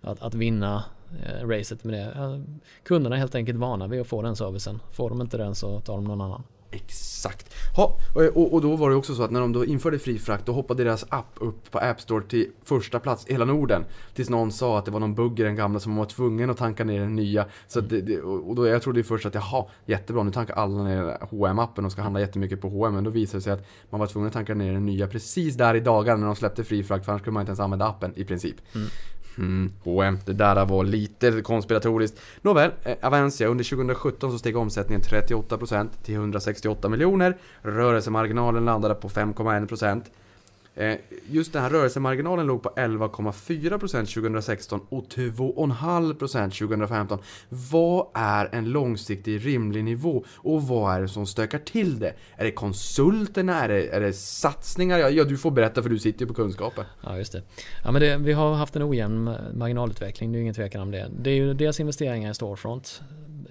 att, 0.02 0.22
att 0.22 0.34
vinna 0.34 0.84
eh, 1.26 1.48
racet 1.48 1.84
med 1.84 1.94
det. 1.94 2.12
Ja, 2.16 2.40
kunderna 2.84 3.16
är 3.16 3.20
helt 3.20 3.36
enkelt 3.36 3.60
vana 3.60 3.88
vid 3.88 4.02
att 4.02 4.08
få 4.08 4.22
den 4.22 4.36
servicen. 4.36 4.80
Får 4.92 5.10
de 5.10 5.22
inte 5.22 5.38
den 5.38 5.56
så 5.56 5.80
tar 5.80 5.96
de 5.96 6.04
någon 6.04 6.22
annan. 6.22 6.44
Exakt. 6.74 7.54
Ha, 7.76 7.98
och, 8.34 8.54
och, 8.54 8.62
då 8.62 8.76
var 8.76 8.90
det 8.90 8.96
också 8.96 9.16
så 9.16 9.24
att 9.24 9.32
när 9.32 9.40
de 9.40 9.54
då 9.54 9.66
införde 9.66 10.00
fri 10.00 10.20
frakt 10.20 10.46
då 10.46 10.52
hoppade 10.52 10.84
deras 10.84 11.06
app 11.10 11.36
upp 11.36 11.72
på 11.72 11.80
App 11.80 12.02
Store 12.02 12.24
till 12.24 12.48
första 12.64 13.00
plats 13.00 13.28
i 13.28 13.32
hela 13.32 13.46
Norden. 13.46 13.86
Tills 14.14 14.30
någon 14.30 14.52
sa 14.52 14.80
att 14.80 14.86
det 14.86 14.92
var 14.92 15.00
någon 15.00 15.16
bugg 15.16 15.40
i 15.40 15.44
den 15.44 15.56
gamla 15.56 15.80
som 15.80 15.96
var 15.96 16.06
tvungen 16.06 16.50
att 16.50 16.58
tanka 16.58 16.84
ner 16.84 17.00
den 17.00 17.16
nya. 17.16 17.46
Så 17.68 17.82
det, 17.82 18.02
det, 18.02 18.22
och 18.22 18.56
då 18.56 18.68
jag 18.68 18.82
trodde 18.82 19.00
ju 19.00 19.04
först 19.04 19.26
att 19.26 19.36
jaha, 19.36 19.66
jättebra 19.86 20.24
nu 20.24 20.32
tankar 20.32 20.54
alla 20.54 20.84
ner 20.84 21.18
hm 21.32 21.60
appen 21.60 21.86
och 21.86 21.92
ska 21.92 22.02
handla 22.02 22.20
jättemycket 22.20 22.62
på 22.62 22.70
H&M 22.70 22.94
Men 22.94 23.04
då 23.04 23.10
visade 23.10 23.38
det 23.38 23.42
sig 23.42 23.54
att 23.54 23.66
man 23.90 24.00
var 24.00 24.08
tvungen 24.08 24.28
att 24.28 24.34
tanka 24.34 24.54
ner 24.54 24.74
den 24.74 24.86
nya 24.86 25.08
precis 25.08 25.56
där 25.56 25.76
i 25.76 25.80
dagarna 25.80 26.20
när 26.20 26.26
de 26.28 26.36
släppte 26.36 26.64
fri 26.64 26.84
frakt. 26.84 27.06
För 27.06 27.12
annars 27.12 27.24
kunde 27.24 27.34
man 27.34 27.42
inte 27.42 27.50
ens 27.50 27.60
använda 27.60 27.88
appen 27.88 28.14
i 28.16 28.24
princip. 28.24 28.56
Mm. 28.76 28.88
Mm, 29.38 29.72
H&M, 29.84 30.18
det 30.26 30.34
där 30.34 30.66
var 30.66 30.84
lite 30.84 31.42
konspiratoriskt. 31.42 32.20
Nåväl, 32.42 32.72
eh, 32.84 32.96
under 33.48 33.64
2017 33.64 34.32
så 34.32 34.40
steg 34.40 34.58
omsättningen 34.58 35.02
38% 35.02 35.90
till 36.04 36.16
168 36.16 36.90
miljoner. 36.90 37.38
Rörelsemarginalen 37.62 38.66
landade 38.66 38.96
på 38.96 39.10
5,1%. 39.10 40.04
Eh, 40.76 40.96
just 41.30 41.54
den 41.54 41.62
här 41.62 41.70
rörelsemarginalen 41.70 42.48
låg 42.48 42.64
på 42.64 42.70
11,4% 42.70 44.06
2016 44.06 44.82
och 44.90 45.06
2,5% 45.10 46.50
2015. 46.50 47.20
Vad 47.50 48.08
är 48.14 48.50
en 48.52 48.70
långsiktig 48.70 49.46
rimlig 49.46 49.84
nivå 49.84 50.26
och 50.36 50.68
vad 50.68 50.96
är 50.96 51.02
det 51.02 51.08
som 51.08 51.26
stökar 51.26 51.60
till 51.60 52.00
det? 52.00 52.14
Är 52.36 52.44
det 52.46 52.52
konsulterna? 52.52 53.64
Är 53.64 53.68
det, 53.68 53.88
är 53.88 54.02
det 54.02 54.14
satsningar? 54.14 54.98
Ja, 54.98 55.10
ja, 55.10 55.24
du 55.24 55.38
får 55.38 55.52
berätta 55.52 55.84
för 55.84 55.90
du 55.90 56.00
sitter 56.00 56.22
ju 56.22 56.28
på 56.28 56.34
kunskapen. 56.34 56.86
Ja, 57.04 57.18
just 57.18 57.32
det. 57.32 57.42
Ja, 57.84 57.92
men 57.92 58.02
det, 58.02 58.18
vi 58.18 58.34
har 58.34 58.54
haft 58.54 58.76
en 58.76 58.84
ojämn 58.84 59.36
marginalutveckling, 59.54 60.32
det 60.32 60.38
är 60.38 60.42
ingen 60.42 60.54
tvekan 60.54 60.82
om 60.82 60.92
det. 60.92 61.12
Det 61.20 61.30
är 61.30 61.36
ju 61.36 61.54
dels 61.54 61.80
investeringar 61.80 62.32
i 62.32 62.34
Storefront 62.34 63.02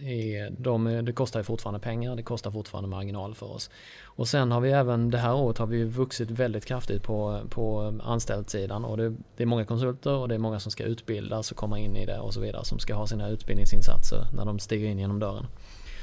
är, 0.04 0.50
de, 0.58 1.04
det 1.04 1.12
kostar 1.12 1.40
ju 1.40 1.44
fortfarande 1.44 1.80
pengar, 1.80 2.16
det 2.16 2.22
kostar 2.22 2.50
fortfarande 2.50 2.90
marginal 2.90 3.34
för 3.34 3.52
oss. 3.52 3.70
Och 4.02 4.28
sen 4.28 4.52
har 4.52 4.60
vi 4.60 4.70
även, 4.70 5.10
det 5.10 5.18
här 5.18 5.34
året 5.34 5.58
har 5.58 5.66
vi 5.66 5.84
vuxit 5.84 6.30
väldigt 6.30 6.64
kraftigt 6.64 7.02
på, 7.02 7.40
på 7.50 7.94
anställningssidan 8.04 8.84
och 8.84 8.96
det, 8.96 9.14
det, 9.36 9.42
är 9.42 9.46
många 9.46 9.64
konsulter 9.64 10.14
och 10.14 10.28
det 10.28 10.34
är 10.34 10.38
många 10.38 10.60
som 10.60 10.72
ska 10.72 10.84
utbildas 10.84 11.50
och 11.50 11.56
komma 11.56 11.78
in 11.78 11.96
i 11.96 12.06
det 12.06 12.18
och 12.18 12.34
så 12.34 12.40
vidare 12.40 12.64
som 12.64 12.78
ska 12.78 12.94
ha 12.94 13.06
sina 13.06 13.28
utbildningsinsatser 13.28 14.26
när 14.36 14.44
de 14.44 14.58
stiger 14.58 14.88
in 14.88 14.98
genom 14.98 15.18
dörren. 15.18 15.46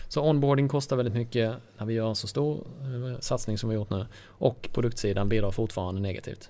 Så 0.07 0.29
onboarding 0.29 0.67
kostar 0.67 0.95
väldigt 0.95 1.15
mycket 1.15 1.55
när 1.77 1.85
vi 1.85 1.93
gör 1.93 2.09
en 2.09 2.15
så 2.15 2.27
stor 2.27 2.67
eh, 2.81 3.19
satsning 3.19 3.57
som 3.57 3.69
vi 3.69 3.75
har 3.75 3.81
gjort 3.81 3.89
nu 3.89 4.05
och 4.25 4.69
produktsidan 4.73 5.29
bidrar 5.29 5.51
fortfarande 5.51 6.01
negativt. 6.01 6.49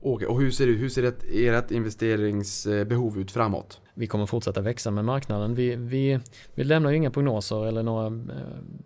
Okej, 0.00 0.28
och 0.28 0.40
hur 0.40 0.50
ser, 0.50 0.66
det, 0.66 0.72
hur 0.72 0.88
ser 0.88 1.02
ert, 1.02 1.24
ert 1.32 1.70
investeringsbehov 1.70 3.16
eh, 3.16 3.22
ut 3.22 3.30
framåt? 3.30 3.80
Vi 3.94 4.06
kommer 4.06 4.26
fortsätta 4.26 4.60
växa 4.60 4.90
med 4.90 5.04
marknaden. 5.04 5.54
Vi, 5.54 5.76
vi, 5.76 6.18
vi 6.54 6.64
lämnar 6.64 6.90
ju 6.90 6.96
inga 6.96 7.10
prognoser 7.10 7.66
eller 7.66 7.82
några 7.82 8.06
eh, 8.06 8.12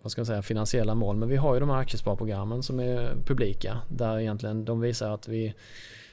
vad 0.01 0.11
ska 0.11 0.21
man 0.21 0.25
säga, 0.25 0.41
finansiella 0.41 0.95
mål 0.95 1.15
men 1.15 1.29
vi 1.29 1.35
har 1.35 1.53
ju 1.53 1.59
de 1.59 1.69
här 1.69 1.77
aktiesparprogrammen 1.77 2.63
som 2.63 2.79
är 2.79 3.15
publika 3.25 3.77
där 3.89 4.19
egentligen 4.19 4.65
de 4.65 4.81
visar 4.81 5.11
att 5.11 5.27
vi 5.27 5.53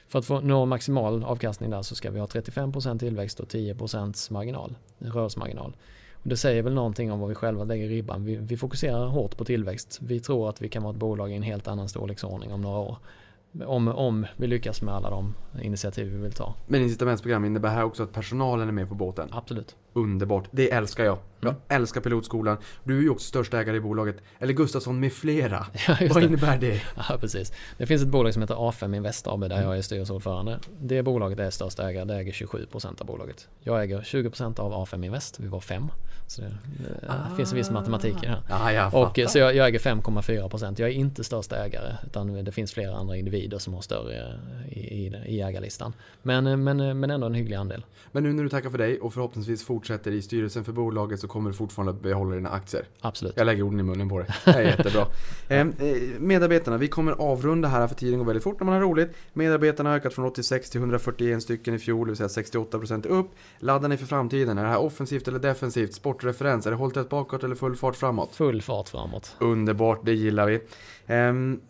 för 0.07 0.19
att 0.19 0.25
få 0.25 0.39
nå 0.39 0.65
maximal 0.65 1.23
avkastning 1.23 1.69
där 1.69 1.81
så 1.81 1.95
ska 1.95 2.11
vi 2.11 2.19
ha 2.19 2.27
35% 2.27 2.99
tillväxt 2.99 3.39
och 3.39 3.47
10% 3.47 4.31
marginal, 4.31 4.75
rörelsemarginal. 4.99 5.75
Och 6.13 6.29
det 6.29 6.37
säger 6.37 6.63
väl 6.63 6.73
någonting 6.73 7.11
om 7.11 7.19
vad 7.19 7.29
vi 7.29 7.35
själva 7.35 7.63
lägger 7.63 7.87
ribban. 7.87 8.25
Vi, 8.25 8.35
vi 8.35 8.57
fokuserar 8.57 9.07
hårt 9.07 9.37
på 9.37 9.45
tillväxt. 9.45 9.99
Vi 10.01 10.19
tror 10.19 10.49
att 10.49 10.61
vi 10.61 10.69
kan 10.69 10.83
vara 10.83 10.93
ett 10.93 10.99
bolag 10.99 11.31
i 11.31 11.35
en 11.35 11.43
helt 11.43 11.67
annan 11.67 11.89
storleksordning 11.89 12.53
om 12.53 12.61
några 12.61 12.79
år. 12.79 12.97
Om, 13.65 13.87
om 13.87 14.25
vi 14.37 14.47
lyckas 14.47 14.81
med 14.81 14.95
alla 14.95 15.09
de 15.09 15.33
initiativ 15.61 16.07
vi 16.07 16.17
vill 16.17 16.31
ta. 16.31 16.53
Men 16.67 16.81
incitamentsprogram 16.81 17.45
innebär 17.45 17.69
här 17.69 17.83
också 17.83 18.03
att 18.03 18.13
personalen 18.13 18.67
är 18.67 18.71
med 18.71 18.89
på 18.89 18.95
båten? 18.95 19.29
Absolut. 19.31 19.75
Underbart, 19.93 20.47
det 20.51 20.71
älskar 20.71 21.03
jag. 21.03 21.17
Jag 21.41 21.49
mm. 21.49 21.61
älskar 21.67 22.01
pilotskolan. 22.01 22.57
Du 22.83 22.97
är 22.97 23.01
ju 23.01 23.09
också 23.09 23.27
största 23.27 23.59
ägare 23.59 23.77
i 23.77 23.79
bolaget. 23.79 24.17
Eller 24.39 24.53
Gustafsson 24.53 24.99
med 24.99 25.13
flera. 25.13 25.65
Ja, 25.87 25.97
Vad 26.13 26.23
innebär 26.23 26.57
det? 26.57 26.81
Ja, 27.09 27.17
precis. 27.19 27.53
Det 27.77 27.85
finns 27.85 28.01
ett 28.01 28.07
bolag 28.07 28.33
som 28.33 28.41
heter 28.41 28.55
A5 28.55 28.95
Invest 28.95 29.27
AB 29.27 29.49
där 29.49 29.61
jag 29.61 29.77
är 29.77 29.81
styrelseordförande. 29.81 30.59
Det 30.79 31.03
bolaget 31.03 31.39
är 31.39 31.49
största 31.49 31.89
ägare, 31.89 32.05
det 32.05 32.15
äger 32.15 32.31
27% 32.31 33.01
av 33.01 33.07
bolaget. 33.07 33.47
Jag 33.59 33.83
äger 33.83 34.01
20% 34.01 34.59
av 34.59 34.87
A5 34.87 35.05
Invest, 35.05 35.39
vi 35.39 35.47
var 35.47 35.59
fem. 35.59 35.91
Så 36.27 36.41
det, 36.41 36.51
ah. 37.09 37.35
finns 37.37 37.51
en 37.51 37.57
viss 37.57 37.71
matematik 37.71 38.15
i 38.23 38.25
det 38.25 38.27
här. 38.27 38.41
Ah, 38.49 38.71
jag 38.71 38.93
och, 38.93 39.19
så 39.31 39.39
jag, 39.39 39.55
jag 39.55 39.67
äger 39.67 39.79
5,4%. 39.79 40.75
Jag 40.81 40.89
är 40.89 40.93
inte 40.93 41.23
största 41.23 41.65
ägare 41.65 41.95
utan 42.05 42.45
det 42.45 42.51
finns 42.51 42.73
flera 42.73 42.95
andra 42.95 43.17
individer 43.17 43.57
som 43.57 43.73
har 43.73 43.81
större 43.81 44.39
i, 44.69 44.79
i, 44.79 45.07
i 45.25 45.41
ägarlistan. 45.41 45.93
Men, 46.21 46.63
men, 46.63 46.99
men 46.99 47.11
ändå 47.11 47.27
en 47.27 47.33
hygglig 47.33 47.55
andel. 47.55 47.85
Men 48.11 48.23
nu 48.23 48.33
när 48.33 48.43
du 48.43 48.49
tackar 48.49 48.69
för 48.69 48.77
dig 48.77 48.99
och 48.99 49.13
förhoppningsvis 49.13 49.65
fortsätter 49.65 50.11
i 50.11 50.21
styrelsen 50.21 50.63
för 50.63 50.71
bolaget 50.71 51.19
så 51.19 51.27
kommer 51.31 51.49
du 51.49 51.55
fortfarande 51.55 51.93
behålla 51.93 52.35
dina 52.35 52.49
aktier. 52.49 52.85
Absolut. 53.01 53.33
Jag 53.37 53.45
lägger 53.45 53.63
orden 53.63 53.79
i 53.79 53.83
munnen 53.83 54.09
på 54.09 54.19
dig. 54.19 54.27
Det 54.45 54.51
är 54.51 54.61
jättebra. 54.61 55.07
Ehm, 55.49 55.73
eh, 55.79 56.19
medarbetarna, 56.19 56.77
vi 56.77 56.87
kommer 56.87 57.11
avrunda 57.11 57.67
här 57.67 57.87
för 57.87 57.95
tiden 57.95 58.19
går 58.19 58.25
väldigt 58.25 58.43
fort 58.43 58.59
när 58.59 58.65
man 58.65 58.75
har 58.75 58.81
roligt. 58.81 59.11
Medarbetarna 59.33 59.89
har 59.89 59.97
ökat 59.97 60.13
från 60.13 60.25
86 60.25 60.69
till 60.69 60.79
141 60.79 61.43
stycken 61.43 61.73
i 61.73 61.79
fjol, 61.79 62.07
det 62.07 62.11
vill 62.11 62.29
säga 62.29 62.43
68% 62.43 63.07
upp. 63.07 63.27
Laddar 63.59 63.89
ni 63.89 63.97
för 63.97 64.05
framtiden? 64.05 64.57
Är 64.57 64.63
det 64.63 64.69
här 64.69 64.79
offensivt 64.79 65.27
eller 65.27 65.39
defensivt? 65.39 65.93
Sportreferens, 65.93 66.65
är 66.65 66.71
det 66.71 66.77
hållt 66.77 67.09
bakåt 67.09 67.43
eller 67.43 67.55
full 67.55 67.75
fart 67.75 67.95
framåt? 67.95 68.35
Full 68.35 68.61
fart 68.61 68.89
framåt. 68.89 69.35
Underbart, 69.39 70.05
det 70.05 70.13
gillar 70.13 70.47
vi. 70.47 70.61
Um, 71.07 71.61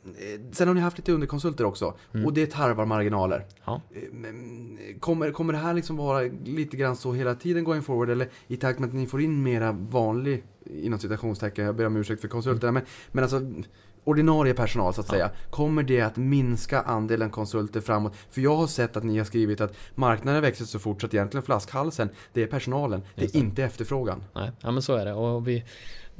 sen 0.52 0.68
har 0.68 0.76
ni 0.76 0.82
haft 0.82 0.98
lite 0.98 1.12
underkonsulter 1.12 1.66
också 1.66 1.94
mm. 2.14 2.26
och 2.26 2.34
det 2.34 2.52
tarvar 2.52 2.86
marginaler. 2.86 3.46
Ja. 3.66 3.82
Um, 4.14 4.78
kommer, 5.00 5.32
kommer 5.32 5.54
det 5.54 5.60
här 5.60 5.74
liksom 5.74 5.98
vara 5.98 6.22
lite 6.46 6.78
grann 6.78 6.96
så 6.96 7.14
hela 7.14 7.36
tiden 7.36 7.64
going 7.64 7.82
forward 7.82 8.10
eller 8.10 8.30
i 8.48 8.58
takt 8.58 8.80
med 8.80 8.88
att 8.88 8.96
ni 8.96 9.08
får 9.08 9.22
in 9.22 9.44
mera 9.52 9.72
vanlig, 9.72 10.44
inom 10.66 11.00
citationstecken, 11.00 11.66
jag 11.66 11.76
ber 11.76 11.86
om 11.86 11.98
ursäkt 11.98 12.22
för 12.22 12.28
konsulterna, 12.28 12.72
men, 12.72 12.84
men 13.12 13.24
alltså 13.24 13.42
ordinarie 14.04 14.54
personal 14.54 14.94
så 14.94 15.02
att 15.02 15.08
säga. 15.08 15.32
Kommer 15.50 15.84
det 15.84 16.02
att 16.02 16.18
minska 16.18 16.82
andelen 16.82 17.30
konsulter 17.30 17.82
framåt? 17.82 18.16
För 18.30 18.42
jag 18.42 18.56
har 18.56 18.68
sett 18.68 18.98
att 18.98 19.04
ni 19.04 19.18
har 19.18 19.26
skrivit 19.26 19.62
att 19.62 19.74
marknaden 19.96 20.42
växer 20.42 20.66
så 20.66 20.80
fort 20.80 21.02
så 21.02 21.08
att 21.08 21.14
egentligen 21.14 21.44
flashalsen, 21.44 22.10
det 22.34 22.44
är 22.44 22.48
personalen. 22.48 23.02
Det 23.16 23.26
är 23.26 23.36
inte 23.36 23.64
efterfrågan. 23.64 24.24
Nej, 24.34 24.52
ja 24.62 24.72
men 24.72 24.82
så 24.82 24.96
är 24.96 25.06
det. 25.06 25.14
Och 25.14 25.48
vi, 25.48 25.64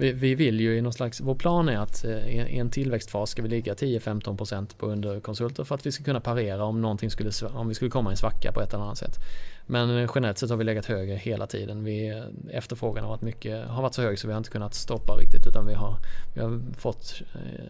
vi, 0.02 0.12
vi 0.12 0.36
vill 0.36 0.60
ju 0.60 0.78
i 0.78 0.82
någon 0.82 0.94
slags, 0.94 1.22
vår 1.22 1.36
plan 1.36 1.70
är 1.70 1.78
att 1.78 2.04
eh, 2.04 2.28
i 2.28 2.58
en 2.58 2.70
tillväxtfas 2.70 3.30
ska 3.30 3.42
vi 3.42 3.48
ligga 3.48 3.74
10-15% 3.74 4.78
på 4.78 4.86
underkonsulter 4.86 5.64
för 5.64 5.76
att 5.76 5.86
vi 5.86 5.92
ska 5.92 6.04
kunna 6.04 6.20
parera 6.20 6.64
om 6.64 6.82
någonting 6.82 7.10
skulle, 7.12 7.32
om 7.54 7.68
vi 7.68 7.74
skulle 7.74 7.92
komma 7.92 8.10
i 8.10 8.14
en 8.14 8.18
svacka 8.18 8.52
på 8.52 8.62
ett 8.62 8.74
eller 8.74 8.84
annat 8.84 8.98
sätt. 8.98 9.20
Men 9.66 9.98
eh, 9.98 10.12
generellt 10.16 10.38
sett 10.38 10.50
har 10.50 10.58
vi 10.58 10.64
legat 10.64 10.86
högre 10.86 11.16
hela 11.16 11.48
tiden. 11.48 11.84
Vi, 11.84 12.10
eh, 12.10 12.58
efterfrågan 12.58 13.04
har 13.04 13.12
varit, 13.12 13.22
mycket, 13.22 13.68
har 13.68 13.82
varit 13.82 13.94
så 13.94 14.02
hög 14.02 14.20
så 14.20 14.28
vi 14.28 14.34
har 14.34 14.38
inte 14.38 14.50
kunnat 14.50 14.74
stoppa 14.74 15.14
riktigt 15.16 15.48
utan 15.48 15.66
vi 15.68 15.74
har, 15.74 15.98
vi 16.34 16.42
har 16.42 16.62
fått 16.78 17.22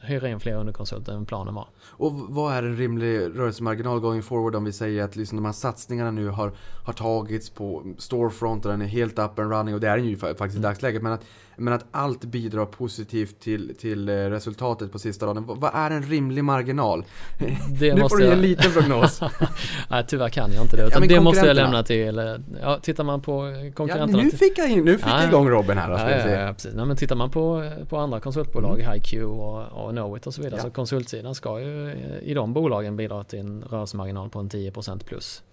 hyra 0.01 0.29
in 0.29 0.39
fler 0.39 0.55
underkonsulter 0.55 1.13
än 1.13 1.25
planen 1.25 1.53
var. 1.53 1.67
Och 1.89 2.13
vad 2.13 2.53
är 2.53 2.63
en 2.63 2.77
rimlig 2.77 3.19
rörelsemarginal 3.19 3.99
going 3.99 4.23
forward 4.23 4.55
om 4.55 4.63
vi 4.63 4.71
säger 4.71 5.03
att 5.03 5.15
liksom 5.15 5.35
de 5.35 5.45
här 5.45 5.51
satsningarna 5.51 6.11
nu 6.11 6.27
har, 6.27 6.51
har 6.85 6.93
tagits 6.93 7.49
på 7.49 7.93
storefront 7.97 8.65
och 8.65 8.71
den 8.71 8.81
är 8.81 8.85
helt 8.85 9.19
up 9.19 9.39
and 9.39 9.51
running 9.51 9.73
och 9.73 9.81
det 9.81 9.87
är 9.87 9.97
den 9.97 10.05
ju 10.05 10.15
fa- 10.15 10.35
faktiskt 10.35 10.59
i 10.59 10.61
dagsläget. 10.61 11.01
Men 11.01 11.11
att, 11.13 11.25
men 11.61 11.73
att 11.73 11.85
allt 11.91 12.21
bidrar 12.25 12.65
positivt 12.65 13.39
till, 13.39 13.75
till 13.79 14.09
eh, 14.09 14.13
resultatet 14.13 14.91
på 14.91 14.99
sista 14.99 15.25
raden. 15.25 15.45
Vad, 15.45 15.57
vad 15.57 15.71
är 15.75 15.91
en 15.91 16.03
rimlig 16.03 16.43
marginal? 16.43 17.03
Det 17.79 17.93
nu 17.95 18.01
måste 18.01 18.09
får 18.09 18.17
du 18.17 18.23
ge 18.23 18.29
jag- 18.29 18.35
en 18.37 18.41
liten 18.41 18.71
prognos. 18.71 19.21
Nej 19.89 20.05
tyvärr 20.07 20.29
kan 20.29 20.51
jag 20.53 20.63
inte 20.63 20.77
det. 20.77 20.87
Utan 20.87 20.99
men 20.99 21.09
det 21.09 21.19
måste 21.19 21.45
jag 21.45 21.55
konkurrenterna. 21.57 21.63
lämna 21.71 21.83
till, 21.83 22.19
eh, 22.59 22.61
ja 22.61 22.79
tittar 22.81 23.03
man 23.03 23.21
på 23.21 23.45
eh, 23.47 23.65
ja, 23.65 23.71
konkurrenterna. 23.73 24.23
nu 24.23 24.31
fick 24.31 24.57
jag, 24.57 24.69
in, 24.71 24.85
nu 24.85 24.97
fick 24.97 25.07
Ja, 25.07 25.19
jag 25.21 25.29
igång 25.29 25.49
Robin 25.49 25.77
här. 25.77 25.91
Ja, 25.91 26.29
ja, 26.31 26.41
ja, 26.45 26.53
precis. 26.53 26.73
Nej, 26.75 26.85
men 26.85 26.97
tittar 26.97 27.15
man 27.15 27.29
på, 27.29 27.71
på 27.89 27.97
andra 27.97 28.19
konsultbolag, 28.19 28.77
HiQ 28.93 29.23
och, 29.23 29.61
och 29.85 29.91
Knowit 29.91 30.27
och 30.27 30.33
så 30.33 30.41
vidare, 30.41 30.57
Ja. 30.59 30.63
så 30.63 30.69
konsultsidan 30.69 31.35
ska 31.35 31.59
ju 31.59 31.89
eh, 31.89 31.95
i 32.23 32.33
de 32.33 32.53
bolagen 32.53 32.95
bidra 32.95 33.23
till 33.23 33.39
en 33.39 33.63
rörelsemarginal 33.69 34.29
på 34.29 34.39
en 34.39 34.49
10% 34.49 35.03
plus. 35.03 35.43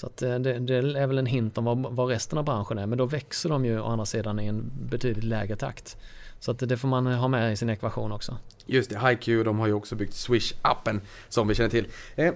Så 0.00 0.06
att 0.06 0.22
eh, 0.22 0.38
det, 0.38 0.58
det 0.58 0.76
är 0.76 1.06
väl 1.06 1.18
en 1.18 1.26
hint 1.26 1.58
om 1.58 1.64
vad, 1.64 1.78
vad 1.78 2.08
resten 2.08 2.38
av 2.38 2.44
branschen 2.44 2.78
är, 2.78 2.86
men 2.86 2.98
då 2.98 3.06
växer 3.06 3.48
de 3.48 3.64
ju 3.64 3.80
å 3.80 3.84
andra 3.84 4.06
sidan 4.06 4.40
i 4.40 4.46
en 4.46 4.70
betydligt 4.90 5.24
lägre 5.24 5.56
takt. 5.56 5.96
Så 6.38 6.50
att 6.50 6.58
det 6.58 6.76
får 6.76 6.88
man 6.88 7.06
ha 7.06 7.28
med 7.28 7.52
i 7.52 7.56
sin 7.56 7.70
ekvation 7.70 8.12
också. 8.12 8.36
Just 8.66 8.90
det, 8.90 8.98
HiQ 8.98 9.44
de 9.44 9.58
har 9.58 9.66
ju 9.66 9.72
också 9.72 9.96
byggt 9.96 10.12
Swish-appen 10.12 11.00
som 11.28 11.48
vi 11.48 11.54
känner 11.54 11.70
till. 11.70 11.86
Eh, 12.16 12.34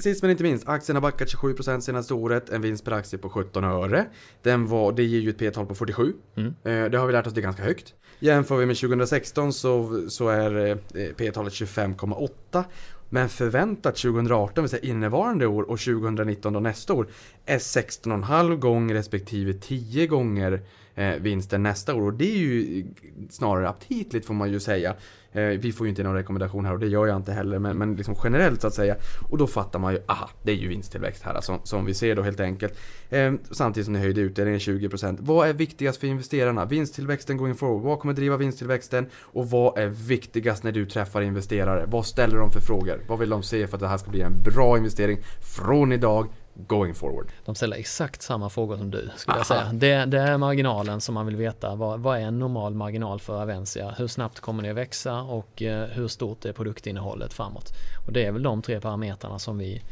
sist 0.00 0.22
men 0.22 0.30
inte 0.30 0.42
minst, 0.42 0.68
aktien 0.68 0.96
har 0.96 1.02
backat 1.02 1.28
27% 1.28 1.80
senaste 1.80 2.14
året, 2.14 2.50
en 2.50 2.62
vinst 2.62 2.84
per 2.84 2.92
aktie 2.92 3.18
på 3.18 3.30
17 3.30 3.64
öre. 3.64 4.06
Den 4.42 4.66
var, 4.66 4.92
det 4.92 5.04
ger 5.04 5.20
ju 5.20 5.30
ett 5.30 5.38
P-tal 5.38 5.66
på 5.66 5.74
47. 5.74 6.12
Mm. 6.36 6.54
Eh, 6.64 6.90
det 6.90 6.98
har 6.98 7.06
vi 7.06 7.12
lärt 7.12 7.26
oss, 7.26 7.32
det 7.32 7.40
är 7.40 7.42
ganska 7.42 7.62
högt. 7.62 7.94
Jämför 8.18 8.56
vi 8.56 8.66
med 8.66 8.76
2016 8.76 9.52
så, 9.52 10.04
så 10.08 10.28
är 10.28 10.66
eh, 10.66 10.76
P-talet 11.16 11.52
25,8. 11.52 12.64
Men 13.08 13.28
förväntat 13.28 13.96
2018, 13.96 14.64
vill 14.64 14.70
säga 14.70 14.82
innevarande 14.82 15.46
år 15.46 15.62
och 15.62 15.80
2019 15.80 16.56
och 16.56 16.62
nästa 16.62 16.94
år 16.94 17.06
är 17.46 17.58
16,5 17.58 18.56
gånger 18.56 18.94
respektive 18.94 19.52
10 19.52 20.06
gånger 20.06 20.62
Eh, 20.96 21.14
vinsten 21.20 21.62
nästa 21.62 21.94
år. 21.94 22.02
Och 22.02 22.12
det 22.12 22.34
är 22.34 22.38
ju 22.38 22.84
snarare 23.30 23.68
aptitligt 23.68 24.26
får 24.26 24.34
man 24.34 24.52
ju 24.52 24.60
säga. 24.60 24.94
Eh, 25.32 25.42
vi 25.42 25.72
får 25.72 25.86
ju 25.86 25.90
inte 25.90 26.02
någon 26.02 26.14
rekommendation 26.14 26.64
här 26.64 26.72
och 26.72 26.78
det 26.78 26.86
gör 26.86 27.06
jag 27.06 27.16
inte 27.16 27.32
heller, 27.32 27.58
men, 27.58 27.78
men 27.78 27.96
liksom 27.96 28.14
generellt 28.24 28.60
så 28.60 28.66
att 28.66 28.74
säga. 28.74 28.96
Och 29.30 29.38
då 29.38 29.46
fattar 29.46 29.78
man 29.78 29.92
ju, 29.92 30.00
aha, 30.06 30.30
det 30.42 30.52
är 30.52 30.56
ju 30.56 30.68
vinsttillväxt 30.68 31.22
här 31.22 31.34
alltså, 31.34 31.60
som 31.64 31.84
vi 31.84 31.94
ser 31.94 32.16
då 32.16 32.22
helt 32.22 32.40
enkelt. 32.40 32.78
Eh, 33.10 33.32
samtidigt 33.50 33.84
som 33.84 33.92
ni 33.92 34.00
höjde 34.00 34.20
utdelningen 34.20 34.60
20%. 34.60 35.18
Vad 35.20 35.48
är 35.48 35.52
viktigast 35.52 36.00
för 36.00 36.06
investerarna? 36.06 36.64
Vinsttillväxten 36.64 37.36
going 37.36 37.54
forward. 37.54 37.82
Vad 37.82 37.98
kommer 37.98 38.14
driva 38.14 38.36
vinsttillväxten? 38.36 39.06
Och 39.14 39.50
vad 39.50 39.78
är 39.78 39.88
viktigast 39.88 40.62
när 40.62 40.72
du 40.72 40.86
träffar 40.86 41.22
investerare? 41.22 41.86
Vad 41.86 42.06
ställer 42.06 42.36
de 42.36 42.50
för 42.50 42.60
frågor? 42.60 43.00
Vad 43.08 43.18
vill 43.18 43.30
de 43.30 43.42
se 43.42 43.66
för 43.66 43.76
att 43.76 43.80
det 43.80 43.88
här 43.88 43.98
ska 43.98 44.10
bli 44.10 44.20
en 44.20 44.42
bra 44.42 44.78
investering 44.78 45.18
från 45.56 45.92
idag 45.92 46.28
going 46.66 46.94
forward? 46.94 47.26
De 47.44 47.54
ställer 47.54 47.76
exakt 47.76 48.22
samma 48.22 48.50
frågor 48.50 48.76
som 48.76 48.90
du 48.90 49.10
skulle 49.16 49.34
Aha. 49.34 49.38
jag 49.38 49.46
säga. 49.46 49.70
Det, 49.72 50.04
det 50.04 50.18
är 50.18 50.38
marginalen 50.38 51.00
som 51.00 51.14
man 51.14 51.26
vill 51.26 51.36
veta. 51.36 51.74
Vad, 51.74 52.00
vad 52.00 52.18
är 52.18 52.22
en 52.22 52.38
normal 52.38 52.74
marginal 52.74 53.20
för 53.20 53.42
Avensia? 53.42 53.94
Hur 53.98 54.06
snabbt 54.06 54.40
kommer 54.40 54.62
det 54.62 54.70
att 54.70 54.76
växa 54.76 55.22
och 55.22 55.62
eh, 55.62 55.88
hur 55.88 56.08
stort 56.08 56.44
är 56.44 56.52
produktinnehållet 56.52 57.32
framåt? 57.32 57.72
Och 58.06 58.12
det 58.12 58.24
är 58.24 58.32
väl 58.32 58.42
de 58.42 58.62
tre 58.62 58.80
parametrarna 58.80 59.38
som 59.38 59.58
vi 59.58 59.82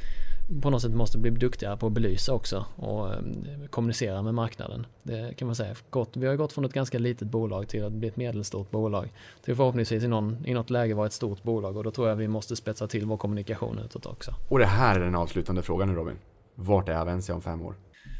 på 0.62 0.70
något 0.70 0.82
sätt 0.82 0.94
måste 0.94 1.18
bli 1.18 1.30
duktigare 1.30 1.76
på 1.76 1.86
att 1.86 1.92
belysa 1.92 2.32
också 2.32 2.64
och 2.76 3.12
eh, 3.12 3.18
kommunicera 3.70 4.22
med 4.22 4.34
marknaden. 4.34 4.86
Det 5.02 5.36
kan 5.36 5.46
man 5.46 5.54
säga. 5.54 5.74
Vi 6.12 6.26
har 6.26 6.36
gått 6.36 6.52
från 6.52 6.64
ett 6.64 6.72
ganska 6.72 6.98
litet 6.98 7.28
bolag 7.28 7.68
till 7.68 7.84
att 7.84 7.92
bli 7.92 8.08
ett 8.08 8.16
medelstort 8.16 8.70
bolag. 8.70 9.12
Till 9.44 9.56
förhoppningsvis 9.56 10.04
i, 10.04 10.08
någon, 10.08 10.46
i 10.46 10.54
något 10.54 10.70
läge 10.70 10.94
vara 10.94 11.06
ett 11.06 11.12
stort 11.12 11.42
bolag 11.42 11.76
och 11.76 11.84
då 11.84 11.90
tror 11.90 12.08
jag 12.08 12.16
vi 12.16 12.28
måste 12.28 12.56
spetsa 12.56 12.86
till 12.86 13.06
vår 13.06 13.16
kommunikation 13.16 13.78
utåt 13.84 14.06
också. 14.06 14.34
Och 14.48 14.58
det 14.58 14.66
här 14.66 15.00
är 15.00 15.04
den 15.04 15.14
avslutande 15.14 15.62
frågan 15.62 15.88
nu 15.88 15.94
Robin. 15.94 16.16
Vart 16.54 16.88
är 16.88 16.94
Avencia 16.94 17.34
om 17.34 17.42
fem 17.42 17.62
år? 17.62 17.74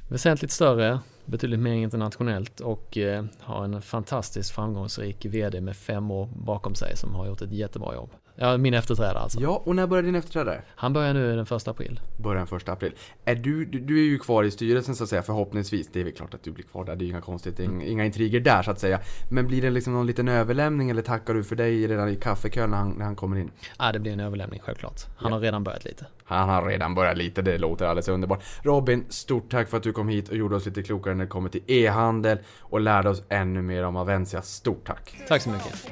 Väsentligt 0.09 0.51
större, 0.51 1.01
betydligt 1.25 1.61
mer 1.61 1.75
internationellt 1.75 2.61
och 2.61 2.99
eh, 2.99 3.25
har 3.41 3.65
en 3.65 3.83
fantastiskt 3.83 4.51
framgångsrik 4.51 5.27
VD 5.27 5.61
med 5.61 5.77
fem 5.77 6.11
år 6.11 6.27
bakom 6.27 6.75
sig 6.75 6.97
som 6.97 7.15
har 7.15 7.27
gjort 7.27 7.43
ett 7.43 7.53
jättebra 7.53 7.95
jobb. 7.95 8.11
Ja, 8.37 8.57
min 8.57 8.75
efterträdare 8.75 9.19
alltså. 9.19 9.41
Ja, 9.41 9.63
och 9.65 9.77
när 9.77 9.87
börjar 9.87 10.03
din 10.03 10.15
efterträdare? 10.15 10.63
Han 10.77 10.93
börjar 10.93 11.15
nu 11.15 11.37
den 11.37 11.47
första 11.47 11.71
april. 11.71 12.01
Början 12.17 12.47
första 12.47 12.73
april. 12.73 12.93
Är 13.25 13.35
du, 13.35 13.65
du, 13.65 13.79
du 13.81 13.99
är 13.99 14.03
ju 14.05 14.19
kvar 14.19 14.45
i 14.45 14.51
styrelsen 14.51 14.95
så 14.97 15.05
att 15.05 15.11
säga 15.11 15.23
förhoppningsvis. 15.23 15.89
Det 15.93 16.01
är 16.01 16.05
väl 16.05 16.13
klart 16.13 16.35
att 16.35 16.43
du 16.43 16.51
blir 16.51 16.65
kvar 16.65 16.85
där, 16.85 16.97
det 16.97 17.03
är 17.03 17.07
ju 17.07 17.11
inga 17.13 17.21
konstigt, 17.21 17.61
inga, 17.61 17.85
inga 17.85 18.05
intriger 18.05 18.41
där 18.41 18.63
så 18.63 18.71
att 18.71 18.81
säga. 18.81 19.01
Men 19.31 19.47
blir 19.47 19.63
det 19.63 19.71
liksom 19.71 19.93
någon 19.93 20.07
liten 20.07 20.29
överlämning 20.29 20.91
eller 20.91 21.03
tackar 21.03 21.35
du 21.35 21.45
för 21.45 21.57
dig 21.57 21.87
redan 21.87 22.09
i 22.09 22.17
kaffekön 22.17 22.71
när 22.71 22.77
han, 22.77 22.91
när 22.91 23.05
han 23.05 23.17
kommer 23.17 23.37
in? 23.37 23.51
Ja, 23.79 23.93
det 23.93 23.99
blir 23.99 24.13
en 24.13 24.21
överlämning 24.21 24.61
självklart. 24.65 25.01
Han 25.17 25.31
Ja. 25.31 25.37
har 25.37 25.41
redan 25.43 25.65
börjat 25.65 25.85
lite. 25.85 26.07
Han 26.25 26.49
har 26.49 26.67
redan 26.67 26.95
börjat 26.95 27.17
lite, 27.19 27.43
det 27.43 27.59
låter 27.59 27.85
alldeles 27.87 28.09
underbart. 28.09 28.43
Robin, 28.63 29.05
stort 29.09 29.51
tack 29.51 29.69
för 29.69 29.77
att 29.77 29.83
du 29.83 29.93
kom 29.93 30.09
hit 30.09 30.29
och 30.29 30.37
gjorde 30.37 30.57
oss 30.57 30.67
lite 30.67 30.83
klokare 30.83 31.15
när 31.15 31.25
det 31.25 31.29
kommer 31.31 31.49
till 31.49 31.63
e-handel 31.67 32.39
och 32.61 32.81
lärde 32.81 33.09
oss 33.11 33.23
ännu 33.29 33.63
mer 33.63 33.85
om 33.85 33.97
Avencia. 33.97 34.43
Stort 34.43 34.87
tack! 34.87 35.17
Tack 35.29 35.43
så 35.43 35.51
mycket. 35.51 35.89